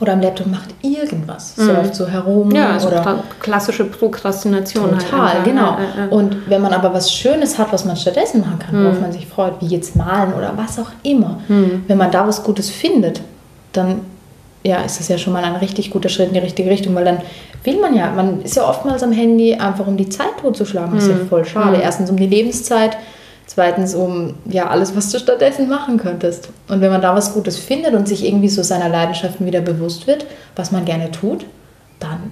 oder 0.00 0.12
am 0.12 0.20
Laptop 0.20 0.46
macht 0.46 0.68
irgendwas, 0.82 1.56
mm. 1.56 1.62
surft 1.62 1.94
so 1.94 2.06
herum. 2.06 2.50
Ja, 2.50 2.72
also 2.72 2.88
oder 2.88 3.24
klassische 3.40 3.84
Prokrastination. 3.84 4.92
Halt 4.92 5.10
Total, 5.10 5.34
halt 5.34 5.44
genau. 5.44 5.72
Ja, 5.72 6.04
ja. 6.04 6.06
Und 6.10 6.48
wenn 6.48 6.62
man 6.62 6.72
aber 6.72 6.92
was 6.92 7.12
Schönes 7.12 7.58
hat, 7.58 7.72
was 7.72 7.84
man 7.84 7.96
stattdessen 7.96 8.40
machen 8.40 8.58
kann, 8.58 8.84
worauf 8.84 9.00
man 9.00 9.12
sich 9.12 9.26
freut, 9.26 9.54
wie 9.60 9.66
jetzt 9.66 9.96
malen 9.96 10.34
oder 10.34 10.52
was 10.56 10.78
auch 10.78 10.90
immer, 11.02 11.40
wenn 11.48 11.98
man 11.98 12.10
da 12.10 12.26
was 12.26 12.44
Gutes 12.44 12.70
findet, 12.70 13.20
dann 13.72 14.00
ja, 14.64 14.82
ist 14.82 14.98
das 14.98 15.08
ja 15.08 15.18
schon 15.18 15.32
mal 15.32 15.44
ein 15.44 15.56
richtig 15.56 15.90
guter 15.90 16.08
Schritt 16.08 16.28
in 16.28 16.34
die 16.34 16.40
richtige 16.40 16.70
Richtung, 16.70 16.94
weil 16.94 17.04
dann 17.04 17.18
will 17.64 17.80
man 17.80 17.94
ja, 17.94 18.10
man 18.10 18.42
ist 18.42 18.56
ja 18.56 18.68
oftmals 18.68 19.02
am 19.02 19.12
Handy 19.12 19.54
einfach 19.54 19.86
um 19.86 19.96
die 19.96 20.08
Zeit 20.08 20.38
totzuschlagen. 20.40 20.94
Das 20.94 21.04
ist 21.04 21.10
ja 21.10 21.16
mhm. 21.16 21.28
voll 21.28 21.44
schade. 21.44 21.76
Mhm. 21.76 21.82
Erstens 21.82 22.10
um 22.10 22.16
die 22.16 22.26
Lebenszeit, 22.26 22.96
zweitens 23.48 23.94
um 23.94 24.34
ja 24.44 24.68
alles, 24.68 24.94
was 24.94 25.10
du 25.10 25.18
stattdessen 25.18 25.68
machen 25.68 25.96
könntest. 25.96 26.50
Und 26.68 26.80
wenn 26.80 26.92
man 26.92 27.02
da 27.02 27.16
was 27.16 27.34
Gutes 27.34 27.58
findet 27.58 27.94
und 27.94 28.06
sich 28.06 28.24
irgendwie 28.24 28.48
so 28.48 28.62
seiner 28.62 28.88
Leidenschaften 28.88 29.46
wieder 29.46 29.60
bewusst 29.60 30.06
wird, 30.06 30.26
was 30.54 30.70
man 30.70 30.84
gerne 30.84 31.10
tut, 31.10 31.44
dann 31.98 32.30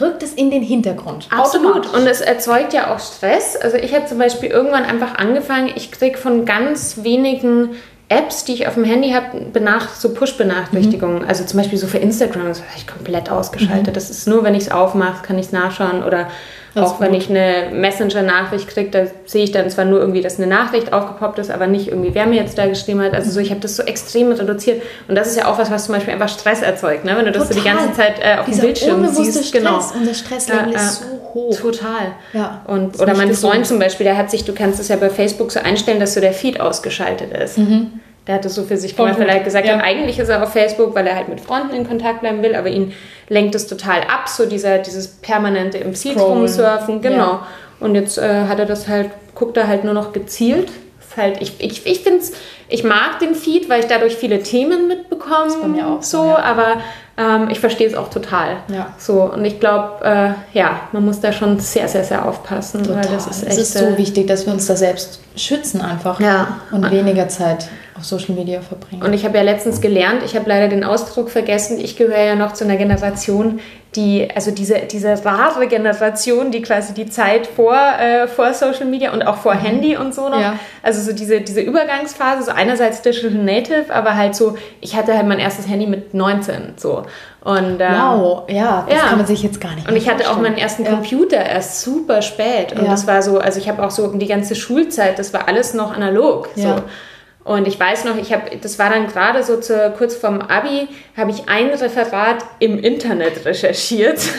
rückt 0.00 0.22
es 0.22 0.34
in 0.34 0.50
den 0.50 0.62
Hintergrund. 0.62 1.28
Absolut. 1.30 1.94
Und 1.94 2.06
es 2.06 2.20
erzeugt 2.20 2.74
ja 2.74 2.92
auch 2.92 2.98
Stress. 2.98 3.56
Also 3.56 3.76
ich 3.76 3.94
habe 3.94 4.06
zum 4.06 4.18
Beispiel 4.18 4.50
irgendwann 4.50 4.84
einfach 4.84 5.14
angefangen, 5.14 5.70
ich 5.74 5.92
kriege 5.92 6.18
von 6.18 6.44
ganz 6.44 6.98
wenigen 7.02 7.70
Apps, 8.08 8.44
die 8.44 8.52
ich 8.52 8.66
auf 8.66 8.74
dem 8.74 8.84
Handy 8.84 9.12
habe, 9.12 9.40
benach 9.52 9.94
so 9.94 10.12
Push-Benachrichtigungen. 10.12 11.22
Mhm. 11.22 11.28
Also 11.28 11.44
zum 11.44 11.58
Beispiel 11.58 11.78
so 11.78 11.86
für 11.86 11.98
Instagram, 11.98 12.48
das 12.48 12.58
habe 12.58 12.70
ich 12.76 12.86
komplett 12.86 13.30
ausgeschaltet. 13.30 13.88
Mhm. 13.88 13.92
Das 13.94 14.10
ist 14.10 14.26
nur, 14.26 14.42
wenn 14.42 14.54
ich 14.54 14.64
es 14.64 14.70
aufmache, 14.72 15.22
kann 15.22 15.38
ich 15.38 15.46
es 15.46 15.52
nachschauen. 15.52 16.02
Oder 16.02 16.28
das 16.74 16.90
auch 16.90 17.00
wenn 17.00 17.12
ich 17.12 17.28
eine 17.28 17.70
Messenger-Nachricht 17.72 18.68
kriege, 18.68 18.90
da 18.90 19.06
sehe 19.26 19.44
ich 19.44 19.52
dann 19.52 19.68
zwar 19.68 19.84
nur 19.84 20.00
irgendwie, 20.00 20.22
dass 20.22 20.38
eine 20.38 20.46
Nachricht 20.46 20.92
aufgepoppt 20.92 21.38
ist, 21.38 21.50
aber 21.50 21.66
nicht 21.66 21.88
irgendwie, 21.88 22.14
wer 22.14 22.26
mir 22.26 22.36
jetzt 22.36 22.56
da 22.56 22.66
geschrieben 22.66 23.02
hat. 23.02 23.14
Also 23.14 23.30
so, 23.30 23.40
ich 23.40 23.50
habe 23.50 23.60
das 23.60 23.76
so 23.76 23.82
extrem 23.82 24.32
reduziert. 24.32 24.82
Und 25.06 25.14
das 25.14 25.28
ist 25.28 25.36
ja 25.36 25.48
auch 25.48 25.58
was, 25.58 25.70
was 25.70 25.86
zum 25.86 25.94
Beispiel 25.94 26.14
einfach 26.14 26.28
Stress 26.28 26.62
erzeugt, 26.62 27.04
ne? 27.04 27.14
wenn 27.16 27.26
du 27.26 27.32
das 27.32 27.48
so 27.48 27.54
die 27.54 27.62
ganze 27.62 27.92
Zeit 27.92 28.14
äh, 28.20 28.38
auf 28.38 28.46
Dieser 28.46 28.62
dem 28.62 28.66
Bildschirm 28.66 29.08
siehst. 29.08 29.48
Stress. 29.48 29.52
Genau. 29.52 29.78
Und 29.94 30.06
der 30.06 30.14
Stresslevel 30.14 30.72
ja, 30.72 30.78
ist 30.78 31.00
so 31.00 31.34
hoch. 31.34 31.60
Total. 31.60 32.12
Ja. 32.32 32.62
Und, 32.66 32.98
oder 33.00 33.14
mein 33.14 33.34
Freund 33.34 33.66
zum 33.66 33.78
Beispiel, 33.78 34.04
der 34.04 34.16
hat 34.16 34.30
sich, 34.30 34.44
du 34.44 34.54
kannst 34.54 34.80
es 34.80 34.88
ja 34.88 34.96
bei 34.96 35.10
Facebook 35.10 35.52
so 35.52 35.60
einstellen, 35.60 36.00
dass 36.00 36.14
so 36.14 36.20
der 36.20 36.32
Feed 36.32 36.60
ausgeschaltet 36.60 37.32
ist. 37.36 37.58
Mhm. 37.58 38.00
Der 38.26 38.36
hat 38.36 38.44
es 38.44 38.54
so 38.54 38.62
für 38.62 38.76
sich 38.76 38.96
gemacht, 38.96 39.18
weil 39.18 39.26
er 39.26 39.34
halt 39.34 39.44
gesagt 39.44 39.66
ja. 39.66 39.76
hat, 39.76 39.84
eigentlich 39.84 40.18
ist 40.18 40.28
er 40.28 40.42
auf 40.42 40.52
Facebook, 40.52 40.94
weil 40.94 41.06
er 41.08 41.16
halt 41.16 41.28
mit 41.28 41.40
Freunden 41.40 41.74
in 41.74 41.88
Kontakt 41.88 42.20
bleiben 42.20 42.42
will, 42.42 42.54
aber 42.54 42.68
ihn 42.68 42.92
lenkt 43.28 43.54
es 43.56 43.66
total 43.66 44.02
ab, 44.02 44.28
so 44.28 44.46
dieser, 44.46 44.78
dieses 44.78 45.08
permanente 45.08 45.78
im 45.78 45.94
Feed 45.94 46.18
rumsurfen, 46.18 47.00
genau. 47.00 47.16
Ja. 47.16 47.46
Und 47.80 47.96
jetzt 47.96 48.18
äh, 48.18 48.44
hat 48.46 48.60
er 48.60 48.66
das 48.66 48.86
halt, 48.86 49.10
guckt 49.34 49.56
er 49.56 49.66
halt 49.66 49.82
nur 49.82 49.94
noch 49.94 50.12
gezielt. 50.12 50.70
Ist 51.12 51.16
halt, 51.16 51.42
ich 51.42 51.54
ich, 51.58 51.86
ich 51.86 52.00
finde 52.00 52.24
ich 52.68 52.84
mag 52.84 53.18
den 53.20 53.34
Feed, 53.34 53.68
weil 53.68 53.80
ich 53.80 53.86
dadurch 53.86 54.16
viele 54.16 54.42
Themen 54.42 54.88
mitbekomme. 54.88 55.46
Das 55.46 55.60
bei 55.60 55.68
mir 55.68 55.86
auch 55.86 56.02
so, 56.02 56.24
ja. 56.24 56.38
aber 56.38 56.76
ähm, 57.18 57.48
ich 57.50 57.60
verstehe 57.60 57.86
es 57.86 57.94
auch 57.94 58.08
total. 58.08 58.56
Ja. 58.68 58.94
So, 58.98 59.24
und 59.24 59.44
ich 59.44 59.60
glaube, 59.60 60.04
äh, 60.04 60.58
ja, 60.58 60.80
man 60.92 61.04
muss 61.04 61.20
da 61.20 61.32
schon 61.32 61.60
sehr, 61.60 61.86
sehr, 61.88 62.04
sehr 62.04 62.26
aufpassen. 62.26 62.82
Total. 62.82 63.04
Weil 63.04 63.12
das 63.12 63.26
ist 63.26 63.42
echt. 63.42 63.52
Es 63.52 63.58
ist 63.58 63.74
so 63.74 63.84
äh, 63.84 63.98
wichtig, 63.98 64.26
dass 64.26 64.46
wir 64.46 64.54
uns 64.54 64.66
da 64.66 64.76
selbst 64.76 65.20
schützen 65.36 65.82
einfach. 65.82 66.18
Ja. 66.20 66.60
Und 66.70 66.90
weniger 66.90 67.28
Zeit 67.28 67.68
auf 67.94 68.04
Social 68.04 68.34
Media 68.34 68.62
verbringen. 68.62 69.02
Und 69.02 69.12
ich 69.12 69.24
habe 69.26 69.36
ja 69.36 69.44
letztens 69.44 69.82
gelernt, 69.82 70.22
ich 70.24 70.34
habe 70.34 70.48
leider 70.48 70.68
den 70.68 70.82
Ausdruck 70.82 71.30
vergessen, 71.30 71.78
ich 71.78 71.96
gehöre 71.96 72.22
ja 72.22 72.34
noch 72.34 72.54
zu 72.54 72.64
einer 72.64 72.76
Generation, 72.76 73.60
die, 73.94 74.28
also 74.34 74.50
diese, 74.50 74.80
diese 74.80 75.22
rare 75.24 75.66
Generation, 75.66 76.50
die 76.50 76.62
quasi 76.62 76.94
die 76.94 77.10
Zeit 77.10 77.46
vor, 77.46 77.76
äh, 77.76 78.26
vor 78.26 78.54
Social 78.54 78.86
Media 78.86 79.12
und 79.12 79.22
auch 79.22 79.36
vor 79.36 79.54
mhm. 79.54 79.60
Handy 79.60 79.96
und 79.96 80.14
so 80.14 80.28
noch, 80.30 80.40
ja. 80.40 80.58
also 80.82 81.02
so 81.02 81.12
diese, 81.12 81.42
diese 81.42 81.60
Übergangsphase, 81.60 82.44
so 82.44 82.52
einerseits 82.52 83.02
Digital 83.02 83.30
Native, 83.32 83.92
aber 83.94 84.16
halt 84.16 84.34
so, 84.34 84.56
ich 84.80 84.96
hatte 84.96 85.14
halt 85.14 85.26
mein 85.26 85.38
erstes 85.38 85.68
Handy 85.68 85.86
mit 85.86 86.14
19, 86.14 86.74
so. 86.76 87.04
Und, 87.44 87.80
ähm, 87.80 87.94
wow, 87.98 88.44
ja, 88.48 88.86
das 88.88 88.96
ja. 88.96 89.04
kann 89.08 89.18
man 89.18 89.26
sich 89.26 89.42
jetzt 89.42 89.60
gar 89.60 89.74
nicht 89.74 89.88
Und 89.88 89.96
ich 89.96 90.08
hatte 90.08 90.30
auch 90.30 90.40
meinen 90.40 90.56
ersten 90.56 90.84
ja. 90.84 90.90
Computer 90.90 91.44
erst 91.44 91.82
super 91.82 92.22
spät. 92.22 92.72
Und 92.72 92.84
ja. 92.84 92.90
das 92.90 93.06
war 93.06 93.20
so, 93.20 93.40
also 93.40 93.58
ich 93.58 93.68
habe 93.68 93.84
auch 93.84 93.90
so 93.90 94.06
die 94.12 94.28
ganze 94.28 94.54
Schulzeit, 94.54 95.18
das 95.18 95.34
war 95.34 95.48
alles 95.48 95.74
noch 95.74 95.92
analog. 95.92 96.50
So. 96.54 96.76
Und 97.44 97.66
ich 97.66 97.78
weiß 97.78 98.04
noch, 98.04 98.16
ich 98.16 98.32
habe, 98.32 98.56
das 98.56 98.78
war 98.78 98.90
dann 98.90 99.08
gerade 99.08 99.42
so 99.42 99.58
zu, 99.58 99.92
kurz 99.98 100.14
vorm 100.14 100.40
Abi, 100.42 100.86
habe 101.16 101.32
ich 101.32 101.48
ein 101.48 101.70
Referat 101.70 102.36
im 102.60 102.78
Internet 102.78 103.44
recherchiert. 103.44 104.20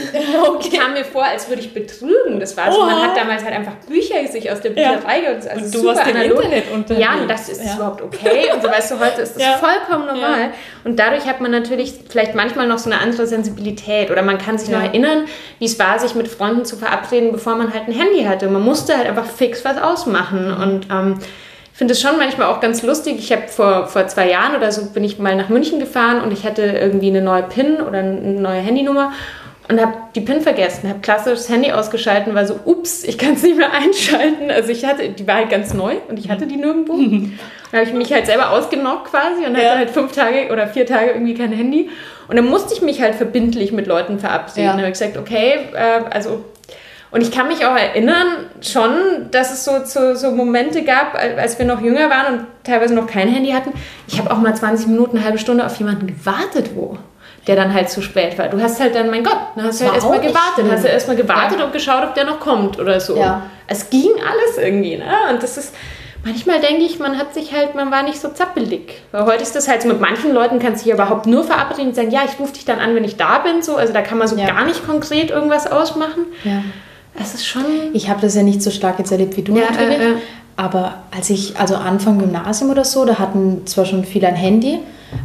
Okay. 0.43 0.69
Ich 0.71 0.79
kam 0.79 0.93
mir 0.93 1.05
vor, 1.05 1.23
als 1.23 1.47
würde 1.47 1.61
ich 1.61 1.73
betrügen. 1.73 2.39
Das 2.39 2.55
war 2.57 2.71
so, 2.71 2.79
Oha. 2.79 2.85
man 2.85 3.01
hat 3.01 3.17
damals 3.17 3.43
halt 3.43 3.55
einfach 3.55 3.73
Bücher 3.87 4.25
sich 4.27 4.51
aus 4.51 4.61
der 4.61 4.71
Bücherei 4.71 5.21
ja. 5.21 5.29
also 5.29 5.65
und 5.65 5.73
du 5.73 5.85
warst 5.85 6.07
im 6.07 6.15
Internet 6.15 6.71
unterwegs. 6.71 7.01
Ja, 7.01 7.15
und 7.15 7.29
das 7.29 7.49
ist 7.49 7.63
ja. 7.63 7.75
überhaupt 7.75 8.01
okay. 8.01 8.51
Und 8.53 8.61
so 8.61 8.69
weißt 8.69 8.91
du, 8.91 8.99
heute 8.99 9.21
ist 9.21 9.35
das 9.35 9.43
ja. 9.43 9.57
vollkommen 9.57 10.07
normal. 10.07 10.51
Und 10.83 10.99
dadurch 10.99 11.25
hat 11.25 11.41
man 11.41 11.51
natürlich 11.51 11.93
vielleicht 12.09 12.35
manchmal 12.35 12.67
noch 12.67 12.77
so 12.77 12.89
eine 12.89 12.99
andere 12.99 13.25
Sensibilität 13.25 14.11
oder 14.11 14.21
man 14.21 14.37
kann 14.37 14.57
sich 14.57 14.69
noch 14.69 14.81
erinnern, 14.81 15.25
wie 15.59 15.65
es 15.65 15.79
war, 15.79 15.97
sich 15.99 16.15
mit 16.15 16.27
Freunden 16.27 16.65
zu 16.65 16.75
verabreden, 16.75 17.31
bevor 17.31 17.55
man 17.55 17.73
halt 17.73 17.87
ein 17.87 17.93
Handy 17.93 18.23
hatte. 18.23 18.47
Man 18.47 18.63
musste 18.63 18.97
halt 18.97 19.07
einfach 19.07 19.25
fix 19.25 19.63
was 19.65 19.81
ausmachen 19.81 20.53
und 20.53 20.87
ähm, 20.91 21.19
finde 21.83 21.95
es 21.95 22.01
schon 22.01 22.15
manchmal 22.17 22.47
auch 22.47 22.61
ganz 22.61 22.81
lustig. 22.81 23.17
Ich 23.19 23.33
habe 23.33 23.49
vor, 23.49 23.87
vor 23.87 24.07
zwei 24.07 24.29
Jahren 24.29 24.55
oder 24.55 24.71
so 24.71 24.85
bin 24.85 25.03
ich 25.03 25.19
mal 25.19 25.35
nach 25.35 25.49
München 25.49 25.81
gefahren 25.81 26.21
und 26.21 26.31
ich 26.31 26.45
hatte 26.45 26.61
irgendwie 26.61 27.09
eine 27.09 27.21
neue 27.21 27.43
PIN 27.43 27.81
oder 27.81 27.99
eine 27.99 28.39
neue 28.39 28.61
Handynummer 28.61 29.11
und 29.67 29.81
habe 29.81 29.91
die 30.15 30.21
PIN 30.21 30.39
vergessen, 30.39 30.87
habe 30.87 31.01
klassisch 31.01 31.39
das 31.39 31.49
Handy 31.49 31.73
ausgeschalten, 31.73 32.35
war 32.35 32.47
so, 32.47 32.57
ups, 32.63 33.03
ich 33.03 33.17
kann 33.17 33.33
es 33.33 33.43
nicht 33.43 33.57
mehr 33.57 33.73
einschalten. 33.73 34.49
Also 34.49 34.69
ich 34.69 34.85
hatte, 34.85 35.09
die 35.09 35.27
war 35.27 35.35
halt 35.35 35.49
ganz 35.49 35.73
neu 35.73 35.95
und 36.07 36.17
ich 36.17 36.29
hatte 36.29 36.47
die 36.47 36.55
nirgendwo. 36.55 36.93
dann 37.71 37.79
habe 37.81 37.83
ich 37.83 37.93
mich 37.93 38.13
halt 38.13 38.27
selber 38.27 38.51
ausgenockt 38.51 39.11
quasi 39.11 39.45
und 39.45 39.57
ja. 39.57 39.63
hatte 39.63 39.77
halt 39.79 39.89
fünf 39.89 40.13
Tage 40.13 40.53
oder 40.53 40.67
vier 40.67 40.85
Tage 40.85 41.11
irgendwie 41.11 41.33
kein 41.33 41.51
Handy. 41.51 41.89
Und 42.29 42.37
dann 42.37 42.45
musste 42.45 42.73
ich 42.73 42.81
mich 42.81 43.01
halt 43.01 43.15
verbindlich 43.15 43.73
mit 43.73 43.87
Leuten 43.87 44.19
verabreden. 44.19 44.63
Ja. 44.63 44.69
Dann 44.69 44.79
habe 44.79 44.87
ich 44.87 44.93
gesagt, 44.93 45.17
okay, 45.17 45.55
äh, 45.73 45.99
also 46.11 46.45
und 47.13 47.21
ich 47.21 47.31
kann 47.31 47.47
mich 47.47 47.63
auch 47.63 47.75
erinnern 47.75 48.49
schon, 48.59 49.29
dass 49.29 49.53
es 49.53 49.63
so, 49.63 49.85
so, 49.85 50.15
so 50.15 50.31
Momente 50.31 50.83
gab, 50.83 51.13
als 51.13 51.59
wir 51.59 51.65
noch 51.67 51.79
jünger 51.79 52.09
waren 52.09 52.39
und 52.39 52.45
teilweise 52.63 52.95
noch 52.95 53.05
kein 53.05 53.27
Handy 53.27 53.51
hatten. 53.51 53.71
Ich 54.07 54.17
habe 54.17 54.31
auch 54.31 54.37
mal 54.37 54.55
20 54.55 54.87
Minuten, 54.87 55.17
eine 55.17 55.25
halbe 55.25 55.37
Stunde 55.37 55.63
auf 55.63 55.75
jemanden 55.75 56.07
gewartet, 56.07 56.71
wo 56.73 56.97
der 57.45 57.55
dann 57.55 57.71
halt 57.71 57.91
zu 57.91 58.01
spät 58.01 58.39
war. 58.39 58.47
Du 58.47 58.59
hast 58.59 58.79
halt 58.79 58.95
dann, 58.95 59.11
mein 59.11 59.23
Gott, 59.23 59.37
dann 59.55 59.65
hast 59.65 59.79
du 59.79 59.85
halt 59.85 59.95
erstmal 59.95 60.21
gewartet. 60.21 60.65
Hast 60.71 60.83
du 60.85 60.87
erstmal 60.87 61.15
gewartet 61.15 61.59
ja. 61.59 61.65
und 61.65 61.73
geschaut, 61.73 62.03
ob 62.03 62.15
der 62.15 62.25
noch 62.25 62.39
kommt 62.39 62.79
oder 62.79 62.99
so. 62.99 63.15
Ja. 63.15 63.43
Es 63.67 63.91
ging 63.91 64.09
alles 64.15 64.57
irgendwie, 64.57 64.97
ne? 64.97 65.13
Und 65.29 65.43
das 65.43 65.57
ist, 65.57 65.75
manchmal 66.25 66.61
denke 66.61 66.83
ich, 66.83 66.97
man 66.97 67.19
hat 67.19 67.35
sich 67.35 67.53
halt, 67.53 67.75
man 67.75 67.91
war 67.91 68.01
nicht 68.01 68.19
so 68.19 68.29
zappelig. 68.29 69.03
Weil 69.11 69.25
heute 69.25 69.43
ist 69.43 69.55
das 69.55 69.67
halt 69.67 69.83
so, 69.83 69.87
mit 69.87 69.99
manchen 69.99 70.33
Leuten 70.33 70.57
kannst 70.57 70.81
du 70.81 70.85
dich 70.85 70.93
überhaupt 70.93 71.27
nur 71.27 71.43
verabreden 71.43 71.89
und 71.89 71.95
sagen, 71.95 72.09
ja, 72.09 72.21
ich 72.25 72.39
rufe 72.39 72.53
dich 72.53 72.65
dann 72.65 72.79
an, 72.79 72.95
wenn 72.95 73.03
ich 73.03 73.17
da 73.17 73.37
bin. 73.39 73.61
So. 73.61 73.75
Also 73.75 73.93
da 73.93 74.01
kann 74.01 74.17
man 74.17 74.27
so 74.27 74.35
ja. 74.35 74.47
gar 74.47 74.65
nicht 74.65 74.87
konkret 74.87 75.29
irgendwas 75.29 75.69
ausmachen. 75.69 76.25
Ja. 76.43 76.63
Es 77.19 77.33
ist 77.33 77.45
schon. 77.45 77.63
Ich 77.93 78.09
habe 78.09 78.21
das 78.21 78.35
ja 78.35 78.43
nicht 78.43 78.61
so 78.61 78.71
stark 78.71 78.99
jetzt 78.99 79.11
erlebt 79.11 79.37
wie 79.37 79.43
du 79.43 79.55
ja, 79.55 79.69
natürlich. 79.69 79.99
Äh, 79.99 80.11
äh. 80.13 80.15
Aber 80.55 80.95
als 81.15 81.29
ich, 81.29 81.57
also 81.59 81.75
Anfang 81.75 82.19
Gymnasium 82.19 82.69
oder 82.69 82.85
so, 82.85 83.05
da 83.05 83.17
hatten 83.17 83.65
zwar 83.65 83.85
schon 83.85 84.05
viele 84.05 84.27
ein 84.27 84.35
Handy, 84.35 84.79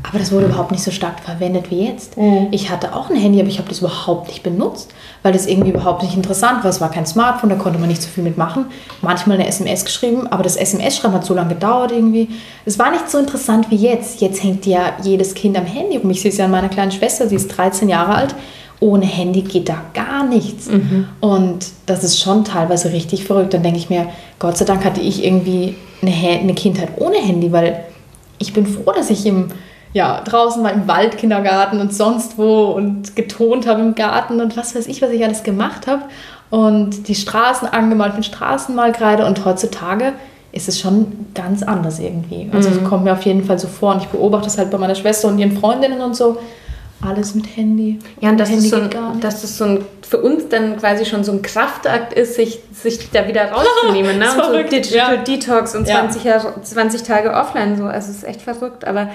aber 0.09 0.19
das 0.19 0.33
wurde 0.33 0.47
überhaupt 0.47 0.71
nicht 0.71 0.83
so 0.83 0.91
stark 0.91 1.21
verwendet 1.21 1.71
wie 1.71 1.87
jetzt. 1.87 2.17
Mhm. 2.17 2.49
Ich 2.51 2.71
hatte 2.71 2.95
auch 2.95 3.11
ein 3.11 3.17
Handy, 3.17 3.39
aber 3.41 3.49
ich 3.49 3.59
habe 3.59 3.69
das 3.69 3.81
überhaupt 3.81 4.29
nicht 4.29 4.43
benutzt, 4.43 4.91
weil 5.23 5.33
das 5.33 5.47
irgendwie 5.47 5.71
überhaupt 5.71 6.03
nicht 6.03 6.17
interessant 6.17 6.65
war. 6.65 6.71
Es 6.71 6.81
war 6.81 6.91
kein 6.91 7.05
Smartphone, 7.05 7.51
da 7.51 7.57
konnte 7.57 7.79
man 7.79 7.89
nicht 7.89 8.01
so 8.01 8.09
viel 8.09 8.25
mitmachen. 8.25 8.67
Manchmal 9.03 9.37
eine 9.37 9.47
SMS 9.47 9.85
geschrieben, 9.85 10.27
aber 10.27 10.43
das 10.43 10.57
SMS-Schreiben 10.57 11.15
hat 11.15 11.25
so 11.25 11.35
lange 11.35 11.55
gedauert 11.55 11.93
irgendwie. 11.93 12.29
Es 12.65 12.79
war 12.79 12.91
nicht 12.91 13.11
so 13.11 13.19
interessant 13.19 13.71
wie 13.71 13.77
jetzt. 13.77 14.23
Jetzt 14.23 14.43
hängt 14.43 14.65
ja 14.65 14.95
jedes 15.03 15.35
Kind 15.35 15.59
am 15.59 15.67
Handy 15.67 15.99
rum. 15.99 16.11
Ich 16.11 16.23
sehe 16.23 16.31
es 16.31 16.39
ja 16.39 16.47
an 16.47 16.51
meiner 16.51 16.71
kleinen 16.71 16.93
Schwester, 16.93 17.29
sie 17.29 17.37
ist 17.37 17.49
13 17.49 17.89
Jahre 17.89 18.15
alt 18.15 18.35
ohne 18.81 19.07
Handy 19.07 19.43
geht 19.43 19.69
da 19.69 19.83
gar 19.95 20.25
nichts. 20.25 20.69
Mhm. 20.69 21.09
Und 21.21 21.67
das 21.87 22.05
ist 22.05 22.21
schon 22.21 22.45
teilweise 22.45 22.93
richtig 22.93 23.25
verrückt. 23.25 23.55
Dann 23.55 23.63
denke 23.63 23.79
ich 23.79 23.91
mir, 23.91 24.07
Gott 24.39 24.57
sei 24.57 24.65
Dank 24.65 24.85
hatte 24.85 25.01
ich 25.01 25.25
irgendwie 25.25 25.77
eine, 26.01 26.13
eine 26.13 26.55
Kindheit 26.55 26.91
ohne 26.97 27.17
Handy, 27.17 27.53
weil 27.53 27.85
ich 28.39 28.53
bin 28.53 28.67
froh, 28.67 28.93
dass 28.93 29.11
ich 29.11 29.27
im, 29.27 29.49
ja, 29.93 30.21
draußen 30.21 30.63
war 30.63 30.73
im 30.73 30.87
Waldkindergarten 30.87 31.81
und 31.81 31.93
sonst 31.93 32.39
wo 32.39 32.67
und 32.67 33.17
getont 33.17 33.67
habe 33.67 33.81
im 33.81 33.95
Garten 33.95 34.41
und 34.41 34.57
was 34.57 34.77
weiß 34.77 34.87
ich, 34.87 35.03
was 35.03 35.11
ich 35.11 35.25
alles 35.25 35.43
gemacht 35.43 35.87
habe. 35.87 36.03
Und 36.51 37.09
die 37.09 37.15
Straßen 37.15 37.69
angemalt 37.69 38.15
mit 38.15 38.25
Straßenmalkreide. 38.25 39.27
Und 39.27 39.45
heutzutage 39.45 40.13
ist 40.53 40.69
es 40.69 40.81
schon 40.81 41.27
ganz 41.35 41.63
anders 41.63 41.99
irgendwie. 41.99 42.49
Also 42.53 42.71
es 42.71 42.83
kommt 42.85 43.05
mir 43.05 43.13
auf 43.13 43.23
jeden 43.23 43.45
Fall 43.45 43.59
so 43.59 43.69
vor 43.69 43.95
und 43.95 44.03
ich 44.03 44.09
beobachte 44.09 44.47
es 44.47 44.57
halt 44.57 44.71
bei 44.71 44.79
meiner 44.79 44.95
Schwester 44.95 45.29
und 45.29 45.39
ihren 45.39 45.59
Freundinnen 45.59 46.01
und 46.01 46.17
so. 46.17 46.39
Alles 47.07 47.35
mit 47.35 47.57
Handy. 47.57 47.99
Ja, 48.21 48.31
und 48.31 48.39
dass 48.41 48.51
Handy 48.51 48.71
das, 48.71 48.81
so 48.91 48.99
ein, 48.99 49.21
dass 49.21 49.43
das 49.43 49.57
so 49.57 49.65
ein, 49.65 49.85
für 50.09 50.19
uns 50.19 50.49
dann 50.49 50.79
quasi 50.79 51.05
schon 51.05 51.23
so 51.23 51.31
ein 51.33 51.43
Kraftakt 51.43 52.13
ist, 52.13 52.35
sich, 52.35 52.59
sich 52.73 53.11
da 53.11 53.29
wieder 53.29 53.53
rauszunehmen. 53.53 54.19
ne? 54.19 54.25
Das 54.25 54.35
ist 54.37 54.43
Und 54.43 54.53
so 54.53 54.63
Digital 54.63 55.17
ja. 55.17 55.23
Detox 55.23 55.77
und 55.77 55.87
Ja. 55.87 56.01
20, 56.01 56.25
Jahre, 56.25 56.55
20 56.61 57.03
Tage 57.05 57.33
offline. 57.33 57.77
So. 57.77 57.85
Also 57.85 58.11
es 58.11 58.19
ist 58.19 58.25
echt 58.25 58.43
verrückt. 58.43 58.85
Aber 58.85 59.11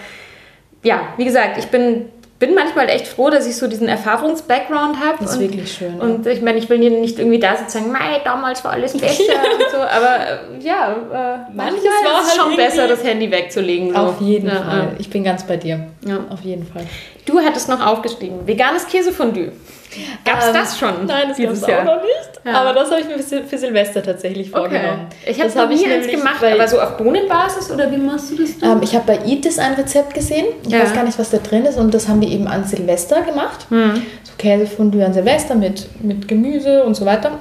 ja, 0.82 1.02
wie 1.18 1.26
gesagt, 1.26 1.58
ich 1.58 1.68
bin, 1.68 2.06
bin 2.40 2.56
manchmal 2.56 2.88
echt 2.88 3.08
froh, 3.08 3.30
dass 3.30 3.48
ich 3.48 3.58
so 3.58 3.68
diesen 3.68 3.90
Erfahrungs-Background 3.90 5.00
habe. 5.04 5.18
Das 5.20 5.32
ist 5.32 5.36
und, 5.38 5.42
wirklich 5.42 5.72
schön, 5.74 5.98
ja. 5.98 6.04
Und 6.04 6.26
ich 6.26 6.42
meine, 6.42 6.60
ich 6.60 6.70
will 6.70 6.80
hier 6.80 6.92
nicht 6.92 7.20
irgendwie 7.20 7.40
da 7.40 7.58
sitzen 7.58 7.80
und 7.80 7.84
sagen, 7.84 7.92
mei, 7.92 8.22
damals 8.24 8.64
war 8.64 8.72
alles 8.72 8.94
besser 8.98 9.24
und 9.58 9.72
so. 9.72 9.78
Aber 9.78 10.20
äh, 10.20 10.66
ja, 10.66 10.92
äh, 10.92 11.54
manchmal 11.54 11.84
war 11.84 12.22
ist 12.22 12.28
es 12.28 12.40
halt 12.40 12.48
schon 12.48 12.56
besser, 12.56 12.88
das 12.88 13.04
Handy 13.04 13.30
wegzulegen. 13.30 13.92
So. 13.92 13.98
Auf 13.98 14.22
jeden 14.22 14.48
ja, 14.48 14.62
Fall. 14.62 14.78
Ja. 14.80 14.92
Ich 15.00 15.10
bin 15.10 15.24
ganz 15.26 15.44
bei 15.44 15.58
dir. 15.58 15.88
Ja. 16.06 16.20
Auf 16.30 16.42
jeden 16.42 16.66
Fall. 16.66 16.84
Du 17.26 17.40
hattest 17.40 17.70
noch 17.70 17.86
aufgeschrieben, 17.86 18.46
veganes 18.46 18.86
Käsefondue. 18.88 19.52
Gab 20.26 20.40
es 20.40 20.48
Ähm, 20.48 20.54
das 20.54 20.80
schon? 20.80 21.06
Nein, 21.06 21.30
das 21.30 21.38
gab 21.38 21.52
es 21.52 21.64
auch 21.64 21.84
noch 21.84 22.02
nicht. 22.02 22.30
Ja. 22.46 22.54
Aber 22.62 22.74
das 22.74 22.90
habe 22.92 23.02
ich 23.02 23.08
mir 23.08 23.20
für, 23.44 23.58
Silvester 23.58 24.02
tatsächlich 24.02 24.48
Okay. 24.50 24.58
vorgenommen. 24.60 25.08
Ich 25.26 25.38
habe 25.40 25.50
Das 25.50 25.56
hab 25.56 25.70
nie 25.70 25.76
eins 25.76 25.84
nämlich 26.08 26.12
gemacht, 26.18 26.42
bei- 26.42 26.54
aber 26.54 26.68
so 26.68 26.82
auf 26.82 26.98
Bohnenbasis 26.98 27.70
oder 27.72 27.92
wie 27.92 27.98
machst 27.98 28.32
du 28.32 28.38
das 28.42 28.58
dann? 28.58 28.72
Ähm, 28.72 28.80
ich 28.82 28.96
habe 28.96 29.06
bei 29.06 29.20
Itis 29.26 29.60
ein 29.60 29.74
Rezept 29.76 30.14
gesehen. 30.16 30.48
Ich 30.66 30.74
Ja. 30.74 30.80
weiß 30.82 30.94
gar 30.94 31.04
nicht, 31.04 31.18
was 31.20 31.30
da 31.30 31.38
drin 31.38 31.66
ist. 31.66 31.78
Und 31.78 31.94
das 31.94 32.08
haben 32.10 32.20
die 32.22 32.34
eben 32.34 32.48
an 32.48 32.66
Silvester 32.66 33.22
gemacht. 33.22 33.68
Hm. 33.70 34.02
So 34.24 34.34
Käsefondue 34.40 35.06
an 35.06 35.14
Silvester 35.14 35.54
mit, 35.56 35.88
mit 36.04 36.28
Gemüse 36.28 36.84
und 36.84 36.96
so 36.96 37.06
weiter. 37.06 37.38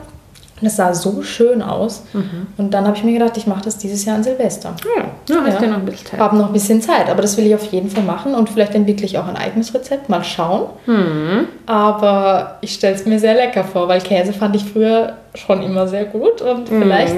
Und 0.63 0.67
das 0.67 0.77
sah 0.77 0.95
so 0.95 1.23
schön 1.23 1.61
aus. 1.61 2.05
Mhm. 2.13 2.47
Und 2.57 2.73
dann 2.73 2.87
habe 2.87 2.97
ich 2.97 3.03
mir 3.03 3.13
gedacht, 3.13 3.37
ich 3.37 3.49
mache 3.49 3.63
das 3.65 3.79
dieses 3.79 4.05
Jahr 4.05 4.15
an 4.15 4.23
Silvester. 4.23 4.75
ja, 4.97 5.03
ja, 5.35 5.43
hast 5.45 5.61
Ja. 5.61 5.67
noch 5.67 5.79
ein 5.79 5.85
bisschen 5.85 6.07
Zeit. 6.07 6.21
Habe 6.21 6.37
noch 6.37 6.47
ein 6.47 6.53
bisschen 6.53 6.81
Zeit, 6.81 7.11
aber 7.11 7.21
das 7.21 7.37
will 7.37 7.47
ich 7.47 7.55
auf 7.57 7.65
jeden 7.73 7.91
Fall 7.91 8.05
machen. 8.05 8.33
Und 8.37 8.49
vielleicht 8.49 8.73
entwickle 8.77 9.05
ich 9.05 9.19
auch 9.19 9.27
ein 9.27 9.37
eigenes 9.37 9.75
Rezept. 9.75 10.09
Mal 10.09 10.23
schauen. 10.23 10.67
Hm. 10.85 11.49
Aber 11.67 12.59
ich 12.61 12.75
stelle 12.75 12.95
es 12.95 13.05
mir 13.07 13.19
sehr 13.19 13.35
lecker 13.35 13.65
vor, 13.65 13.89
weil 13.89 14.01
Käse 14.01 14.33
fand 14.33 14.55
ich 14.55 14.65
früher 14.65 15.15
schon 15.35 15.63
immer 15.65 15.89
sehr 15.89 16.05
gut. 16.05 16.41
Und 16.43 16.71
Mhm. 16.71 16.83
vielleicht, 16.83 17.17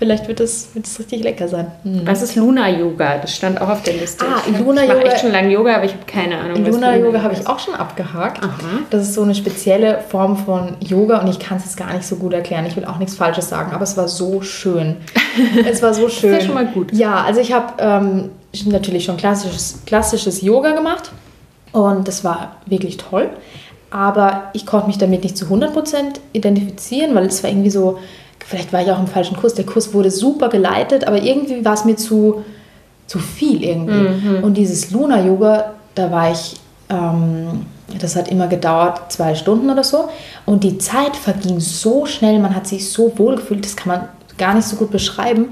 vielleicht 0.00 0.26
wird 0.26 0.40
es 0.40 0.74
wird 0.74 0.86
es 0.86 0.98
richtig 0.98 1.22
lecker 1.22 1.46
sein. 1.46 1.70
Hm. 1.84 2.00
Was 2.04 2.22
ist 2.22 2.34
Luna-Yoga? 2.34 3.18
Das 3.18 3.36
stand 3.36 3.60
auch 3.60 3.68
auf 3.68 3.82
der 3.82 3.94
Liste. 3.94 4.24
Ah, 4.24 4.40
ich 4.50 4.58
Luna-Yoga- 4.58 4.82
Ich 4.82 5.04
mache 5.04 5.12
echt 5.12 5.20
schon 5.20 5.30
lange 5.30 5.50
Yoga, 5.52 5.76
aber 5.76 5.84
ich 5.84 5.92
habe 5.92 6.04
keine 6.06 6.38
Ahnung, 6.38 6.64
was 6.66 6.74
Luna-Yoga 6.74 7.22
habe 7.22 7.34
ist. 7.34 7.40
ich 7.42 7.46
auch 7.46 7.58
schon 7.58 7.74
abgehakt. 7.74 8.42
Aha. 8.42 8.50
Das 8.90 9.02
ist 9.02 9.14
so 9.14 9.22
eine 9.22 9.34
spezielle 9.34 10.00
Form 10.08 10.36
von 10.36 10.76
Yoga 10.80 11.20
und 11.20 11.28
ich 11.28 11.38
kann 11.38 11.58
es 11.58 11.66
jetzt 11.66 11.76
gar 11.76 11.92
nicht 11.92 12.04
so 12.06 12.16
gut 12.16 12.32
erklären. 12.32 12.64
Ich 12.66 12.74
will 12.76 12.86
auch 12.86 12.98
nichts 12.98 13.14
Falsches 13.14 13.48
sagen, 13.48 13.72
aber 13.72 13.84
es 13.84 13.96
war 13.96 14.08
so 14.08 14.40
schön. 14.40 14.96
es 15.70 15.82
war 15.82 15.94
so 15.94 16.08
schön. 16.08 16.32
ja 16.32 16.40
schon 16.40 16.54
mal 16.54 16.66
gut. 16.66 16.92
Ja, 16.92 17.22
also 17.22 17.40
ich 17.40 17.52
habe 17.52 17.74
ähm, 17.78 18.30
natürlich 18.64 19.04
schon 19.04 19.18
klassisches, 19.18 19.82
klassisches 19.86 20.40
Yoga 20.42 20.72
gemacht 20.72 21.12
und 21.72 22.08
das 22.08 22.24
war 22.24 22.56
wirklich 22.66 22.96
toll. 22.96 23.28
Aber 23.92 24.50
ich 24.52 24.66
konnte 24.66 24.86
mich 24.86 24.98
damit 24.98 25.24
nicht 25.24 25.36
zu 25.36 25.46
100% 25.46 26.20
identifizieren, 26.32 27.14
weil 27.14 27.26
es 27.26 27.42
war 27.42 27.50
irgendwie 27.50 27.70
so, 27.70 27.98
vielleicht 28.46 28.72
war 28.72 28.82
ich 28.82 28.90
auch 28.90 28.98
im 28.98 29.06
falschen 29.06 29.36
Kurs. 29.36 29.54
Der 29.54 29.66
Kurs 29.66 29.92
wurde 29.94 30.10
super 30.10 30.48
geleitet, 30.48 31.06
aber 31.06 31.22
irgendwie 31.22 31.64
war 31.64 31.74
es 31.74 31.84
mir 31.84 31.96
zu, 31.96 32.44
zu 33.06 33.18
viel 33.18 33.62
irgendwie. 33.64 34.06
Und 34.42 34.54
dieses 34.54 34.90
Luna-Yoga, 34.90 35.74
da 35.94 36.10
war 36.10 36.32
ich, 36.32 36.56
ähm, 36.88 37.66
das 38.00 38.16
hat 38.16 38.28
immer 38.28 38.46
gedauert, 38.46 39.12
zwei 39.12 39.34
Stunden 39.34 39.70
oder 39.70 39.84
so. 39.84 40.08
Und 40.46 40.64
die 40.64 40.78
Zeit 40.78 41.16
verging 41.16 41.60
so 41.60 42.06
schnell, 42.06 42.38
man 42.38 42.54
hat 42.54 42.66
sich 42.66 42.90
so 42.90 43.12
wohl 43.18 43.36
gefühlt, 43.36 43.64
das 43.64 43.76
kann 43.76 43.88
man 43.88 44.08
gar 44.38 44.54
nicht 44.54 44.66
so 44.66 44.76
gut 44.76 44.90
beschreiben. 44.90 45.50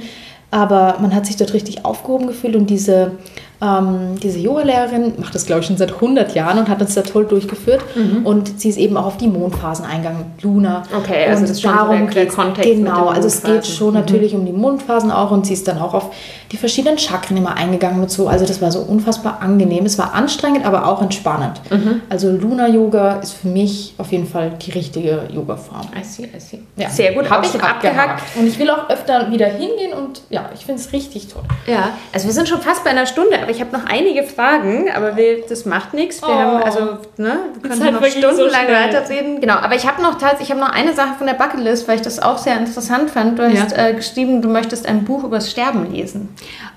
Aber 0.51 0.97
man 1.01 1.15
hat 1.15 1.27
sich 1.27 1.37
dort 1.37 1.53
richtig 1.53 1.85
aufgehoben 1.85 2.27
gefühlt 2.27 2.57
und 2.57 2.71
diese, 2.71 3.13
ähm, 3.61 4.17
diese 4.23 4.39
Yoga-Lehrerin 4.39 5.15
macht 5.19 5.35
das, 5.35 5.47
glaube 5.47 5.63
ich, 5.63 5.67
schon 5.67 5.77
seit 5.77 5.93
100 5.95 6.35
Jahren 6.35 6.59
und 6.59 6.69
hat 6.69 6.81
uns 6.81 6.95
da 6.95 7.03
toll 7.03 7.25
durchgeführt. 7.27 7.81
Und 8.25 8.61
sie 8.61 8.69
ist 8.69 8.79
eben 8.79 8.97
auch 8.97 9.07
auf 9.07 9.17
die 9.17 9.27
Mondphasen 9.27 9.85
eingegangen, 9.85 10.27
Luna. 10.43 10.85
Okay, 10.97 11.25
also 11.27 11.39
und 11.41 11.43
das 11.43 11.51
ist 11.51 11.63
schon 11.63 11.73
so 11.79 11.87
der- 11.93 12.07
der 12.07 12.27
Kontext 12.29 12.71
Genau, 12.71 13.09
also 13.09 13.27
es 13.27 13.43
geht 13.43 13.67
schon 13.67 13.95
natürlich 13.95 14.35
um 14.35 14.47
die 14.47 14.53
Mondphasen 14.53 15.11
auch 15.11 15.31
und 15.33 15.47
sie 15.47 15.55
ist 15.55 15.67
dann 15.67 15.79
auch 15.79 15.95
auf 15.95 16.11
die 16.53 16.57
verschiedenen 16.57 16.97
Chakren 16.99 17.37
immer 17.37 17.57
eingegangen 17.57 18.01
und 18.01 18.11
so. 18.11 18.27
Also 18.29 18.47
das 18.47 18.63
war 18.63 18.71
so 18.71 18.79
unfassbar 18.81 19.39
angenehm. 19.43 19.85
Es 19.85 19.99
war 19.99 20.15
anstrengend, 20.15 20.65
aber 20.65 20.87
auch 20.87 21.03
entspannend. 21.03 21.61
Mhm. 21.71 22.01
Also 22.09 22.31
Luna-Yoga 22.31 23.17
ist 23.17 23.33
für 23.33 23.49
mich 23.49 23.95
auf 23.99 24.13
jeden 24.13 24.27
Fall 24.27 24.53
die 24.65 24.71
richtige 24.71 25.25
Yoga-Form. 25.35 25.89
I 26.01 26.05
see, 26.05 26.25
I 26.35 26.41
see. 26.41 26.61
Ja. 26.77 26.89
Sehr 26.89 27.13
gut, 27.13 27.29
habe 27.29 27.45
ich 27.45 27.53
schon 27.53 27.61
abgehakt. 27.61 28.23
Und 28.39 28.47
ich 28.47 28.59
will 28.59 28.71
auch 28.71 28.89
öfter 28.89 29.31
wieder 29.31 29.47
hingehen 29.47 29.93
und 29.93 30.23
ja, 30.31 30.49
ich 30.55 30.65
finde 30.65 30.81
es 30.81 30.93
richtig 30.93 31.27
toll. 31.29 31.43
Ja, 31.67 31.91
also 32.15 32.27
wir 32.27 32.33
sind 32.35 32.49
schon 32.49 32.61
fast 32.61 32.83
bei 32.85 32.91
einer 32.91 33.05
Stunde, 33.07 33.47
aber 33.49 33.57
ich 33.57 33.63
habe 33.63 33.75
noch 33.75 33.87
einige 33.87 34.25
Fragen, 34.25 34.91
aber 34.95 35.17
wir, 35.17 35.41
das 35.49 35.65
macht 35.65 35.95
nichts. 35.95 36.21
Wir 36.21 36.29
Oh. 36.29 36.33
haben, 36.33 36.63
also, 36.63 36.81
ne, 37.17 37.39
wir 37.63 37.71
können 37.71 37.81
Zeit 37.81 37.93
noch 37.95 38.03
so 38.05 38.11
stundenlang 38.11 38.67
schnell. 38.67 38.75
weiterreden. 38.95 39.41
Genau, 39.41 39.55
aber 39.55 39.75
ich 39.75 39.87
habe 39.87 40.03
noch 40.03 40.19
tatsächlich, 40.19 40.49
ich 40.49 40.51
habe 40.51 40.61
noch 40.61 40.71
eine 40.73 40.93
Sache 40.93 41.15
von 41.17 41.27
der 41.27 41.33
Bucketlist, 41.33 41.89
weil 41.89 41.97
ich 41.97 42.03
das 42.03 42.21
auch 42.21 42.37
sehr 42.37 42.59
interessant 42.59 43.09
fand. 43.11 43.39
Du 43.39 43.45
hast 43.51 43.75
Ja. 43.75 43.87
äh, 43.89 43.95
geschrieben, 43.95 44.43
du 44.43 44.51
möchtest 44.51 44.87
ein 44.87 45.05
Buch 45.05 45.25
übers 45.25 45.51
Sterben 45.51 45.91
lesen. 45.91 46.29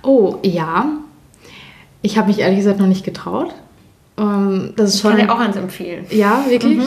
Oh, 0.01 0.35
ja. 0.43 0.85
Ich 2.01 2.17
habe 2.17 2.29
mich 2.29 2.39
ehrlich 2.39 2.59
gesagt 2.59 2.79
noch 2.79 2.87
nicht 2.87 3.03
getraut. 3.03 3.53
Ähm, 4.17 4.71
das 4.77 4.89
ist 4.91 4.95
Ich 4.95 5.01
schon 5.01 5.17
kann 5.17 5.27
dir 5.27 5.33
auch 5.33 5.39
eins 5.39 5.57
empfehlen. 5.57 6.05
Ja, 6.09 6.45
wirklich. 6.47 6.79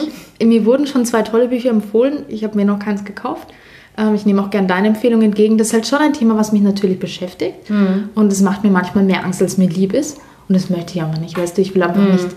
Mir 0.43 0.65
wurden 0.65 0.87
schon 0.87 1.05
zwei 1.05 1.21
tolle 1.21 1.47
Bücher 1.49 1.69
empfohlen. 1.69 2.25
Ich 2.27 2.43
habe 2.43 2.55
mir 2.57 2.65
noch 2.65 2.79
keins 2.79 3.05
gekauft. 3.05 3.49
Ähm, 3.97 4.15
ich 4.15 4.25
nehme 4.25 4.41
auch 4.41 4.49
gerne 4.49 4.67
deine 4.67 4.87
Empfehlung 4.87 5.21
entgegen. 5.21 5.57
Das 5.57 5.67
ist 5.67 5.73
halt 5.73 5.87
schon 5.87 5.99
ein 5.99 6.13
Thema, 6.13 6.37
was 6.37 6.51
mich 6.51 6.61
natürlich 6.61 6.99
beschäftigt. 6.99 7.69
Und 8.15 8.31
es 8.31 8.41
macht 8.41 8.63
mir 8.63 8.71
manchmal 8.71 9.03
mehr 9.03 9.23
Angst, 9.23 9.41
als 9.41 9.57
mir 9.57 9.69
lieb 9.69 9.93
ist. 9.93 10.17
Und 10.47 10.55
das 10.55 10.69
möchte 10.69 10.93
ich 10.95 11.01
aber 11.01 11.17
nicht. 11.17 11.37
Weißt 11.37 11.57
du, 11.57 11.61
ich 11.61 11.73
will 11.73 11.83
einfach 11.83 12.01
nicht. 12.01 12.27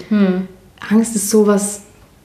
Angst 0.90 1.16
ist 1.16 1.30
sowas, 1.30 1.82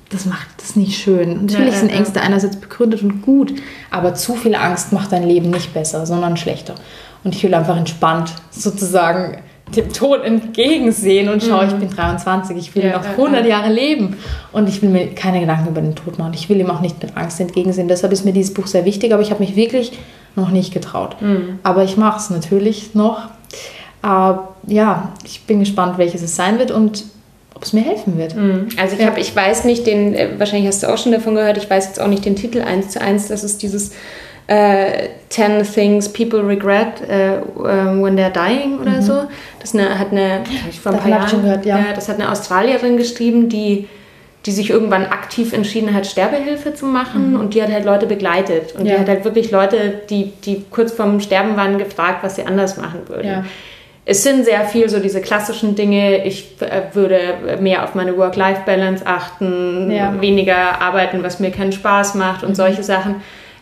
das 0.09 0.25
macht 0.25 0.47
das 0.57 0.75
nicht 0.75 0.97
schön. 0.97 1.45
Natürlich 1.45 1.73
ja, 1.73 1.79
sind 1.79 1.91
ja. 1.91 1.97
Ängste 1.97 2.21
einerseits 2.21 2.57
begründet 2.57 3.01
und 3.01 3.21
gut, 3.21 3.53
aber 3.89 4.13
zu 4.13 4.35
viel 4.35 4.55
Angst 4.55 4.93
macht 4.93 5.11
dein 5.11 5.27
Leben 5.27 5.49
nicht 5.49 5.73
besser, 5.73 6.05
sondern 6.05 6.37
schlechter. 6.37 6.75
Und 7.23 7.35
ich 7.35 7.43
will 7.43 7.53
einfach 7.53 7.77
entspannt 7.77 8.33
sozusagen 8.51 9.37
dem 9.75 9.91
Tod 9.93 10.23
entgegensehen 10.23 11.29
und 11.29 11.43
schau, 11.43 11.63
ich 11.63 11.73
bin 11.73 11.89
23, 11.89 12.57
ich 12.57 12.75
will 12.75 12.83
Ja, 12.85 12.97
noch 12.97 13.03
ja, 13.05 13.11
100 13.11 13.45
Jahre 13.45 13.71
leben 13.71 14.17
und 14.51 14.69
ich 14.69 14.81
will 14.81 14.89
mir 14.89 15.13
keine 15.13 15.39
Gedanken 15.39 15.69
über 15.69 15.81
den 15.81 15.95
Tod 15.95 16.17
machen. 16.17 16.33
Ich 16.33 16.49
will 16.49 16.59
ihm 16.59 16.69
auch 16.69 16.81
nicht 16.81 17.01
mit 17.01 17.15
Angst 17.17 17.39
entgegensehen. 17.39 17.87
Deshalb 17.87 18.11
ist 18.13 18.25
mir 18.25 18.33
dieses 18.33 18.53
Buch 18.53 18.67
sehr 18.67 18.85
wichtig, 18.85 19.13
aber 19.13 19.21
ich 19.21 19.31
habe 19.31 19.41
mich 19.43 19.55
wirklich 19.55 19.93
noch 20.35 20.49
nicht 20.51 20.73
getraut. 20.73 21.15
Aber 21.63 21.83
ich 21.83 21.97
mache 21.97 22.17
es 22.19 22.29
natürlich 22.29 22.95
noch. 22.95 23.29
Aber 24.01 24.55
ja, 24.67 25.13
ich 25.25 25.41
bin 25.43 25.59
gespannt, 25.59 25.97
welches 25.97 26.21
es 26.21 26.35
sein 26.35 26.59
wird 26.59 26.71
und 26.71 27.05
ob 27.55 27.63
es 27.63 27.71
mir 27.73 27.81
helfen 27.81 28.17
wird. 28.17 28.35
Also 28.77 28.95
ich 28.95 29.01
Ja. 29.01 29.07
habe, 29.07 29.19
ich 29.19 29.33
weiß 29.35 29.63
nicht 29.65 29.85
den, 29.87 30.13
äh, 30.15 30.29
wahrscheinlich 30.37 30.67
hast 30.67 30.83
du 30.83 30.87
auch 30.91 30.97
schon 30.97 31.11
davon 31.11 31.35
gehört, 31.35 31.57
ich 31.57 31.69
weiß 31.69 31.85
jetzt 31.87 32.01
auch 32.01 32.07
nicht 32.07 32.25
den 32.25 32.35
Titel 32.35 32.61
eins 32.61 32.89
zu 32.89 32.99
eins, 33.01 33.27
das 33.27 33.43
ist 33.43 33.61
dieses 33.61 33.91
äh, 34.47 35.09
10 35.29 35.63
Things 35.63 36.11
People 36.11 36.45
Regret 36.45 37.01
äh, 37.07 37.37
um, 37.55 38.03
When 38.03 38.17
They're 38.17 38.29
Dying 38.29 38.79
oder 38.79 39.01
so. 39.01 39.23
Das 39.59 39.73
eine, 39.73 39.97
hat 39.97 40.11
eine, 40.11 40.43
ich 40.69 40.79
vor 40.79 40.91
ein 40.93 40.99
paar 40.99 41.09
Jahren, 41.09 41.41
gehört, 41.41 41.65
ja. 41.65 41.79
das 41.95 42.09
hat 42.09 42.19
eine 42.19 42.31
Australierin 42.31 42.97
geschrieben, 42.97 43.49
die 43.49 43.87
die 44.45 44.51
sich 44.51 44.69
irgendwann 44.69 45.05
aktiv 45.05 45.53
entschieden 45.53 45.93
hat, 45.93 46.05
Sterbehilfe 46.05 46.73
zu 46.73 46.85
machen 46.85 47.37
und 47.37 47.53
die 47.53 47.63
hat 47.63 47.71
halt 47.71 47.85
Leute 47.85 48.05
begleitet. 48.07 48.73
Und 48.75 48.81
Mhm. 48.81 48.87
Ja. 48.87 48.93
die 48.95 48.99
hat 48.99 49.07
halt 49.07 49.25
wirklich 49.25 49.51
Leute, 49.51 50.01
die, 50.09 50.33
die 50.43 50.65
kurz 50.69 50.91
vorm 50.91 51.21
Sterben 51.21 51.55
waren, 51.55 51.77
gefragt, 51.77 52.23
was 52.23 52.35
sie 52.35 52.43
anders 52.43 52.75
machen 52.75 53.01
würden. 53.07 53.27
Ja. 53.27 53.45
Es 54.05 54.21
sind 54.21 54.43
sehr 54.43 54.65
viel 54.65 54.89
so 54.89 54.99
diese 54.99 55.21
klassischen 55.21 55.75
Dinge. 55.75 56.25
Ich 56.25 56.57
äh, 56.59 56.93
würde 56.93 57.57
mehr 57.61 57.85
auf 57.85 57.95
meine 57.95 58.17
Work-Life-Balance 58.17 59.05
achten. 59.07 59.87
Mhm. 59.87 60.19
weniger 60.19 60.81
arbeiten, 60.81 61.23
was 61.23 61.39
mir 61.39 61.51
keinen 61.51 61.71
Spaß 61.71 62.15
macht 62.15 62.43
und 62.43 62.55
solche 62.55 62.83
Sachen. 62.83 63.15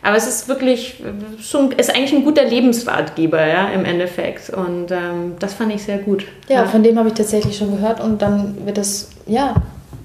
Aber 0.04 0.18
es 0.18 0.28
ist 0.28 0.48
wirklich 0.48 1.02
schon, 1.42 1.72
ist 1.74 1.94
eigentlich 1.94 2.14
ein 2.14 2.24
guter 2.24 2.44
Lebensratgeber, 2.44 3.46
ja, 3.46 3.70
im 3.70 3.86
Endeffekt. 3.86 4.50
Und 4.50 4.92
ähm, 4.92 5.36
das 5.40 5.54
fand 5.54 5.74
ich 5.74 5.84
sehr 5.84 6.00
gut. 6.00 6.26
Ja, 6.50 6.66
von 6.66 6.82
dem 6.82 6.98
habe 6.98 7.10
ich 7.10 7.14
tatsächlich 7.14 7.58
schon 7.58 7.76
gehört 7.76 8.02
und 8.02 8.22
dann 8.22 8.66
wird 8.66 8.78
das, 8.78 9.10
ja, 9.28 9.54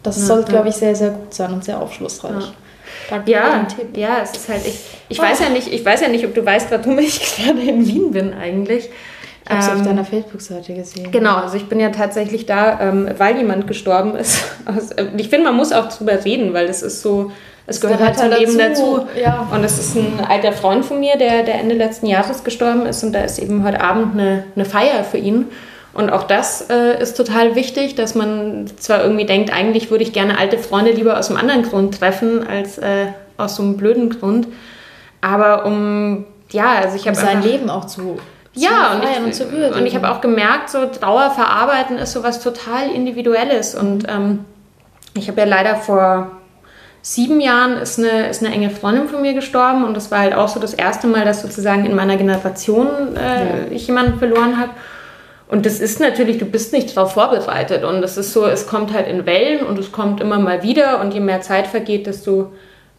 das 0.03 0.26
soll, 0.26 0.44
glaube 0.44 0.68
ich, 0.68 0.74
sehr, 0.76 0.94
sehr 0.94 1.11
gut 1.11 1.32
sein 1.34 1.53
und 1.53 1.64
sehr 1.64 1.80
aufschlussreich. 1.80 2.53
Danke 3.11 3.30
Ja, 3.30 3.66
ja, 3.94 4.18
es 4.22 4.32
ist 4.32 4.49
halt, 4.49 4.66
ich, 4.66 4.78
ich 5.09 5.18
weiß 5.18 5.40
ja 5.40 5.49
nicht, 5.49 5.72
ich 5.72 5.84
weiß 5.84 6.01
ja 6.03 6.09
nicht, 6.09 6.24
ob 6.24 6.34
du 6.34 6.44
weißt, 6.44 6.70
warum 6.70 6.99
ich 6.99 7.36
gerade 7.36 7.61
in 7.61 7.86
Wien 7.86 8.11
bin 8.11 8.34
eigentlich. 8.34 8.88
Ich 9.44 9.51
habe 9.51 9.61
es 9.61 9.68
auf 9.68 9.78
Ähm, 9.78 9.84
deiner 9.84 10.05
Facebook-Seite 10.05 10.74
gesehen. 10.74 11.12
Genau, 11.12 11.36
also 11.36 11.57
ich 11.57 11.68
bin 11.68 11.78
ja 11.78 11.90
tatsächlich 11.90 12.47
da, 12.47 12.80
ähm, 12.80 13.09
weil 13.16 13.36
jemand 13.36 13.66
gestorben 13.66 14.16
ist. 14.16 14.44
Äh, 14.97 15.07
ich 15.16 15.28
finde, 15.28 15.47
man 15.47 15.57
muss 15.57 15.72
auch 15.72 15.88
drüber 15.88 16.24
reden, 16.24 16.53
weil 16.53 16.66
das 16.66 16.82
ist 16.82 17.01
so, 17.03 17.30
es 17.67 17.81
gehört 17.81 18.01
halt 18.01 18.19
zum 18.19 18.31
Leben 18.31 18.57
dazu. 18.59 19.07
Ja. 19.21 19.49
Und 19.53 19.64
es 19.64 19.79
ist 19.79 19.97
ein 19.97 20.21
alter 20.27 20.53
Freund 20.53 20.85
von 20.85 21.01
mir, 21.01 21.17
der, 21.17 21.43
der 21.43 21.57
Ende 21.57 21.75
letzten 21.75 22.07
Jahres 22.07 22.45
gestorben 22.45 22.87
ist 22.87 23.03
und 23.03 23.12
da 23.12 23.21
ist 23.21 23.39
eben 23.39 23.64
heute 23.64 23.81
Abend 23.81 24.14
eine, 24.14 24.45
eine 24.55 24.64
Feier 24.64 25.05
für 25.05 25.19
ihn. 25.19 25.47
Und 25.93 26.11
auch 26.11 26.25
das 26.25 26.69
äh, 26.69 27.01
ist 27.01 27.17
total 27.17 27.55
wichtig, 27.55 27.95
dass 27.95 28.14
man 28.14 28.67
zwar 28.79 29.03
irgendwie 29.03 29.25
denkt, 29.25 29.51
eigentlich 29.53 29.91
würde 29.91 30.05
ich 30.05 30.12
gerne 30.12 30.39
alte 30.39 30.59
Freunde 30.59 30.93
lieber 30.93 31.19
aus 31.19 31.31
einem 31.31 31.39
anderen 31.39 31.62
Grund 31.62 31.99
treffen, 31.99 32.47
als 32.47 32.77
äh, 32.79 33.07
aus 33.39 33.57
so 33.57 33.62
einem 33.62 33.79
blöden 33.79 34.11
Grund. 34.11 34.47
Aber 35.23 35.64
um, 35.64 36.27
ja, 36.51 36.75
also 36.75 36.97
ich 36.97 37.03
Um 37.03 37.09
habe 37.09 37.17
sein 37.17 37.29
einfach- 37.39 37.45
Leben 37.51 37.71
auch 37.71 37.87
zu 37.87 38.19
ja, 38.59 38.93
und 38.95 39.03
ich, 39.05 39.19
und, 39.19 39.35
zu 39.35 39.45
und 39.77 39.85
ich 39.85 39.95
habe 39.95 40.11
auch 40.11 40.23
gemerkt, 40.23 40.71
so 40.71 40.87
Trauerverarbeiten 40.87 41.99
ist 41.99 42.12
sowas 42.12 42.41
total 42.41 42.91
Individuelles. 42.91 43.75
Und 43.75 44.07
ähm, 44.09 44.47
ich 45.14 45.29
habe 45.29 45.41
ja 45.43 45.47
leider 45.47 45.77
vor 45.77 46.31
sieben 47.07 47.41
Jahren 47.41 47.77
ist 47.77 48.01
eine, 48.01 48.29
ist 48.29 48.45
eine 48.45 48.53
enge 48.53 48.69
Freundin 48.69 49.07
von 49.07 49.23
mir 49.23 49.33
gestorben 49.33 49.85
und 49.85 49.95
das 49.95 50.11
war 50.11 50.19
halt 50.19 50.35
auch 50.35 50.49
so 50.49 50.59
das 50.59 50.75
erste 50.75 51.07
Mal, 51.07 51.25
dass 51.25 51.41
sozusagen 51.41 51.87
in 51.87 51.95
meiner 51.95 52.17
Generation 52.17 53.17
äh, 53.17 53.21
ja. 53.21 53.55
ich 53.71 53.87
jemanden 53.87 54.19
verloren 54.19 54.59
habe. 54.59 54.73
Und 55.47 55.67
das 55.67 55.79
ist 55.79 56.01
natürlich, 56.01 56.39
du 56.39 56.47
bist 56.47 56.73
nicht 56.73 56.97
darauf 56.97 57.13
vorbereitet 57.13 57.85
und 57.85 58.03
es 58.03 58.17
ist 58.17 58.33
so, 58.33 58.45
es 58.45 58.67
kommt 58.67 58.93
halt 58.93 59.07
in 59.07 59.25
Wellen 59.25 59.65
und 59.65 59.79
es 59.79 59.93
kommt 59.93 60.21
immer 60.21 60.41
mal 60.41 60.65
wieder 60.65 61.01
und 61.01 61.15
je 61.15 61.21
mehr 61.21 61.41
Zeit 61.43 61.69
vergeht, 61.69 62.09
desto 62.09 62.53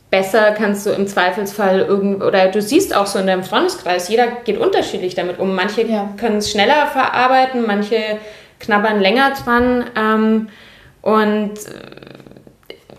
besser 0.10 0.52
kannst 0.52 0.86
du 0.86 0.92
im 0.92 1.06
Zweifelsfall 1.06 1.82
irgend 1.82 2.24
oder 2.24 2.48
du 2.48 2.62
siehst 2.62 2.96
auch 2.96 3.08
so 3.08 3.20
in 3.20 3.28
deinem 3.28 3.44
Freundeskreis, 3.44 4.08
jeder 4.08 4.28
geht 4.46 4.58
unterschiedlich 4.58 5.16
damit 5.16 5.38
um. 5.38 5.54
Manche 5.54 5.86
ja. 5.86 6.14
können 6.16 6.38
es 6.38 6.50
schneller 6.50 6.88
verarbeiten, 6.94 7.66
manche 7.68 7.98
knabbern 8.62 9.02
länger 9.02 9.34
dran 9.44 9.84
ähm, 9.98 10.48
und 11.02 11.56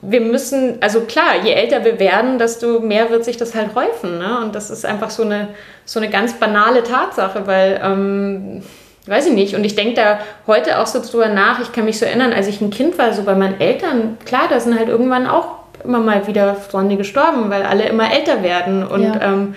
wir 0.03 0.21
müssen, 0.21 0.79
also 0.81 1.01
klar, 1.03 1.43
je 1.43 1.53
älter 1.53 1.85
wir 1.85 1.99
werden, 1.99 2.39
desto 2.39 2.81
mehr 2.81 3.11
wird 3.11 3.25
sich 3.25 3.37
das 3.37 3.55
halt 3.55 3.75
häufen. 3.75 4.19
Ne? 4.19 4.41
Und 4.41 4.55
das 4.55 4.71
ist 4.71 4.85
einfach 4.85 5.11
so 5.11 5.23
eine, 5.23 5.49
so 5.85 5.99
eine 5.99 6.09
ganz 6.09 6.35
banale 6.35 6.83
Tatsache, 6.83 7.47
weil, 7.47 7.81
ähm, 7.83 8.63
weiß 9.07 9.27
ich 9.27 9.33
nicht, 9.33 9.55
und 9.55 9.65
ich 9.65 9.75
denke 9.75 9.95
da 9.95 10.21
heute 10.47 10.79
auch 10.81 10.87
so 10.87 11.01
drüber 11.01 11.29
nach, 11.29 11.61
ich 11.61 11.73
kann 11.73 11.85
mich 11.85 11.99
so 11.99 12.05
erinnern, 12.05 12.33
als 12.33 12.47
ich 12.47 12.61
ein 12.61 12.71
Kind 12.71 12.99
war, 12.99 13.13
so 13.13 13.23
bei 13.23 13.35
meinen 13.35 13.61
Eltern, 13.61 14.19
klar, 14.25 14.45
da 14.51 14.61
sind 14.61 14.79
halt 14.79 14.89
irgendwann 14.89 15.27
auch 15.27 15.57
immer 15.85 16.01
mal 16.01 16.27
wieder 16.27 16.55
Freunde 16.55 16.97
gestorben, 16.97 17.51
weil 17.51 17.63
alle 17.63 17.89
immer 17.89 18.13
älter 18.13 18.43
werden 18.43 18.87
und 18.87 19.03
ja. 19.03 19.21
ähm, 19.23 19.55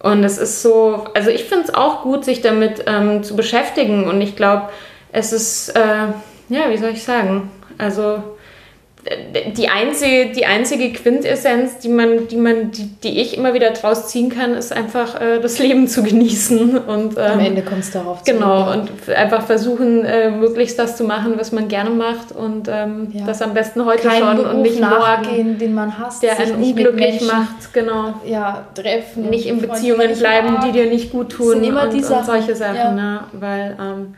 und 0.00 0.22
es 0.22 0.38
ist 0.38 0.62
so, 0.62 1.06
also 1.14 1.30
ich 1.30 1.44
finde 1.44 1.64
es 1.64 1.74
auch 1.74 2.02
gut, 2.02 2.24
sich 2.24 2.40
damit 2.40 2.84
ähm, 2.86 3.24
zu 3.24 3.34
beschäftigen 3.34 4.04
und 4.04 4.20
ich 4.20 4.36
glaube, 4.36 4.68
es 5.10 5.32
ist, 5.32 5.70
äh, 5.70 6.06
ja, 6.48 6.70
wie 6.70 6.76
soll 6.76 6.90
ich 6.90 7.02
sagen, 7.02 7.50
also 7.78 8.22
die 9.56 9.68
einzige, 9.68 10.32
die 10.32 10.44
einzige 10.44 10.92
Quintessenz, 10.92 11.78
die 11.78 11.88
man, 11.88 12.28
die 12.28 12.36
man, 12.36 12.70
die, 12.70 12.86
die 13.02 13.20
ich 13.20 13.36
immer 13.36 13.54
wieder 13.54 13.70
draus 13.70 14.08
ziehen 14.08 14.28
kann, 14.28 14.54
ist 14.54 14.72
einfach 14.72 15.20
äh, 15.20 15.40
das 15.40 15.58
Leben 15.58 15.88
zu 15.88 16.02
genießen 16.02 16.76
und 16.76 17.16
ähm, 17.16 17.24
am 17.24 17.40
Ende 17.40 17.62
kommt 17.62 17.80
es 17.80 17.90
darauf 17.90 18.22
zu. 18.22 18.32
Genau 18.32 18.72
und 18.72 18.90
einfach 19.08 19.42
versuchen, 19.46 20.04
äh, 20.04 20.30
möglichst 20.30 20.78
das 20.78 20.96
zu 20.96 21.04
machen, 21.04 21.34
was 21.36 21.52
man 21.52 21.68
gerne 21.68 21.90
macht 21.90 22.32
und 22.32 22.68
ähm, 22.68 23.08
ja. 23.12 23.24
das 23.24 23.40
am 23.40 23.54
besten 23.54 23.84
heute 23.84 24.08
Kein 24.08 24.22
schon 24.22 24.36
Beruf 24.36 24.54
und 24.54 24.62
nicht 24.62 24.80
morgen, 24.80 25.58
den 25.58 25.74
man 25.74 25.98
hasst, 25.98 26.22
der 26.22 26.38
einen 26.38 26.56
unglücklich 26.56 27.22
macht, 27.26 27.72
genau. 27.72 28.14
Ja, 28.26 28.66
treffen, 28.74 29.30
nicht 29.30 29.46
in 29.46 29.60
Beziehungen 29.60 30.18
bleiben, 30.18 30.58
die 30.66 30.72
dir 30.72 30.86
nicht 30.86 31.12
gut 31.12 31.30
tun 31.32 31.62
immer 31.62 31.84
und, 31.84 31.92
die 31.92 32.04
und 32.04 32.24
solche 32.24 32.54
Sachen, 32.54 32.76
ja. 32.76 32.92
ne? 32.92 33.20
weil 33.32 33.76
ähm, 33.80 34.14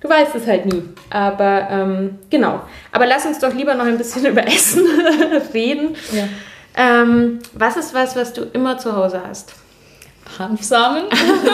Du 0.00 0.08
weißt 0.08 0.34
es 0.34 0.46
halt 0.46 0.66
nie. 0.66 0.82
Aber 1.10 1.68
ähm, 1.70 2.18
genau. 2.30 2.62
Aber 2.90 3.06
lass 3.06 3.26
uns 3.26 3.38
doch 3.38 3.54
lieber 3.54 3.74
noch 3.74 3.84
ein 3.84 3.98
bisschen 3.98 4.24
über 4.32 4.46
Essen 4.46 4.84
reden. 5.54 5.94
Ja. 6.12 6.24
Ähm, 6.76 7.40
was 7.52 7.76
ist 7.76 7.94
was, 7.94 8.16
was 8.16 8.32
du 8.32 8.42
immer 8.52 8.78
zu 8.78 8.96
Hause 8.96 9.20
hast? 9.28 9.54
Hanfsamen. 10.38 11.02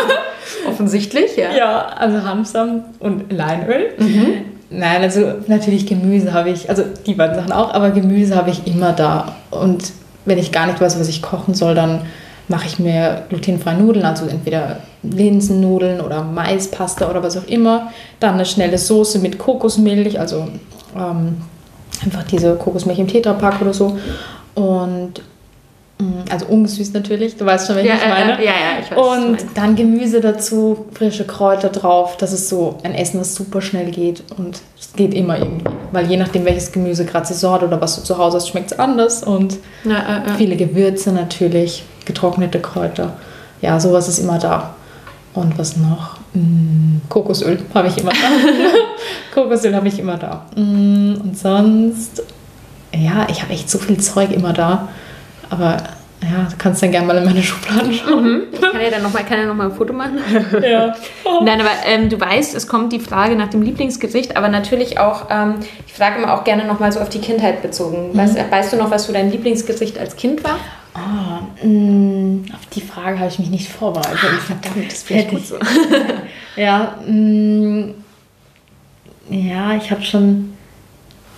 Offensichtlich, 0.69 1.37
ja. 1.37 1.51
Ja, 1.51 1.87
also 1.87 2.23
Hanfsamen 2.23 2.85
und 3.01 3.33
Leinöl. 3.33 3.95
Mhm. 3.99 4.45
Nein, 4.69 5.03
also 5.03 5.35
natürlich 5.47 5.87
Gemüse 5.87 6.35
habe 6.35 6.51
ich, 6.51 6.69
also 6.69 6.83
die 7.07 7.15
beiden 7.15 7.37
Sachen 7.37 7.53
auch, 7.53 7.73
aber 7.73 7.91
Gemüse 7.91 8.35
habe 8.35 8.51
ich 8.51 8.67
immer 8.67 8.93
da. 8.93 9.37
Und 9.51 9.93
wenn 10.25 10.39
ich 10.39 10.53
gar 10.53 10.67
nicht 10.67 10.81
weiß, 10.81 10.99
was 11.01 11.09
ich 11.09 11.23
kochen 11.23 11.55
soll, 11.55 11.75
dann 11.75 12.03
mache 12.49 12.67
ich 12.67 12.79
mir 12.79 13.25
glutenfreie 13.29 13.77
Nudeln, 13.77 14.05
also 14.05 14.27
entweder 14.27 14.81
Linsennudeln 15.11 16.01
oder 16.01 16.23
Maispasta 16.23 17.09
oder 17.11 17.23
was 17.23 17.37
auch 17.37 17.47
immer. 17.47 17.93
Dann 18.21 18.35
eine 18.35 18.47
schnelle 18.47 18.79
Soße 18.79 19.19
mit 19.19 19.39
Kokosmilch, 19.39 20.19
also 20.19 20.49
ähm, 20.97 21.37
einfach 22.05 22.25
diese 22.25 22.55
Kokosmilch 22.57 22.99
im 22.99 23.09
Tetrapack 23.09 23.61
oder 23.61 23.73
so. 23.73 23.99
Und 24.55 25.15
mm, 25.99 26.25
also 26.31 26.47
ungesüßt 26.47 26.95
natürlich, 26.95 27.37
du 27.37 27.45
weißt 27.45 27.67
schon, 27.67 27.77
was 27.77 27.85
ja, 27.85 27.95
ich 27.95 28.09
meine. 28.09 28.39
Äh, 28.39 28.45
ja, 28.45 28.53
ja, 28.53 28.81
ich 28.81 28.91
weiß. 28.91 28.99
Und 28.99 29.39
dann 29.55 29.77
Gemüse 29.77 30.21
dazu, 30.21 30.87
frische 30.93 31.27
Kräuter 31.27 31.69
drauf. 31.69 32.17
Das 32.17 32.33
ist 32.33 32.49
so 32.49 32.79
ein 32.83 32.95
Essen, 32.95 33.19
das 33.19 33.35
super 33.35 33.61
schnell 33.61 33.91
geht 33.91 34.23
und 34.37 34.61
es 34.79 34.93
geht 34.95 35.15
immer 35.15 35.39
irgendwie. 35.39 35.67
Weil 35.93 36.11
je 36.11 36.17
nachdem, 36.17 36.45
welches 36.45 36.73
Gemüse 36.73 37.05
gerade 37.05 37.27
Saison 37.27 37.55
hat 37.55 37.63
oder 37.63 37.81
was 37.81 37.97
du 37.97 38.03
zu 38.03 38.19
Hause 38.19 38.39
hast, 38.39 38.49
schmeckt 38.49 38.73
es 38.73 38.79
anders. 38.79 39.23
Und 39.23 39.59
ja, 39.85 40.25
äh, 40.25 40.31
äh. 40.31 40.37
viele 40.37 40.57
Gewürze 40.57 41.13
natürlich 41.13 41.85
getrocknete 42.05 42.61
Kräuter. 42.61 43.15
Ja, 43.61 43.81
sowas 43.81 44.09
ist 44.09 44.19
immer 44.19 44.39
da. 44.39 44.75
Und 45.37 45.59
was 45.59 45.77
noch? 45.77 46.17
Mm, 46.33 47.03
Kokosöl 47.11 47.59
habe 47.75 47.89
ich 47.89 47.99
immer 47.99 48.11
da. 48.11 49.35
Kokosöl 49.35 49.75
habe 49.77 49.87
ich 49.87 49.99
immer 49.99 50.17
da. 50.17 50.47
Mm, 50.57 51.21
und 51.23 51.39
sonst, 51.39 52.23
ja, 52.95 53.27
ich 53.31 53.43
habe 53.43 53.53
echt 53.53 53.69
so 53.69 53.79
viel 53.79 53.99
Zeug 53.99 54.33
immer 54.33 54.55
da. 54.55 54.89
Aber 55.51 55.77
ja, 56.23 56.49
du 56.51 56.57
kannst 56.57 56.83
dann 56.83 56.91
gerne 56.91 57.07
mal 57.07 57.19
in 57.19 57.25
meine 57.25 57.43
Schubladen 57.43 57.93
schauen. 57.93 58.25
Mhm. 58.25 58.43
Ich 58.51 58.61
kann 58.61 58.81
ja 58.81 58.91
dann 58.91 59.03
nochmal 59.03 59.25
noch 59.47 59.65
ein 59.65 59.73
Foto 59.73 59.93
machen. 59.93 60.19
Ja. 60.63 60.95
Oh. 61.25 61.41
Nein, 61.45 61.61
aber 61.61 61.71
ähm, 61.85 62.09
du 62.09 62.19
weißt, 62.19 62.55
es 62.55 62.67
kommt 62.67 62.95
die 62.95 62.99
Frage 63.01 63.37
nach 63.37 63.49
dem 63.49 63.61
Lieblingsgericht, 63.61 64.39
aber 64.39 64.49
natürlich 64.49 64.99
auch, 64.99 65.27
ähm, 65.31 65.57
ich 65.87 65.93
frage 65.93 66.23
immer 66.23 66.33
auch 66.33 66.45
gerne 66.45 66.65
nochmal 66.65 66.91
so 66.93 67.01
auf 67.01 67.11
die 67.11 67.21
Kindheit 67.21 67.61
bezogen. 67.61 68.13
Mhm. 68.13 68.17
Weißt, 68.17 68.39
weißt, 68.51 68.73
du 68.73 68.77
noch, 68.79 68.91
was 68.91 69.05
so 69.05 69.13
dein 69.13 69.31
Lieblingsgericht 69.31 69.99
als 69.99 70.17
Kind 70.17 70.43
war? 70.45 70.59
Oh, 70.97 71.67
mh, 71.67 72.55
auf 72.55 72.67
die 72.75 72.81
Frage 72.81 73.19
habe 73.19 73.29
ich 73.29 73.39
mich 73.39 73.51
nicht 73.51 73.69
vorbereitet. 73.69 74.19
Ah, 74.23 74.41
verdammt, 74.41 74.91
das 74.91 75.09
wäre 75.11 75.27
gut 75.27 75.47
so. 75.47 75.57
ja, 76.57 76.97
mh, 77.07 77.95
ja, 79.31 79.75
ich 79.77 79.91
habe 79.91 80.03
schon, 80.03 80.55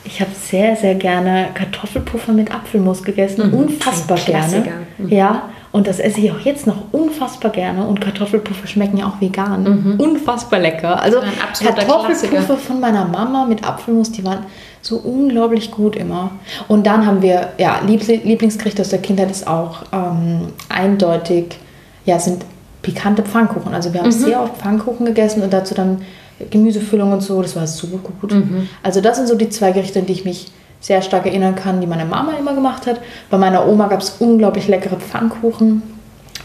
ich 0.04 0.20
habe 0.20 0.30
sehr, 0.34 0.76
sehr 0.76 0.94
gerne 0.94 1.48
Kartoffelpuffer 1.54 2.32
mit 2.32 2.54
Apfelmus 2.54 3.02
gegessen. 3.02 3.48
Mhm. 3.48 3.54
Unfassbar 3.54 4.18
gerne. 4.18 4.64
Mhm. 4.98 5.08
Ja, 5.08 5.48
und 5.72 5.86
das 5.86 5.98
esse 5.98 6.20
ich 6.20 6.30
auch 6.30 6.40
jetzt 6.40 6.66
noch 6.66 6.92
unfassbar 6.92 7.50
gerne. 7.50 7.86
Und 7.86 8.00
Kartoffelpuffer 8.00 8.66
schmecken 8.66 8.98
ja 8.98 9.06
auch 9.06 9.20
vegan. 9.20 9.64
Mhm. 9.64 10.00
Unfassbar 10.00 10.60
lecker. 10.60 11.00
Also 11.00 11.20
Kartoffelpuffer 11.20 12.28
Klassiker. 12.28 12.56
von 12.56 12.80
meiner 12.80 13.04
Mama 13.06 13.44
mit 13.44 13.66
Apfelmus, 13.66 14.12
die 14.12 14.24
waren 14.24 14.46
so 14.82 14.96
unglaublich 14.96 15.70
gut 15.70 15.96
immer. 15.96 16.30
Und 16.68 16.86
dann 16.86 17.06
haben 17.06 17.22
wir, 17.22 17.50
ja, 17.58 17.80
Lieblingsgericht 17.86 18.80
aus 18.80 18.88
der 18.88 19.00
Kindheit 19.00 19.30
ist 19.30 19.46
auch 19.46 19.82
ähm, 19.92 20.52
eindeutig, 20.68 21.58
ja, 22.04 22.18
sind 22.18 22.44
pikante 22.82 23.22
Pfannkuchen. 23.22 23.74
Also 23.74 23.92
wir 23.92 24.00
haben 24.00 24.08
mhm. 24.08 24.12
sehr 24.12 24.42
oft 24.42 24.56
Pfannkuchen 24.56 25.06
gegessen 25.06 25.42
und 25.42 25.52
dazu 25.52 25.74
dann 25.74 26.02
Gemüsefüllung 26.50 27.12
und 27.12 27.22
so. 27.22 27.42
Das 27.42 27.56
war 27.56 27.66
super 27.66 27.98
gut. 28.20 28.32
Mhm. 28.32 28.68
Also 28.82 29.00
das 29.00 29.16
sind 29.16 29.28
so 29.28 29.34
die 29.34 29.48
zwei 29.48 29.72
Gerichte, 29.72 29.98
an 29.98 30.06
die 30.06 30.12
ich 30.12 30.24
mich 30.24 30.46
sehr 30.80 31.02
stark 31.02 31.26
erinnern 31.26 31.56
kann, 31.56 31.80
die 31.80 31.86
meine 31.86 32.04
Mama 32.04 32.32
immer 32.38 32.54
gemacht 32.54 32.86
hat. 32.86 33.00
Bei 33.30 33.38
meiner 33.38 33.66
Oma 33.66 33.88
gab 33.88 34.00
es 34.00 34.16
unglaublich 34.20 34.68
leckere 34.68 34.96
Pfannkuchen 34.96 35.82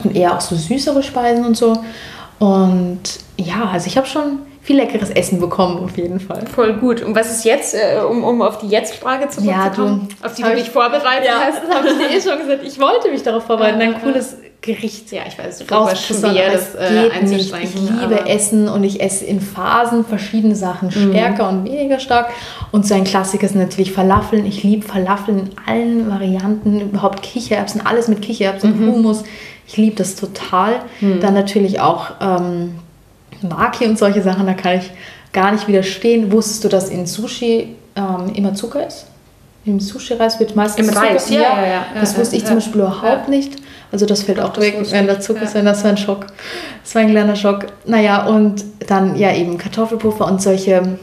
und 0.04 0.16
eher 0.16 0.36
auch 0.36 0.42
so 0.42 0.56
süßere 0.56 1.04
Speisen 1.04 1.46
und 1.46 1.56
so. 1.56 1.78
Und 2.40 3.02
ja, 3.38 3.70
also 3.72 3.88
ich 3.88 3.96
habe 3.96 4.08
schon 4.08 4.40
viel 4.64 4.78
leckeres 4.78 5.10
Essen 5.10 5.42
bekommen, 5.42 5.84
auf 5.84 5.98
jeden 5.98 6.22
Fall. 6.22 6.46
Voll 6.48 6.74
gut. 6.76 7.02
Und 7.04 7.16
was 7.16 7.30
ist 7.30 7.44
jetzt, 7.44 7.76
äh, 7.76 8.00
um, 8.00 8.24
um 8.24 8.42
auf 8.42 8.60
die 8.60 8.68
Jetzt-Frage 8.68 9.28
zu 9.28 9.42
ja, 9.42 9.70
kommen, 9.70 10.08
auf 10.24 10.36
die 10.36 10.42
du 10.42 10.56
dich 10.56 10.70
vorbereitet 10.70 11.28
ja, 11.28 11.42
hast? 11.48 11.62
habe 11.70 11.88
ich 11.90 11.98
dir 11.98 12.18
eh 12.18 12.22
schon 12.22 12.40
gesagt. 12.40 12.64
Ich 12.66 12.80
wollte 12.80 13.12
mich 13.12 13.24
darauf 13.24 13.44
vorbereiten, 13.44 13.82
ein 13.82 14.02
cooles 14.02 14.38
Gericht 14.62 15.12
ja, 15.12 15.24
ich 15.28 15.38
weiß, 15.38 15.58
du 15.60 15.76
raus 15.76 16.02
schwer, 16.02 16.54
das 16.54 16.76
äh, 16.76 17.10
geht 17.10 17.30
nicht. 17.30 17.54
Ich 17.54 17.76
liebe 17.76 18.26
Essen 18.30 18.70
und 18.70 18.86
ich 18.86 19.02
esse 19.02 19.26
in 19.26 19.42
Phasen 19.42 20.06
verschiedene 20.06 20.56
Sachen, 20.56 20.88
mhm. 20.88 21.12
stärker 21.12 21.52
mhm. 21.52 21.58
und 21.58 21.66
weniger 21.66 22.00
stark. 22.00 22.30
Und 22.72 22.88
so 22.88 22.94
ein 22.94 23.04
Klassiker 23.04 23.46
ist 23.46 23.56
natürlich 23.56 23.92
Falafeln. 23.92 24.46
Ich 24.46 24.64
liebe 24.64 24.88
Falafeln 24.88 25.40
in 25.40 25.50
allen 25.66 26.10
Varianten, 26.10 26.80
überhaupt 26.80 27.22
Kichererbsen, 27.22 27.86
alles 27.86 28.08
mit 28.08 28.22
Kichererbsen, 28.22 28.80
mhm. 28.80 28.94
Hummus. 28.94 29.26
Ich 29.68 29.76
liebe 29.76 29.98
das 29.98 30.16
total. 30.16 30.76
Mhm. 31.02 31.20
Dann 31.20 31.34
natürlich 31.34 31.82
auch 31.82 32.12
ähm, 32.22 32.76
Maki 33.44 33.86
und 33.86 33.98
solche 33.98 34.22
Sachen, 34.22 34.46
da 34.46 34.54
kann 34.54 34.80
ich 34.80 34.92
gar 35.32 35.52
nicht 35.52 35.68
widerstehen. 35.68 36.32
Wusstest 36.32 36.64
du, 36.64 36.70
dass 36.70 36.90
in 36.90 37.06
Sushi 37.06 37.76
ähm, 37.96 38.34
immer 38.36 38.54
Zucker 38.54 38.88
ist? 38.88 39.08
Im 39.66 39.80
Sushi-Reis 39.80 40.40
wird 40.40 40.56
meistens 40.56 40.90
Im 40.90 40.94
Reis, 40.94 41.30
ja, 41.30 41.42
ja, 41.42 41.68
ja, 41.68 41.86
Das 42.00 42.18
wusste 42.18 42.36
ich 42.36 42.46
zum 42.46 42.56
Beispiel 42.56 42.82
überhaupt 42.82 43.30
nicht. 43.30 43.56
Also 43.94 44.06
das 44.06 44.24
fällt 44.24 44.40
auch 44.40 44.58
weg, 44.58 44.78
wenn 44.90 45.06
der 45.06 45.22
Zucker 45.22 45.44
ist, 45.44 45.54
wenn 45.54 45.66
das 45.66 45.84
war 45.84 45.92
ein 45.92 45.98
Schock. 45.98 46.28
Das 46.84 46.96
war 46.96 47.04
ein 47.04 47.12
kleiner 47.12 47.36
Schock. 47.36 47.68
Naja, 47.86 48.26
und 48.26 48.64
dann 48.88 49.16
ja 49.16 49.34
eben 49.34 49.58
Kartoffelpuffer 49.58 50.26
und 50.26 50.42
solche, 50.42 50.98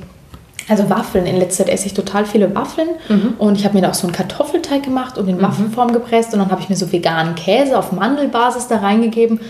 also 0.69 0.91
Waffeln. 0.91 1.25
In 1.25 1.37
letzter 1.37 1.65
Zeit 1.65 1.73
esse 1.73 1.87
ich 1.87 1.95
total 1.95 2.27
viele 2.27 2.55
Waffeln. 2.55 2.89
Mhm. 3.09 3.35
Und 3.39 3.57
ich 3.57 3.65
habe 3.65 3.77
mir 3.77 3.81
da 3.81 3.91
auch 3.91 3.95
so 3.95 4.07
einen 4.07 4.15
Kartoffelteig 4.15 4.83
gemacht 4.83 5.17
und 5.17 5.27
in 5.29 5.39
mhm. 5.39 5.43
Waffelform 5.43 5.93
gepresst. 5.93 6.35
Und 6.35 6.41
dann 6.41 6.51
habe 6.51 6.61
ich 6.61 6.69
mir 6.69 6.77
so 6.77 6.93
veganen 6.93 7.37
Käse 7.37 7.79
auf 7.79 7.93
Mandelbasis 7.93 8.67
da 8.67 8.79
reingegeben. 8.79 9.41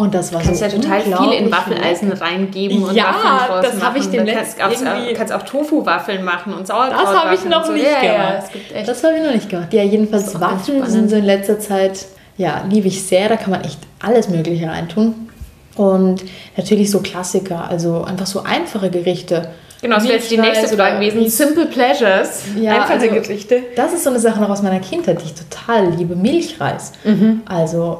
Und 0.00 0.14
das 0.14 0.32
war 0.32 0.40
du 0.40 0.46
kannst 0.46 0.60
so 0.60 0.66
ja 0.66 0.72
total 0.72 1.02
viel 1.02 1.32
in 1.34 1.52
Waffeleisen 1.52 2.10
reingeben 2.10 2.84
und 2.84 2.94
ja, 2.94 3.08
Waffeln 3.08 3.48
draus 3.48 3.66
das 3.70 3.84
habe 3.84 3.98
ich 3.98 4.06
dem 4.06 4.24
letzten 4.24 4.58
kannst, 4.58 4.86
auch, 4.86 5.14
kannst 5.14 5.32
auch 5.34 5.42
Tofu-Waffeln 5.42 6.24
machen 6.24 6.54
und 6.54 6.66
Sauerkraut. 6.66 7.02
Das 7.04 7.22
habe 7.22 7.34
ich 7.34 7.44
noch 7.44 7.66
so. 7.66 7.72
nicht 7.72 7.84
ja, 7.84 8.00
gemacht. 8.00 8.50
Ja, 8.74 8.82
das 8.82 9.04
habe 9.04 9.18
ich 9.18 9.22
noch 9.22 9.34
nicht 9.34 9.50
gemacht. 9.50 9.74
Ja, 9.74 9.82
jedenfalls 9.82 10.40
Waffeln 10.40 10.86
sind 10.86 11.10
so 11.10 11.16
in 11.16 11.26
letzter 11.26 11.58
Zeit, 11.58 12.06
ja, 12.38 12.64
liebe 12.70 12.88
ich 12.88 13.02
sehr. 13.02 13.28
Da 13.28 13.36
kann 13.36 13.50
man 13.50 13.62
echt 13.62 13.78
alles 14.02 14.30
Mögliche 14.30 14.70
reintun. 14.70 15.28
Und 15.76 16.24
natürlich 16.56 16.90
so 16.90 17.00
Klassiker, 17.00 17.68
also 17.68 18.02
einfach 18.02 18.26
so 18.26 18.42
einfache 18.42 18.88
Gerichte. 18.88 19.50
Genau, 19.82 19.96
das 19.96 20.04
wäre 20.04 20.14
jetzt 20.14 20.30
die 20.30 20.38
nächste 20.38 20.74
Frage 20.78 20.96
gewesen. 20.96 21.28
Simple 21.28 21.66
Pleasures. 21.66 22.44
Ja, 22.58 22.76
Einfache 22.76 22.92
also, 22.94 23.08
Gerichte. 23.08 23.64
Das 23.76 23.92
ist 23.92 24.04
so 24.04 24.08
eine 24.08 24.18
Sache 24.18 24.40
noch 24.40 24.48
aus 24.48 24.62
meiner 24.62 24.80
Kindheit, 24.80 25.20
die 25.20 25.26
ich 25.26 25.34
total 25.34 25.90
liebe. 25.90 26.16
Milchreis. 26.16 26.92
Also 27.44 27.98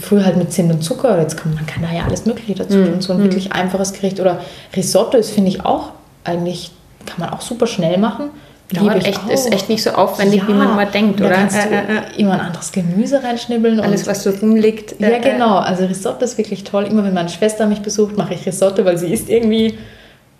früher 0.00 0.24
halt 0.24 0.36
mit 0.36 0.52
Zimt 0.52 0.72
und 0.72 0.82
Zucker. 0.82 1.20
Jetzt 1.20 1.36
kann 1.36 1.54
man 1.54 1.66
kann 1.66 1.82
da 1.82 1.92
ja 1.92 2.04
alles 2.04 2.24
Mögliche 2.26 2.54
dazu 2.54 2.84
tun. 2.84 3.00
So 3.00 3.12
ein 3.12 3.22
wirklich 3.22 3.52
einfaches 3.52 3.92
Gericht. 3.92 4.20
Oder 4.20 4.40
Risotto 4.76 5.16
ist, 5.16 5.30
finde 5.30 5.50
ich, 5.50 5.64
auch 5.64 5.90
eigentlich, 6.24 6.70
kann 7.06 7.20
man 7.20 7.30
auch 7.30 7.40
super 7.40 7.66
schnell 7.66 7.98
machen. 7.98 8.30
Liebe 8.70 8.86
Dauert 8.86 9.06
echt, 9.06 9.20
auch. 9.26 9.30
ist 9.30 9.52
echt 9.52 9.68
nicht 9.68 9.82
so 9.82 9.90
aufwendig, 9.90 10.46
wie 10.48 10.52
man 10.54 10.70
immer 10.70 10.86
denkt, 10.86 11.20
da 11.20 11.26
oder? 11.26 11.34
kannst 11.34 11.56
du 11.56 11.68
Äh, 11.68 11.98
äh, 11.98 12.20
immer 12.20 12.34
ein 12.34 12.40
anderes 12.40 12.72
Gemüse 12.72 13.22
reinschnibbeln. 13.22 13.80
Alles, 13.80 14.06
was 14.06 14.22
so 14.22 14.30
rumliegt. 14.30 14.94
ja, 14.98 15.08
äh, 15.08 15.16
äh, 15.16 15.20
genau. 15.20 15.58
Also 15.58 15.84
Risotto 15.84 16.24
ist 16.24 16.38
wirklich 16.38 16.64
toll. 16.64 16.84
Immer 16.84 17.04
wenn 17.04 17.12
meine 17.12 17.28
Schwester 17.28 17.66
mich 17.66 17.80
besucht, 17.82 18.16
mache 18.16 18.34
ich 18.34 18.46
Risotto, 18.46 18.84
weil 18.84 18.96
sie 18.96 19.12
isst 19.12 19.28
irgendwie 19.28 19.76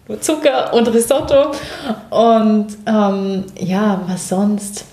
nur 0.09 0.21
Zucker 0.21 0.73
und 0.73 0.89
Risotto. 0.89 1.51
Und 2.11 2.69
ähm, 2.87 3.45
ja, 3.59 4.01
was 4.07 4.29
sonst? 4.29 4.87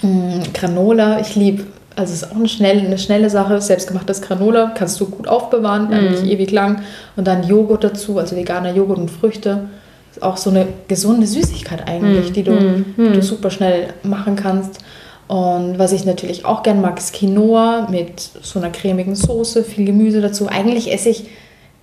Hm, 0.00 0.42
Granola, 0.52 1.20
ich 1.20 1.34
liebe, 1.36 1.64
also 1.96 2.12
es 2.12 2.22
ist 2.22 2.30
auch 2.30 2.36
eine 2.36 2.48
schnelle, 2.48 2.80
eine 2.80 2.98
schnelle 2.98 3.30
Sache. 3.30 3.60
Selbstgemachtes 3.60 4.22
Granola 4.22 4.72
kannst 4.74 5.00
du 5.00 5.06
gut 5.06 5.28
aufbewahren, 5.28 5.92
eigentlich 5.92 6.30
ewig 6.30 6.50
lang. 6.50 6.82
Und 7.16 7.26
dann 7.26 7.46
Joghurt 7.46 7.84
dazu, 7.84 8.18
also 8.18 8.36
veganer 8.36 8.74
Joghurt 8.74 8.98
und 8.98 9.10
Früchte. 9.10 9.68
Ist 10.10 10.22
auch 10.22 10.36
so 10.36 10.50
eine 10.50 10.66
gesunde 10.88 11.26
Süßigkeit 11.26 11.88
eigentlich, 11.88 12.32
die, 12.32 12.42
du, 12.42 12.84
die 12.96 13.12
du 13.12 13.22
super 13.22 13.50
schnell 13.50 13.88
machen 14.02 14.36
kannst. 14.36 14.80
Und 15.28 15.78
was 15.78 15.92
ich 15.92 16.04
natürlich 16.04 16.44
auch 16.44 16.62
gern 16.62 16.82
mag, 16.82 16.98
ist 16.98 17.14
Quinoa 17.14 17.88
mit 17.90 18.20
so 18.42 18.58
einer 18.58 18.68
cremigen 18.68 19.14
Soße, 19.14 19.64
viel 19.64 19.86
Gemüse 19.86 20.20
dazu. 20.20 20.48
Eigentlich 20.48 20.92
esse 20.92 21.08
ich 21.08 21.24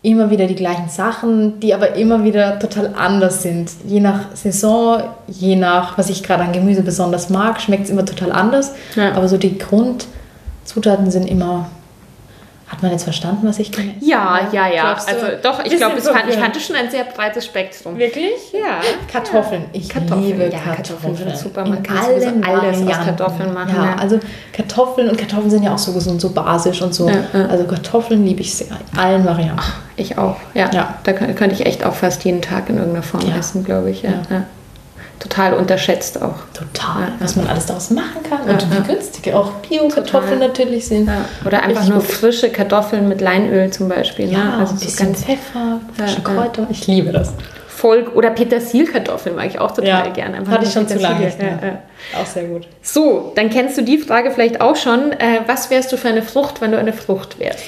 immer 0.02 0.30
wieder 0.30 0.48
die 0.48 0.56
gleichen 0.56 0.90
Sachen, 0.90 1.60
die 1.60 1.74
aber 1.74 1.96
immer 1.96 2.24
wieder 2.24 2.58
total 2.60 2.94
anders 2.96 3.44
sind. 3.44 3.72
Je 3.86 4.00
nach 4.00 4.34
Saison, 4.36 5.04
je 5.28 5.56
nach, 5.56 5.98
was 5.98 6.10
ich 6.10 6.24
gerade 6.24 6.44
an 6.44 6.54
Gemüse 6.54 6.84
besonders 6.84 7.30
mag, 7.30 7.60
schmeckt 7.60 7.86
es 7.86 7.90
immer 7.90 8.06
total 8.06 8.32
anders. 8.32 8.72
Ja. 8.96 9.14
Aber 9.14 9.28
so 9.28 9.38
die 9.38 9.58
Grundzutaten 9.58 11.12
sind 11.12 11.28
immer. 11.28 11.70
Hat 12.70 12.84
man 12.84 12.92
jetzt 12.92 13.04
verstanden, 13.04 13.48
was 13.48 13.58
ich 13.58 13.72
gerne 13.72 13.96
esse? 13.98 14.08
Ja, 14.10 14.42
ja, 14.52 14.68
ja. 14.68 14.94
Also 14.94 15.26
doch, 15.42 15.66
ich 15.66 15.76
glaube, 15.76 15.96
fand, 16.06 16.30
ich 16.30 16.38
es 16.60 16.66
schon 16.66 16.76
ein 16.76 16.90
sehr 16.92 17.04
breites 17.04 17.46
Spektrum. 17.46 17.98
Wirklich? 17.98 18.54
Ja. 18.54 18.80
Kartoffeln. 19.12 19.66
Ich 19.74 19.90
Kartoffeln, 19.90 20.24
liebe 20.24 20.44
ja, 20.44 20.50
Kartoffeln. 20.60 20.76
Kartoffeln 20.76 21.16
sind 21.18 21.38
super. 21.38 21.66
Man 21.66 21.78
In 21.80 21.84
kann 21.84 21.98
allen 21.98 22.44
alles 22.44 22.78
aus 22.78 22.86
Varianten. 22.86 23.06
Kartoffeln 23.18 23.54
machen, 23.56 23.76
Ja, 23.76 23.86
ja. 23.86 23.96
also 23.96 24.20
Kartoffeln 24.54 25.10
und 25.10 25.18
Kartoffeln 25.18 25.50
sind 25.50 25.64
ja 25.64 25.74
auch 25.74 25.78
so 25.80 25.94
gesund, 25.94 26.22
so 26.22 26.30
basisch 26.30 26.82
und 26.84 26.94
so. 26.94 27.10
Ja. 27.10 27.24
Also 27.50 27.64
Kartoffeln 27.64 28.24
liebe 28.24 28.42
ich 28.42 28.54
sehr. 28.54 28.68
In 28.94 29.00
allen 29.00 29.26
Varianten. 29.26 29.64
Ich 29.96 30.18
auch, 30.20 30.38
ja. 30.54 30.70
Ja. 30.72 30.94
Da 31.04 31.12
kö- 31.14 31.34
könnte 31.34 31.56
ich 31.56 31.66
echt 31.66 31.84
auch 31.84 31.96
fast 31.96 32.24
jeden 32.24 32.42
Tag 32.44 32.70
in 32.70 32.78
irgendeiner 32.78 33.04
Form 33.04 33.24
essen, 33.38 33.66
glaube 33.66 33.90
ich. 33.90 34.04
Ja. 34.04 34.12
Ja. 35.20 35.26
Ja. 35.26 35.30
Total 35.30 35.54
unterschätzt 35.54 36.22
auch. 36.22 36.36
Total. 36.54 37.02
Ja, 37.02 37.14
Was 37.20 37.36
man 37.36 37.48
alles 37.48 37.66
daraus 37.66 37.90
machen 37.90 38.24
kann. 38.28 38.40
Ja, 38.48 38.54
und 38.54 38.62
ja. 38.62 38.68
wie 38.72 38.94
günstig 38.94 39.34
auch 39.34 39.52
Bio-Kartoffeln 39.68 40.40
natürlich 40.40 40.88
sind. 40.88 41.08
Ja. 41.08 41.26
Oder 41.46 41.64
einfach 41.64 41.88
nur 41.88 42.00
gut. 42.00 42.08
frische 42.08 42.50
Kartoffeln 42.50 43.08
mit 43.08 43.22
Leinöl 43.22 43.70
zum 43.72 43.90
Beispiel. 43.90 44.32
Ja, 44.32 44.44
ne? 44.44 44.54
also 44.60 44.74
ein 44.74 44.78
so 44.80 44.86
bisschen 44.86 45.08
ganz 45.08 45.24
Pfeffer, 45.24 45.82
frische 45.96 46.22
Ja, 46.22 46.30
ja. 46.30 46.42
Kräuter. 46.42 46.68
Ich 46.70 46.88
liebe 46.88 47.12
das. 47.12 47.34
Volk 47.68 48.16
oder 48.16 48.32
Petersilkartoffeln 48.32 49.38
mag 49.38 49.48
ich 49.48 49.60
auch 49.60 49.72
total 49.72 50.12
gerne. 50.12 50.38
Einfach 50.38 50.54
Hatte 50.54 50.66
ich 50.66 50.74
schon 50.74 50.88
zu 50.88 50.98
lange. 50.98 51.28
Ja, 51.28 51.46
ja. 51.48 51.80
Auch 52.22 52.26
sehr 52.26 52.44
gut. 52.44 52.68
So, 52.82 53.32
dann 53.36 53.50
kennst 53.50 53.78
du 53.78 53.84
die 53.84 53.98
Frage 53.98 54.32
vielleicht 54.32 54.60
auch 54.60 54.76
schon. 54.76 55.14
Äh, 55.14 55.42
was 55.48 55.70
wärst 55.70 55.92
du 55.94 55.98
für 55.98 56.10
eine 56.10 56.22
Frucht, 56.22 56.60
wenn 56.60 56.72
du 56.74 56.78
eine 56.78 56.92
Frucht 56.92 57.40
wärst? 57.40 57.64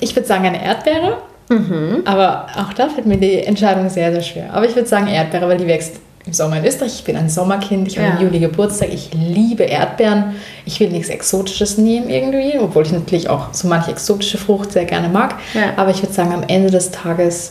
Ich 0.00 0.16
würde 0.16 0.26
sagen 0.26 0.44
eine 0.46 0.64
Erdbeere. 0.64 1.18
Mhm. 1.50 2.02
Aber 2.04 2.46
auch 2.56 2.72
da 2.72 2.88
fällt 2.88 3.06
mir 3.06 3.16
die 3.16 3.44
Entscheidung 3.44 3.88
sehr, 3.90 4.12
sehr 4.12 4.22
schwer. 4.22 4.50
Aber 4.52 4.66
ich 4.66 4.74
würde 4.74 4.88
sagen 4.88 5.08
Erdbeere, 5.08 5.48
weil 5.48 5.56
die 5.56 5.66
wächst 5.66 6.00
im 6.26 6.32
Sommer 6.32 6.58
in 6.58 6.64
Österreich. 6.64 6.94
Ich 6.96 7.04
bin 7.04 7.16
ein 7.16 7.28
Sommerkind. 7.30 7.88
Ich 7.88 7.98
habe 7.98 8.08
Ja. 8.08 8.16
im 8.16 8.22
Juli 8.22 8.40
Geburtstag. 8.40 8.88
Ich 8.92 9.10
liebe 9.14 9.64
Erdbeeren. 9.64 10.34
Ich 10.66 10.78
will 10.80 10.90
nichts 10.90 11.08
Exotisches 11.08 11.78
nehmen 11.78 12.10
irgendwie, 12.10 12.58
obwohl 12.58 12.84
ich 12.84 12.92
natürlich 12.92 13.28
auch 13.28 13.52
so 13.52 13.68
manche 13.68 13.90
exotische 13.90 14.38
Frucht 14.38 14.72
sehr 14.72 14.84
gerne 14.84 15.08
mag. 15.08 15.36
Ja. 15.54 15.72
Aber 15.76 15.90
ich 15.90 16.02
würde 16.02 16.12
sagen, 16.12 16.32
am 16.32 16.42
Ende 16.46 16.70
des 16.70 16.90
Tages 16.90 17.50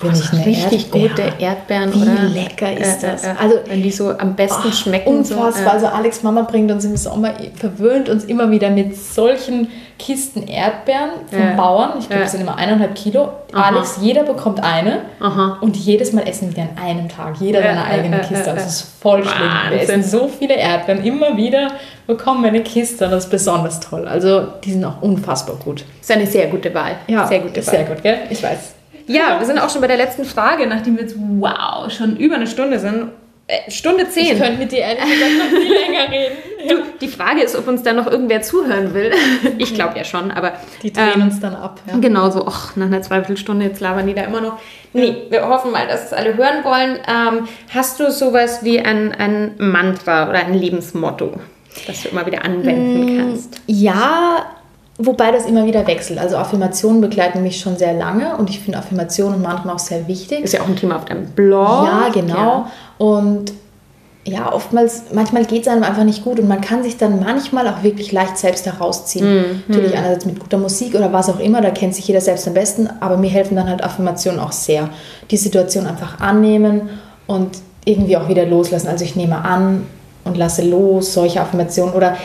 bin 0.00 0.12
ich 0.12 0.32
eine 0.32 0.44
richtig 0.46 0.84
Erdbeere. 0.94 1.08
gute 1.08 1.22
Erdbeeren, 1.42 1.94
Wie 1.94 2.02
oder? 2.02 2.22
lecker 2.28 2.72
ist 2.72 3.02
Äh, 3.02 3.06
äh, 3.06 3.10
das? 3.12 3.24
äh, 3.24 3.34
Also 3.40 3.56
wenn 3.66 3.82
die 3.82 3.90
so 3.90 4.10
am 4.18 4.34
besten 4.36 4.68
Ach, 4.68 4.72
schmecken. 4.74 5.08
Unfassbar. 5.18 5.52
So, 5.52 5.62
äh, 5.64 5.68
Also 5.68 5.86
Alex 5.86 6.22
Mama 6.22 6.42
bringt 6.42 6.70
uns 6.70 6.84
im 6.84 6.96
Sommer, 6.96 7.32
verwöhnt 7.54 8.08
uns 8.08 8.24
immer 8.24 8.50
wieder 8.50 8.68
mit 8.70 8.94
solchen 8.96 9.68
Kisten 9.98 10.46
Erdbeeren 10.46 11.10
vom 11.30 11.38
Ja. 11.40 11.54
Bauern. 11.56 11.92
Ich 11.98 12.06
glaube, 12.08 12.16
Ja. 12.16 12.20
das 12.24 12.32
sind 12.32 12.42
immer 12.42 12.56
eineinhalb 12.56 12.94
Kilo. 12.94 13.30
Aha. 13.54 13.68
Alex, 13.70 13.96
jeder 14.02 14.24
bekommt 14.24 14.62
eine. 14.62 14.98
Aha. 15.20 15.56
Und 15.62 15.74
jedes 15.76 16.12
Mal 16.12 16.28
essen 16.28 16.54
wir 16.54 16.64
an 16.64 16.70
einem 16.84 17.08
Tag. 17.08 17.36
Jeder 17.40 17.60
Ja, 17.60 17.68
seine 17.68 17.80
ja, 17.80 17.86
eigene 17.86 18.16
ja, 18.16 18.22
Kiste. 18.22 18.34
ja, 18.34 18.40
Also 18.52 18.60
ja. 18.60 18.66
es 18.66 18.66
ist 18.80 19.00
voll 19.00 19.24
schlimm. 19.24 19.50
Wir 19.70 19.80
essen 19.80 20.02
so 20.02 20.28
viele 20.28 20.54
Erdbeeren. 20.56 21.02
Immer 21.02 21.34
wieder 21.38 21.68
bekommen 22.06 22.42
wir 22.42 22.50
eine 22.50 22.62
Kiste. 22.62 23.08
Das 23.08 23.24
ist 23.24 23.30
besonders 23.30 23.80
toll. 23.80 24.06
Also 24.06 24.42
die 24.62 24.72
sind 24.72 24.84
auch 24.84 25.00
unfassbar 25.00 25.56
gut. 25.56 25.84
ist 26.00 26.10
eine 26.12 26.26
sehr 26.26 26.48
gute 26.48 26.74
Wahl. 26.74 26.96
sehr 27.06 27.40
gute 27.40 27.66
Wahl. 27.66 27.74
sehr 27.74 27.84
gut, 27.84 28.02
gell? 28.02 28.18
Ich 28.28 28.42
weiß. 28.42 28.74
Ja, 29.06 29.38
wir 29.38 29.46
sind 29.46 29.58
auch 29.58 29.70
schon 29.70 29.80
bei 29.80 29.86
der 29.86 29.96
letzten 29.96 30.24
Frage, 30.24 30.66
nachdem 30.66 30.96
wir 30.96 31.02
jetzt, 31.04 31.16
wow, 31.18 31.90
schon 31.92 32.16
über 32.16 32.34
eine 32.36 32.46
Stunde 32.46 32.78
sind. 32.78 33.10
Äh, 33.48 33.70
Stunde 33.70 34.02
Ich 34.02 34.08
zehn. 34.10 34.36
könnte 34.38 34.58
mit 34.58 34.72
dir 34.72 34.78
ehrlich 34.78 35.04
gesagt 35.04 35.32
noch 35.38 35.60
viel 35.60 35.72
länger 35.80 36.10
reden. 36.10 36.34
Du, 36.68 36.74
die 37.00 37.06
Frage 37.06 37.42
ist, 37.42 37.54
ob 37.54 37.68
uns 37.68 37.84
da 37.84 37.92
noch 37.92 38.10
irgendwer 38.10 38.42
zuhören 38.42 38.92
will. 38.92 39.12
Ich 39.58 39.72
glaube 39.74 39.96
ja 39.96 40.02
schon, 40.04 40.32
aber 40.32 40.54
Die 40.82 40.92
drehen 40.92 41.12
ähm, 41.14 41.22
uns 41.22 41.38
dann 41.38 41.54
ab. 41.54 41.80
Ja. 41.86 41.96
Genau 41.98 42.28
so, 42.30 42.44
ach, 42.48 42.74
nach 42.74 42.86
einer 42.86 43.02
Zweiviertelstunde, 43.02 43.66
jetzt 43.66 43.80
labern 43.80 44.06
die 44.08 44.14
da 44.14 44.22
immer 44.22 44.40
noch. 44.40 44.58
Nee, 44.92 45.14
wir 45.30 45.46
hoffen 45.48 45.70
mal, 45.70 45.86
dass 45.86 46.06
es 46.06 46.12
alle 46.12 46.36
hören 46.36 46.64
wollen. 46.64 46.98
Ähm, 47.08 47.46
hast 47.72 48.00
du 48.00 48.10
sowas 48.10 48.64
wie 48.64 48.80
ein, 48.80 49.12
ein 49.12 49.54
Mantra 49.58 50.28
oder 50.28 50.40
ein 50.40 50.54
Lebensmotto, 50.54 51.34
das 51.86 52.02
du 52.02 52.08
immer 52.08 52.26
wieder 52.26 52.44
anwenden 52.44 53.16
kannst? 53.18 53.60
Ja, 53.68 54.46
wobei 54.98 55.30
das 55.30 55.46
immer 55.46 55.66
wieder 55.66 55.86
wechselt. 55.86 56.18
Also 56.18 56.36
Affirmationen 56.36 57.00
begleiten 57.00 57.42
mich 57.42 57.60
schon 57.60 57.76
sehr 57.76 57.92
lange 57.92 58.36
und 58.36 58.50
ich 58.50 58.60
finde 58.60 58.78
Affirmationen 58.78 59.42
Mantren 59.42 59.70
auch 59.70 59.78
sehr 59.78 60.08
wichtig. 60.08 60.40
Ist 60.40 60.54
ja 60.54 60.62
auch 60.62 60.68
ein 60.68 60.76
Thema 60.76 60.96
auf 60.96 61.04
deinem 61.04 61.26
Blog. 61.26 61.86
Ja, 61.86 62.08
genau. 62.12 62.34
Ja. 62.34 62.70
Und 62.98 63.52
ja, 64.24 64.52
oftmals, 64.52 65.04
manchmal 65.12 65.44
geht 65.44 65.62
es 65.62 65.68
einem 65.68 65.84
einfach 65.84 66.02
nicht 66.02 66.24
gut 66.24 66.40
und 66.40 66.48
man 66.48 66.60
kann 66.60 66.82
sich 66.82 66.96
dann 66.96 67.20
manchmal 67.20 67.68
auch 67.68 67.84
wirklich 67.84 68.10
leicht 68.10 68.36
selbst 68.38 68.66
herausziehen. 68.66 69.62
Natürlich 69.68 69.96
einerseits 69.96 70.26
mit 70.26 70.40
guter 70.40 70.58
Musik 70.58 70.96
oder 70.96 71.12
was 71.12 71.28
auch 71.28 71.38
immer, 71.38 71.60
da 71.60 71.70
kennt 71.70 71.94
sich 71.94 72.08
jeder 72.08 72.20
selbst 72.20 72.48
am 72.48 72.54
besten, 72.54 72.88
aber 72.98 73.18
mir 73.18 73.30
helfen 73.30 73.54
dann 73.54 73.68
halt 73.68 73.84
Affirmationen 73.84 74.40
auch 74.40 74.50
sehr. 74.50 74.88
Die 75.30 75.36
Situation 75.36 75.86
einfach 75.86 76.18
annehmen 76.18 76.88
und 77.28 77.58
irgendwie 77.84 78.16
auch 78.16 78.28
wieder 78.28 78.46
loslassen. 78.46 78.88
Also 78.88 79.04
ich 79.04 79.14
nehme 79.14 79.44
an 79.44 79.86
und 80.24 80.36
lasse 80.36 80.62
los, 80.62 81.12
solche 81.12 81.40
Affirmationen 81.40 81.94
oder 81.94 82.16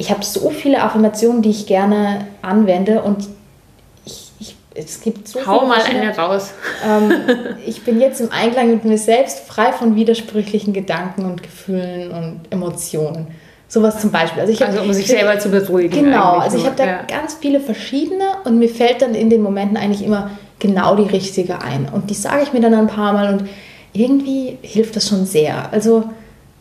ich 0.00 0.10
habe 0.10 0.24
so 0.24 0.48
viele 0.48 0.82
Affirmationen, 0.82 1.42
die 1.42 1.50
ich 1.50 1.66
gerne 1.66 2.26
anwende 2.40 3.02
und 3.02 3.28
ich, 4.06 4.32
ich, 4.40 4.56
es 4.74 5.02
gibt 5.02 5.28
so 5.28 5.44
Hau 5.46 5.58
viele 5.58 5.68
mal 5.68 5.82
eine 5.82 6.16
raus. 6.16 6.52
ähm, 6.82 7.12
ich 7.66 7.84
bin 7.84 8.00
jetzt 8.00 8.18
im 8.22 8.32
Einklang 8.32 8.70
mit 8.70 8.84
mir 8.86 8.96
selbst, 8.96 9.40
frei 9.40 9.72
von 9.72 9.96
widersprüchlichen 9.96 10.72
Gedanken 10.72 11.26
und 11.26 11.42
Gefühlen 11.42 12.10
und 12.12 12.40
Emotionen. 12.48 13.26
Sowas 13.68 14.00
zum 14.00 14.10
Beispiel. 14.10 14.40
Also, 14.40 14.52
ich 14.54 14.62
hab- 14.62 14.70
Also 14.70 14.80
um 14.80 14.92
sich 14.94 15.06
selber 15.06 15.38
zu 15.38 15.50
beruhigen. 15.50 16.04
Genau, 16.04 16.38
also 16.38 16.56
ich 16.56 16.64
habe 16.64 16.76
da 16.76 16.86
ja. 16.86 17.02
ganz 17.06 17.34
viele 17.34 17.60
verschiedene 17.60 18.24
und 18.44 18.58
mir 18.58 18.70
fällt 18.70 19.02
dann 19.02 19.14
in 19.14 19.28
den 19.28 19.42
Momenten 19.42 19.76
eigentlich 19.76 20.02
immer 20.02 20.30
genau 20.58 20.96
die 20.96 21.02
richtige 21.14 21.60
ein. 21.60 21.88
Und 21.92 22.08
die 22.08 22.14
sage 22.14 22.42
ich 22.42 22.54
mir 22.54 22.60
dann 22.60 22.72
ein 22.74 22.86
paar 22.86 23.12
Mal 23.12 23.34
und 23.34 23.48
irgendwie 23.92 24.56
hilft 24.62 24.96
das 24.96 25.08
schon 25.08 25.26
sehr. 25.26 25.70
Also 25.72 26.04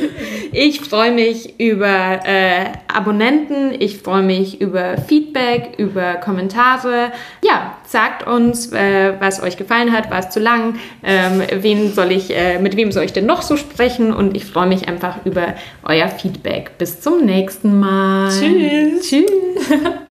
ich 0.52 0.80
freue 0.82 1.10
mich 1.10 1.58
über 1.58 2.20
äh, 2.24 2.66
Abonnenten, 2.86 3.74
ich 3.76 3.98
freue 3.98 4.22
mich 4.22 4.60
über 4.60 4.98
Feedback, 4.98 5.74
über 5.78 6.14
Kommentare. 6.14 7.10
Ja, 7.44 7.76
sagt 7.88 8.26
uns, 8.26 8.72
äh, 8.72 9.14
was 9.18 9.42
euch 9.42 9.56
gefallen 9.56 9.92
hat, 9.92 10.10
war 10.10 10.18
es 10.18 10.30
zu 10.30 10.40
lang, 10.40 10.76
ähm, 11.02 11.42
wen 11.60 11.92
soll 11.92 12.12
ich, 12.12 12.36
äh, 12.36 12.58
mit 12.58 12.76
wem 12.76 12.92
soll 12.92 13.04
ich 13.04 13.12
denn 13.12 13.26
noch 13.26 13.42
so 13.42 13.56
sprechen 13.56 14.12
und 14.12 14.36
ich 14.36 14.44
freue 14.44 14.66
mich 14.66 14.88
einfach 14.88 15.24
über 15.24 15.54
euer 15.82 16.08
Feedback. 16.08 16.72
Bis 16.76 17.00
zum 17.00 17.24
nächsten 17.24 17.80
Mal. 17.80 18.30
Tschüss. 18.30 19.08
Tschüss. 19.08 19.30